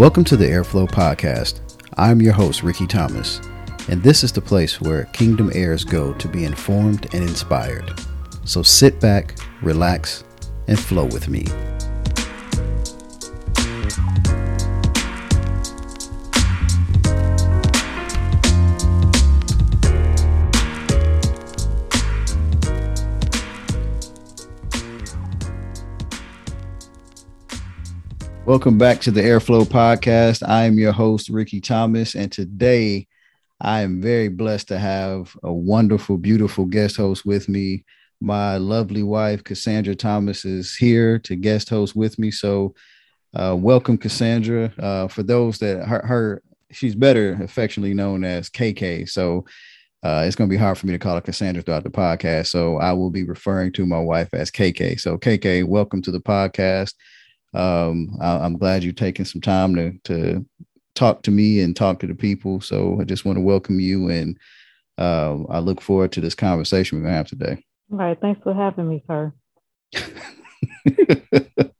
Welcome 0.00 0.24
to 0.24 0.36
the 0.38 0.46
Airflow 0.46 0.88
Podcast. 0.88 1.60
I'm 1.98 2.22
your 2.22 2.32
host, 2.32 2.62
Ricky 2.62 2.86
Thomas, 2.86 3.38
and 3.90 4.02
this 4.02 4.24
is 4.24 4.32
the 4.32 4.40
place 4.40 4.80
where 4.80 5.04
Kingdom 5.12 5.50
heirs 5.52 5.84
go 5.84 6.14
to 6.14 6.26
be 6.26 6.46
informed 6.46 7.14
and 7.14 7.22
inspired. 7.22 8.00
So 8.46 8.62
sit 8.62 8.98
back, 8.98 9.38
relax, 9.60 10.24
and 10.68 10.80
flow 10.80 11.04
with 11.04 11.28
me. 11.28 11.44
Welcome 28.50 28.78
back 28.78 29.00
to 29.02 29.12
the 29.12 29.20
Airflow 29.20 29.64
Podcast. 29.64 30.42
I 30.44 30.64
am 30.64 30.76
your 30.76 30.90
host, 30.90 31.28
Ricky 31.28 31.60
Thomas, 31.60 32.16
and 32.16 32.32
today 32.32 33.06
I 33.60 33.82
am 33.82 34.02
very 34.02 34.26
blessed 34.26 34.66
to 34.68 34.78
have 34.80 35.36
a 35.44 35.52
wonderful, 35.52 36.18
beautiful 36.18 36.64
guest 36.64 36.96
host 36.96 37.24
with 37.24 37.48
me. 37.48 37.84
My 38.20 38.56
lovely 38.56 39.04
wife, 39.04 39.44
Cassandra 39.44 39.94
Thomas, 39.94 40.44
is 40.44 40.74
here 40.74 41.16
to 41.20 41.36
guest 41.36 41.68
host 41.68 41.94
with 41.94 42.18
me. 42.18 42.32
So, 42.32 42.74
uh, 43.34 43.54
welcome, 43.56 43.96
Cassandra. 43.96 44.72
Uh, 44.76 45.06
for 45.06 45.22
those 45.22 45.58
that 45.60 45.86
her, 45.86 46.04
her, 46.04 46.42
she's 46.72 46.96
better 46.96 47.38
affectionately 47.40 47.94
known 47.94 48.24
as 48.24 48.50
KK. 48.50 49.08
So, 49.08 49.44
uh, 50.02 50.24
it's 50.26 50.34
going 50.34 50.50
to 50.50 50.52
be 50.52 50.58
hard 50.58 50.76
for 50.76 50.88
me 50.88 50.92
to 50.92 50.98
call 50.98 51.14
her 51.14 51.20
Cassandra 51.20 51.62
throughout 51.62 51.84
the 51.84 51.90
podcast. 51.90 52.48
So, 52.48 52.78
I 52.78 52.94
will 52.94 53.10
be 53.10 53.22
referring 53.22 53.70
to 53.74 53.86
my 53.86 54.00
wife 54.00 54.30
as 54.32 54.50
KK. 54.50 54.98
So, 54.98 55.18
KK, 55.18 55.62
welcome 55.68 56.02
to 56.02 56.10
the 56.10 56.18
podcast 56.20 56.94
um, 57.54 58.16
I, 58.20 58.44
am 58.44 58.56
glad 58.56 58.84
you're 58.84 58.92
taking 58.92 59.24
some 59.24 59.40
time 59.40 59.74
to 59.74 59.92
to 60.04 60.46
talk 60.94 61.22
to 61.22 61.30
me 61.30 61.60
and 61.60 61.74
talk 61.74 62.00
to 62.00 62.06
the 62.06 62.14
people. 62.14 62.60
So 62.60 62.98
I 63.00 63.04
just 63.04 63.24
want 63.24 63.36
to 63.36 63.42
welcome 63.42 63.80
you, 63.80 64.08
and 64.08 64.38
uh, 64.98 65.42
I 65.48 65.58
look 65.60 65.80
forward 65.80 66.12
to 66.12 66.20
this 66.20 66.34
conversation 66.34 66.98
we're 66.98 67.04
gonna 67.04 67.16
have 67.16 67.28
today. 67.28 67.64
All 67.92 67.98
right, 67.98 68.20
thanks 68.20 68.40
for 68.42 68.54
having 68.54 68.88
me, 68.88 69.02
sir. 69.06 69.32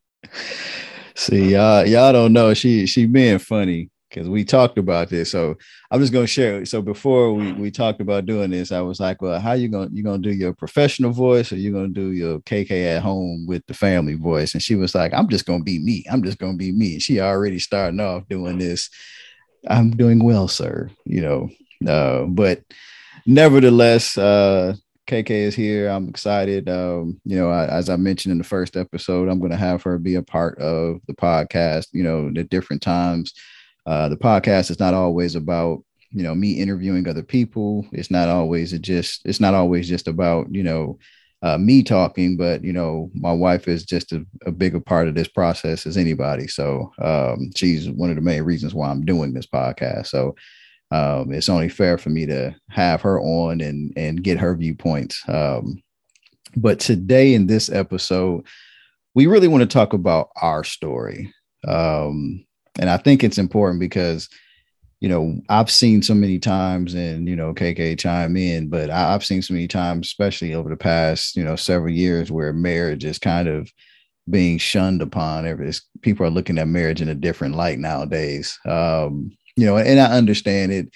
See, 1.15 1.53
y'all, 1.53 1.87
y'all 1.87 2.13
don't 2.13 2.33
know 2.33 2.55
she 2.55 2.87
she 2.87 3.07
being 3.07 3.39
funny 3.39 3.90
because 4.11 4.29
we 4.29 4.45
talked 4.45 4.77
about 4.77 5.09
this. 5.09 5.31
So 5.31 5.57
I'm 5.91 6.01
just 6.01 6.13
gonna 6.13 6.27
share. 6.27 6.65
So 6.65 6.83
before 6.83 7.33
we 7.33 7.53
we 7.53 7.71
talked 7.71 8.01
about 8.01 8.27
doing 8.27 8.51
this, 8.51 8.73
I 8.73 8.81
was 8.81 9.01
like, 9.01 9.23
well, 9.23 9.41
how 9.41 9.53
you 9.53 9.69
gonna 9.69 9.91
you 9.93 10.03
gonna 10.03 10.19
do 10.19 10.33
your 10.33 10.53
professional 10.53 11.13
voice 11.13 11.53
or 11.53 11.57
you 11.57 11.73
gonna 11.73 11.89
do 11.89 12.13
your 12.13 12.41
KK 12.41 12.97
at 12.97 13.03
home 13.03 13.47
with 13.47 13.65
the 13.67 13.75
family 13.75 14.15
voice? 14.15 14.53
And 14.53 14.63
she 14.63 14.75
was 14.75 14.95
like, 14.95 15.15
I'm 15.15 15.29
just 15.29 15.47
gonna 15.47 15.65
be 15.65 15.79
me. 15.79 16.05
I'm 16.11 16.23
just 16.23 16.39
gonna 16.39 16.57
be 16.57 16.73
me. 16.73 16.95
And 16.95 17.03
she 17.03 17.21
already 17.21 17.59
starting 17.59 18.01
off 18.01 18.29
doing 18.29 18.59
this. 18.59 18.91
I'm 19.69 19.93
doing 19.93 20.23
well, 20.23 20.49
sir. 20.49 20.91
You 21.05 21.23
know, 21.23 21.91
uh, 21.91 22.25
but 22.25 22.63
nevertheless, 23.27 24.19
uh, 24.19 24.75
KK 25.07 25.31
is 25.31 25.55
here. 25.57 25.89
I'm 25.89 26.09
excited. 26.09 26.69
Um, 26.69 27.21
you 27.25 27.37
know, 27.37 27.51
I, 27.51 27.67
as 27.67 27.89
I 27.89 27.97
mentioned 27.97 28.33
in 28.33 28.39
the 28.39 28.45
first 28.45 28.77
episode, 28.77 29.29
I'm 29.29 29.41
going 29.41 29.51
to 29.51 29.57
have 29.57 29.83
her 29.83 29.99
be 29.99 30.15
a 30.15 30.23
part 30.23 30.57
of 30.59 31.01
the 31.09 31.15
podcast. 31.15 31.89
You 31.93 32.05
know, 32.05 32.33
at 32.39 32.49
different 32.49 32.81
times 32.81 33.35
uh, 33.87 34.09
the 34.09 34.17
podcast 34.17 34.71
is 34.71 34.81
not 34.81 34.95
always 34.95 35.35
about 35.35 35.83
you 36.11 36.23
know 36.23 36.35
me 36.35 36.53
interviewing 36.53 37.09
other 37.09 37.23
people. 37.23 37.87
It's 37.93 38.11
not 38.11 38.29
always 38.29 38.73
it 38.73 38.83
just 38.83 39.23
it's 39.25 39.41
not 39.41 39.55
always 39.55 39.89
just 39.89 40.09
about 40.09 40.53
you 40.55 40.63
know 40.63 40.99
uh, 41.43 41.57
me 41.57 41.83
talking, 41.83 42.37
but 42.37 42.63
you 42.63 42.73
know 42.73 43.11
my 43.15 43.33
wife 43.33 43.69
is 43.69 43.85
just 43.85 44.13
a, 44.13 44.25
a 44.47 44.51
bigger 44.51 44.81
part 44.81 45.09
of 45.09 45.15
this 45.15 45.29
process 45.29 45.87
as 45.87 45.97
anybody. 45.97 46.47
So 46.47 46.93
um, 47.01 47.51
she's 47.55 47.89
one 47.89 48.11
of 48.11 48.17
the 48.17 48.23
main 48.23 48.43
reasons 48.43 48.75
why 48.75 48.91
I'm 48.91 49.05
doing 49.05 49.33
this 49.33 49.47
podcast. 49.47 50.09
So 50.09 50.35
um, 50.91 51.33
it's 51.33 51.49
only 51.49 51.69
fair 51.69 51.99
for 51.99 52.11
me 52.11 52.27
to 52.27 52.55
have 52.71 53.01
her 53.03 53.21
on 53.21 53.61
and 53.61 53.93
and 53.97 54.23
get 54.23 54.39
her 54.39 54.55
viewpoints. 54.55 55.23
Um, 55.29 55.83
but 56.57 56.81
today 56.81 57.35
in 57.35 57.47
this 57.47 57.71
episode, 57.71 58.47
we 59.15 59.27
really 59.27 59.49
want 59.49 59.63
to 59.63 59.69
talk 59.69 59.93
about 59.93 60.31
our 60.41 60.65
story. 60.65 61.33
Um, 61.67 62.45
and 62.81 62.89
I 62.89 62.97
think 62.97 63.23
it's 63.23 63.39
important 63.39 63.79
because, 63.79 64.29
you 65.01 65.09
know, 65.09 65.39
I've 65.51 65.71
seen 65.71 66.03
so 66.03 66.15
many 66.15 66.39
times, 66.39 66.95
and 66.95 67.29
you 67.29 67.37
know, 67.37 67.53
KK 67.53 67.99
chime 67.99 68.37
in, 68.37 68.69
but 68.69 68.89
I, 68.89 69.13
have 69.13 69.25
seen 69.25 69.43
so 69.43 69.53
many 69.53 69.69
times, 69.69 70.09
especially 70.09 70.55
over 70.55 70.71
the 70.71 70.77
past, 70.77 71.37
you 71.37 71.45
know, 71.45 71.57
several 71.57 71.93
years, 71.93 72.33
where 72.33 72.53
marriage 72.55 73.05
is 73.05 73.19
kind 73.19 73.49
of 73.49 73.71
being 74.31 74.57
shunned 74.57 75.03
upon. 75.03 75.45
It's, 75.45 75.83
people 76.01 76.27
are 76.27 76.31
looking 76.31 76.59
at 76.59 76.69
marriage 76.69 77.03
in 77.03 77.09
a 77.11 77.15
different 77.15 77.55
light 77.55 77.79
nowadays. 77.79 78.59
Um, 78.65 79.31
you 79.57 79.67
know, 79.67 79.77
and 79.77 80.01
I 80.01 80.17
understand 80.17 80.73
it. 80.73 80.89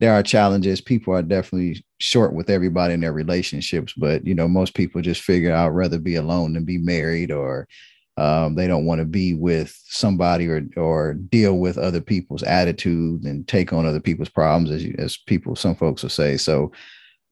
There 0.00 0.12
are 0.12 0.22
challenges. 0.22 0.80
People 0.80 1.14
are 1.14 1.22
definitely 1.22 1.84
short 1.98 2.32
with 2.32 2.48
everybody 2.48 2.94
in 2.94 3.00
their 3.00 3.12
relationships, 3.12 3.92
but 3.94 4.26
you 4.26 4.34
know, 4.34 4.48
most 4.48 4.74
people 4.74 5.02
just 5.02 5.20
figure 5.20 5.54
I'd 5.54 5.68
rather 5.68 5.98
be 5.98 6.14
alone 6.14 6.54
than 6.54 6.64
be 6.64 6.78
married 6.78 7.30
or 7.30 7.68
um, 8.16 8.54
they 8.54 8.66
don't 8.66 8.86
want 8.86 9.00
to 9.00 9.04
be 9.04 9.34
with 9.34 9.78
somebody 9.84 10.48
or 10.48 10.62
or 10.76 11.14
deal 11.14 11.58
with 11.58 11.76
other 11.76 12.00
people's 12.00 12.42
attitude 12.42 13.24
and 13.24 13.46
take 13.46 13.72
on 13.72 13.86
other 13.86 14.00
people's 14.00 14.28
problems, 14.28 14.70
as 14.70 14.86
as 14.98 15.16
people 15.16 15.54
some 15.54 15.74
folks 15.74 16.02
will 16.02 16.10
say. 16.10 16.36
So 16.36 16.72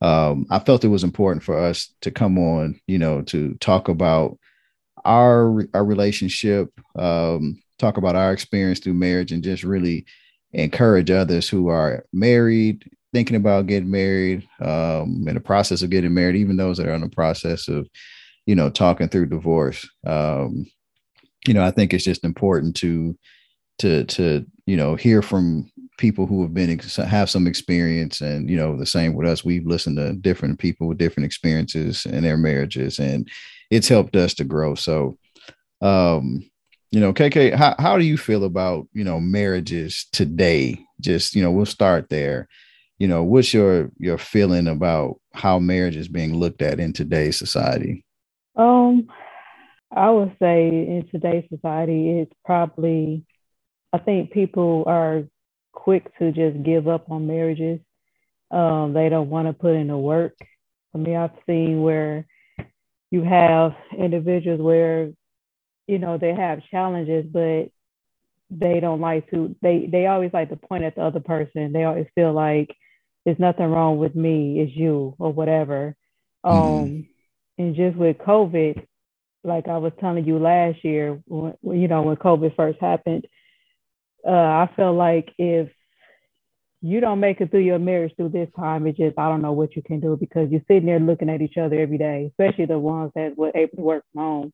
um, 0.02 0.46
I 0.50 0.58
felt 0.58 0.84
it 0.84 0.88
was 0.88 1.04
important 1.04 1.42
for 1.42 1.58
us 1.58 1.94
to 2.02 2.10
come 2.10 2.38
on, 2.38 2.78
you 2.86 2.98
know, 2.98 3.22
to 3.22 3.54
talk 3.54 3.88
about 3.88 4.38
our 5.06 5.66
our 5.72 5.84
relationship, 5.84 6.68
um, 6.98 7.62
talk 7.78 7.96
about 7.96 8.16
our 8.16 8.32
experience 8.32 8.80
through 8.80 8.94
marriage, 8.94 9.32
and 9.32 9.42
just 9.42 9.64
really 9.64 10.04
encourage 10.52 11.10
others 11.10 11.48
who 11.48 11.68
are 11.68 12.04
married, 12.12 12.88
thinking 13.14 13.36
about 13.36 13.66
getting 13.66 13.90
married, 13.90 14.46
um, 14.60 15.24
in 15.26 15.34
the 15.34 15.40
process 15.40 15.80
of 15.80 15.90
getting 15.90 16.12
married, 16.12 16.36
even 16.36 16.58
those 16.58 16.76
that 16.76 16.86
are 16.86 16.94
in 16.94 17.00
the 17.00 17.08
process 17.08 17.68
of 17.68 17.88
you 18.46 18.54
know 18.54 18.70
talking 18.70 19.08
through 19.08 19.26
divorce 19.26 19.88
um 20.06 20.66
you 21.46 21.54
know 21.54 21.64
i 21.64 21.70
think 21.70 21.92
it's 21.92 22.04
just 22.04 22.24
important 22.24 22.76
to 22.76 23.16
to 23.78 24.04
to 24.04 24.44
you 24.66 24.76
know 24.76 24.94
hear 24.94 25.22
from 25.22 25.70
people 25.98 26.26
who 26.26 26.42
have 26.42 26.52
been 26.52 26.78
have 27.06 27.30
some 27.30 27.46
experience 27.46 28.20
and 28.20 28.50
you 28.50 28.56
know 28.56 28.76
the 28.76 28.86
same 28.86 29.14
with 29.14 29.28
us. 29.28 29.44
We've 29.44 29.66
listened 29.66 29.96
to 29.98 30.12
different 30.14 30.58
people 30.58 30.88
with 30.88 30.98
different 30.98 31.26
experiences 31.26 32.04
in 32.06 32.22
their 32.22 32.36
marriages 32.36 32.98
and 32.98 33.28
it's 33.70 33.88
helped 33.88 34.16
us 34.16 34.34
to 34.34 34.44
grow. 34.44 34.74
So 34.74 35.16
um 35.80 36.42
you 36.90 37.00
know 37.00 37.12
kk 37.12 37.54
how, 37.54 37.74
how 37.78 37.98
do 37.98 38.04
you 38.04 38.16
feel 38.16 38.44
about 38.44 38.86
you 38.92 39.04
know 39.04 39.20
marriages 39.20 40.06
today? 40.12 40.84
Just 41.00 41.34
you 41.34 41.42
know 41.42 41.50
we'll 41.50 41.66
start 41.66 42.08
there. 42.08 42.48
You 42.98 43.08
know 43.08 43.22
what's 43.22 43.52
your 43.54 43.90
your 43.98 44.18
feeling 44.18 44.68
about 44.68 45.20
how 45.32 45.58
marriage 45.58 45.96
is 45.96 46.08
being 46.08 46.36
looked 46.36 46.62
at 46.62 46.80
in 46.80 46.92
today's 46.92 47.36
society 47.36 48.04
um, 48.56 49.08
I 49.94 50.10
would 50.10 50.36
say 50.40 50.68
in 50.68 51.08
today's 51.10 51.44
society, 51.48 52.20
it's 52.20 52.32
probably, 52.44 53.24
I 53.92 53.98
think 53.98 54.32
people 54.32 54.84
are 54.86 55.24
quick 55.72 56.16
to 56.18 56.32
just 56.32 56.62
give 56.64 56.88
up 56.88 57.10
on 57.10 57.26
marriages. 57.26 57.80
Um, 58.50 58.92
they 58.92 59.08
don't 59.08 59.30
want 59.30 59.48
to 59.48 59.52
put 59.52 59.74
in 59.74 59.88
the 59.88 59.96
work. 59.96 60.36
I 60.94 60.98
mean, 60.98 61.16
I've 61.16 61.30
seen 61.46 61.82
where 61.82 62.26
you 63.10 63.22
have 63.22 63.74
individuals 63.96 64.60
where, 64.60 65.10
you 65.86 65.98
know, 65.98 66.18
they 66.18 66.34
have 66.34 66.66
challenges, 66.70 67.26
but 67.30 67.70
they 68.50 68.80
don't 68.80 69.00
like 69.00 69.30
to, 69.30 69.54
they, 69.62 69.88
they 69.90 70.06
always 70.06 70.32
like 70.32 70.50
to 70.50 70.56
point 70.56 70.84
at 70.84 70.94
the 70.96 71.02
other 71.02 71.20
person. 71.20 71.72
They 71.72 71.84
always 71.84 72.06
feel 72.14 72.32
like 72.32 72.74
there's 73.24 73.38
nothing 73.38 73.66
wrong 73.66 73.98
with 73.98 74.14
me, 74.14 74.60
it's 74.60 74.76
you 74.76 75.14
or 75.18 75.32
whatever. 75.32 75.96
Mm-hmm. 76.44 77.13
And 77.58 77.74
just 77.74 77.96
with 77.96 78.18
COVID, 78.18 78.84
like 79.44 79.68
I 79.68 79.78
was 79.78 79.92
telling 80.00 80.24
you 80.24 80.38
last 80.38 80.84
year, 80.84 81.20
when, 81.26 81.54
you 81.62 81.88
know, 81.88 82.02
when 82.02 82.16
COVID 82.16 82.56
first 82.56 82.80
happened, 82.80 83.26
uh, 84.26 84.30
I 84.30 84.70
felt 84.74 84.96
like 84.96 85.32
if 85.38 85.68
you 86.80 87.00
don't 87.00 87.20
make 87.20 87.40
it 87.40 87.50
through 87.50 87.60
your 87.60 87.78
marriage 87.78 88.12
through 88.16 88.30
this 88.30 88.48
time, 88.56 88.86
it 88.86 88.96
just 88.96 89.18
I 89.18 89.28
don't 89.28 89.42
know 89.42 89.52
what 89.52 89.76
you 89.76 89.82
can 89.82 90.00
do 90.00 90.16
because 90.18 90.50
you're 90.50 90.62
sitting 90.68 90.86
there 90.86 91.00
looking 91.00 91.30
at 91.30 91.42
each 91.42 91.56
other 91.56 91.78
every 91.78 91.98
day, 91.98 92.30
especially 92.30 92.66
the 92.66 92.78
ones 92.78 93.12
that 93.14 93.38
were 93.38 93.52
able 93.54 93.76
to 93.76 93.82
work 93.82 94.04
from 94.12 94.22
home. 94.22 94.52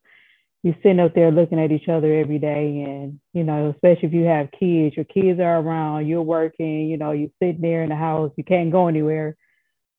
You're 0.63 0.77
sitting 0.83 1.01
up 1.01 1.15
there 1.15 1.31
looking 1.31 1.59
at 1.59 1.73
each 1.73 1.89
other 1.89 2.13
every 2.15 2.39
day, 2.39 2.83
and 2.87 3.19
you 3.33 3.45
know, 3.45 3.71
especially 3.71 4.09
if 4.09 4.15
you 4.15 4.25
have 4.25 4.51
kids, 4.53 4.95
your 4.95 5.07
kids 5.07 5.41
are 5.41 5.59
around, 5.59 6.07
you're 6.07 6.23
working, 6.23 6.89
you 6.89 6.99
know, 6.99 7.13
you're 7.13 7.31
sitting 7.43 7.63
there 7.63 7.83
in 7.83 7.89
the 7.89 7.97
house, 7.97 8.31
you 8.37 8.45
can't 8.45 8.71
go 8.71 8.87
anywhere. 8.87 9.37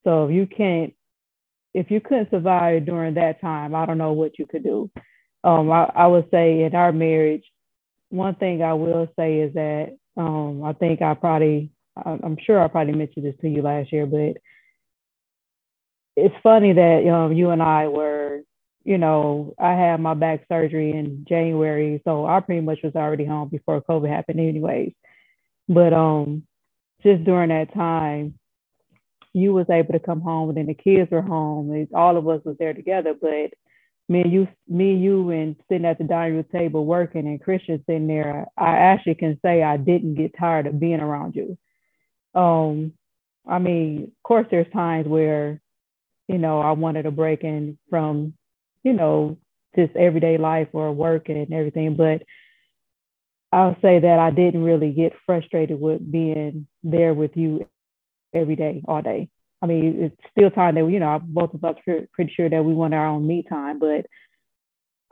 So 0.03 0.25
if 0.27 0.31
you 0.31 0.47
can't 0.47 0.93
if 1.73 1.89
you 1.91 2.01
couldn't 2.01 2.29
survive 2.31 2.85
during 2.85 3.13
that 3.15 3.41
time, 3.41 3.75
I 3.75 3.85
don't 3.85 3.97
know 3.97 4.13
what 4.13 4.37
you 4.39 4.45
could 4.45 4.63
do. 4.63 4.89
Um, 5.43 5.71
I, 5.71 5.91
I 5.95 6.07
would 6.07 6.29
say 6.31 6.63
in 6.63 6.75
our 6.75 6.91
marriage, 6.91 7.43
one 8.09 8.35
thing 8.35 8.61
I 8.61 8.73
will 8.73 9.07
say 9.17 9.39
is 9.39 9.53
that 9.53 9.97
um, 10.17 10.63
I 10.63 10.73
think 10.73 11.01
I 11.01 11.13
probably, 11.13 11.71
I'm 11.95 12.37
sure 12.45 12.61
I 12.61 12.67
probably 12.67 12.93
mentioned 12.93 13.25
this 13.25 13.35
to 13.41 13.49
you 13.49 13.61
last 13.61 13.91
year, 13.91 14.05
but 14.05 14.37
it's 16.15 16.35
funny 16.43 16.73
that 16.73 17.07
um, 17.07 17.33
you 17.33 17.51
and 17.51 17.63
I 17.63 17.87
were 17.87 18.41
you 18.83 18.97
know, 18.97 19.53
I 19.59 19.73
had 19.73 19.99
my 19.99 20.13
back 20.13 20.45
surgery 20.49 20.91
in 20.91 21.25
January, 21.27 22.01
so 22.03 22.25
I 22.25 22.39
pretty 22.39 22.61
much 22.61 22.79
was 22.83 22.95
already 22.95 23.25
home 23.25 23.49
before 23.49 23.81
COVID 23.81 24.09
happened, 24.09 24.39
anyways. 24.39 24.93
But 25.69 25.93
um, 25.93 26.43
just 27.03 27.23
during 27.23 27.49
that 27.49 27.73
time, 27.73 28.39
you 29.33 29.53
was 29.53 29.69
able 29.69 29.93
to 29.93 29.99
come 29.99 30.21
home, 30.21 30.49
and 30.49 30.57
then 30.57 30.65
the 30.65 30.73
kids 30.73 31.09
were 31.11 31.21
home. 31.21 31.87
all 31.93 32.17
of 32.17 32.27
us 32.27 32.41
was 32.43 32.57
there 32.59 32.73
together, 32.73 33.13
but 33.19 33.51
me 34.09 34.21
and 34.21 34.31
you, 34.31 34.47
me 34.67 34.91
and 34.91 35.03
you, 35.03 35.29
and 35.29 35.55
sitting 35.69 35.85
at 35.85 35.97
the 35.97 36.03
dining 36.03 36.35
room 36.35 36.45
table 36.51 36.85
working, 36.85 37.27
and 37.27 37.41
Christian 37.41 37.83
sitting 37.85 38.07
there. 38.07 38.47
I 38.57 38.77
actually 38.77 39.15
can 39.15 39.39
say 39.43 39.63
I 39.63 39.77
didn't 39.77 40.15
get 40.15 40.37
tired 40.37 40.67
of 40.67 40.79
being 40.79 40.99
around 40.99 41.35
you. 41.35 41.57
Um, 42.39 42.93
I 43.47 43.59
mean, 43.59 44.03
of 44.03 44.23
course, 44.23 44.47
there's 44.51 44.71
times 44.73 45.07
where, 45.07 45.61
you 46.27 46.37
know, 46.37 46.59
I 46.59 46.71
wanted 46.71 47.05
a 47.05 47.11
break 47.11 47.43
in 47.43 47.77
from, 47.89 48.33
you 48.83 48.93
know, 48.93 49.37
just 49.75 49.95
everyday 49.95 50.37
life 50.37 50.67
or 50.73 50.91
work 50.91 51.29
and 51.29 51.53
everything, 51.53 51.95
but 51.95 52.23
I'll 53.53 53.75
say 53.81 53.99
that 53.99 54.19
I 54.19 54.31
didn't 54.31 54.63
really 54.63 54.91
get 54.91 55.13
frustrated 55.25 55.79
with 55.79 56.09
being 56.09 56.67
there 56.83 57.13
with 57.13 57.35
you 57.35 57.67
every 58.33 58.55
day, 58.55 58.81
all 58.87 59.01
day. 59.01 59.29
I 59.61 59.67
mean, 59.67 59.97
it's 59.99 60.15
still 60.31 60.49
time 60.49 60.75
that, 60.75 60.85
we, 60.85 60.93
you 60.93 60.99
know, 60.99 61.19
both 61.23 61.53
of 61.53 61.63
us 61.63 61.75
are 61.87 62.07
pretty 62.13 62.33
sure 62.35 62.49
that 62.49 62.65
we 62.65 62.73
want 62.73 62.93
our 62.93 63.07
own 63.07 63.27
me 63.27 63.43
time, 63.47 63.79
but 63.79 64.07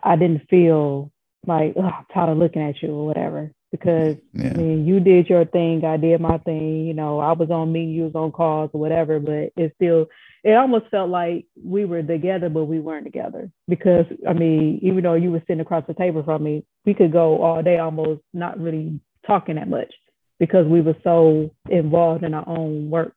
I 0.01 0.15
didn't 0.15 0.49
feel 0.49 1.11
like, 1.45 1.73
oh, 1.77 1.81
I'm 1.81 2.05
tired 2.13 2.31
of 2.31 2.37
looking 2.37 2.61
at 2.61 2.81
you 2.81 2.89
or 2.89 3.05
whatever. 3.05 3.51
Because 3.71 4.15
yeah. 4.33 4.49
I 4.49 4.53
mean, 4.53 4.87
you 4.87 4.99
did 4.99 5.29
your 5.29 5.45
thing, 5.45 5.85
I 5.85 5.97
did 5.97 6.19
my 6.19 6.39
thing. 6.39 6.87
You 6.87 6.95
know, 6.95 7.19
I 7.19 7.33
was 7.33 7.51
on 7.51 7.71
me, 7.71 7.85
you 7.85 8.05
was 8.05 8.15
on 8.15 8.31
calls 8.31 8.71
or 8.73 8.81
whatever. 8.81 9.19
But 9.19 9.51
it 9.55 9.73
still, 9.75 10.07
it 10.43 10.53
almost 10.53 10.87
felt 10.89 11.11
like 11.11 11.45
we 11.63 11.85
were 11.85 12.01
together, 12.01 12.49
but 12.49 12.65
we 12.65 12.79
weren't 12.79 13.05
together. 13.05 13.51
Because 13.67 14.05
I 14.27 14.33
mean, 14.33 14.79
even 14.81 15.03
though 15.03 15.13
you 15.13 15.31
were 15.31 15.41
sitting 15.41 15.59
across 15.59 15.85
the 15.87 15.93
table 15.93 16.23
from 16.23 16.43
me, 16.43 16.65
we 16.83 16.95
could 16.95 17.11
go 17.11 17.43
all 17.43 17.61
day 17.61 17.77
almost 17.77 18.21
not 18.33 18.59
really 18.59 18.99
talking 19.27 19.55
that 19.55 19.69
much 19.69 19.93
because 20.39 20.65
we 20.67 20.81
were 20.81 20.95
so 21.03 21.51
involved 21.69 22.23
in 22.23 22.33
our 22.33 22.47
own 22.47 22.89
work. 22.89 23.13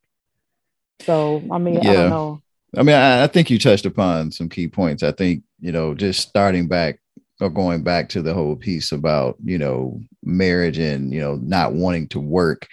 So 1.00 1.42
I 1.50 1.58
mean, 1.58 1.74
yeah. 1.82 1.90
I 1.90 1.94
don't 1.94 2.10
know. 2.10 2.42
I 2.76 2.82
mean, 2.82 2.96
I, 2.96 3.24
I 3.24 3.26
think 3.26 3.50
you 3.50 3.58
touched 3.58 3.86
upon 3.86 4.32
some 4.32 4.48
key 4.48 4.68
points. 4.68 5.02
I 5.02 5.12
think 5.12 5.42
you 5.60 5.72
know, 5.72 5.94
just 5.94 6.28
starting 6.28 6.68
back 6.68 6.98
or 7.40 7.50
going 7.50 7.82
back 7.82 8.08
to 8.10 8.22
the 8.22 8.34
whole 8.34 8.56
piece 8.56 8.92
about 8.92 9.36
you 9.44 9.58
know 9.58 10.00
marriage 10.22 10.78
and 10.78 11.12
you 11.12 11.20
know 11.20 11.36
not 11.36 11.74
wanting 11.74 12.08
to 12.08 12.20
work. 12.20 12.66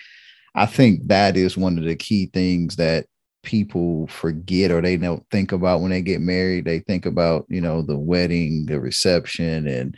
I 0.56 0.66
think 0.66 1.08
that 1.08 1.38
is 1.38 1.58
one 1.58 1.78
of 1.78 1.84
the 1.84 1.96
key 1.96 2.28
things 2.34 2.76
that 2.78 3.06
people 3.44 4.08
forget 4.08 4.72
or 4.72 4.82
they 4.82 4.98
don't 4.98 5.26
think 5.32 5.52
about 5.52 5.82
when 5.82 5.92
they 5.92 6.02
get 6.02 6.22
married. 6.22 6.66
They 6.66 6.80
think 6.80 7.06
about 7.06 7.46
you 7.50 7.62
know 7.62 7.82
the 7.82 7.98
wedding, 7.98 8.66
the 8.66 8.80
reception, 8.80 9.68
and 9.68 9.96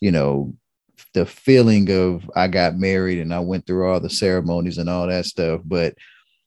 you 0.00 0.10
know 0.10 0.54
the 1.14 1.24
feeling 1.24 1.90
of 1.90 2.28
I 2.36 2.48
got 2.48 2.76
married 2.76 3.20
and 3.20 3.32
I 3.32 3.40
went 3.40 3.66
through 3.66 3.88
all 3.88 4.00
the 4.00 4.10
ceremonies 4.10 4.78
and 4.78 4.90
all 4.90 5.06
that 5.06 5.24
stuff, 5.24 5.62
but 5.64 5.94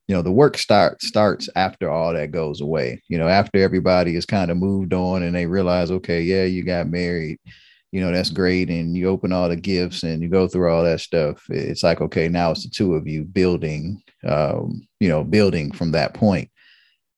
you 0.08 0.16
know 0.16 0.22
the 0.22 0.32
work 0.32 0.58
start 0.58 1.02
starts 1.02 1.50
after 1.56 1.90
all 1.90 2.14
that 2.14 2.32
goes 2.32 2.62
away. 2.62 3.02
You 3.10 3.18
know 3.18 3.28
after 3.28 3.60
everybody 3.60 4.16
is 4.16 4.26
kind 4.26 4.52
of 4.52 4.58
moved 4.58 4.94
on 4.94 5.24
and 5.24 5.36
they 5.36 5.46
realize 5.46 5.92
okay 5.92 6.22
yeah 6.22 6.44
you 6.46 6.64
got 6.64 6.88
married 6.88 7.40
you 7.92 8.02
know 8.02 8.12
that's 8.12 8.30
great 8.30 8.70
and 8.70 8.96
you 8.96 9.08
open 9.08 9.32
all 9.32 9.50
the 9.50 9.56
gifts 9.56 10.04
and 10.04 10.22
you 10.22 10.30
go 10.30 10.48
through 10.48 10.72
all 10.72 10.84
that 10.84 11.00
stuff 11.00 11.44
it's 11.50 11.84
like 11.84 12.02
okay 12.02 12.28
now 12.28 12.52
it's 12.52 12.64
the 12.64 12.70
two 12.70 12.96
of 12.96 13.08
you 13.08 13.24
building 13.24 14.02
um, 14.26 14.82
you 15.00 15.10
know 15.10 15.24
building 15.24 15.72
from 15.72 15.92
that 15.92 16.14
point. 16.14 16.20
point. 16.20 16.52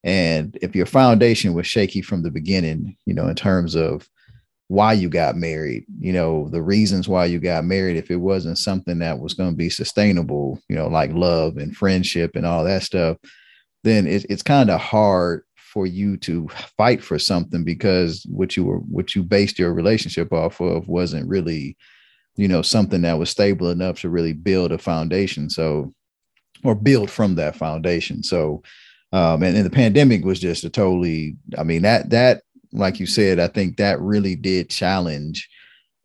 And 0.04 0.58
if 0.62 0.76
your 0.76 0.86
foundation 0.86 1.54
was 1.54 1.68
shaky 1.68 2.02
from 2.02 2.24
the 2.24 2.32
beginning 2.32 2.96
you 3.06 3.14
know 3.14 3.28
in 3.28 3.36
terms 3.36 3.76
of 3.76 4.08
why 4.70 4.94
you 4.94 5.10
got 5.10 5.36
married, 5.36 5.84
you 6.00 6.14
know, 6.14 6.48
the 6.50 6.62
reasons 6.62 7.10
why 7.10 7.26
you 7.26 7.40
got 7.40 7.66
married, 7.66 7.98
if 7.98 8.12
it 8.12 8.18
wasn't 8.18 8.58
something 8.58 9.00
that 9.00 9.20
was 9.20 9.34
going 9.34 9.50
to 9.50 9.56
be 9.56 9.70
sustainable, 9.70 10.62
you 10.70 10.76
know, 10.76 10.88
like 10.88 11.12
love 11.12 11.58
and 11.58 11.76
friendship 11.76 12.36
and 12.36 12.46
all 12.46 12.64
that 12.64 12.84
stuff, 12.84 13.18
then 13.84 14.06
it, 14.06 14.28
it's 14.30 14.44
kind 14.44 14.70
of 14.70 14.80
hard 14.80 15.44
for 15.56 15.88
you 15.88 16.18
to 16.18 16.48
fight 16.78 17.04
for 17.04 17.18
something 17.18 17.64
because 17.64 18.24
what 18.30 18.56
you 18.56 18.64
were 18.64 18.78
what 18.78 19.16
you 19.16 19.24
based 19.24 19.58
your 19.58 19.74
relationship 19.74 20.32
off 20.32 20.62
of 20.62 20.88
wasn't 20.88 21.28
really 21.28 21.76
you 22.36 22.48
know 22.48 22.62
something 22.62 23.02
that 23.02 23.18
was 23.18 23.32
stable 23.32 23.72
enough 23.72 24.02
to 24.02 24.10
really 24.10 24.34
build 24.34 24.72
a 24.72 24.78
foundation. 24.78 25.50
So 25.50 25.96
or 26.64 26.76
build 26.76 27.10
from 27.10 27.36
that 27.36 27.56
foundation. 27.56 28.22
So 28.22 28.62
um 29.12 29.42
and, 29.42 29.58
and 29.58 29.66
the 29.66 29.72
pandemic 29.72 30.24
was 30.24 30.40
just 30.40 30.64
a 30.64 30.70
totally 30.70 31.36
i 31.58 31.64
mean 31.64 31.82
that 31.82 32.12
that 32.12 32.44
like 32.72 33.00
you 33.00 33.06
said, 33.06 33.40
I 33.40 33.48
think 33.48 33.78
that 33.78 34.00
really 34.00 34.36
did 34.36 34.70
challenge 34.70 35.48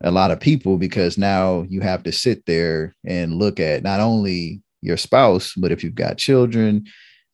a 0.02 0.10
lot 0.10 0.30
of 0.30 0.40
people 0.40 0.76
because 0.76 1.16
now 1.16 1.64
you 1.68 1.80
have 1.80 2.02
to 2.04 2.12
sit 2.12 2.46
there 2.46 2.94
and 3.06 3.38
look 3.38 3.60
at 3.60 3.82
not 3.82 4.00
only 4.00 4.62
your 4.82 4.96
spouse, 4.96 5.54
but 5.56 5.72
if 5.72 5.82
you've 5.82 5.94
got 5.94 6.18
children, 6.18 6.84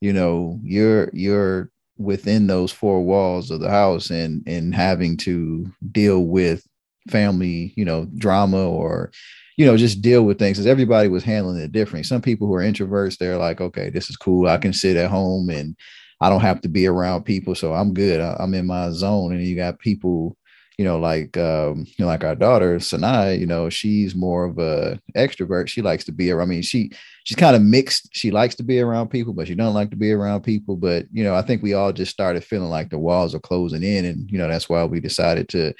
you 0.00 0.12
know, 0.12 0.58
you're 0.62 1.10
you're 1.12 1.70
within 1.98 2.46
those 2.46 2.72
four 2.72 3.02
walls 3.02 3.50
of 3.50 3.60
the 3.60 3.70
house 3.70 4.10
and 4.10 4.42
and 4.46 4.74
having 4.74 5.16
to 5.18 5.70
deal 5.92 6.24
with 6.24 6.64
family, 7.08 7.72
you 7.76 7.84
know, 7.84 8.06
drama 8.16 8.68
or 8.68 9.10
you 9.56 9.66
know, 9.66 9.76
just 9.76 10.00
deal 10.00 10.22
with 10.22 10.38
things 10.38 10.56
because 10.56 10.66
everybody 10.66 11.08
was 11.08 11.22
handling 11.22 11.58
it 11.60 11.70
differently. 11.70 12.02
Some 12.02 12.22
people 12.22 12.46
who 12.46 12.54
are 12.54 12.62
introverts, 12.62 13.18
they're 13.18 13.36
like, 13.36 13.60
okay, 13.60 13.90
this 13.90 14.08
is 14.08 14.16
cool. 14.16 14.48
I 14.48 14.56
can 14.56 14.72
sit 14.72 14.96
at 14.96 15.10
home 15.10 15.50
and 15.50 15.76
I 16.20 16.28
don't 16.28 16.40
have 16.40 16.60
to 16.62 16.68
be 16.68 16.86
around 16.86 17.24
people, 17.24 17.54
so 17.54 17.72
I'm 17.72 17.94
good. 17.94 18.20
I, 18.20 18.36
am 18.40 18.54
in 18.54 18.66
my 18.66 18.90
zone. 18.90 19.32
And 19.32 19.42
you 19.42 19.56
got 19.56 19.78
people, 19.78 20.36
you 20.76 20.84
know, 20.84 20.98
like 20.98 21.36
um, 21.36 21.86
you 21.86 22.04
know, 22.04 22.06
like 22.06 22.24
our 22.24 22.34
daughter 22.34 22.78
Sanai. 22.78 23.34
You 23.34 23.46
know, 23.46 23.70
she's 23.70 24.14
more 24.14 24.44
of 24.44 24.58
a 24.58 25.00
extrovert. 25.16 25.68
She 25.68 25.80
likes 25.80 26.04
to 26.04 26.12
be 26.12 26.30
around. 26.30 26.48
I 26.48 26.50
mean, 26.50 26.62
she 26.62 26.92
she's 27.24 27.36
kind 27.36 27.56
of 27.56 27.62
mixed. 27.62 28.10
She 28.12 28.30
likes 28.30 28.54
to 28.56 28.62
be 28.62 28.80
around 28.80 29.08
people, 29.08 29.32
but 29.32 29.48
she 29.48 29.54
don't 29.54 29.74
like 29.74 29.90
to 29.90 29.96
be 29.96 30.12
around 30.12 30.42
people. 30.42 30.76
But 30.76 31.06
you 31.10 31.24
know, 31.24 31.34
I 31.34 31.42
think 31.42 31.62
we 31.62 31.72
all 31.72 31.92
just 31.92 32.12
started 32.12 32.44
feeling 32.44 32.70
like 32.70 32.90
the 32.90 32.98
walls 32.98 33.34
are 33.34 33.40
closing 33.40 33.82
in, 33.82 34.04
and 34.04 34.30
you 34.30 34.38
know, 34.38 34.48
that's 34.48 34.68
why 34.68 34.84
we 34.84 35.00
decided 35.00 35.48
to 35.50 35.72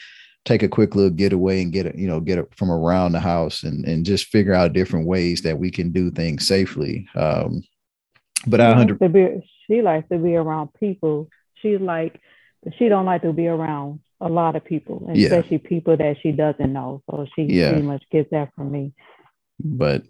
take 0.46 0.62
a 0.62 0.68
quick 0.68 0.94
little 0.94 1.10
getaway 1.10 1.60
and 1.60 1.72
get 1.72 1.84
it, 1.84 1.96
you 1.96 2.08
know, 2.08 2.18
get 2.18 2.38
it 2.38 2.48
from 2.56 2.70
around 2.70 3.12
the 3.12 3.20
house 3.20 3.62
and 3.62 3.84
and 3.84 4.06
just 4.06 4.26
figure 4.26 4.54
out 4.54 4.72
different 4.72 5.06
ways 5.06 5.42
that 5.42 5.58
we 5.58 5.70
can 5.70 5.92
do 5.92 6.10
things 6.10 6.46
safely. 6.46 7.06
Um, 7.14 7.62
but 8.46 8.60
I 8.60 8.72
hundred 8.72 8.98
she 9.70 9.82
likes 9.82 10.08
to 10.08 10.18
be 10.18 10.34
around 10.34 10.70
people. 10.78 11.28
She's 11.62 11.80
like, 11.80 12.20
she 12.78 12.88
don't 12.88 13.06
like 13.06 13.22
to 13.22 13.32
be 13.32 13.46
around 13.46 14.00
a 14.20 14.28
lot 14.28 14.56
of 14.56 14.64
people, 14.64 15.10
yeah. 15.14 15.26
especially 15.26 15.58
people 15.58 15.96
that 15.96 16.16
she 16.22 16.32
doesn't 16.32 16.72
know. 16.72 17.02
So 17.10 17.26
she 17.34 17.42
yeah. 17.44 17.70
pretty 17.70 17.86
much 17.86 18.02
gets 18.10 18.30
that 18.30 18.54
from 18.54 18.72
me. 18.72 18.92
But 19.62 20.04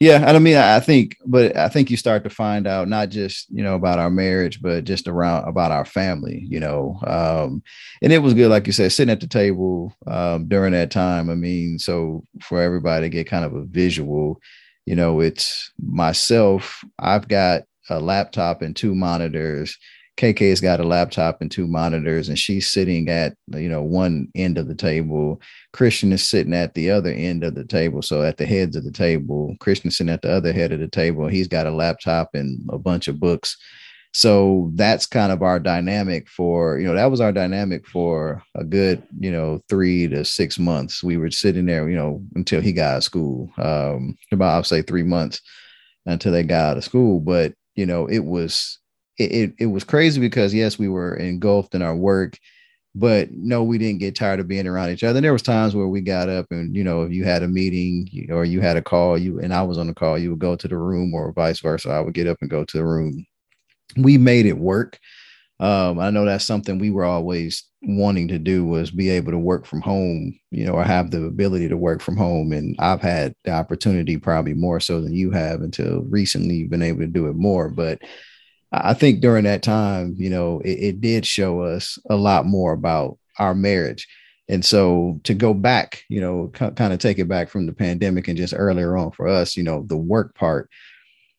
yeah, 0.00 0.24
I 0.26 0.32
don't 0.32 0.42
mean, 0.42 0.56
I 0.56 0.80
think, 0.80 1.16
but 1.24 1.56
I 1.56 1.68
think 1.68 1.90
you 1.90 1.96
start 1.96 2.24
to 2.24 2.30
find 2.30 2.66
out 2.66 2.88
not 2.88 3.08
just 3.10 3.48
you 3.50 3.62
know 3.62 3.76
about 3.76 4.00
our 4.00 4.10
marriage, 4.10 4.60
but 4.60 4.84
just 4.84 5.06
around 5.06 5.48
about 5.48 5.70
our 5.70 5.84
family, 5.84 6.44
you 6.48 6.58
know. 6.58 6.98
Um, 7.06 7.62
and 8.02 8.12
it 8.12 8.18
was 8.18 8.34
good, 8.34 8.50
like 8.50 8.66
you 8.66 8.72
said, 8.72 8.90
sitting 8.90 9.12
at 9.12 9.20
the 9.20 9.28
table 9.28 9.94
um, 10.06 10.48
during 10.48 10.72
that 10.72 10.90
time. 10.90 11.30
I 11.30 11.34
mean, 11.34 11.78
so 11.78 12.24
for 12.40 12.60
everybody 12.60 13.06
to 13.06 13.10
get 13.10 13.28
kind 13.28 13.44
of 13.44 13.54
a 13.54 13.64
visual, 13.64 14.40
you 14.86 14.96
know, 14.96 15.20
it's 15.20 15.70
myself. 15.80 16.84
I've 16.98 17.28
got 17.28 17.62
a 17.90 18.00
laptop 18.00 18.62
and 18.62 18.74
two 18.74 18.94
monitors. 18.94 19.76
KK's 20.18 20.60
got 20.60 20.80
a 20.80 20.84
laptop 20.84 21.40
and 21.40 21.50
two 21.50 21.66
monitors, 21.66 22.28
and 22.28 22.38
she's 22.38 22.70
sitting 22.70 23.08
at 23.08 23.34
you 23.48 23.68
know 23.68 23.82
one 23.82 24.28
end 24.34 24.58
of 24.58 24.68
the 24.68 24.74
table. 24.74 25.40
Christian 25.72 26.12
is 26.12 26.22
sitting 26.22 26.52
at 26.52 26.74
the 26.74 26.90
other 26.90 27.10
end 27.10 27.44
of 27.44 27.54
the 27.54 27.64
table, 27.64 28.02
so 28.02 28.22
at 28.22 28.36
the 28.36 28.46
heads 28.46 28.76
of 28.76 28.84
the 28.84 28.92
table. 28.92 29.56
Christian's 29.60 29.96
sitting 29.96 30.12
at 30.12 30.22
the 30.22 30.30
other 30.30 30.52
head 30.52 30.72
of 30.72 30.80
the 30.80 30.88
table. 30.88 31.28
He's 31.28 31.48
got 31.48 31.66
a 31.66 31.70
laptop 31.70 32.30
and 32.34 32.60
a 32.70 32.78
bunch 32.78 33.08
of 33.08 33.20
books. 33.20 33.56
So 34.14 34.70
that's 34.74 35.06
kind 35.06 35.32
of 35.32 35.42
our 35.42 35.58
dynamic 35.58 36.28
for 36.28 36.78
you 36.78 36.86
know 36.86 36.94
that 36.94 37.10
was 37.10 37.20
our 37.20 37.32
dynamic 37.32 37.86
for 37.86 38.42
a 38.54 38.64
good 38.64 39.02
you 39.18 39.32
know 39.32 39.62
three 39.70 40.06
to 40.08 40.24
six 40.24 40.58
months. 40.58 41.02
We 41.02 41.16
were 41.16 41.30
sitting 41.30 41.64
there 41.64 41.88
you 41.88 41.96
know 41.96 42.22
until 42.34 42.60
he 42.60 42.72
got 42.72 42.92
out 42.92 42.96
of 42.98 43.04
school. 43.04 43.50
Um, 43.56 44.18
about 44.30 44.54
I'll 44.54 44.64
say 44.64 44.82
three 44.82 45.02
months 45.02 45.40
until 46.04 46.32
they 46.32 46.42
got 46.42 46.72
out 46.72 46.76
of 46.76 46.84
school, 46.84 47.20
but 47.20 47.54
you 47.74 47.86
know, 47.86 48.06
it 48.06 48.20
was 48.20 48.78
it, 49.18 49.32
it, 49.32 49.54
it 49.58 49.66
was 49.66 49.84
crazy 49.84 50.20
because 50.20 50.54
yes, 50.54 50.78
we 50.78 50.88
were 50.88 51.16
engulfed 51.16 51.74
in 51.74 51.82
our 51.82 51.96
work, 51.96 52.38
but 52.94 53.30
no, 53.32 53.62
we 53.62 53.78
didn't 53.78 54.00
get 54.00 54.14
tired 54.16 54.40
of 54.40 54.48
being 54.48 54.66
around 54.66 54.90
each 54.90 55.04
other. 55.04 55.18
And 55.18 55.24
there 55.24 55.32
was 55.32 55.42
times 55.42 55.74
where 55.74 55.88
we 55.88 56.00
got 56.00 56.28
up 56.28 56.46
and 56.50 56.74
you 56.74 56.84
know, 56.84 57.02
if 57.02 57.12
you 57.12 57.24
had 57.24 57.42
a 57.42 57.48
meeting 57.48 58.08
or 58.30 58.44
you 58.44 58.60
had 58.60 58.76
a 58.76 58.82
call, 58.82 59.18
you 59.18 59.40
and 59.40 59.52
I 59.52 59.62
was 59.62 59.78
on 59.78 59.86
the 59.86 59.94
call, 59.94 60.18
you 60.18 60.30
would 60.30 60.38
go 60.38 60.56
to 60.56 60.68
the 60.68 60.76
room 60.78 61.14
or 61.14 61.32
vice 61.32 61.60
versa. 61.60 61.90
I 61.90 62.00
would 62.00 62.14
get 62.14 62.26
up 62.26 62.38
and 62.40 62.50
go 62.50 62.64
to 62.64 62.76
the 62.76 62.84
room. 62.84 63.26
We 63.96 64.18
made 64.18 64.46
it 64.46 64.58
work. 64.58 64.98
Um, 65.60 65.98
I 65.98 66.10
know 66.10 66.24
that's 66.24 66.44
something 66.44 66.78
we 66.78 66.90
were 66.90 67.04
always 67.04 67.64
wanting 67.82 68.28
to 68.28 68.38
do 68.38 68.64
was 68.64 68.90
be 68.90 69.10
able 69.10 69.32
to 69.32 69.38
work 69.38 69.66
from 69.66 69.80
home, 69.80 70.38
you 70.50 70.64
know, 70.64 70.72
or 70.72 70.84
have 70.84 71.10
the 71.10 71.24
ability 71.24 71.68
to 71.68 71.76
work 71.76 72.00
from 72.00 72.16
home. 72.16 72.52
And 72.52 72.76
I've 72.78 73.02
had 73.02 73.34
the 73.44 73.50
opportunity 73.52 74.16
probably 74.16 74.54
more 74.54 74.80
so 74.80 75.00
than 75.00 75.14
you 75.14 75.30
have 75.32 75.62
until 75.62 76.02
recently 76.02 76.56
you've 76.56 76.70
been 76.70 76.82
able 76.82 77.00
to 77.00 77.06
do 77.06 77.26
it 77.26 77.34
more. 77.34 77.68
But 77.68 78.00
I 78.70 78.94
think 78.94 79.20
during 79.20 79.44
that 79.44 79.62
time, 79.62 80.14
you 80.16 80.30
know, 80.30 80.60
it, 80.60 80.78
it 80.78 81.00
did 81.00 81.26
show 81.26 81.62
us 81.62 81.98
a 82.08 82.16
lot 82.16 82.46
more 82.46 82.72
about 82.72 83.18
our 83.38 83.54
marriage. 83.54 84.06
And 84.48 84.64
so 84.64 85.20
to 85.24 85.34
go 85.34 85.54
back, 85.54 86.04
you 86.08 86.20
know, 86.20 86.48
kind 86.52 86.92
of 86.92 86.98
take 86.98 87.18
it 87.18 87.28
back 87.28 87.48
from 87.48 87.66
the 87.66 87.72
pandemic 87.72 88.28
and 88.28 88.36
just 88.36 88.54
earlier 88.56 88.96
on 88.96 89.10
for 89.12 89.28
us, 89.28 89.56
you 89.56 89.62
know, 89.62 89.84
the 89.86 89.96
work 89.96 90.34
part 90.34 90.70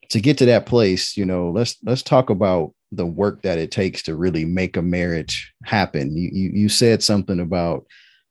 to 0.09 0.19
get 0.19 0.37
to 0.39 0.45
that 0.45 0.65
place, 0.65 1.15
you 1.15 1.25
know, 1.25 1.51
let's 1.51 1.77
let's 1.83 2.03
talk 2.03 2.29
about 2.29 2.73
the 2.95 3.05
work 3.05 3.41
that 3.43 3.57
it 3.57 3.71
takes 3.71 4.03
to 4.03 4.15
really 4.15 4.45
make 4.45 4.77
a 4.77 4.81
marriage 4.81 5.53
happen. 5.63 6.15
You 6.15 6.29
you, 6.31 6.49
you 6.53 6.69
said 6.69 7.03
something 7.03 7.39
about 7.39 7.85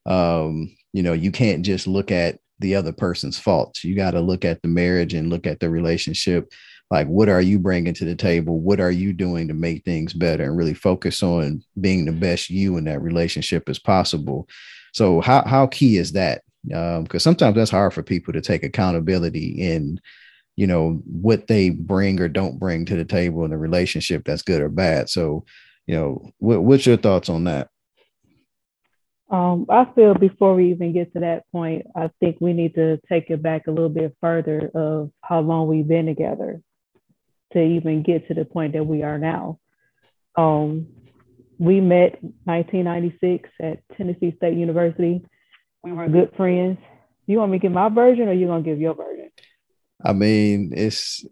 um, 0.07 0.75
you 0.93 1.03
know, 1.03 1.13
you 1.13 1.31
can't 1.31 1.65
just 1.65 1.87
look 1.87 2.11
at 2.11 2.39
the 2.59 2.75
other 2.75 2.93
person's 2.93 3.39
faults. 3.39 3.85
You 3.85 3.95
got 3.95 4.13
to 4.13 4.21
look 4.21 4.45
at 4.45 4.63
the 4.63 4.69
marriage 4.69 5.15
and 5.15 5.31
look 5.31 5.47
at 5.47 5.61
the 5.61 5.71
relationship. 5.71 6.53
Like, 6.91 7.07
what 7.07 7.29
are 7.29 7.41
you 7.41 7.59
bringing 7.59 7.95
to 7.95 8.05
the 8.05 8.15
table? 8.15 8.61
What 8.61 8.81
are 8.81 8.91
you 8.91 9.13
doing 9.13 9.49
to 9.49 9.55
make 9.55 9.85
things 9.85 10.13
better? 10.13 10.45
And 10.45 10.57
really 10.57 10.75
focus 10.75 11.23
on 11.23 11.63
being 11.81 12.05
the 12.05 12.13
best 12.13 12.51
you 12.51 12.77
in 12.77 12.85
that 12.85 13.01
relationship 13.01 13.69
as 13.69 13.79
possible. 13.79 14.49
So, 14.93 15.21
how 15.21 15.43
how 15.47 15.67
key 15.69 15.97
is 15.97 16.13
that? 16.13 16.43
Because 16.65 16.99
um, 16.99 17.19
sometimes 17.19 17.57
that's 17.57 17.71
hard 17.71 17.95
for 17.95 18.03
people 18.03 18.33
to 18.35 18.41
take 18.41 18.63
accountability 18.63 19.49
in 19.59 20.01
you 20.57 20.67
know 20.67 21.03
what 21.07 21.47
they 21.47 21.71
bring 21.71 22.21
or 22.21 22.29
don't 22.29 22.59
bring 22.59 22.85
to 22.85 22.97
the 22.97 23.05
table 23.05 23.45
in 23.45 23.51
the 23.51 23.59
relationship 23.59 24.23
that's 24.25 24.43
good 24.43 24.61
or 24.61 24.69
bad 24.69 25.09
so 25.09 25.45
you 25.87 25.95
know 25.95 26.31
what, 26.39 26.63
what's 26.63 26.87
your 26.87 26.97
thoughts 26.97 27.29
on 27.29 27.45
that 27.45 27.69
um, 29.33 29.65
I 29.71 29.87
feel 29.95 30.13
before 30.13 30.55
we 30.55 30.73
even 30.73 30.93
get 30.93 31.15
to 31.15 31.21
that 31.21 31.51
point, 31.53 31.87
I 31.97 32.11
think 32.21 32.37
we 32.39 32.53
need 32.53 32.75
to 32.75 33.01
take 33.09 33.31
it 33.31 33.43
back 33.43 33.67
a 33.67 33.71
little 33.71 33.89
bit 33.89 34.15
further 34.21 34.71
of 34.75 35.11
how 35.23 35.41
long 35.41 35.69
we've 35.69 35.89
been 35.89 36.05
together 36.05 36.61
to 37.55 37.63
even 37.63 38.03
get 38.03 38.29
to 38.29 38.35
the 38.35 38.45
point 38.45 38.75
that 38.75 38.85
we 38.85 39.03
are 39.03 39.17
now. 39.17 39.59
Um, 40.37 40.89
we 41.59 41.81
met 41.81 42.23
1996 42.45 43.49
at 43.63 43.79
Tennessee 43.97 44.35
State 44.37 44.57
University. 44.59 45.25
We 45.83 45.93
were 45.93 46.09
good 46.09 46.33
friends. 46.37 46.79
You 47.27 47.39
want 47.39 47.53
me 47.53 47.59
to 47.59 47.63
give 47.63 47.73
my 47.73 47.89
version 47.89 48.29
or 48.29 48.33
you 48.35 48.47
gonna 48.47 48.63
give 48.63 48.81
your 48.81 48.95
version? 48.95 49.22
I 50.05 50.13
mean, 50.13 50.73
it's 50.75 51.25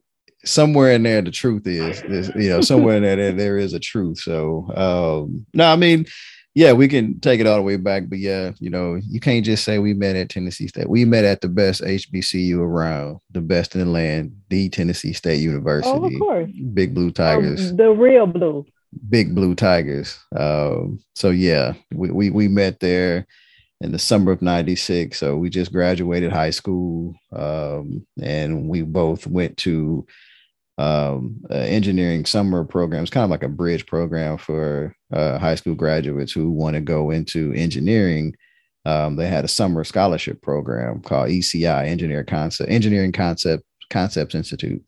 somewhere 0.44 0.92
in 0.92 1.02
there. 1.02 1.22
The 1.22 1.30
truth 1.30 1.66
is, 1.66 2.02
is 2.02 2.30
you 2.36 2.48
know, 2.48 2.60
somewhere 2.60 2.96
in 2.96 3.02
there, 3.02 3.32
there 3.32 3.58
is 3.58 3.74
a 3.74 3.80
truth. 3.80 4.18
So, 4.20 4.70
um, 4.74 5.46
no, 5.54 5.70
I 5.70 5.76
mean, 5.76 6.06
yeah, 6.54 6.72
we 6.72 6.88
can 6.88 7.20
take 7.20 7.40
it 7.40 7.46
all 7.46 7.56
the 7.56 7.62
way 7.62 7.76
back, 7.76 8.04
but 8.08 8.18
yeah, 8.18 8.52
you 8.58 8.70
know, 8.70 9.00
you 9.08 9.20
can't 9.20 9.44
just 9.44 9.64
say 9.64 9.78
we 9.78 9.94
met 9.94 10.16
at 10.16 10.30
Tennessee 10.30 10.66
State. 10.66 10.88
We 10.88 11.04
met 11.04 11.24
at 11.24 11.40
the 11.40 11.48
best 11.48 11.80
HBCU 11.80 12.58
around, 12.58 13.20
the 13.30 13.40
best 13.40 13.74
in 13.74 13.80
the 13.80 13.86
land, 13.86 14.36
the 14.48 14.68
Tennessee 14.68 15.12
State 15.12 15.40
University. 15.40 15.96
Oh, 15.96 16.04
of 16.04 16.12
course. 16.18 16.50
Big 16.74 16.94
Blue 16.94 17.12
Tigers. 17.12 17.70
Um, 17.70 17.76
the 17.76 17.90
real 17.90 18.26
blue. 18.26 18.66
Big 19.08 19.34
Blue 19.34 19.54
Tigers. 19.54 20.18
Um, 20.34 21.00
so 21.14 21.30
yeah, 21.30 21.74
we, 21.92 22.10
we 22.10 22.30
we 22.30 22.48
met 22.48 22.80
there 22.80 23.26
in 23.80 23.92
the 23.92 23.98
summer 23.98 24.32
of 24.32 24.42
96 24.42 25.18
so 25.18 25.36
we 25.36 25.48
just 25.48 25.72
graduated 25.72 26.32
high 26.32 26.50
school 26.50 27.14
um, 27.32 28.06
and 28.20 28.68
we 28.68 28.82
both 28.82 29.26
went 29.26 29.56
to 29.56 30.06
um, 30.80 31.38
uh, 31.50 31.54
engineering 31.54 32.24
summer 32.24 32.64
programs 32.64 33.10
kind 33.10 33.24
of 33.24 33.30
like 33.30 33.42
a 33.42 33.48
bridge 33.48 33.86
program 33.86 34.38
for 34.38 34.96
uh, 35.12 35.38
high 35.38 35.54
school 35.54 35.74
graduates 35.74 36.32
who 36.32 36.50
want 36.50 36.74
to 36.74 36.80
go 36.80 37.10
into 37.10 37.52
engineering. 37.52 38.34
Um, 38.86 39.16
they 39.16 39.28
had 39.28 39.44
a 39.44 39.48
summer 39.48 39.84
scholarship 39.84 40.40
program 40.40 41.02
called 41.02 41.28
eci 41.28 41.66
engineer 41.66 42.24
concept 42.24 42.70
engineering 42.70 43.12
concept 43.12 43.62
concepts 43.90 44.34
institute. 44.34 44.82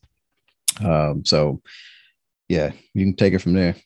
Um, 0.82 1.26
so 1.26 1.60
yeah 2.48 2.72
you 2.94 3.04
can 3.04 3.14
take 3.14 3.34
it 3.34 3.40
from 3.40 3.52
there. 3.52 3.76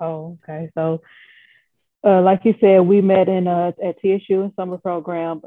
Oh 0.00 0.38
okay. 0.42 0.70
So 0.74 1.02
uh, 2.04 2.22
like 2.22 2.44
you 2.44 2.54
said, 2.60 2.80
we 2.80 3.00
met 3.00 3.28
in 3.28 3.46
uh, 3.46 3.72
at 3.82 4.00
TSU 4.00 4.42
in 4.42 4.52
summer 4.56 4.78
program. 4.78 5.40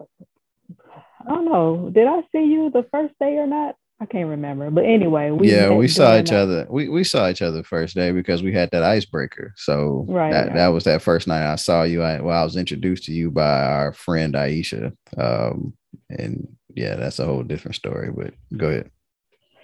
I 1.21 1.29
don't 1.29 1.45
know. 1.45 1.91
Did 1.93 2.07
I 2.07 2.21
see 2.31 2.45
you 2.45 2.71
the 2.71 2.85
first 2.91 3.13
day 3.19 3.37
or 3.37 3.47
not? 3.47 3.75
I 3.99 4.05
can't 4.05 4.29
remember. 4.29 4.69
But 4.69 4.85
anyway, 4.85 5.31
we 5.31 5.51
yeah, 5.51 5.71
we 5.71 5.87
saw 5.87 6.19
each 6.19 6.29
that. 6.29 6.39
other. 6.39 6.67
We 6.69 6.87
we 6.87 7.03
saw 7.03 7.29
each 7.29 7.41
other 7.41 7.63
first 7.63 7.95
day 7.95 8.11
because 8.11 8.43
we 8.43 8.53
had 8.53 8.69
that 8.71 8.83
icebreaker. 8.83 9.53
So 9.57 10.05
right, 10.07 10.31
that, 10.31 10.47
right. 10.47 10.55
that 10.55 10.67
was 10.67 10.83
that 10.83 11.01
first 11.01 11.27
night 11.27 11.51
I 11.51 11.55
saw 11.55 11.83
you. 11.83 12.03
I, 12.03 12.21
well, 12.21 12.39
I 12.39 12.43
was 12.43 12.57
introduced 12.57 13.05
to 13.05 13.11
you 13.11 13.31
by 13.31 13.63
our 13.63 13.93
friend 13.93 14.35
Aisha. 14.35 14.95
Um, 15.17 15.73
and 16.09 16.47
yeah, 16.75 16.95
that's 16.95 17.19
a 17.19 17.25
whole 17.25 17.43
different 17.43 17.75
story. 17.75 18.11
But 18.11 18.33
go 18.55 18.67
ahead. 18.67 18.91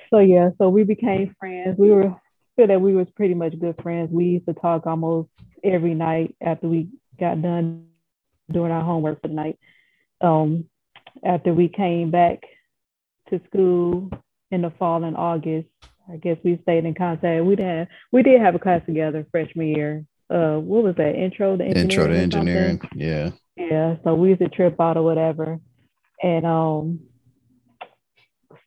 So 0.10 0.20
yeah, 0.20 0.50
so 0.58 0.70
we 0.70 0.84
became 0.84 1.36
friends. 1.40 1.78
We 1.78 1.92
were 1.92 2.16
feel 2.56 2.68
that 2.68 2.82
we 2.82 2.96
was 2.96 3.08
pretty 3.16 3.34
much 3.34 3.60
good 3.60 3.80
friends. 3.82 4.12
We 4.12 4.26
used 4.26 4.46
to 4.46 4.54
talk 4.54 4.86
almost 4.86 5.30
every 5.64 5.94
night 5.94 6.36
after 6.42 6.68
we 6.68 6.90
got 7.20 7.42
done 7.42 7.88
doing 8.52 8.72
our 8.72 8.84
homework 8.84 9.22
for 9.22 9.28
the 9.28 9.34
night. 9.34 9.60
Um, 10.22 10.66
after 11.24 11.54
we 11.54 11.70
came 11.70 12.12
back 12.12 12.44
to 13.30 13.40
school 13.48 14.10
in 14.52 14.62
the 14.62 14.72
fall 14.72 15.04
in 15.04 15.16
August, 15.16 15.68
I 16.12 16.18
guess 16.18 16.38
we 16.44 16.60
stayed 16.64 16.86
in 16.86 16.94
contact. 16.94 17.46
We 17.46 17.56
did 17.56 17.88
we 18.12 18.24
did 18.24 18.42
have 18.42 18.56
a 18.56 18.60
class 18.60 18.82
together 18.86 19.26
freshman 19.32 19.68
year. 19.68 20.06
Uh, 20.30 20.58
what 20.58 20.84
was 20.84 20.96
that? 20.96 21.16
Intro 21.16 21.58
to 21.58 21.64
engineering. 21.64 21.92
Intro 21.92 22.08
to 22.08 22.18
engineering. 22.18 22.82
Yeah. 22.96 23.30
Yeah. 23.56 23.96
So 24.04 24.16
we 24.16 24.30
used 24.30 24.42
to 24.42 24.50
trip 24.50 24.80
out 24.80 24.98
or 24.98 25.04
whatever, 25.04 25.60
and 26.22 26.46
um, 26.46 27.00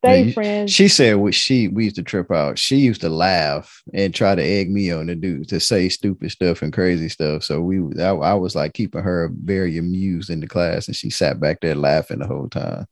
stay 0.06 0.32
friends. 0.32 0.72
She 0.72 0.88
said 0.88 1.16
we 1.16 1.32
she 1.32 1.68
we 1.68 1.84
used 1.84 1.96
to 1.96 2.02
trip 2.02 2.30
out. 2.30 2.58
She 2.58 2.76
used 2.76 3.00
to 3.02 3.08
laugh 3.08 3.82
and 3.92 4.14
try 4.14 4.34
to 4.34 4.42
egg 4.42 4.70
me 4.70 4.90
on 4.90 5.06
to 5.06 5.14
do 5.14 5.44
to 5.44 5.60
say 5.60 5.88
stupid 5.88 6.30
stuff 6.30 6.62
and 6.62 6.72
crazy 6.72 7.08
stuff. 7.08 7.44
So 7.44 7.60
we 7.60 7.80
I, 8.00 8.10
I 8.10 8.34
was 8.34 8.54
like 8.54 8.74
keeping 8.74 9.02
her 9.02 9.30
very 9.32 9.78
amused 9.78 10.30
in 10.30 10.40
the 10.40 10.46
class, 10.46 10.86
and 10.86 10.96
she 10.96 11.10
sat 11.10 11.40
back 11.40 11.60
there 11.60 11.74
laughing 11.74 12.20
the 12.20 12.26
whole 12.26 12.48
time. 12.48 12.86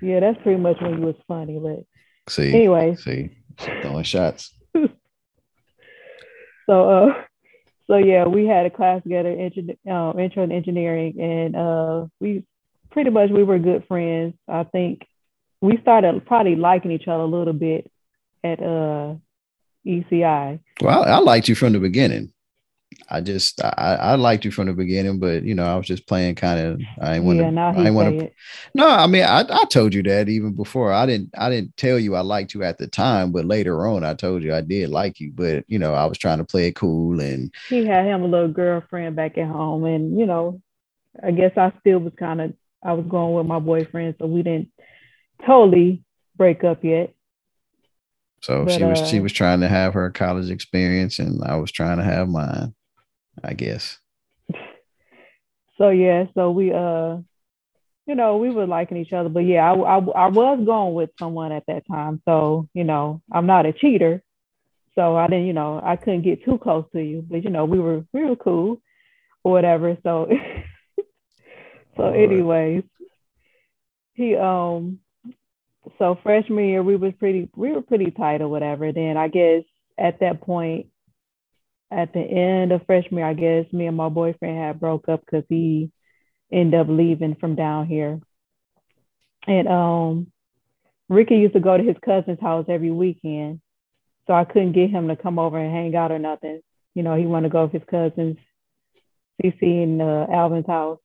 Yeah, 0.00 0.20
that's 0.20 0.40
pretty 0.42 0.60
much 0.60 0.80
when 0.80 0.98
you 0.98 1.06
was 1.06 1.16
funny. 1.28 1.58
But 1.58 2.32
see, 2.32 2.54
anyway, 2.54 2.96
see, 2.96 3.30
throwing 3.82 4.04
shots. 4.04 4.54
so 4.74 6.90
uh 6.90 7.22
so 7.90 7.96
yeah, 7.96 8.24
we 8.24 8.46
had 8.46 8.66
a 8.66 8.70
class 8.70 9.02
together, 9.02 9.32
intro, 9.32 9.64
uh, 9.90 10.16
intro 10.16 10.46
to 10.46 10.54
engineering, 10.54 11.20
and 11.20 11.56
uh, 11.56 12.06
we 12.20 12.44
pretty 12.92 13.10
much 13.10 13.30
we 13.30 13.42
were 13.42 13.58
good 13.58 13.84
friends. 13.88 14.34
I 14.46 14.62
think 14.62 15.08
we 15.60 15.78
started 15.82 16.24
probably 16.26 16.56
liking 16.56 16.90
each 16.90 17.08
other 17.08 17.22
a 17.22 17.26
little 17.26 17.52
bit 17.52 17.90
at 18.42 18.60
uh 18.62 19.14
ECI. 19.86 20.60
Well, 20.82 21.04
I, 21.04 21.08
I 21.08 21.18
liked 21.18 21.48
you 21.48 21.54
from 21.54 21.72
the 21.72 21.80
beginning. 21.80 22.32
I 23.08 23.20
just 23.20 23.62
I, 23.64 23.96
I 24.00 24.14
liked 24.16 24.44
you 24.44 24.50
from 24.50 24.66
the 24.66 24.72
beginning, 24.72 25.18
but 25.20 25.44
you 25.44 25.54
know 25.54 25.64
I 25.64 25.76
was 25.76 25.86
just 25.86 26.06
playing 26.06 26.34
kind 26.34 26.60
of 26.60 26.80
I 27.00 27.14
didn't 27.14 27.24
want 27.24 27.38
to 27.38 27.44
yeah, 27.44 27.86
I 27.86 27.90
want 27.90 28.20
to. 28.20 28.30
No, 28.74 28.88
I 28.88 29.06
mean 29.06 29.24
I, 29.24 29.44
I 29.48 29.64
told 29.66 29.94
you 29.94 30.02
that 30.04 30.28
even 30.28 30.54
before 30.54 30.92
I 30.92 31.06
didn't 31.06 31.30
I 31.38 31.50
didn't 31.50 31.76
tell 31.76 31.98
you 31.98 32.14
I 32.14 32.20
liked 32.20 32.52
you 32.52 32.62
at 32.62 32.78
the 32.78 32.86
time, 32.86 33.32
but 33.32 33.44
later 33.44 33.86
on 33.86 34.04
I 34.04 34.14
told 34.14 34.42
you 34.42 34.54
I 34.54 34.60
did 34.60 34.90
like 34.90 35.20
you, 35.20 35.32
but 35.32 35.64
you 35.68 35.78
know 35.78 35.94
I 35.94 36.06
was 36.06 36.18
trying 36.18 36.38
to 36.38 36.44
play 36.44 36.66
it 36.66 36.76
cool 36.76 37.20
and 37.20 37.52
he 37.68 37.86
had 37.86 38.06
him 38.06 38.22
a 38.22 38.26
little 38.26 38.48
girlfriend 38.48 39.16
back 39.16 39.38
at 39.38 39.48
home, 39.48 39.84
and 39.84 40.18
you 40.18 40.26
know 40.26 40.60
I 41.22 41.30
guess 41.30 41.52
I 41.56 41.72
still 41.80 42.00
was 42.00 42.12
kind 42.18 42.40
of 42.40 42.54
I 42.82 42.92
was 42.92 43.06
going 43.08 43.34
with 43.34 43.46
my 43.46 43.58
boyfriend, 43.58 44.16
so 44.18 44.26
we 44.26 44.42
didn't 44.42 44.70
totally 45.46 46.02
break 46.36 46.64
up 46.64 46.84
yet. 46.84 47.14
So 48.42 48.64
but, 48.64 48.74
she 48.74 48.84
was 48.84 49.00
uh, 49.00 49.06
she 49.06 49.20
was 49.20 49.32
trying 49.32 49.60
to 49.60 49.68
have 49.68 49.94
her 49.94 50.10
college 50.10 50.50
experience, 50.50 51.18
and 51.18 51.42
I 51.44 51.56
was 51.56 51.70
trying 51.70 51.98
to 51.98 52.04
have 52.04 52.28
mine, 52.28 52.74
I 53.42 53.54
guess. 53.54 53.98
So 55.78 55.88
yeah, 55.88 56.26
so 56.34 56.50
we 56.50 56.70
uh, 56.74 57.16
you 58.06 58.14
know, 58.14 58.36
we 58.36 58.50
were 58.50 58.66
liking 58.66 58.98
each 58.98 59.14
other, 59.14 59.30
but 59.30 59.46
yeah, 59.46 59.72
I, 59.72 59.74
I 59.74 59.96
I 59.96 60.26
was 60.26 60.62
going 60.66 60.92
with 60.92 61.08
someone 61.18 61.52
at 61.52 61.64
that 61.68 61.86
time, 61.90 62.20
so 62.26 62.68
you 62.74 62.84
know, 62.84 63.22
I'm 63.32 63.46
not 63.46 63.64
a 63.64 63.72
cheater, 63.72 64.22
so 64.94 65.16
I 65.16 65.26
didn't, 65.26 65.46
you 65.46 65.54
know, 65.54 65.80
I 65.82 65.96
couldn't 65.96 66.22
get 66.22 66.44
too 66.44 66.58
close 66.58 66.84
to 66.92 67.00
you, 67.00 67.24
but 67.26 67.44
you 67.44 67.50
know, 67.50 67.64
we 67.64 67.78
were 67.78 68.04
we 68.12 68.24
were 68.24 68.36
cool 68.36 68.82
or 69.44 69.52
whatever. 69.52 69.96
So 70.02 70.28
so, 71.96 72.04
anyways, 72.08 72.82
he 74.14 74.36
um 74.36 74.98
so 76.00 76.18
freshman 76.22 76.64
year 76.64 76.82
we 76.82 76.96
was 76.96 77.12
pretty 77.18 77.50
we 77.54 77.72
were 77.72 77.82
pretty 77.82 78.10
tight 78.10 78.40
or 78.40 78.48
whatever. 78.48 78.90
Then 78.90 79.18
I 79.18 79.28
guess 79.28 79.64
at 79.98 80.20
that 80.20 80.40
point, 80.40 80.86
at 81.90 82.14
the 82.14 82.20
end 82.20 82.72
of 82.72 82.86
freshman 82.86 83.18
year, 83.18 83.26
I 83.26 83.34
guess 83.34 83.70
me 83.70 83.86
and 83.86 83.96
my 83.96 84.08
boyfriend 84.08 84.58
had 84.58 84.80
broke 84.80 85.10
up 85.10 85.20
because 85.20 85.44
he 85.50 85.92
ended 86.50 86.80
up 86.80 86.86
leaving 86.88 87.34
from 87.34 87.54
down 87.54 87.86
here. 87.86 88.18
And 89.46 89.68
um 89.68 90.32
Ricky 91.10 91.36
used 91.36 91.54
to 91.54 91.60
go 91.60 91.76
to 91.76 91.82
his 91.82 91.96
cousin's 92.02 92.40
house 92.40 92.64
every 92.68 92.90
weekend. 92.90 93.60
So 94.26 94.32
I 94.32 94.44
couldn't 94.44 94.72
get 94.72 94.90
him 94.90 95.08
to 95.08 95.16
come 95.16 95.38
over 95.38 95.58
and 95.58 95.70
hang 95.70 95.94
out 95.96 96.12
or 96.12 96.18
nothing. 96.18 96.62
You 96.94 97.02
know, 97.02 97.14
he 97.14 97.26
wanted 97.26 97.48
to 97.48 97.52
go 97.52 97.64
with 97.64 97.72
his 97.72 97.82
cousins, 97.90 98.38
CC 99.42 99.82
and 99.82 100.00
uh, 100.00 100.26
Alvin's 100.32 100.66
house 100.66 101.00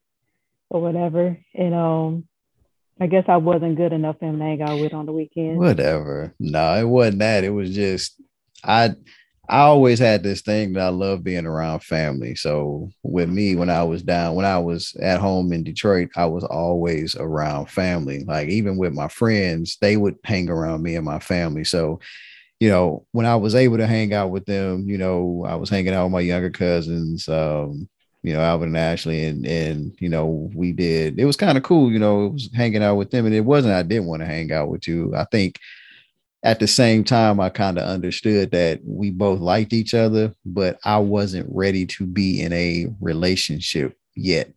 or 0.70 0.82
whatever. 0.82 1.38
And 1.54 1.76
um 1.76 2.28
I 3.00 3.08
guess 3.08 3.26
I 3.28 3.38
wasn't 3.38 3.76
good 3.76 3.92
enough 3.92 4.20
for 4.20 4.26
him 4.26 4.40
hang 4.40 4.62
out 4.62 4.80
with 4.80 4.94
on 4.94 5.06
the 5.06 5.12
weekend. 5.12 5.58
Whatever. 5.58 6.34
No, 6.40 6.76
it 6.76 6.86
wasn't 6.86 7.20
that. 7.20 7.44
It 7.44 7.50
was 7.50 7.74
just 7.76 8.22
I 8.64 8.96
I 9.48 9.60
always 9.60 10.00
had 10.00 10.24
this 10.24 10.42
thing 10.42 10.74
that 10.74 10.82
I 10.82 10.90
love 10.90 11.24
being 11.24 11.46
around 11.46 11.82
family. 11.82 12.36
So 12.36 12.90
with 13.04 13.30
me, 13.30 13.56
when 13.56 13.70
I 13.70 13.84
was 13.84 14.02
down, 14.02 14.36
when 14.36 14.46
I 14.46 14.58
was 14.58 14.96
at 15.02 15.20
home 15.20 15.54
in 15.54 15.64
Detroit, 15.64 16.10
I 16.16 16.26
was 16.26 16.44
always 16.44 17.16
around 17.16 17.70
family. 17.70 18.24
Like 18.24 18.50
even 18.50 18.78
with 18.78 18.94
my 18.94 19.08
friends, 19.08 19.78
they 19.82 19.98
would 19.98 20.16
hang 20.24 20.50
around 20.50 20.82
me 20.82 20.96
and 20.96 21.06
my 21.06 21.20
family. 21.20 21.64
So, 21.64 22.00
you 22.60 22.70
know, 22.70 23.06
when 23.12 23.26
I 23.28 23.36
was 23.36 23.54
able 23.54 23.78
to 23.78 23.88
hang 23.88 24.14
out 24.14 24.32
with 24.32 24.46
them, 24.46 24.90
you 24.90 24.98
know, 24.98 25.46
I 25.48 25.56
was 25.56 25.70
hanging 25.70 25.94
out 25.94 26.06
with 26.06 26.14
my 26.14 26.22
younger 26.22 26.50
cousins, 26.50 27.28
um, 27.30 27.88
you 28.26 28.34
know, 28.34 28.42
Alvin 28.42 28.70
and 28.70 28.78
Ashley, 28.78 29.26
and 29.26 29.46
and 29.46 29.96
you 30.00 30.10
know, 30.10 30.50
we 30.54 30.72
did. 30.72 31.20
It 31.20 31.26
was 31.26 31.38
kind 31.38 31.58
of 31.58 31.64
cool, 31.64 31.92
you 31.92 32.00
know, 32.00 32.28
it 32.28 32.34
was 32.34 32.50
hanging 32.54 32.84
out 32.84 32.96
with 32.96 33.12
them, 33.12 33.26
and 33.26 33.36
it 33.36 33.42
wasn't 33.42 33.74
I 33.74 33.84
didn't 33.84 34.08
want 34.08 34.22
to 34.22 34.28
hang 34.28 34.52
out 34.52 34.70
with 34.70 34.88
you. 34.88 35.14
I 35.16 35.26
think 35.26 35.60
at 36.46 36.60
the 36.60 36.68
same 36.68 37.04
time, 37.04 37.40
I 37.40 37.50
kind 37.50 37.80
of 37.80 37.86
understood 37.86 38.52
that 38.52 38.80
we 38.86 39.10
both 39.10 39.40
liked 39.40 39.74
each 39.74 39.96
other, 39.96 40.32
but 40.46 40.78
I 40.86 41.00
wasn't 41.00 41.50
ready 41.52 41.88
to 41.88 42.06
be 42.06 42.42
in 42.42 42.54
a 42.54 42.88
relationship 43.02 43.98
yet. 44.16 44.54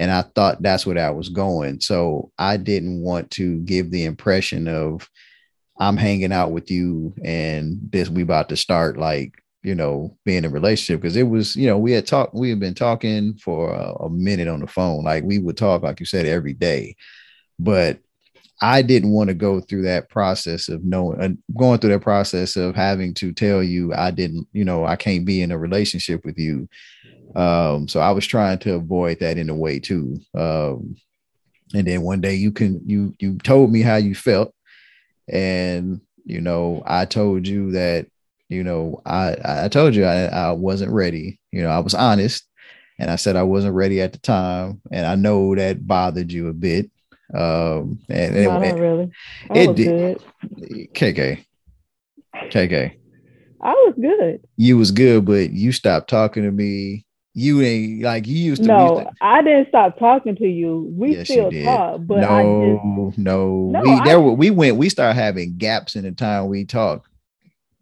And 0.00 0.10
I 0.10 0.22
thought 0.22 0.62
that's 0.62 0.84
where 0.84 0.98
I 0.98 1.10
was 1.10 1.28
going. 1.28 1.80
So 1.80 2.32
I 2.38 2.56
didn't 2.56 3.02
want 3.02 3.30
to 3.32 3.60
give 3.60 3.92
the 3.92 4.04
impression 4.04 4.66
of 4.66 5.08
I'm 5.78 5.96
hanging 5.96 6.32
out 6.32 6.50
with 6.50 6.72
you 6.72 7.14
and 7.22 7.78
this 7.90 8.08
we 8.08 8.22
about 8.22 8.48
to 8.48 8.56
start 8.56 8.96
like, 8.96 9.40
you 9.68 9.74
know, 9.74 10.16
being 10.24 10.38
in 10.38 10.44
a 10.46 10.48
relationship. 10.48 11.02
Cause 11.02 11.14
it 11.14 11.28
was, 11.28 11.54
you 11.54 11.66
know, 11.66 11.76
we 11.76 11.92
had 11.92 12.06
talked, 12.06 12.34
we 12.34 12.48
had 12.48 12.58
been 12.58 12.74
talking 12.74 13.36
for 13.36 13.74
a, 13.74 13.92
a 14.04 14.10
minute 14.10 14.48
on 14.48 14.60
the 14.60 14.66
phone. 14.66 15.04
Like 15.04 15.24
we 15.24 15.38
would 15.38 15.58
talk, 15.58 15.82
like 15.82 16.00
you 16.00 16.06
said, 16.06 16.24
every 16.24 16.54
day. 16.54 16.96
But 17.58 17.98
I 18.62 18.80
didn't 18.80 19.10
want 19.10 19.28
to 19.28 19.34
go 19.34 19.60
through 19.60 19.82
that 19.82 20.08
process 20.08 20.70
of 20.70 20.82
knowing, 20.84 21.20
uh, 21.20 21.28
going 21.54 21.80
through 21.80 21.90
that 21.90 22.00
process 22.00 22.56
of 22.56 22.74
having 22.74 23.12
to 23.14 23.34
tell 23.34 23.62
you 23.62 23.92
I 23.92 24.10
didn't, 24.10 24.48
you 24.54 24.64
know, 24.64 24.86
I 24.86 24.96
can't 24.96 25.26
be 25.26 25.42
in 25.42 25.52
a 25.52 25.58
relationship 25.58 26.24
with 26.24 26.38
you. 26.38 26.66
Um, 27.36 27.88
so 27.88 28.00
I 28.00 28.12
was 28.12 28.26
trying 28.26 28.58
to 28.60 28.74
avoid 28.76 29.20
that 29.20 29.36
in 29.36 29.50
a 29.50 29.54
way 29.54 29.80
too. 29.80 30.18
Um, 30.34 30.96
and 31.74 31.86
then 31.86 32.00
one 32.00 32.22
day 32.22 32.36
you 32.36 32.52
can 32.52 32.80
you 32.86 33.14
you 33.18 33.36
told 33.36 33.70
me 33.70 33.82
how 33.82 33.96
you 33.96 34.14
felt, 34.14 34.54
and 35.28 36.00
you 36.24 36.40
know 36.40 36.82
I 36.86 37.04
told 37.04 37.46
you 37.46 37.72
that 37.72 38.06
you 38.48 38.64
know 38.64 39.00
I 39.04 39.36
I 39.44 39.68
told 39.68 39.94
you 39.94 40.04
I, 40.04 40.24
I 40.24 40.52
wasn't 40.52 40.92
ready. 40.92 41.40
You 41.52 41.62
know 41.62 41.70
I 41.70 41.78
was 41.78 41.94
honest, 41.94 42.44
and 42.98 43.10
I 43.10 43.16
said 43.16 43.36
I 43.36 43.42
wasn't 43.42 43.74
ready 43.74 44.00
at 44.00 44.12
the 44.12 44.18
time, 44.18 44.80
and 44.90 45.06
I 45.06 45.14
know 45.14 45.54
that 45.54 45.86
bothered 45.86 46.32
you 46.32 46.48
a 46.48 46.54
bit. 46.54 46.90
Um, 47.34 48.00
and, 48.08 48.34
no, 48.34 48.58
not 48.58 48.78
really. 48.78 49.10
I 49.50 49.58
it 49.58 49.76
did. 49.76 50.22
KK, 50.94 51.44
KK. 52.34 52.98
I 53.60 53.70
was 53.72 53.94
good. 54.00 54.40
You 54.56 54.78
was 54.78 54.90
good, 54.90 55.24
but 55.24 55.50
you 55.50 55.72
stopped 55.72 56.08
talking 56.08 56.44
to 56.44 56.50
me. 56.50 57.04
You 57.34 57.60
ain't 57.60 58.02
like 58.02 58.26
you 58.26 58.36
used 58.36 58.62
to. 58.62 58.68
No, 58.68 59.04
to, 59.04 59.10
I 59.20 59.42
didn't 59.42 59.68
stop 59.68 59.98
talking 59.98 60.34
to 60.36 60.46
you. 60.46 60.92
We 60.96 61.16
yes, 61.16 61.26
still 61.26 61.52
talk, 61.52 62.00
but 62.04 62.20
no, 62.20 62.28
I 62.28 62.42
just, 63.06 63.18
no, 63.18 63.70
no. 63.70 63.80
We 63.82 63.90
I, 63.90 64.04
there 64.04 64.20
we 64.20 64.50
went. 64.50 64.76
We 64.76 64.88
started 64.88 65.14
having 65.14 65.56
gaps 65.56 65.94
in 65.94 66.04
the 66.04 66.12
time 66.12 66.48
we 66.48 66.64
talked. 66.64 67.06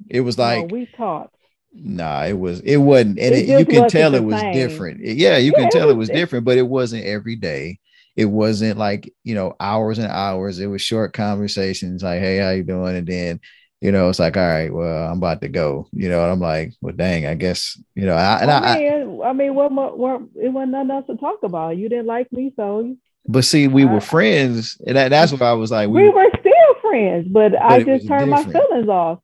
It 0.09 0.21
was 0.21 0.39
like 0.39 0.69
no, 0.69 0.75
we 0.75 0.87
talked. 0.87 1.35
Nah, 1.73 2.25
it 2.25 2.39
was 2.39 2.61
it 2.61 2.79
wasn't, 2.79 3.19
and 3.19 3.35
it, 3.35 3.49
it, 3.49 3.59
you 3.59 3.67
can 3.67 3.89
tell 3.89 4.15
it 4.15 4.25
was 4.25 4.41
same. 4.41 4.55
different. 4.55 5.01
Yeah, 5.05 5.37
you 5.37 5.53
yeah, 5.55 5.63
can 5.63 5.71
tell 5.71 5.91
it 5.91 5.97
was, 5.97 6.09
it 6.09 6.13
was 6.13 6.21
different, 6.21 6.45
but 6.45 6.59
it 6.59 6.67
wasn't 6.67 7.05
every 7.05 7.37
day 7.37 7.79
it 8.17 8.25
wasn't 8.25 8.79
like 8.79 9.13
you 9.23 9.35
know 9.35 9.55
hours 9.61 9.99
and 9.99 10.11
hours 10.11 10.59
it 10.59 10.67
was 10.67 10.83
short 10.83 11.13
conversations 11.13 12.03
like 12.03 12.21
hey 12.21 12.39
how 12.39 12.51
you 12.51 12.65
doing 12.65 12.97
and 12.97 13.07
then 13.07 13.41
you 13.81 13.93
know 13.93 14.09
it's 14.09 14.19
like 14.19 14.37
all 14.37 14.49
right 14.49 14.73
well 14.73 15.11
i'm 15.11 15.19
about 15.19 15.41
to 15.41 15.49
go 15.49 15.87
you 15.93 16.09
know 16.09 16.23
and 16.23 16.33
i'm 16.33 16.41
like 16.41 16.73
well 16.81 16.95
dang 16.97 17.27
i 17.27 17.35
guess 17.35 17.79
you 17.95 18.07
know 18.07 18.15
I, 18.15 18.39
and 18.41 18.51
I, 18.51 18.79
mean, 18.79 19.21
I, 19.23 19.29
I 19.29 19.33
mean 19.35 19.55
what, 19.55 19.71
what, 19.71 19.99
what 19.99 20.23
it 20.35 20.49
wasn't 20.49 20.73
nothing 20.73 20.91
else 20.91 21.07
to 21.09 21.17
talk 21.17 21.43
about 21.43 21.77
you 21.77 21.89
didn't 21.89 22.07
like 22.07 22.33
me 22.33 22.53
so 22.57 22.97
but 23.29 23.45
see 23.45 23.69
we 23.69 23.85
were 23.85 24.01
friends 24.01 24.79
and 24.87 24.97
that, 24.97 25.11
that's 25.11 25.31
what 25.31 25.43
i 25.43 25.53
was 25.53 25.71
like 25.71 25.89
we, 25.89 26.05
we 26.05 26.09
were 26.09 26.31
still 26.41 26.81
friends 26.81 27.29
but, 27.31 27.53
but 27.53 27.63
i 27.63 27.83
just 27.83 28.09
turned 28.09 28.31
different. 28.31 28.47
my 28.47 28.53
feelings 28.53 28.89
off 28.89 29.19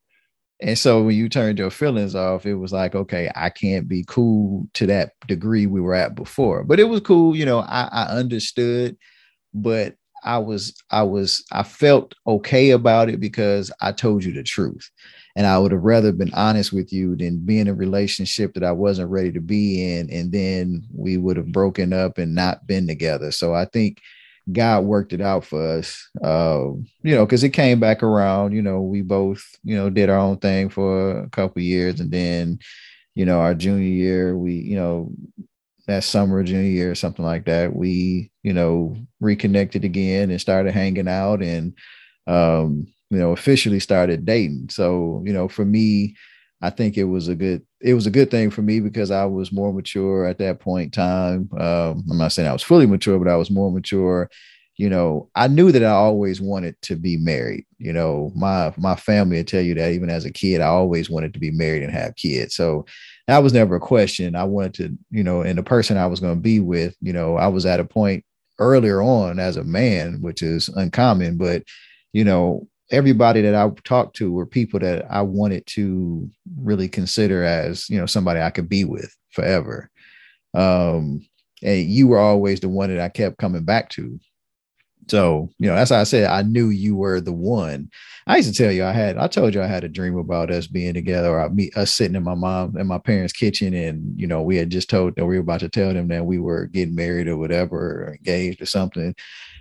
and 0.61 0.79
so 0.79 1.03
when 1.03 1.17
you 1.17 1.29
turned 1.29 1.59
your 1.59 1.71
feelings 1.71 2.15
off, 2.15 2.47
it 2.47 2.55
was 2.55 2.73
like, 2.73 2.95
okay, 2.95 3.31
I 3.35 3.51
can't 3.51 3.89
be 3.89 4.05
cool 4.07 4.69
to 4.75 4.87
that 4.87 5.13
degree 5.27 5.67
we 5.67 5.81
were 5.81 5.95
at 5.95 6.15
before. 6.15 6.63
But 6.63 6.79
it 6.79 6.85
was 6.85 7.01
cool, 7.01 7.35
you 7.35 7.45
know, 7.45 7.61
I, 7.61 7.89
I 7.91 8.05
understood, 8.05 8.97
but 9.53 9.97
I 10.25 10.39
was, 10.39 10.75
I 10.91 11.03
was, 11.03 11.45
I 11.51 11.65
felt 11.65 12.15
okay 12.29 12.71
about 12.71 13.09
it 13.09 13.19
because 13.19 13.73
I 13.81 13.91
told 13.91 14.23
you 14.23 14.33
the 14.33 14.45
truth. 14.45 14.89
And 15.35 15.47
I 15.47 15.59
would 15.59 15.73
have 15.73 15.83
rather 15.83 16.13
been 16.13 16.33
honest 16.35 16.73
with 16.73 16.93
you 16.93 17.17
than 17.17 17.45
be 17.45 17.59
in 17.59 17.67
a 17.67 17.75
relationship 17.75 18.55
that 18.55 18.63
I 18.63 18.73
wasn't 18.73 19.11
ready 19.11 19.33
to 19.33 19.41
be 19.41 19.97
in. 19.97 20.11
And 20.11 20.31
then 20.31 20.87
we 20.95 21.17
would 21.17 21.39
have 21.39 21.51
broken 21.51 21.93
up 21.93 22.19
and 22.19 22.35
not 22.35 22.67
been 22.67 22.87
together. 22.87 23.33
So 23.33 23.55
I 23.55 23.65
think 23.65 23.99
God 24.51 24.85
worked 24.85 25.13
it 25.13 25.21
out 25.21 25.45
for 25.45 25.79
us. 25.79 26.09
Uh, 26.23 26.73
you 27.03 27.15
know, 27.15 27.25
because 27.25 27.45
it 27.45 27.51
came 27.51 27.79
back 27.79 28.03
around. 28.03 28.53
You 28.53 28.63
know, 28.63 28.81
we 28.81 29.03
both, 29.03 29.45
you 29.63 29.77
know, 29.77 29.91
did 29.91 30.11
our 30.11 30.19
own 30.19 30.39
thing 30.39 30.69
for 30.69 31.21
a 31.21 31.29
couple 31.31 31.63
years, 31.63 32.01
and 32.01 32.11
then, 32.11 32.59
you 33.15 33.25
know, 33.25 33.39
our 33.41 33.55
junior 33.55 33.87
year, 33.87 34.37
we, 34.37 34.55
you 34.55 34.77
know, 34.77 35.13
that 35.87 36.05
summer, 36.05 36.43
junior 36.43 36.63
year, 36.71 36.91
or 36.91 36.95
something 36.95 37.25
like 37.25 37.45
that, 37.45 37.75
we, 37.75 38.31
you 38.43 38.53
know, 38.53 38.97
reconnected 39.21 39.85
again 39.85 40.31
and 40.31 40.41
started 40.41 40.73
hanging 40.73 41.09
out, 41.09 41.43
and, 41.43 41.75
um, 42.27 42.87
you 43.11 43.19
know, 43.19 43.33
officially 43.33 43.81
started 43.81 44.25
dating. 44.25 44.69
So, 44.71 45.23
you 45.25 45.33
know, 45.33 45.47
for 45.47 45.65
me, 45.65 46.17
I 46.63 46.71
think 46.71 46.97
it 46.97 47.05
was 47.05 47.29
a 47.29 47.35
good 47.35 47.67
it 47.81 47.95
was 47.95 48.07
a 48.07 48.11
good 48.11 48.31
thing 48.31 48.51
for 48.51 48.63
me 48.63 48.81
because 48.81 49.11
I 49.11 49.25
was 49.25 49.53
more 49.53 49.73
mature 49.73 50.27
at 50.27 50.39
that 50.39 50.61
point 50.61 50.85
in 50.85 50.91
time. 50.93 51.51
Um, 51.59 52.05
I'm 52.11 52.19
not 52.19 52.33
saying 52.33 52.49
I 52.49 52.53
was 52.53 52.63
fully 52.63 52.87
mature, 52.87 53.19
but 53.19 53.29
I 53.29 53.37
was 53.37 53.51
more 53.51 53.71
mature. 53.73 54.31
You 54.77 54.89
know, 54.89 55.29
I 55.35 55.49
knew 55.49 55.71
that 55.73 55.85
I 55.85 55.91
always 55.91 56.41
wanted 56.41 56.81
to 56.83 56.97
be 56.97 57.17
married. 57.17 57.67
You 57.79 57.93
know, 57.93 58.33
my 58.37 58.73
my 58.79 58.95
family 58.95 59.39
would 59.39 59.49
tell 59.49 59.61
you 59.61 59.75
that 59.75 59.93
even 59.93 60.09
as 60.09 60.25
a 60.25 60.33
kid, 60.33 60.61
I 60.61 60.67
always 60.67 61.11
wanted 61.11 61.35
to 61.35 61.41
be 61.41 61.51
married 61.51 61.83
and 61.83 61.93
have 61.93 62.17
kids. 62.17 62.55
So 62.55 62.87
that 63.27 63.43
was 63.43 63.53
never 63.53 63.77
a 63.77 63.81
question. 63.81 64.37
I 64.37 64.45
wanted 64.45 64.75
to, 64.75 64.99
you 65.11 65.25
know, 65.25 65.43
and 65.43 65.59
the 65.59 65.63
person 65.63 65.97
I 65.97 66.07
was 66.07 66.21
going 66.21 66.37
to 66.37 66.41
be 66.41 66.61
with, 66.61 66.97
you 67.01 67.13
know, 67.13 67.37
I 67.37 67.49
was 67.49 67.67
at 67.67 67.81
a 67.81 67.85
point 67.85 68.25
earlier 68.59 69.03
on 69.03 69.39
as 69.39 69.57
a 69.57 69.65
man, 69.65 70.21
which 70.21 70.43
is 70.43 70.69
uncommon, 70.69 71.37
but 71.37 71.65
you 72.13 72.25
know, 72.25 72.69
everybody 72.93 73.41
that 73.41 73.55
I 73.55 73.69
talked 73.85 74.17
to 74.17 74.31
were 74.31 74.47
people 74.47 74.79
that 74.81 75.07
I 75.11 75.23
wanted 75.23 75.67
to 75.69 76.31
really 76.57 76.89
consider 76.89 77.43
as, 77.43 77.89
you 77.91 77.99
know, 77.99 78.07
somebody 78.07 78.41
I 78.41 78.51
could 78.51 78.69
be 78.69 78.85
with 78.85 79.13
forever. 79.31 79.91
Um, 80.55 81.27
and 81.63 81.89
you 81.89 82.09
were 82.09 82.19
always 82.19 82.61
the 82.61 82.69
one 82.69 82.95
that 82.95 83.03
I 83.03 83.09
kept 83.09 83.39
coming 83.39 83.65
back 83.65 83.89
to. 83.91 84.21
So, 85.09 85.51
you 85.59 85.69
know, 85.69 85.75
that's 85.75 85.91
how 85.91 86.01
I 86.01 86.05
said 86.05 86.31
I 86.31 86.43
knew 86.43 86.69
you 86.71 86.97
were 86.97 87.21
the 87.21 87.33
one. 87.33 87.91
I 88.27 88.37
used 88.37 88.55
to 88.55 88.57
tell 88.63 88.73
you 88.73 88.85
I 88.85 88.93
had, 88.93 89.19
I 89.19 89.27
told 89.27 89.55
you 89.55 89.61
I 89.61 89.67
had 89.67 89.85
a 89.85 89.89
dream 89.89 90.17
about 90.17 90.51
us 90.51 90.67
being 90.69 90.95
together 90.95 91.39
or 91.39 91.49
me, 91.51 91.71
us 91.75 91.93
sitting 91.93 92.15
in 92.15 92.23
my 92.23 92.37
mom 92.37 92.77
and 92.77 92.89
my 92.89 92.99
parents' 92.99 93.33
kitchen. 93.33 93.75
And, 93.75 94.19
you 94.19 94.27
know, 94.27 94.43
we 94.43 94.57
had 94.57 94.71
just 94.71 94.89
told 94.89 95.17
that 95.17 95.27
we 95.27 95.35
were 95.37 95.43
about 95.43 95.61
to 95.61 95.69
tell 95.69 95.93
them 95.93 96.09
that 96.09 96.25
we 96.25 96.39
were 96.39 96.67
getting 96.67 96.95
married 96.95 97.29
or 97.29 97.37
whatever, 97.37 98.05
or 98.05 98.15
engaged 98.15 98.63
or 98.63 98.67
something 98.67 99.15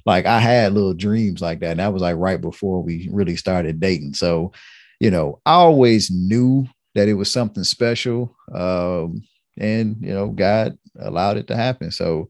like 0.05 0.25
I 0.25 0.39
had 0.39 0.73
little 0.73 0.93
dreams 0.93 1.41
like 1.41 1.59
that. 1.59 1.71
And 1.71 1.79
that 1.79 1.93
was 1.93 2.01
like 2.01 2.17
right 2.17 2.39
before 2.39 2.81
we 2.81 3.09
really 3.11 3.35
started 3.35 3.79
dating. 3.79 4.13
So, 4.13 4.51
you 4.99 5.11
know, 5.11 5.39
I 5.45 5.53
always 5.53 6.11
knew 6.11 6.67
that 6.95 7.07
it 7.07 7.13
was 7.13 7.31
something 7.31 7.63
special. 7.63 8.35
Um, 8.53 9.23
and 9.57 9.97
you 10.01 10.13
know, 10.13 10.29
God 10.29 10.77
allowed 10.99 11.37
it 11.37 11.47
to 11.47 11.55
happen. 11.55 11.91
So 11.91 12.29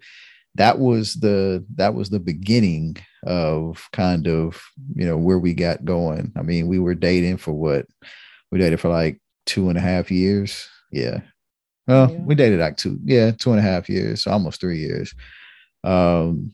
that 0.55 0.79
was 0.79 1.15
the 1.15 1.65
that 1.75 1.93
was 1.93 2.09
the 2.09 2.19
beginning 2.19 2.97
of 3.25 3.87
kind 3.93 4.27
of 4.27 4.61
you 4.95 5.05
know 5.05 5.17
where 5.17 5.39
we 5.39 5.53
got 5.53 5.85
going. 5.85 6.31
I 6.35 6.41
mean, 6.41 6.67
we 6.67 6.79
were 6.79 6.95
dating 6.95 7.37
for 7.37 7.53
what 7.53 7.85
we 8.51 8.59
dated 8.59 8.79
for 8.79 8.89
like 8.89 9.21
two 9.45 9.69
and 9.69 9.77
a 9.77 9.81
half 9.81 10.11
years. 10.11 10.67
Yeah. 10.91 11.21
Well, 11.87 12.11
yeah. 12.11 12.19
we 12.19 12.35
dated 12.35 12.59
like 12.59 12.77
two, 12.77 12.99
yeah, 13.03 13.31
two 13.31 13.51
and 13.51 13.59
a 13.59 13.63
half 13.63 13.89
years, 13.89 14.23
so 14.23 14.31
almost 14.31 14.61
three 14.61 14.79
years. 14.79 15.13
Um, 15.83 16.51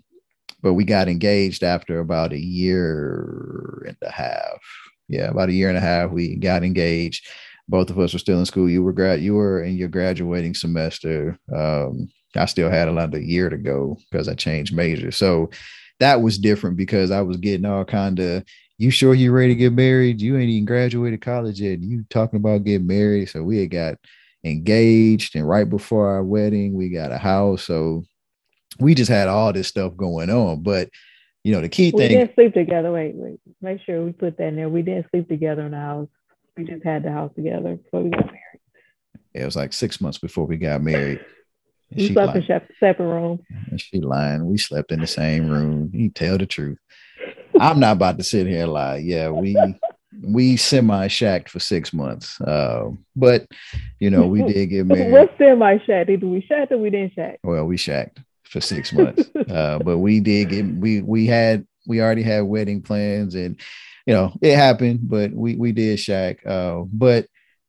but 0.61 0.73
we 0.73 0.83
got 0.83 1.07
engaged 1.07 1.63
after 1.63 1.99
about 1.99 2.33
a 2.33 2.39
year 2.39 3.83
and 3.87 3.97
a 4.01 4.11
half. 4.11 4.59
Yeah, 5.09 5.29
about 5.29 5.49
a 5.49 5.53
year 5.53 5.69
and 5.69 5.77
a 5.77 5.81
half, 5.81 6.11
we 6.11 6.35
got 6.35 6.63
engaged. 6.63 7.27
Both 7.69 7.89
of 7.89 7.99
us 7.99 8.13
were 8.13 8.19
still 8.19 8.39
in 8.39 8.45
school. 8.45 8.69
You 8.69 8.83
were 8.83 8.93
grad, 8.93 9.21
you 9.21 9.35
were 9.35 9.63
in 9.63 9.75
your 9.75 9.89
graduating 9.89 10.53
semester. 10.53 11.37
Um, 11.53 12.09
I 12.35 12.45
still 12.45 12.69
had 12.69 12.87
another 12.87 13.19
year 13.19 13.49
to 13.49 13.57
go 13.57 13.97
because 14.09 14.27
I 14.27 14.35
changed 14.35 14.75
majors. 14.75 15.15
So 15.15 15.49
that 15.99 16.21
was 16.21 16.37
different 16.37 16.77
because 16.77 17.11
I 17.11 17.21
was 17.21 17.37
getting 17.37 17.65
all 17.65 17.85
kind 17.85 18.19
of, 18.19 18.43
you 18.77 18.91
sure 18.91 19.13
you 19.13 19.31
ready 19.31 19.49
to 19.49 19.55
get 19.55 19.73
married? 19.73 20.21
You 20.21 20.37
ain't 20.37 20.49
even 20.49 20.65
graduated 20.65 21.21
college 21.21 21.59
yet. 21.59 21.81
You 21.81 22.05
talking 22.09 22.37
about 22.37 22.63
getting 22.63 22.85
married. 22.85 23.29
So 23.29 23.41
we 23.43 23.59
had 23.59 23.71
got 23.71 23.97
engaged 24.43 25.35
and 25.35 25.47
right 25.47 25.69
before 25.69 26.09
our 26.09 26.23
wedding, 26.23 26.73
we 26.73 26.89
got 26.89 27.11
a 27.11 27.17
house. 27.17 27.63
So 27.63 28.03
we 28.79 28.93
just 28.93 29.09
had 29.09 29.27
all 29.27 29.51
this 29.53 29.67
stuff 29.67 29.97
going 29.97 30.29
on. 30.29 30.61
But 30.61 30.89
you 31.43 31.53
know, 31.53 31.61
the 31.61 31.69
key 31.69 31.91
we 31.91 31.99
thing. 31.99 32.09
We 32.11 32.17
didn't 32.17 32.35
sleep 32.35 32.53
together. 32.53 32.91
Wait, 32.91 33.15
wait. 33.15 33.39
Make 33.61 33.81
sure 33.85 34.03
we 34.03 34.11
put 34.11 34.37
that 34.37 34.47
in 34.49 34.57
there. 34.57 34.69
We 34.69 34.81
didn't 34.81 35.07
sleep 35.11 35.29
together 35.29 35.61
in 35.65 35.71
the 35.71 35.77
house. 35.77 36.09
We 36.57 36.65
just 36.65 36.83
had 36.83 37.03
the 37.03 37.11
house 37.11 37.31
together 37.35 37.75
before 37.75 38.03
we 38.03 38.09
got 38.09 38.25
married. 38.25 38.61
It 39.33 39.45
was 39.45 39.55
like 39.55 39.71
six 39.71 40.01
months 40.01 40.17
before 40.17 40.45
we 40.45 40.57
got 40.57 40.81
married. 40.81 41.23
We 41.95 42.11
slept 42.13 42.35
lying. 42.35 42.45
in 42.49 42.61
separate 42.79 43.07
rooms. 43.07 43.41
And 43.69 43.79
she 43.79 44.01
lying. 44.01 44.45
We 44.45 44.57
slept 44.57 44.91
in 44.91 44.99
the 44.99 45.07
same 45.07 45.49
room. 45.49 45.89
You 45.93 46.09
tell 46.09 46.37
the 46.37 46.45
truth. 46.45 46.77
I'm 47.59 47.79
not 47.79 47.93
about 47.93 48.17
to 48.17 48.23
sit 48.23 48.47
here 48.47 48.63
and 48.63 48.73
lie. 48.73 48.97
Yeah, 48.97 49.29
we 49.29 49.55
we 50.21 50.57
semi 50.57 51.07
shacked 51.07 51.49
for 51.49 51.59
six 51.59 51.93
months. 51.93 52.39
Uh, 52.41 52.91
but 53.15 53.47
you 53.99 54.09
know, 54.09 54.27
we 54.27 54.43
did 54.43 54.67
get 54.67 54.85
married. 54.87 55.11
what 55.11 55.33
semi 55.37 55.77
shacked? 55.85 56.07
Did 56.07 56.23
we 56.23 56.41
shacked 56.41 56.71
or 56.71 56.77
we 56.77 56.89
didn't 56.89 57.13
shack? 57.13 57.39
Well, 57.43 57.65
we 57.65 57.77
shacked 57.77 58.19
for 58.43 58.61
six 58.61 58.93
months. 58.93 59.29
uh, 59.49 59.79
but 59.79 59.99
we 59.99 60.19
did 60.19 60.49
get 60.49 60.65
we 60.65 61.01
we 61.01 61.25
had 61.25 61.65
we 61.87 62.01
already 62.01 62.23
had 62.23 62.41
wedding 62.41 62.81
plans 62.81 63.35
and 63.35 63.59
you 64.05 64.13
know 64.13 64.33
it 64.41 64.55
happened, 64.55 64.99
but 65.03 65.31
we 65.31 65.55
we 65.55 65.71
did 65.71 65.99
shack. 65.99 66.45
Uh, 66.45 66.81
but 66.91 67.27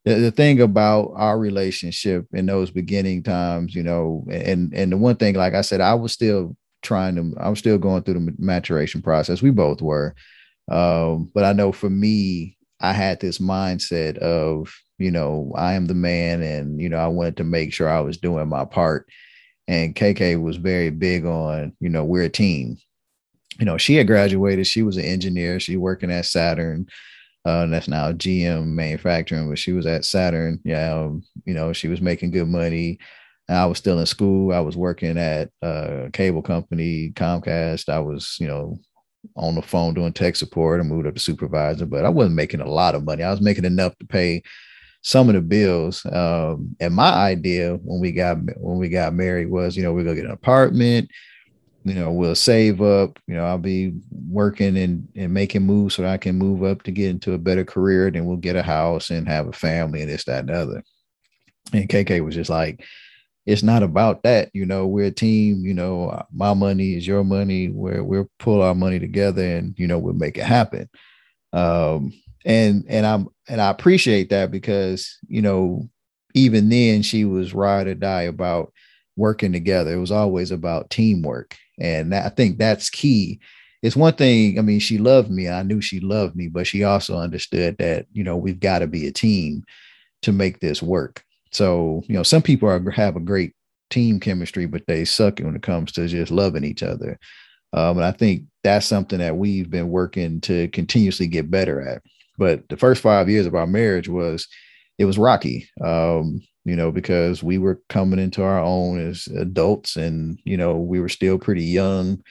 the, 0.09 0.14
the 0.14 0.31
thing 0.31 0.61
about 0.61 1.12
our 1.16 1.38
relationship 1.38 2.27
in 2.33 2.47
those 2.47 2.71
beginning 2.71 3.23
times, 3.23 3.75
you 3.75 3.83
know, 3.83 4.27
and 4.31 4.73
and 4.73 4.92
the 4.92 4.97
one 4.97 5.16
thing, 5.16 5.35
like 5.35 5.55
I 5.55 5.61
said, 5.61 5.81
I 5.81 5.94
was 5.94 6.12
still 6.12 6.57
trying 6.83 7.16
to, 7.16 7.35
I 7.38 7.49
was 7.49 7.59
still 7.59 7.79
going 7.79 8.03
through 8.03 8.14
the 8.14 8.35
maturation 8.38 9.03
process. 9.03 9.42
We 9.42 9.51
both 9.51 9.83
were. 9.83 10.14
Um, 10.71 11.31
but 11.35 11.44
I 11.44 11.53
know 11.53 11.73
for 11.73 11.90
me, 11.90 12.57
I 12.81 12.92
had 12.92 13.21
this 13.21 13.38
mindset 13.38 14.18
of, 14.18 14.75
you 14.99 15.11
know, 15.11 15.53
I 15.57 15.75
am 15.75 15.87
the 15.87 15.94
man 15.94 16.42
and, 16.42 16.81
you 16.81 16.88
know, 16.88 16.99
I 16.99 17.09
wanted 17.09 17.38
to 17.38 17.44
make 17.44 17.73
sure 17.73 17.88
I 17.88 18.01
was 18.01 18.18
doing 18.18 18.49
my 18.49 18.64
part. 18.64 19.09
And 19.66 19.94
KK 19.94 20.40
was 20.40 20.57
very 20.57 20.90
big 20.90 21.27
on, 21.27 21.75
you 21.81 21.88
know, 21.88 22.05
we're 22.05 22.23
a 22.23 22.29
team. 22.29 22.79
You 23.59 23.66
know, 23.66 23.77
she 23.77 23.97
had 23.97 24.07
graduated, 24.07 24.66
she 24.66 24.83
was 24.83 24.97
an 24.97 25.05
engineer, 25.05 25.59
she 25.59 25.77
working 25.77 26.12
at 26.12 26.27
Saturn. 26.27 26.87
Uh, 27.49 27.67
that's 27.67 27.89
now 27.89 28.13
GM 28.13 28.67
manufacturing, 28.67 29.49
but 29.49 29.59
she 29.59 29.73
was 29.73 29.87
at 29.87 30.05
Saturn. 30.05 30.61
Yeah, 30.65 30.93
um, 30.93 31.23
you 31.47 31.55
know, 31.55 31.73
she 31.73 31.89
was 31.89 32.03
making 32.03 32.33
good 32.33 32.47
money. 32.47 32.99
I 33.49 33.65
was 33.65 33.79
still 33.79 33.99
in 33.99 34.05
school. 34.05 34.53
I 34.53 34.61
was 34.61 34.77
working 34.77 35.17
at 35.17 35.49
a 35.63 36.11
cable 36.13 36.43
company, 36.43 37.11
Comcast. 37.15 37.89
I 37.89 38.01
was, 38.01 38.37
you 38.39 38.47
know, 38.47 38.79
on 39.35 39.55
the 39.55 39.63
phone 39.63 39.95
doing 39.95 40.13
tech 40.13 40.37
support. 40.37 40.79
I 40.79 40.83
moved 40.83 41.07
up 41.07 41.15
to 41.15 41.21
supervisor, 41.21 41.87
but 41.87 42.05
I 42.05 42.11
wasn't 42.11 42.37
making 42.37 42.61
a 42.61 42.69
lot 42.69 42.95
of 42.95 43.05
money. 43.05 43.23
I 43.23 43.31
was 43.31 43.41
making 43.41 43.65
enough 43.65 43.97
to 43.97 44.07
pay 44.07 44.43
some 45.01 45.31
of 45.31 45.35
the 45.35 45.41
bills. 45.41 46.05
Um, 46.05 46.77
and 46.81 46.95
my 46.95 47.13
idea 47.13 47.77
when 47.77 47.99
we 47.99 48.13
got 48.13 48.37
when 48.59 48.77
we 48.77 48.91
got 48.91 49.15
married 49.15 49.49
was, 49.49 49.75
you 49.75 49.83
know, 49.83 49.95
we're 49.95 50.05
gonna 50.05 50.17
get 50.17 50.27
an 50.27 50.33
apartment. 50.33 51.11
You 51.85 51.95
know, 51.95 52.12
we'll 52.12 52.35
save 52.35 52.83
up. 52.83 53.19
You 53.27 53.35
know, 53.35 53.45
I'll 53.45 53.59
be 53.59 53.95
working 54.29 54.77
and 54.77 55.09
and 55.17 55.33
making 55.33 55.62
moves 55.62 55.95
so 55.95 56.07
I 56.07 56.17
can 56.17 56.37
move 56.37 56.62
up 56.62 56.83
to 56.83 56.91
get 56.91 57.11
into 57.11 57.33
a 57.33 57.38
better 57.38 57.64
career. 57.64 58.11
Then 58.11 58.27
we'll 58.27 58.37
get 58.37 58.57
a 58.57 58.62
house 58.62 59.11
and 59.11 59.29
have 59.29 59.47
a 59.47 59.53
family 59.53 60.03
and 60.03 60.11
this, 60.11 60.25
that, 60.25 60.41
and 60.41 60.49
the 60.49 60.55
other. 60.55 60.85
And 61.73 61.88
KK 61.88 62.25
was 62.25 62.35
just 62.35 62.51
like, 62.51 62.85
it's 63.47 63.62
not 63.62 63.83
about 63.83 64.23
that. 64.25 64.51
You 64.53 64.67
know, 64.67 64.87
we're 64.87 65.07
a 65.07 65.11
team. 65.11 65.64
You 65.64 65.75
know, 65.75 66.23
my 66.33 66.53
money 66.53 66.95
is 66.95 67.07
your 67.07 67.25
money. 67.25 67.69
Where 67.69 68.05
we'll 68.05 68.31
pull 68.38 68.61
our 68.61 68.75
money 68.75 68.99
together, 68.99 69.43
and 69.43 69.75
you 69.79 69.87
know, 69.87 69.99
we'll 69.99 70.14
make 70.14 70.37
it 70.37 70.45
happen. 70.45 70.88
Um, 71.53 72.12
and 72.45 72.85
and 72.88 73.07
I'm 73.07 73.29
and 73.49 73.61
I 73.61 73.71
appreciate 73.71 74.31
that 74.31 74.51
because 74.51 75.19
you 75.29 75.43
know, 75.43 75.88
even 76.35 76.69
then 76.69 77.03
she 77.03 77.25
was 77.25 77.55
ride 77.55 77.87
or 77.87 77.95
die 77.95 78.23
about 78.23 78.73
working 79.17 79.53
together. 79.53 79.95
It 79.95 80.01
was 80.01 80.12
always 80.12 80.51
about 80.51 80.91
teamwork, 80.91 81.57
and 81.81 82.14
I 82.14 82.29
think 82.29 82.59
that's 82.59 82.91
key. 82.91 83.41
It's 83.83 83.97
one 83.97 84.14
thing. 84.14 84.59
I 84.59 84.62
mean, 84.62 84.81
she 84.81 84.99
loved 84.99 85.31
me. 85.31 85.49
I 85.49 85.62
knew 85.62 85.81
she 85.81 86.01
loved 86.01 86.35
me, 86.35 86.49
but 86.49 86.67
she 86.67 86.83
also 86.85 87.17
understood 87.17 87.77
that 87.79 88.07
you 88.12 88.25
know 88.25 88.37
we've 88.37 88.61
got 88.61 88.81
to 88.81 88.87
be 88.87 89.07
a 89.07 89.12
team 89.12 89.64
to 90.23 90.33
make 90.33 90.61
this 90.61 90.83
work. 90.83 91.25
So, 91.53 92.03
you 92.07 92.14
know, 92.14 92.23
some 92.23 92.43
people 92.43 92.69
are 92.69 92.91
have 92.91 93.17
a 93.17 93.21
great 93.21 93.55
team 93.91 94.21
chemistry, 94.21 94.67
but 94.67 94.83
they 94.87 95.05
suck 95.05 95.38
when 95.38 95.57
it 95.57 95.62
comes 95.62 95.93
to 95.93 96.07
just 96.07 96.31
loving 96.31 96.64
each 96.64 96.83
other. 96.83 97.19
Um, 97.73 97.99
and 97.99 98.05
I 98.05 98.12
think 98.12 98.45
that's 98.64 98.87
something 98.87 99.19
that 99.19 99.37
we've 99.37 99.71
been 99.71 99.91
working 99.91 100.41
to 100.43 100.69
continuously 100.69 101.27
get 101.27 101.51
better 101.51 101.81
at. 101.81 102.03
But 102.37 102.69
the 102.69 102.77
first 102.77 103.03
five 103.03 103.29
years 103.29 103.47
of 103.47 103.55
our 103.55 103.67
marriage 103.67 104.09
was 104.09 104.47
it 104.99 105.05
was 105.05 105.19
rocky. 105.19 105.69
Um, 105.83 106.41
you 106.68 106.76
know, 106.76 106.92
because 106.92 107.42
we 107.42 107.59
were 107.59 107.81
coming 107.88 108.18
into 108.18 108.42
our 108.42 108.61
own 108.61 108.98
as 108.98 109.26
adults 109.28 109.96
and, 109.96 110.38
you 110.44 110.57
know, 110.57 110.76
we 110.76 111.00
were 111.00 111.09
still 111.09 111.38
pretty 111.38 111.64
young. 111.64 112.22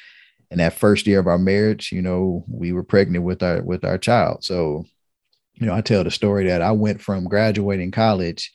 And 0.52 0.60
that 0.60 0.73
first 0.73 1.08
year 1.08 1.19
of 1.19 1.28
our 1.28 1.38
marriage, 1.38 1.91
you 1.91 2.02
know, 2.02 2.45
we 2.47 2.71
were 2.71 2.84
pregnant 2.84 3.26
with 3.26 3.43
our 3.43 3.62
with 3.62 3.84
our 3.84 3.97
child. 3.97 4.43
So, 4.43 4.86
you 5.56 5.65
know, 5.65 5.73
I 5.73 5.82
tell 5.82 6.04
the 6.04 6.12
story 6.12 6.45
that 6.47 6.62
I 6.62 6.71
went 6.71 7.02
from 7.02 7.26
graduating 7.26 7.91
college 7.91 8.52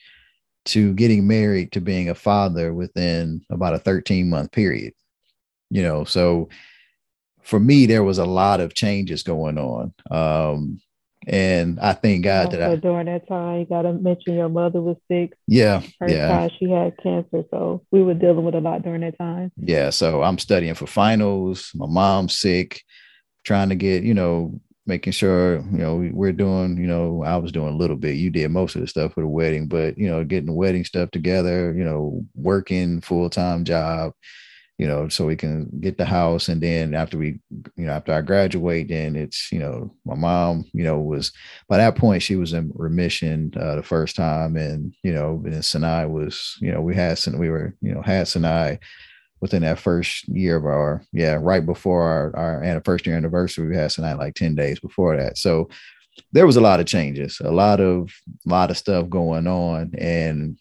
to 0.64 0.94
getting 0.94 1.26
married 1.26 1.72
to 1.72 1.80
being 1.80 2.08
a 2.08 2.14
father 2.14 2.72
within 2.72 3.44
about 3.50 3.74
a 3.74 3.78
13 3.78 4.30
month 4.30 4.52
period 4.52 4.92
you 5.70 5.82
know 5.82 6.04
so 6.04 6.48
for 7.42 7.58
me 7.58 7.86
there 7.86 8.04
was 8.04 8.18
a 8.18 8.24
lot 8.24 8.60
of 8.60 8.74
changes 8.74 9.22
going 9.22 9.58
on 9.58 9.92
um 10.10 10.80
and 11.26 11.78
I 11.80 11.92
thank 11.92 12.24
God 12.24 12.46
also 12.46 12.58
that 12.58 12.70
I 12.70 12.76
during 12.76 13.06
that 13.06 13.28
time 13.28 13.61
you 13.61 13.66
gotta 13.66 13.92
mention 13.92 14.35
your 14.35 14.48
mother 14.48 14.80
was 14.80 14.96
sick. 15.08 15.32
Yeah. 15.46 15.82
Her 16.00 16.08
yeah. 16.08 16.48
she 16.58 16.70
had 16.70 16.96
cancer. 17.02 17.44
So 17.50 17.85
we 17.90 18.02
were 18.02 18.14
dealing 18.14 18.44
with 18.44 18.54
a 18.54 18.61
lot 18.61 18.82
during 18.82 19.02
that 19.02 19.18
time. 19.18 19.52
Yeah. 19.56 19.90
So 19.90 20.22
I'm 20.22 20.38
studying 20.38 20.74
for 20.74 20.87
finals. 20.87 21.70
My 21.74 21.87
mom's 21.87 22.38
sick, 22.38 22.82
trying 23.44 23.68
to 23.68 23.74
get, 23.74 24.02
you 24.02 24.14
know, 24.14 24.61
making 24.87 25.12
sure 25.12 25.58
you 25.70 25.78
know 25.78 26.11
we're 26.12 26.32
doing 26.32 26.76
you 26.76 26.88
know 26.88 27.22
i 27.22 27.37
was 27.37 27.52
doing 27.52 27.72
a 27.72 27.76
little 27.76 27.94
bit 27.94 28.16
you 28.16 28.30
did 28.30 28.50
most 28.50 28.74
of 28.74 28.80
the 28.80 28.87
stuff 28.88 29.12
for 29.12 29.20
the 29.20 29.28
wedding 29.28 29.68
but 29.68 29.96
you 29.96 30.08
know 30.08 30.24
getting 30.24 30.46
the 30.46 30.52
wedding 30.52 30.85
stuff 30.85 31.08
together 31.12 31.72
you 31.72 31.85
know 31.85 32.24
working 32.35 33.00
full-time 33.00 33.64
job 33.64 34.12
you 34.78 34.87
know 34.87 35.08
so 35.08 35.26
we 35.26 35.37
can 35.37 35.70
get 35.80 35.98
the 35.98 36.04
house. 36.04 36.48
And 36.48 36.61
then 36.61 36.94
after 36.94 37.18
we 37.18 37.40
you 37.76 37.87
know 37.87 37.92
after 37.92 38.12
i 38.12 38.20
graduate 38.20 38.88
then 38.88 39.16
it's 39.16 39.50
you 39.52 39.58
know 39.58 39.94
my 40.04 40.14
mom 40.14 40.64
you 40.72 40.85
know 40.85 40.98
was 40.98 41.32
by 41.68 41.76
that 41.76 41.96
point 41.96 42.22
she 42.22 42.37
was 42.37 42.52
in 42.52 42.72
remission 42.74 43.52
uh, 43.56 43.76
the 43.76 43.82
first 43.82 44.16
time. 44.16 44.56
And 44.56 44.94
you 45.02 45.12
know 45.12 45.42
and 45.44 45.64
Sanai 45.64 46.06
was 46.06 46.56
you 46.61 46.72
know 46.72 46.80
we 46.80 46.94
had 46.94 47.18
we 47.35 47.50
were 47.50 47.74
you 47.80 47.94
know 47.94 48.02
had 48.02 48.28
Sanai 48.28 48.78
within 49.40 49.62
that 49.62 49.78
first 49.78 50.28
year 50.28 50.56
of 50.56 50.64
our 50.64 51.04
yeah 51.12 51.37
right 51.40 51.66
before 51.66 52.02
our 52.02 52.37
our 52.37 52.82
first 52.85 53.06
year 53.06 53.16
anniversary 53.16 53.68
we 53.68 53.76
had 53.76 53.92
Sanai 53.92 54.14
like 54.14 54.35
10 54.35 54.54
days 54.54 54.80
before 54.80 55.16
that. 55.16 55.38
So 55.38 55.68
there 56.32 56.46
was 56.46 56.56
a 56.56 56.61
lot 56.61 56.80
of 56.80 56.87
changes 56.87 57.40
a 57.40 57.50
lot 57.50 57.80
of 57.80 58.11
a 58.46 58.48
lot 58.48 58.70
of 58.70 58.78
stuff 58.78 59.08
going 59.08 59.46
on. 59.46 59.92
And 59.98 60.58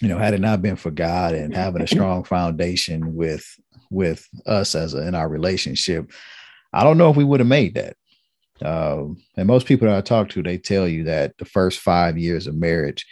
you 0.00 0.08
know 0.08 0.18
had 0.18 0.34
it 0.34 0.40
not 0.40 0.62
been 0.62 0.76
for 0.76 0.90
god 0.90 1.34
and 1.34 1.54
having 1.54 1.82
a 1.82 1.86
strong 1.86 2.24
foundation 2.24 3.14
with 3.14 3.46
with 3.90 4.28
us 4.46 4.74
as 4.74 4.94
a, 4.94 5.06
in 5.06 5.14
our 5.14 5.28
relationship 5.28 6.10
i 6.72 6.82
don't 6.82 6.98
know 6.98 7.10
if 7.10 7.16
we 7.16 7.24
would 7.24 7.40
have 7.40 7.48
made 7.48 7.74
that. 7.74 7.96
Um, 8.62 9.18
and 9.36 9.46
most 9.46 9.66
people 9.66 9.86
that 9.86 9.96
i 9.96 10.00
talk 10.00 10.30
to 10.30 10.42
they 10.42 10.56
tell 10.56 10.88
you 10.88 11.04
that 11.04 11.36
the 11.36 11.44
first 11.44 11.78
five 11.78 12.16
years 12.16 12.46
of 12.46 12.54
marriage 12.54 13.06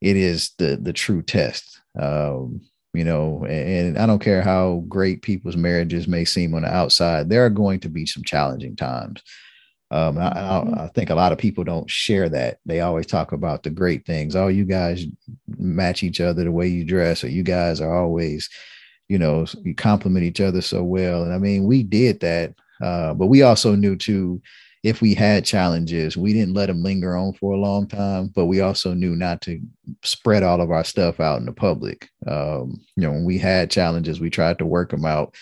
it 0.00 0.16
is 0.16 0.52
the 0.58 0.76
the 0.76 0.92
true 0.92 1.22
test. 1.22 1.80
Um, 1.98 2.60
you 2.96 3.04
know 3.04 3.44
and 3.44 3.98
i 3.98 4.06
don't 4.06 4.22
care 4.22 4.42
how 4.42 4.82
great 4.88 5.22
people's 5.22 5.56
marriages 5.56 6.08
may 6.08 6.24
seem 6.24 6.54
on 6.54 6.62
the 6.62 6.74
outside 6.74 7.28
there 7.28 7.44
are 7.44 7.50
going 7.50 7.78
to 7.80 7.90
be 7.90 8.06
some 8.06 8.24
challenging 8.24 8.74
times 8.74 9.22
um, 9.90 10.18
I, 10.18 10.30
mm-hmm. 10.30 10.74
I, 10.74 10.88
think 10.88 11.10
a 11.10 11.14
lot 11.14 11.32
of 11.32 11.38
people 11.38 11.62
don't 11.62 11.88
share 11.88 12.28
that 12.30 12.58
they 12.66 12.80
always 12.80 13.06
talk 13.06 13.32
about 13.32 13.62
the 13.62 13.70
great 13.70 14.04
things 14.04 14.34
oh 14.34 14.48
you 14.48 14.64
guys 14.64 15.04
match 15.58 16.02
each 16.02 16.20
other 16.20 16.44
the 16.44 16.52
way 16.52 16.66
you 16.66 16.84
dress 16.84 17.22
or 17.22 17.28
you 17.28 17.42
guys 17.42 17.80
are 17.80 17.96
always 17.96 18.50
you 19.08 19.18
know 19.18 19.46
you 19.62 19.74
compliment 19.74 20.24
each 20.24 20.40
other 20.40 20.60
so 20.60 20.82
well 20.82 21.22
and 21.22 21.32
i 21.32 21.38
mean 21.38 21.64
we 21.64 21.82
did 21.82 22.20
that 22.20 22.54
uh, 22.82 23.14
but 23.14 23.26
we 23.26 23.42
also 23.42 23.74
knew 23.74 23.96
too 23.96 24.40
if 24.86 25.00
we 25.00 25.14
had 25.14 25.44
challenges, 25.44 26.16
we 26.16 26.32
didn't 26.32 26.54
let 26.54 26.66
them 26.66 26.80
linger 26.80 27.16
on 27.16 27.32
for 27.32 27.52
a 27.52 27.58
long 27.58 27.88
time, 27.88 28.28
but 28.28 28.46
we 28.46 28.60
also 28.60 28.94
knew 28.94 29.16
not 29.16 29.40
to 29.40 29.60
spread 30.04 30.44
all 30.44 30.60
of 30.60 30.70
our 30.70 30.84
stuff 30.84 31.18
out 31.18 31.40
in 31.40 31.46
the 31.46 31.52
public. 31.52 32.08
Um, 32.28 32.80
you 32.94 33.02
know, 33.02 33.10
when 33.10 33.24
we 33.24 33.36
had 33.36 33.68
challenges, 33.68 34.20
we 34.20 34.30
tried 34.30 34.58
to 34.58 34.64
work 34.64 34.92
them 34.92 35.04
out. 35.04 35.34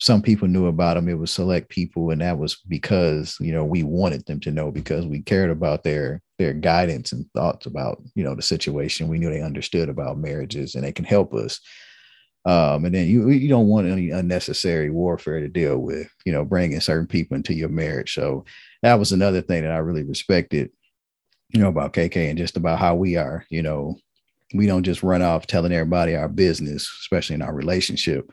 Some 0.00 0.22
people 0.22 0.48
knew 0.48 0.66
about 0.66 0.94
them. 0.94 1.08
It 1.08 1.18
was 1.18 1.30
select 1.30 1.68
people, 1.68 2.10
and 2.10 2.20
that 2.20 2.38
was 2.38 2.56
because 2.68 3.36
you 3.40 3.52
know 3.52 3.64
we 3.64 3.82
wanted 3.82 4.26
them 4.26 4.40
to 4.40 4.50
know 4.50 4.70
because 4.70 5.06
we 5.06 5.20
cared 5.22 5.50
about 5.50 5.84
their 5.84 6.22
their 6.38 6.54
guidance 6.54 7.12
and 7.12 7.26
thoughts 7.34 7.66
about 7.66 8.02
you 8.14 8.24
know 8.24 8.34
the 8.34 8.42
situation. 8.42 9.08
We 9.08 9.18
knew 9.18 9.30
they 9.30 9.42
understood 9.42 9.88
about 9.88 10.18
marriages, 10.18 10.74
and 10.74 10.84
they 10.84 10.92
can 10.92 11.04
help 11.04 11.34
us. 11.34 11.60
Um, 12.46 12.86
and 12.86 12.94
then 12.94 13.06
you 13.06 13.28
you 13.28 13.48
don't 13.48 13.68
want 13.68 13.86
any 13.86 14.10
unnecessary 14.10 14.90
warfare 14.90 15.40
to 15.40 15.48
deal 15.48 15.78
with, 15.78 16.08
you 16.24 16.32
know, 16.32 16.44
bringing 16.44 16.80
certain 16.80 17.06
people 17.06 17.36
into 17.36 17.52
your 17.52 17.68
marriage. 17.68 18.14
So 18.14 18.44
that 18.82 18.98
was 18.98 19.12
another 19.12 19.42
thing 19.42 19.62
that 19.62 19.72
I 19.72 19.78
really 19.78 20.04
respected, 20.04 20.70
you 21.50 21.60
know, 21.60 21.68
about 21.68 21.92
KK 21.92 22.30
and 22.30 22.38
just 22.38 22.56
about 22.56 22.78
how 22.78 22.94
we 22.94 23.16
are. 23.16 23.44
You 23.50 23.62
know, 23.62 23.98
we 24.54 24.66
don't 24.66 24.84
just 24.84 25.02
run 25.02 25.20
off 25.20 25.46
telling 25.46 25.72
everybody 25.72 26.16
our 26.16 26.28
business, 26.28 26.90
especially 27.02 27.34
in 27.34 27.42
our 27.42 27.54
relationship, 27.54 28.30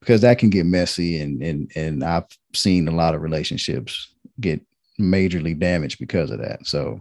because 0.00 0.22
that 0.22 0.38
can 0.38 0.50
get 0.50 0.66
messy. 0.66 1.20
And 1.20 1.42
and 1.42 1.70
and 1.76 2.04
I've 2.04 2.26
seen 2.54 2.88
a 2.88 2.92
lot 2.92 3.14
of 3.14 3.22
relationships 3.22 4.12
get 4.40 4.60
majorly 4.98 5.58
damaged 5.58 5.98
because 5.98 6.30
of 6.30 6.40
that. 6.40 6.66
So, 6.66 7.00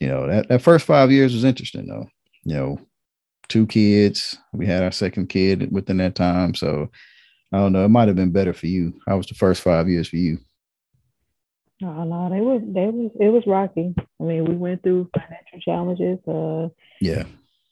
you 0.00 0.08
know, 0.08 0.26
that, 0.26 0.48
that 0.48 0.62
first 0.62 0.86
five 0.86 1.10
years 1.10 1.32
was 1.32 1.44
interesting 1.44 1.86
though. 1.86 2.08
You 2.44 2.54
know, 2.54 2.80
two 3.48 3.66
kids. 3.66 4.36
We 4.52 4.66
had 4.66 4.82
our 4.82 4.92
second 4.92 5.28
kid 5.28 5.70
within 5.72 5.98
that 5.98 6.14
time. 6.14 6.54
So 6.54 6.90
I 7.52 7.58
don't 7.58 7.72
know. 7.72 7.84
It 7.84 7.90
might 7.90 8.08
have 8.08 8.16
been 8.16 8.32
better 8.32 8.52
for 8.52 8.66
you. 8.66 8.94
How 9.06 9.16
was 9.16 9.26
the 9.26 9.34
first 9.34 9.62
five 9.62 9.88
years 9.88 10.08
for 10.08 10.16
you? 10.16 10.38
No, 11.80 12.04
no, 12.04 12.30
they 12.30 12.40
was 12.40 12.62
they 12.64 12.86
was 12.86 13.10
it 13.20 13.28
was 13.28 13.42
rocky. 13.44 13.92
I 13.98 14.22
mean, 14.22 14.44
we 14.44 14.54
went 14.54 14.84
through 14.84 15.10
financial 15.12 15.58
challenges. 15.60 16.18
Uh, 16.28 16.68
yeah, 17.00 17.24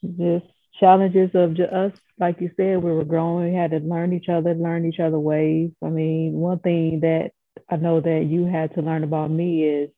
just 0.03 0.47
challenges 0.81 1.31
of 1.35 1.59
us. 1.61 1.93
Like 2.19 2.41
you 2.41 2.51
said, 2.57 2.83
we 2.83 2.91
were 2.91 3.05
growing. 3.05 3.53
We 3.53 3.57
had 3.57 3.71
to 3.73 3.79
learn 3.79 4.13
each 4.13 4.29
other, 4.29 4.55
learn 4.55 4.87
each 4.87 4.99
other 4.99 5.19
ways. 5.19 5.71
I 5.85 5.89
mean, 5.89 6.33
one 6.33 6.59
thing 6.59 7.01
that 7.01 7.31
I 7.71 7.77
know 7.77 8.01
that 8.01 8.27
you 8.29 8.47
had 8.47 8.75
to 8.75 8.83
learn 8.83 9.05
about 9.05 9.31
me 9.31 9.65
is 9.65 9.91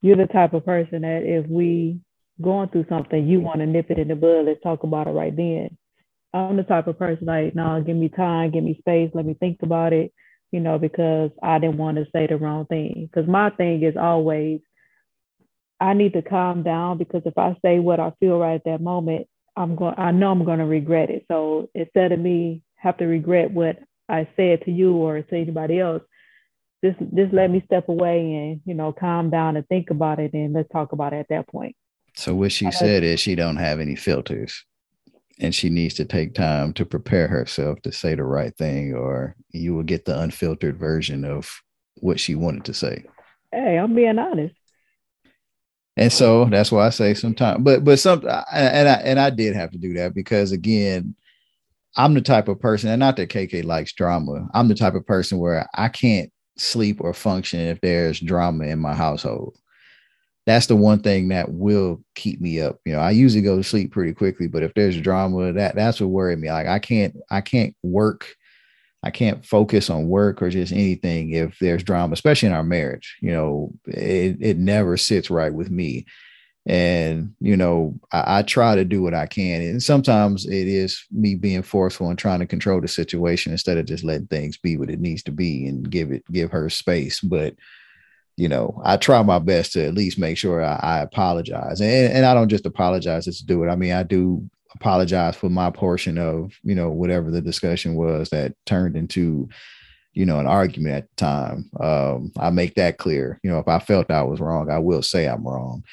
you're 0.00 0.16
the 0.16 0.26
type 0.26 0.54
of 0.54 0.64
person 0.64 1.02
that 1.02 1.22
if 1.24 1.46
we 1.48 2.00
going 2.40 2.68
through 2.68 2.86
something, 2.88 3.26
you 3.26 3.40
want 3.40 3.60
to 3.60 3.66
nip 3.66 3.90
it 3.90 3.98
in 3.98 4.08
the 4.08 4.14
bud. 4.14 4.46
Let's 4.46 4.62
talk 4.62 4.82
about 4.84 5.08
it 5.08 5.10
right 5.10 5.34
then. 5.34 5.76
I'm 6.32 6.56
the 6.56 6.64
type 6.64 6.88
of 6.88 6.98
person 6.98 7.26
like, 7.26 7.54
no, 7.54 7.80
give 7.80 7.96
me 7.96 8.08
time, 8.08 8.50
give 8.50 8.64
me 8.64 8.76
space, 8.78 9.10
let 9.14 9.24
me 9.24 9.34
think 9.34 9.58
about 9.62 9.92
it, 9.92 10.12
you 10.50 10.58
know, 10.58 10.78
because 10.78 11.30
I 11.42 11.60
didn't 11.60 11.78
want 11.78 11.96
to 11.98 12.06
say 12.12 12.26
the 12.26 12.36
wrong 12.36 12.66
thing. 12.66 13.08
Because 13.08 13.28
my 13.28 13.50
thing 13.50 13.82
is 13.84 13.96
always, 13.96 14.60
I 15.80 15.94
need 15.94 16.12
to 16.14 16.22
calm 16.22 16.64
down 16.64 16.98
because 16.98 17.22
if 17.24 17.38
I 17.38 17.56
say 17.64 17.78
what 17.78 18.00
I 18.00 18.12
feel 18.18 18.38
right 18.38 18.56
at 18.56 18.64
that 18.64 18.80
moment, 18.80 19.28
I'm 19.56 19.76
going, 19.76 19.94
I 19.96 20.10
know 20.10 20.30
I'm 20.30 20.44
going 20.44 20.58
to 20.58 20.64
regret 20.64 21.10
it. 21.10 21.24
So 21.30 21.70
instead 21.74 22.12
of 22.12 22.18
me 22.18 22.62
have 22.76 22.96
to 22.98 23.06
regret 23.06 23.50
what 23.50 23.78
I 24.08 24.28
said 24.36 24.62
to 24.64 24.70
you 24.70 24.94
or 24.94 25.22
to 25.22 25.36
anybody 25.36 25.78
else, 25.80 26.02
just 26.84 26.98
just 27.14 27.32
let 27.32 27.50
me 27.50 27.62
step 27.64 27.88
away 27.88 28.18
and 28.20 28.60
you 28.66 28.74
know 28.74 28.92
calm 28.92 29.30
down 29.30 29.56
and 29.56 29.66
think 29.68 29.88
about 29.90 30.18
it 30.18 30.34
and 30.34 30.52
let's 30.52 30.68
talk 30.70 30.92
about 30.92 31.14
it 31.14 31.20
at 31.20 31.28
that 31.30 31.48
point. 31.48 31.74
So 32.16 32.34
what 32.34 32.52
she 32.52 32.66
uh, 32.66 32.70
said 32.72 33.02
is 33.02 33.20
she 33.20 33.34
don't 33.34 33.56
have 33.56 33.80
any 33.80 33.96
filters 33.96 34.64
and 35.40 35.54
she 35.54 35.68
needs 35.68 35.94
to 35.94 36.04
take 36.04 36.34
time 36.34 36.72
to 36.74 36.84
prepare 36.84 37.28
herself 37.28 37.80
to 37.82 37.92
say 37.92 38.14
the 38.14 38.24
right 38.24 38.56
thing 38.56 38.94
or 38.94 39.34
you 39.50 39.74
will 39.74 39.82
get 39.82 40.04
the 40.04 40.18
unfiltered 40.18 40.78
version 40.78 41.24
of 41.24 41.62
what 41.96 42.20
she 42.20 42.34
wanted 42.34 42.64
to 42.64 42.74
say 42.74 43.04
hey 43.52 43.78
i'm 43.78 43.94
being 43.94 44.18
honest 44.18 44.54
and 45.96 46.12
so 46.12 46.44
that's 46.46 46.72
why 46.72 46.86
i 46.86 46.90
say 46.90 47.14
sometimes 47.14 47.62
but 47.62 47.84
but 47.84 47.98
some 47.98 48.20
and 48.52 48.88
i 48.88 48.94
and 49.04 49.18
i 49.18 49.30
did 49.30 49.54
have 49.54 49.70
to 49.70 49.78
do 49.78 49.92
that 49.94 50.14
because 50.14 50.52
again 50.52 51.14
i'm 51.96 52.14
the 52.14 52.20
type 52.20 52.48
of 52.48 52.60
person 52.60 52.90
and 52.90 53.00
not 53.00 53.16
that 53.16 53.30
kk 53.30 53.64
likes 53.64 53.92
drama 53.92 54.48
i'm 54.54 54.68
the 54.68 54.74
type 54.74 54.94
of 54.94 55.06
person 55.06 55.38
where 55.38 55.68
i 55.74 55.88
can't 55.88 56.30
sleep 56.56 56.98
or 57.00 57.12
function 57.12 57.60
if 57.60 57.80
there's 57.80 58.20
drama 58.20 58.64
in 58.64 58.78
my 58.78 58.94
household 58.94 59.56
that's 60.46 60.66
the 60.66 60.76
one 60.76 61.00
thing 61.00 61.28
that 61.28 61.50
will 61.50 62.02
keep 62.14 62.40
me 62.40 62.60
up. 62.60 62.78
You 62.84 62.92
know, 62.92 62.98
I 62.98 63.12
usually 63.12 63.42
go 63.42 63.56
to 63.56 63.64
sleep 63.64 63.92
pretty 63.92 64.12
quickly, 64.12 64.46
but 64.46 64.62
if 64.62 64.74
there's 64.74 65.00
drama, 65.00 65.52
that 65.52 65.74
that's 65.74 66.00
what 66.00 66.10
worried 66.10 66.38
me. 66.38 66.50
Like 66.50 66.66
I 66.66 66.78
can't, 66.78 67.16
I 67.30 67.40
can't 67.40 67.74
work, 67.82 68.26
I 69.04 69.10
can't 69.10 69.44
focus 69.44 69.90
on 69.90 70.08
work 70.08 70.40
or 70.40 70.48
just 70.48 70.72
anything 70.72 71.32
if 71.32 71.58
there's 71.58 71.84
drama, 71.84 72.14
especially 72.14 72.48
in 72.48 72.54
our 72.54 72.64
marriage. 72.64 73.16
You 73.20 73.32
know, 73.32 73.72
it 73.86 74.38
it 74.40 74.58
never 74.58 74.96
sits 74.96 75.30
right 75.30 75.52
with 75.52 75.70
me. 75.70 76.06
And 76.66 77.34
you 77.38 77.56
know, 77.56 78.00
I, 78.10 78.38
I 78.38 78.42
try 78.42 78.74
to 78.74 78.84
do 78.84 79.02
what 79.02 79.12
I 79.12 79.26
can, 79.26 79.60
and 79.60 79.82
sometimes 79.82 80.46
it 80.46 80.66
is 80.66 81.04
me 81.12 81.34
being 81.34 81.62
forceful 81.62 82.08
and 82.08 82.18
trying 82.18 82.40
to 82.40 82.46
control 82.46 82.80
the 82.80 82.88
situation 82.88 83.52
instead 83.52 83.76
of 83.76 83.84
just 83.84 84.04
letting 84.04 84.28
things 84.28 84.56
be 84.56 84.78
what 84.78 84.88
it 84.88 85.00
needs 85.00 85.22
to 85.24 85.30
be 85.30 85.66
and 85.66 85.90
give 85.90 86.10
it 86.10 86.24
give 86.32 86.50
her 86.50 86.70
space. 86.70 87.20
But 87.20 87.54
you 88.36 88.48
know, 88.48 88.80
I 88.84 88.96
try 88.96 89.22
my 89.22 89.38
best 89.38 89.72
to 89.72 89.84
at 89.84 89.94
least 89.94 90.18
make 90.18 90.38
sure 90.38 90.64
I, 90.64 90.80
I 90.82 90.98
apologize. 91.00 91.80
And, 91.80 92.12
and 92.12 92.26
I 92.26 92.34
don't 92.34 92.48
just 92.48 92.66
apologize 92.66 93.26
just 93.26 93.40
to 93.40 93.46
do 93.46 93.62
it. 93.62 93.68
I 93.68 93.76
mean, 93.76 93.92
I 93.92 94.02
do 94.02 94.48
apologize 94.74 95.36
for 95.36 95.48
my 95.48 95.70
portion 95.70 96.18
of, 96.18 96.52
you 96.62 96.74
know, 96.74 96.90
whatever 96.90 97.30
the 97.30 97.40
discussion 97.40 97.94
was 97.94 98.30
that 98.30 98.54
turned 98.66 98.96
into, 98.96 99.48
you 100.12 100.26
know, 100.26 100.38
an 100.38 100.46
argument 100.46 100.96
at 100.96 101.08
the 101.10 101.16
time. 101.16 101.70
Um, 101.80 102.32
I 102.38 102.50
make 102.50 102.74
that 102.74 102.98
clear. 102.98 103.40
You 103.42 103.50
know, 103.50 103.58
if 103.58 103.68
I 103.68 103.78
felt 103.78 104.10
I 104.10 104.22
was 104.22 104.40
wrong, 104.40 104.70
I 104.70 104.78
will 104.78 105.02
say 105.02 105.26
I'm 105.26 105.46
wrong. 105.46 105.84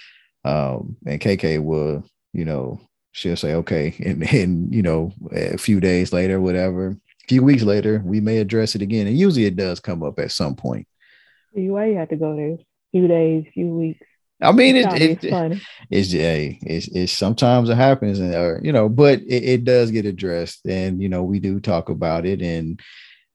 Um, 0.44 0.98
and 1.06 1.22
KK 1.22 1.64
will, 1.64 2.04
you 2.34 2.46
know, 2.46 2.82
she'll 3.12 3.36
say, 3.36 3.56
okay. 3.56 3.96
And, 4.06 4.24
and, 4.34 4.74
you 4.74 4.82
know, 4.82 5.14
a 5.32 5.58
few 5.58 5.80
days 5.80 6.14
later, 6.14 6.40
whatever, 6.42 6.90
a 6.90 7.28
few 7.28 7.44
weeks 7.44 7.64
later, 7.64 8.02
we 8.06 8.20
may 8.20 8.38
address 8.38 8.76
it 8.76 8.82
again. 8.82 9.08
And 9.08 9.18
usually 9.18 9.46
it 9.46 9.56
does 9.56 9.80
come 9.80 10.04
up 10.04 10.20
at 10.20 10.32
some 10.32 10.56
point 10.56 10.88
why 11.54 11.88
you 11.88 11.98
have 11.98 12.10
to 12.10 12.16
go 12.16 12.36
there? 12.36 12.58
Few 12.92 13.08
days, 13.08 13.46
few 13.54 13.68
weeks. 13.68 14.06
I 14.42 14.52
mean, 14.52 14.76
it, 14.76 14.92
it, 14.94 15.24
it 15.24 15.62
it's 15.90 16.14
a 16.14 16.58
it's, 16.64 16.88
it's 16.88 17.14
sometimes 17.14 17.70
it 17.70 17.76
happens, 17.76 18.20
and 18.20 18.34
or 18.34 18.60
you 18.64 18.72
know, 18.72 18.90
but 18.90 19.20
it, 19.22 19.44
it 19.44 19.64
does 19.64 19.92
get 19.92 20.06
addressed, 20.06 20.66
and 20.66 21.02
you 21.02 21.10
know, 21.10 21.24
we 21.24 21.40
do 21.40 21.60
talk 21.60 21.90
about 21.90 22.26
it, 22.26 22.42
and 22.42 22.80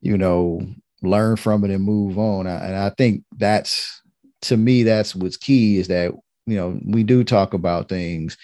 you 0.00 0.18
know, 0.18 0.60
learn 1.02 1.36
from 1.36 1.64
it 1.64 1.70
and 1.70 1.84
move 1.84 2.18
on. 2.18 2.46
And 2.46 2.76
I 2.76 2.90
think 2.90 3.24
that's 3.36 4.02
to 4.42 4.56
me, 4.56 4.82
that's 4.82 5.14
what's 5.14 5.36
key 5.36 5.78
is 5.78 5.88
that 5.88 6.12
you 6.46 6.56
know 6.56 6.78
we 6.84 7.04
do 7.04 7.22
talk 7.22 7.54
about 7.54 7.88
things. 7.88 8.36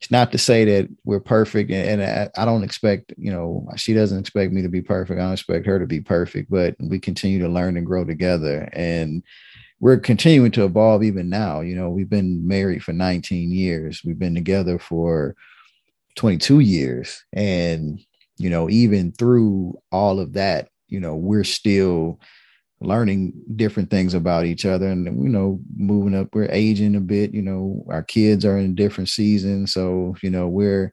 It's 0.00 0.10
not 0.10 0.30
to 0.32 0.38
say 0.38 0.64
that 0.66 0.88
we're 1.04 1.20
perfect, 1.20 1.70
and, 1.70 2.02
and 2.02 2.30
I, 2.36 2.42
I 2.42 2.44
don't 2.44 2.62
expect 2.62 3.14
you 3.16 3.32
know 3.32 3.68
she 3.76 3.94
doesn't 3.94 4.20
expect 4.20 4.52
me 4.52 4.62
to 4.62 4.68
be 4.68 4.82
perfect. 4.82 5.18
I 5.18 5.24
don't 5.24 5.32
expect 5.32 5.66
her 5.66 5.80
to 5.80 5.86
be 5.86 6.00
perfect, 6.00 6.50
but 6.50 6.76
we 6.78 7.00
continue 7.00 7.40
to 7.40 7.48
learn 7.48 7.76
and 7.76 7.86
grow 7.86 8.04
together, 8.04 8.68
and 8.72 9.24
we're 9.80 9.98
continuing 9.98 10.50
to 10.52 10.64
evolve 10.64 11.02
even 11.02 11.28
now. 11.28 11.60
You 11.60 11.74
know, 11.74 11.90
we've 11.90 12.08
been 12.08 12.46
married 12.46 12.82
for 12.82 12.92
19 12.92 13.50
years. 13.52 14.02
We've 14.04 14.18
been 14.18 14.34
together 14.34 14.78
for 14.78 15.36
22 16.16 16.60
years. 16.60 17.24
And, 17.32 18.00
you 18.38 18.48
know, 18.48 18.70
even 18.70 19.12
through 19.12 19.78
all 19.92 20.18
of 20.18 20.32
that, 20.32 20.70
you 20.88 21.00
know, 21.00 21.14
we're 21.14 21.44
still 21.44 22.20
learning 22.80 23.32
different 23.56 23.90
things 23.90 24.12
about 24.12 24.44
each 24.44 24.66
other 24.66 24.86
and 24.86 25.06
you 25.06 25.30
know 25.30 25.58
moving 25.76 26.14
up 26.14 26.28
we're 26.34 26.48
aging 26.50 26.94
a 26.94 27.00
bit 27.00 27.32
you 27.32 27.40
know 27.40 27.82
our 27.88 28.02
kids 28.02 28.44
are 28.44 28.58
in 28.58 28.74
different 28.74 29.08
seasons 29.08 29.72
so 29.72 30.14
you 30.22 30.28
know 30.28 30.46
we're 30.46 30.92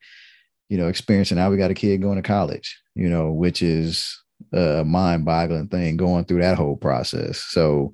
you 0.69 0.78
know 0.78 0.88
experiencing 0.88 1.36
now 1.36 1.50
we 1.50 1.58
got 1.58 1.72
a 1.72 1.74
kid 1.74 2.02
going 2.02 2.15
to 2.15 2.22
college 2.22 2.82
you 2.96 3.10
know 3.10 3.34
which 3.34 3.62
is 3.62 4.17
a 4.54 4.86
mind 4.86 5.26
boggling 5.26 5.67
thing 5.67 5.98
going 5.98 6.24
through 6.24 6.39
that 6.39 6.58
whole 6.58 6.78
process 6.78 7.39
so 7.39 7.91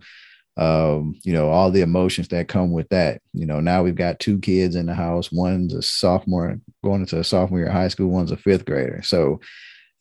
um, 0.59 1.15
you 1.23 1.31
know, 1.31 1.49
all 1.49 1.71
the 1.71 1.81
emotions 1.81 2.27
that 2.27 2.49
come 2.49 2.71
with 2.71 2.89
that. 2.89 3.21
You 3.33 3.45
know, 3.45 3.61
now 3.61 3.81
we've 3.81 3.95
got 3.95 4.19
two 4.19 4.39
kids 4.39 4.75
in 4.75 4.87
the 4.87 4.93
house. 4.93 5.31
One's 5.31 5.73
a 5.73 5.81
sophomore 5.81 6.59
going 6.83 7.01
into 7.01 7.17
a 7.17 7.23
sophomore 7.23 7.59
year 7.59 7.71
high 7.71 7.87
school, 7.87 8.09
one's 8.09 8.31
a 8.31 8.37
fifth 8.37 8.65
grader. 8.65 9.01
So, 9.01 9.39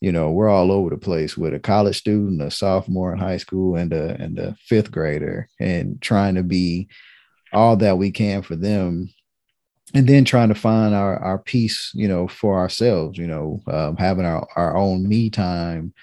you 0.00 0.10
know, 0.10 0.32
we're 0.32 0.48
all 0.48 0.72
over 0.72 0.90
the 0.90 0.98
place 0.98 1.36
with 1.36 1.54
a 1.54 1.60
college 1.60 1.98
student, 1.98 2.42
a 2.42 2.50
sophomore 2.50 3.12
in 3.12 3.18
high 3.20 3.36
school, 3.36 3.76
and 3.76 3.92
a 3.92 4.20
and 4.20 4.36
a 4.38 4.56
fifth 4.66 4.90
grader, 4.90 5.48
and 5.60 6.02
trying 6.02 6.34
to 6.34 6.42
be 6.42 6.88
all 7.52 7.76
that 7.76 7.96
we 7.96 8.10
can 8.10 8.42
for 8.42 8.56
them 8.56 9.08
and 9.94 10.06
then 10.06 10.24
trying 10.24 10.48
to 10.48 10.54
find 10.54 10.94
our 10.94 11.16
our 11.18 11.38
peace 11.38 11.90
you 11.94 12.06
know 12.06 12.28
for 12.28 12.58
ourselves 12.58 13.16
you 13.16 13.26
know 13.26 13.58
um, 13.68 13.96
having 13.96 14.26
our, 14.26 14.46
our 14.54 14.76
own 14.76 15.08
me 15.08 15.30
time 15.30 15.94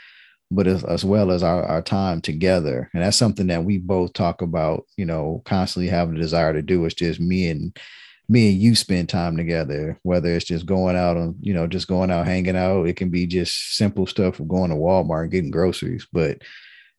but 0.52 0.68
as, 0.68 0.84
as 0.84 1.04
well 1.04 1.32
as 1.32 1.44
our, 1.44 1.64
our 1.64 1.82
time 1.82 2.22
together. 2.22 2.90
And 2.94 3.04
that's 3.04 3.18
something 3.18 3.48
that 3.48 3.64
we 3.64 3.78
both 3.78 4.14
talk 4.14 4.42
about, 4.42 4.86
you 4.98 5.06
know, 5.06 5.42
constantly 5.46 5.90
having 5.90 6.16
a 6.16 6.20
desire 6.20 6.54
to 6.54 6.62
do. 6.62 6.86
It's 6.86 6.96
just 6.96 7.20
me 7.20 7.50
and 7.50 7.78
me 8.28 8.52
and 8.52 8.60
you 8.60 8.76
spend 8.76 9.08
time 9.10 9.38
together, 9.38 10.00
whether 10.04 10.30
it's 10.30 10.46
just 10.46 10.66
going 10.66 10.96
out 10.96 11.18
on, 11.18 11.36
you 11.42 11.54
know, 11.54 11.68
just 11.68 11.88
going 11.88 12.10
out, 12.10 12.26
hanging 12.26 12.56
out. 12.56 12.88
It 12.88 12.96
can 12.96 13.10
be 13.10 13.28
just 13.28 13.76
simple 13.76 14.08
stuff 14.08 14.40
of 14.40 14.48
going 14.48 14.72
to 14.72 14.76
Walmart 14.76 15.24
and 15.24 15.32
getting 15.32 15.52
groceries. 15.52 16.08
But, 16.12 16.42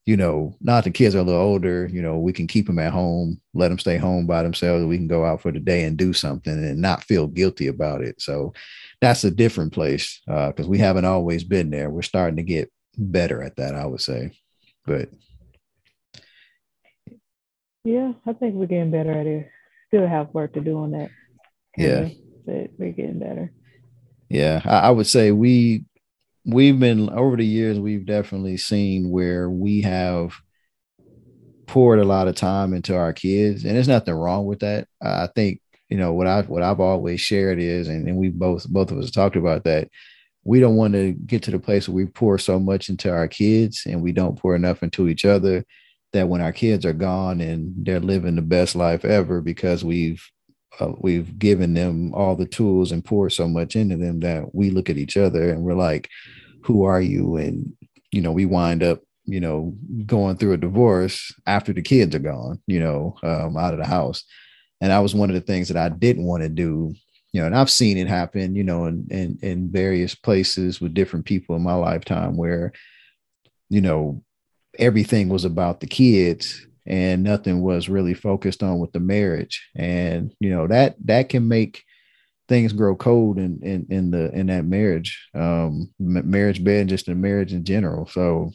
you 0.04 0.16
know, 0.16 0.56
not 0.61 0.85
the 0.85 0.90
kids 0.90 1.16
are 1.16 1.20
a 1.20 1.22
little 1.22 1.40
older, 1.40 1.88
you 1.92 2.00
know, 2.00 2.16
we 2.18 2.32
can 2.32 2.46
keep 2.46 2.68
them 2.68 2.78
at 2.78 2.92
home, 2.92 3.40
let 3.54 3.68
them 3.68 3.78
stay 3.78 3.96
home 3.96 4.24
by 4.26 4.44
themselves. 4.44 4.85
We 4.87 4.98
can 4.98 5.09
go 5.09 5.24
out 5.24 5.40
for 5.40 5.50
the 5.50 5.59
day 5.59 5.82
and 5.82 5.96
do 5.96 6.12
something 6.12 6.52
and 6.52 6.80
not 6.80 7.02
feel 7.02 7.26
guilty 7.26 7.66
about 7.66 8.02
it. 8.02 8.20
So 8.22 8.54
that's 9.00 9.24
a 9.24 9.30
different 9.30 9.72
place 9.72 10.20
because 10.26 10.66
uh, 10.66 10.68
we 10.68 10.78
haven't 10.78 11.06
always 11.06 11.42
been 11.42 11.70
there. 11.70 11.90
We're 11.90 12.02
starting 12.02 12.37
to 12.37 12.44
get 12.44 12.70
better 12.96 13.42
at 13.42 13.56
that, 13.56 13.74
I 13.74 13.87
would 13.87 14.00
say. 14.00 14.32
But 14.85 15.11
yeah, 17.85 18.12
I 18.26 18.32
think 18.32 18.54
we're 18.54 18.66
getting 18.66 18.90
better 18.90 19.12
at 19.12 19.26
it. 19.26 19.48
Still 19.88 20.06
have 20.06 20.35
work 20.35 20.54
to 20.54 20.61
do 20.61 20.78
on 20.78 20.92
that. 20.92 21.11
Yeah, 21.76 22.09
but 22.44 22.70
we're 22.78 22.92
getting 22.92 23.18
better. 23.18 23.52
Yeah, 24.28 24.61
I, 24.64 24.78
I 24.78 24.90
would 24.90 25.06
say 25.06 25.30
we 25.30 25.85
we've 26.44 26.78
been 26.78 27.11
over 27.11 27.37
the 27.37 27.46
years. 27.46 27.78
We've 27.78 28.06
definitely 28.06 28.56
seen 28.56 29.11
where 29.11 29.48
we 29.50 29.82
have 29.82 30.35
poured 31.66 31.98
a 31.98 32.04
lot 32.04 32.28
of 32.28 32.37
time 32.37 32.72
into 32.72 32.96
our 32.96 33.12
kids, 33.12 33.64
and 33.64 33.74
there's 33.74 33.88
nothing 33.88 34.14
wrong 34.14 34.46
with 34.46 34.61
that. 34.61 34.88
I 35.02 35.28
think 35.35 35.61
you 35.88 35.96
know 35.96 36.12
what 36.12 36.26
I 36.26 36.42
what 36.42 36.62
I've 36.62 36.80
always 36.80 37.20
shared 37.20 37.59
is, 37.61 37.88
and, 37.88 38.09
and 38.09 38.16
we 38.16 38.30
both 38.30 38.66
both 38.68 38.90
of 38.90 38.98
us 38.98 39.11
talked 39.11 39.37
about 39.37 39.64
that 39.64 39.88
we 40.46 40.61
don't 40.61 40.76
want 40.76 40.94
to 40.94 41.12
get 41.12 41.42
to 41.42 41.50
the 41.50 41.59
place 41.59 41.88
where 41.88 41.96
we 41.96 42.06
pour 42.06 42.38
so 42.38 42.61
much 42.61 42.88
into 42.88 43.11
our 43.11 43.26
kids 43.26 43.82
and 43.85 44.00
we 44.00 44.12
don't 44.12 44.38
pour 44.38 44.54
enough 44.54 44.82
into 44.82 45.09
each 45.09 45.24
other 45.24 45.64
that 46.12 46.28
when 46.28 46.40
our 46.40 46.52
kids 46.52 46.87
are 46.87 46.92
gone 46.92 47.40
and 47.40 47.74
they're 47.85 47.98
living 47.98 48.37
the 48.37 48.42
best 48.42 48.76
life 48.76 49.04
ever 49.04 49.40
because 49.40 49.85
we've 49.85 50.24
uh, 50.78 50.92
we've 50.98 51.38
given 51.38 51.74
them 51.74 52.14
all 52.14 52.37
the 52.37 52.46
tools 52.46 52.92
and 52.92 53.04
poured 53.04 53.32
so 53.32 53.48
much 53.48 53.76
into 53.76 53.96
them 53.96 54.20
that 54.20 54.54
we 54.54 54.70
look 54.70 54.90
at 54.90 54.98
each 54.98 55.16
other 55.16 55.50
and 55.50 55.62
we're 55.62 55.74
like, 55.74 56.09
who 56.62 56.85
are 56.85 57.00
you? 57.00 57.37
And, 57.37 57.72
you 58.12 58.20
know, 58.20 58.32
we 58.32 58.44
wind 58.44 58.82
up, 58.82 59.00
you 59.24 59.40
know, 59.40 59.74
going 60.04 60.37
through 60.37 60.52
a 60.52 60.59
divorce 60.59 61.32
after 61.46 61.72
the 61.72 61.82
kids 61.82 62.14
are 62.14 62.20
gone, 62.20 62.61
you 62.66 62.78
know, 62.78 63.16
um, 63.22 63.56
out 63.56 63.72
of 63.72 63.80
the 63.80 63.87
house. 63.87 64.24
And 64.80 64.90
that 64.90 64.98
was 64.98 65.14
one 65.14 65.30
of 65.30 65.35
the 65.35 65.40
things 65.40 65.68
that 65.68 65.78
I 65.78 65.88
didn't 65.88 66.24
want 66.24 66.42
to 66.42 66.48
do, 66.50 66.94
you 67.32 67.40
know, 67.40 67.46
and 67.46 67.56
I've 67.56 67.70
seen 67.70 67.98
it 67.98 68.08
happen, 68.08 68.56
you 68.56 68.64
know, 68.64 68.86
in, 68.86 69.06
in, 69.10 69.38
in 69.42 69.70
various 69.70 70.14
places 70.14 70.80
with 70.80 70.94
different 70.94 71.26
people 71.26 71.56
in 71.56 71.62
my 71.62 71.74
lifetime 71.74 72.36
where, 72.36 72.72
you 73.68 73.80
know, 73.80 74.22
everything 74.78 75.28
was 75.28 75.44
about 75.44 75.80
the 75.80 75.86
kids 75.86 76.66
and 76.86 77.22
nothing 77.22 77.62
was 77.62 77.88
really 77.88 78.14
focused 78.14 78.62
on 78.62 78.78
with 78.78 78.92
the 78.92 79.00
marriage. 79.00 79.68
And 79.74 80.32
you 80.40 80.50
know 80.50 80.66
that 80.68 80.96
that 81.04 81.28
can 81.28 81.48
make 81.48 81.82
things 82.48 82.72
grow 82.72 82.94
cold 82.94 83.38
in 83.38 83.60
in, 83.62 83.86
in 83.90 84.10
the 84.10 84.30
in 84.32 84.46
that 84.46 84.64
marriage 84.64 85.28
um 85.34 85.92
marriage 85.98 86.62
bed 86.62 86.88
just 86.88 87.08
in 87.08 87.20
marriage 87.20 87.52
in 87.52 87.64
general. 87.64 88.06
So 88.06 88.52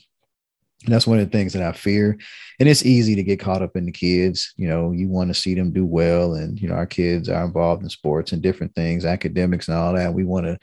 that's 0.88 1.06
one 1.06 1.20
of 1.20 1.26
the 1.30 1.38
things 1.38 1.54
that 1.54 1.62
I 1.62 1.72
fear. 1.74 2.18
And 2.60 2.68
it's 2.68 2.86
easy 2.86 3.16
to 3.16 3.24
get 3.24 3.40
caught 3.40 3.62
up 3.62 3.76
in 3.76 3.86
the 3.86 3.92
kids. 3.92 4.54
You 4.58 4.68
know, 4.68 4.92
you 4.92 5.08
want 5.08 5.30
to 5.30 5.34
see 5.34 5.54
them 5.54 5.72
do 5.72 5.86
well. 5.86 6.34
And, 6.34 6.60
you 6.60 6.68
know, 6.68 6.76
our 6.76 6.88
kids 6.88 7.30
are 7.30 7.44
involved 7.44 7.84
in 7.84 7.90
sports 7.90 8.32
and 8.32 8.42
different 8.42 8.76
things, 8.76 9.06
academics 9.06 9.68
and 9.68 9.78
all 9.78 9.94
that. 9.94 10.14
We 10.14 10.24
want 10.24 10.48
to 10.48 10.58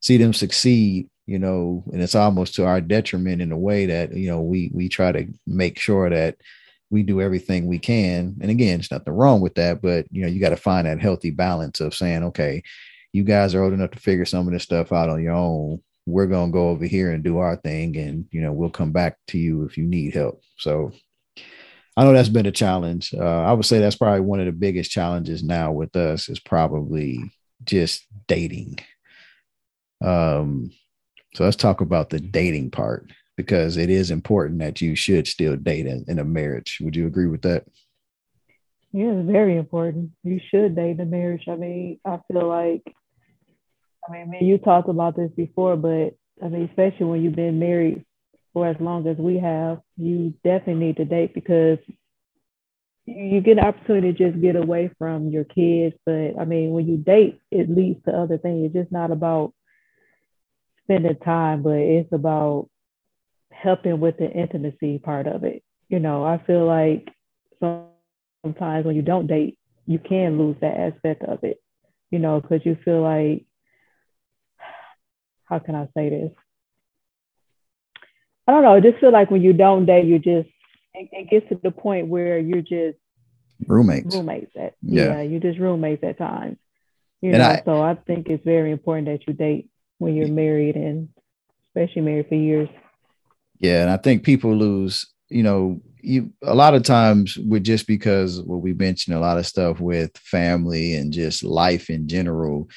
see 0.00 0.16
them 0.16 0.32
succeed, 0.32 1.08
you 1.26 1.38
know, 1.38 1.84
and 1.92 2.02
it's 2.02 2.14
almost 2.14 2.54
to 2.56 2.66
our 2.66 2.80
detriment 2.80 3.40
in 3.40 3.52
a 3.52 3.58
way 3.58 3.86
that, 3.86 4.14
you 4.14 4.28
know, 4.28 4.40
we 4.40 4.70
we 4.74 4.88
try 4.88 5.12
to 5.12 5.26
make 5.46 5.78
sure 5.78 6.10
that 6.10 6.36
we 6.90 7.02
do 7.02 7.22
everything 7.22 7.66
we 7.66 7.78
can. 7.78 8.36
And 8.40 8.50
again, 8.50 8.78
there's 8.78 8.90
nothing 8.90 9.14
wrong 9.14 9.40
with 9.40 9.54
that, 9.54 9.80
but 9.80 10.06
you 10.10 10.22
know, 10.22 10.28
you 10.28 10.40
got 10.40 10.50
to 10.50 10.56
find 10.56 10.86
that 10.86 11.00
healthy 11.00 11.30
balance 11.30 11.80
of 11.80 11.94
saying, 11.94 12.22
okay, 12.24 12.62
you 13.12 13.24
guys 13.24 13.54
are 13.54 13.62
old 13.62 13.72
enough 13.72 13.92
to 13.92 13.98
figure 13.98 14.26
some 14.26 14.46
of 14.46 14.52
this 14.52 14.62
stuff 14.62 14.92
out 14.92 15.08
on 15.08 15.22
your 15.22 15.34
own. 15.34 15.80
We're 16.06 16.26
gonna 16.26 16.52
go 16.52 16.70
over 16.70 16.84
here 16.84 17.12
and 17.12 17.22
do 17.22 17.38
our 17.38 17.56
thing, 17.56 17.96
and 17.96 18.26
you 18.30 18.40
know, 18.40 18.52
we'll 18.52 18.70
come 18.70 18.92
back 18.92 19.18
to 19.28 19.38
you 19.38 19.64
if 19.64 19.76
you 19.76 19.84
need 19.84 20.14
help. 20.14 20.42
So 20.56 20.92
I 21.96 22.04
know 22.04 22.12
that's 22.12 22.28
been 22.28 22.46
a 22.46 22.52
challenge. 22.52 23.12
Uh, 23.14 23.42
I 23.42 23.52
would 23.52 23.66
say 23.66 23.78
that's 23.78 23.96
probably 23.96 24.20
one 24.20 24.40
of 24.40 24.46
the 24.46 24.52
biggest 24.52 24.90
challenges 24.90 25.42
now 25.42 25.72
with 25.72 25.94
us 25.94 26.28
is 26.28 26.40
probably 26.40 27.20
just 27.64 28.06
dating. 28.26 28.78
Um, 30.02 30.72
so 31.34 31.44
let's 31.44 31.56
talk 31.56 31.80
about 31.80 32.10
the 32.10 32.18
dating 32.18 32.70
part 32.70 33.12
because 33.36 33.76
it 33.76 33.90
is 33.90 34.10
important 34.10 34.58
that 34.60 34.80
you 34.80 34.96
should 34.96 35.26
still 35.26 35.56
date 35.56 35.86
in, 35.86 36.04
in 36.08 36.18
a 36.18 36.24
marriage. 36.24 36.78
Would 36.80 36.96
you 36.96 37.06
agree 37.06 37.26
with 37.26 37.42
that? 37.42 37.64
Yeah, 38.92 39.12
it's 39.12 39.30
very 39.30 39.56
important. 39.56 40.10
You 40.22 40.40
should 40.50 40.76
date 40.76 40.92
in 40.92 41.00
a 41.00 41.06
marriage. 41.06 41.44
I 41.48 41.56
mean, 41.56 42.00
I 42.04 42.20
feel 42.28 42.46
like, 42.46 42.82
I 44.08 44.12
mean, 44.12 44.30
man, 44.30 44.44
you 44.44 44.58
talked 44.58 44.88
about 44.88 45.16
this 45.16 45.30
before, 45.36 45.76
but 45.76 46.14
I 46.44 46.48
mean, 46.48 46.68
especially 46.68 47.06
when 47.06 47.22
you've 47.22 47.36
been 47.36 47.58
married 47.58 48.04
for 48.52 48.66
as 48.66 48.76
long 48.80 49.06
as 49.06 49.16
we 49.16 49.38
have, 49.38 49.80
you 49.96 50.34
definitely 50.44 50.86
need 50.86 50.96
to 50.96 51.04
date 51.04 51.34
because 51.34 51.78
you 53.06 53.40
get 53.40 53.58
an 53.58 53.64
opportunity 53.64 54.12
to 54.12 54.30
just 54.30 54.42
get 54.42 54.56
away 54.56 54.90
from 54.98 55.28
your 55.28 55.44
kids. 55.44 55.94
But 56.04 56.38
I 56.38 56.44
mean, 56.44 56.70
when 56.70 56.86
you 56.86 56.96
date, 56.96 57.40
it 57.50 57.70
leads 57.70 58.04
to 58.04 58.12
other 58.12 58.38
things. 58.38 58.66
It's 58.66 58.74
just 58.74 58.92
not 58.92 59.10
about 59.10 59.52
spending 60.84 61.16
time, 61.16 61.62
but 61.62 61.78
it's 61.78 62.12
about 62.12 62.68
helping 63.50 64.00
with 64.00 64.18
the 64.18 64.30
intimacy 64.30 64.98
part 64.98 65.26
of 65.26 65.44
it. 65.44 65.62
You 65.88 66.00
know, 66.00 66.24
I 66.24 66.42
feel 66.46 66.66
like 66.66 67.08
sometimes 67.60 68.86
when 68.86 68.96
you 68.96 69.02
don't 69.02 69.26
date, 69.26 69.58
you 69.86 69.98
can 69.98 70.38
lose 70.38 70.56
that 70.60 70.76
aspect 70.76 71.22
of 71.24 71.44
it, 71.44 71.62
you 72.10 72.18
know, 72.18 72.40
because 72.40 72.64
you 72.64 72.76
feel 72.84 73.02
like, 73.02 73.44
how 75.52 75.58
can 75.58 75.74
I 75.74 75.86
say 75.94 76.08
this? 76.08 76.32
I 78.48 78.52
don't 78.52 78.62
know. 78.62 78.74
I 78.74 78.80
just 78.80 78.98
feel 79.00 79.12
like 79.12 79.30
when 79.30 79.42
you 79.42 79.52
don't 79.52 79.84
date, 79.84 80.06
you 80.06 80.18
just, 80.18 80.48
it, 80.94 81.10
it 81.12 81.30
gets 81.30 81.46
to 81.50 81.60
the 81.62 81.70
point 81.70 82.08
where 82.08 82.38
you're 82.38 82.62
just 82.62 82.98
roommates. 83.66 84.16
Roommates. 84.16 84.50
At, 84.56 84.74
yeah. 84.80 85.16
yeah, 85.16 85.20
you're 85.20 85.40
just 85.40 85.58
roommates 85.58 86.02
at 86.04 86.16
times. 86.16 86.56
You 87.20 87.32
and 87.32 87.38
know, 87.38 87.48
I, 87.48 87.62
so 87.66 87.82
I 87.82 87.94
think 87.94 88.28
it's 88.28 88.42
very 88.44 88.72
important 88.72 89.08
that 89.08 89.26
you 89.28 89.34
date 89.34 89.68
when 89.98 90.16
you're 90.16 90.28
married 90.28 90.74
and 90.74 91.10
especially 91.68 92.02
married 92.02 92.28
for 92.28 92.34
years. 92.34 92.70
Yeah, 93.60 93.82
and 93.82 93.90
I 93.90 93.98
think 93.98 94.24
people 94.24 94.56
lose, 94.56 95.06
you 95.28 95.42
know, 95.42 95.82
you 96.00 96.32
a 96.42 96.54
lot 96.54 96.74
of 96.74 96.82
times 96.82 97.36
with 97.36 97.62
just 97.62 97.86
because 97.86 98.38
what 98.38 98.48
well, 98.48 98.60
we 98.60 98.72
mentioned 98.72 99.16
a 99.16 99.20
lot 99.20 99.38
of 99.38 99.46
stuff 99.46 99.80
with 99.80 100.16
family 100.16 100.94
and 100.94 101.12
just 101.12 101.44
life 101.44 101.90
in 101.90 102.08
general, 102.08 102.68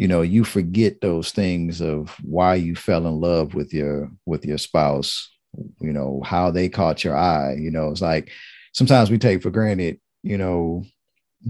you 0.00 0.08
know, 0.08 0.22
you 0.22 0.44
forget 0.44 1.02
those 1.02 1.30
things 1.30 1.82
of 1.82 2.16
why 2.22 2.54
you 2.54 2.74
fell 2.74 3.06
in 3.06 3.20
love 3.20 3.52
with 3.52 3.74
your 3.74 4.10
with 4.24 4.46
your 4.46 4.56
spouse, 4.56 5.30
you 5.78 5.92
know, 5.92 6.22
how 6.24 6.50
they 6.50 6.70
caught 6.70 7.04
your 7.04 7.14
eye. 7.14 7.54
You 7.60 7.70
know, 7.70 7.90
it's 7.90 8.00
like 8.00 8.30
sometimes 8.72 9.10
we 9.10 9.18
take 9.18 9.42
for 9.42 9.50
granted, 9.50 10.00
you 10.22 10.38
know, 10.38 10.84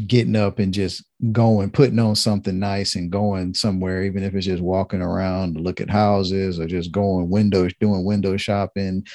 getting 0.05 0.35
up 0.35 0.59
and 0.59 0.75
just 0.75 1.05
going, 1.31 1.71
putting 1.71 2.01
on 2.01 2.17
something 2.17 2.59
nice 2.59 2.97
and 2.97 3.13
going 3.13 3.55
somewhere, 3.55 4.03
even 4.03 4.25
if 4.25 4.35
it's 4.35 4.47
just 4.47 4.65
walking 4.65 5.01
around 5.01 5.55
to 5.55 5.61
look 5.61 5.81
at 5.81 5.89
houses 5.89 6.59
or 6.59 6.67
just 6.67 6.91
going 6.91 7.31
windows, 7.31 7.73
doing 7.79 8.05
window 8.05 8.37
shopping, 8.37 9.07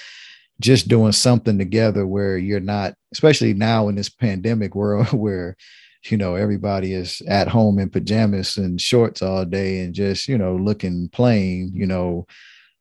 just 0.62 0.88
doing 0.88 1.12
something 1.12 1.58
together 1.58 2.08
where 2.08 2.38
you're 2.38 2.62
not, 2.62 2.94
especially 3.12 3.54
now 3.54 3.90
in 3.90 3.96
this 3.96 4.08
pandemic 4.08 4.76
world 4.76 5.08
where, 5.12 5.58
you 6.12 6.18
know, 6.18 6.36
everybody 6.36 6.94
is 6.94 7.22
at 7.28 7.48
home 7.48 7.80
in 7.80 7.90
pajamas 7.90 8.58
and 8.58 8.80
shorts 8.80 9.22
all 9.22 9.46
day 9.46 9.82
and 9.82 9.94
just, 9.94 10.28
you 10.28 10.38
know, 10.38 10.56
looking 10.56 11.10
plain, 11.10 11.72
you 11.74 11.86
know, 11.86 12.28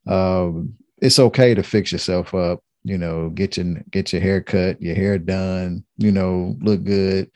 um, 0.06 0.74
it's 1.00 1.18
okay 1.18 1.54
to 1.54 1.62
fix 1.62 1.92
yourself 1.92 2.34
up, 2.34 2.60
you 2.82 2.98
know, 2.98 3.30
get 3.30 3.56
your 3.56 3.74
get 3.90 4.12
your 4.12 4.22
hair 4.22 4.42
cut, 4.42 4.80
your 4.80 4.94
hair 4.94 5.18
done, 5.18 5.84
you 5.98 6.12
know, 6.12 6.56
look 6.60 6.84
good 6.84 7.30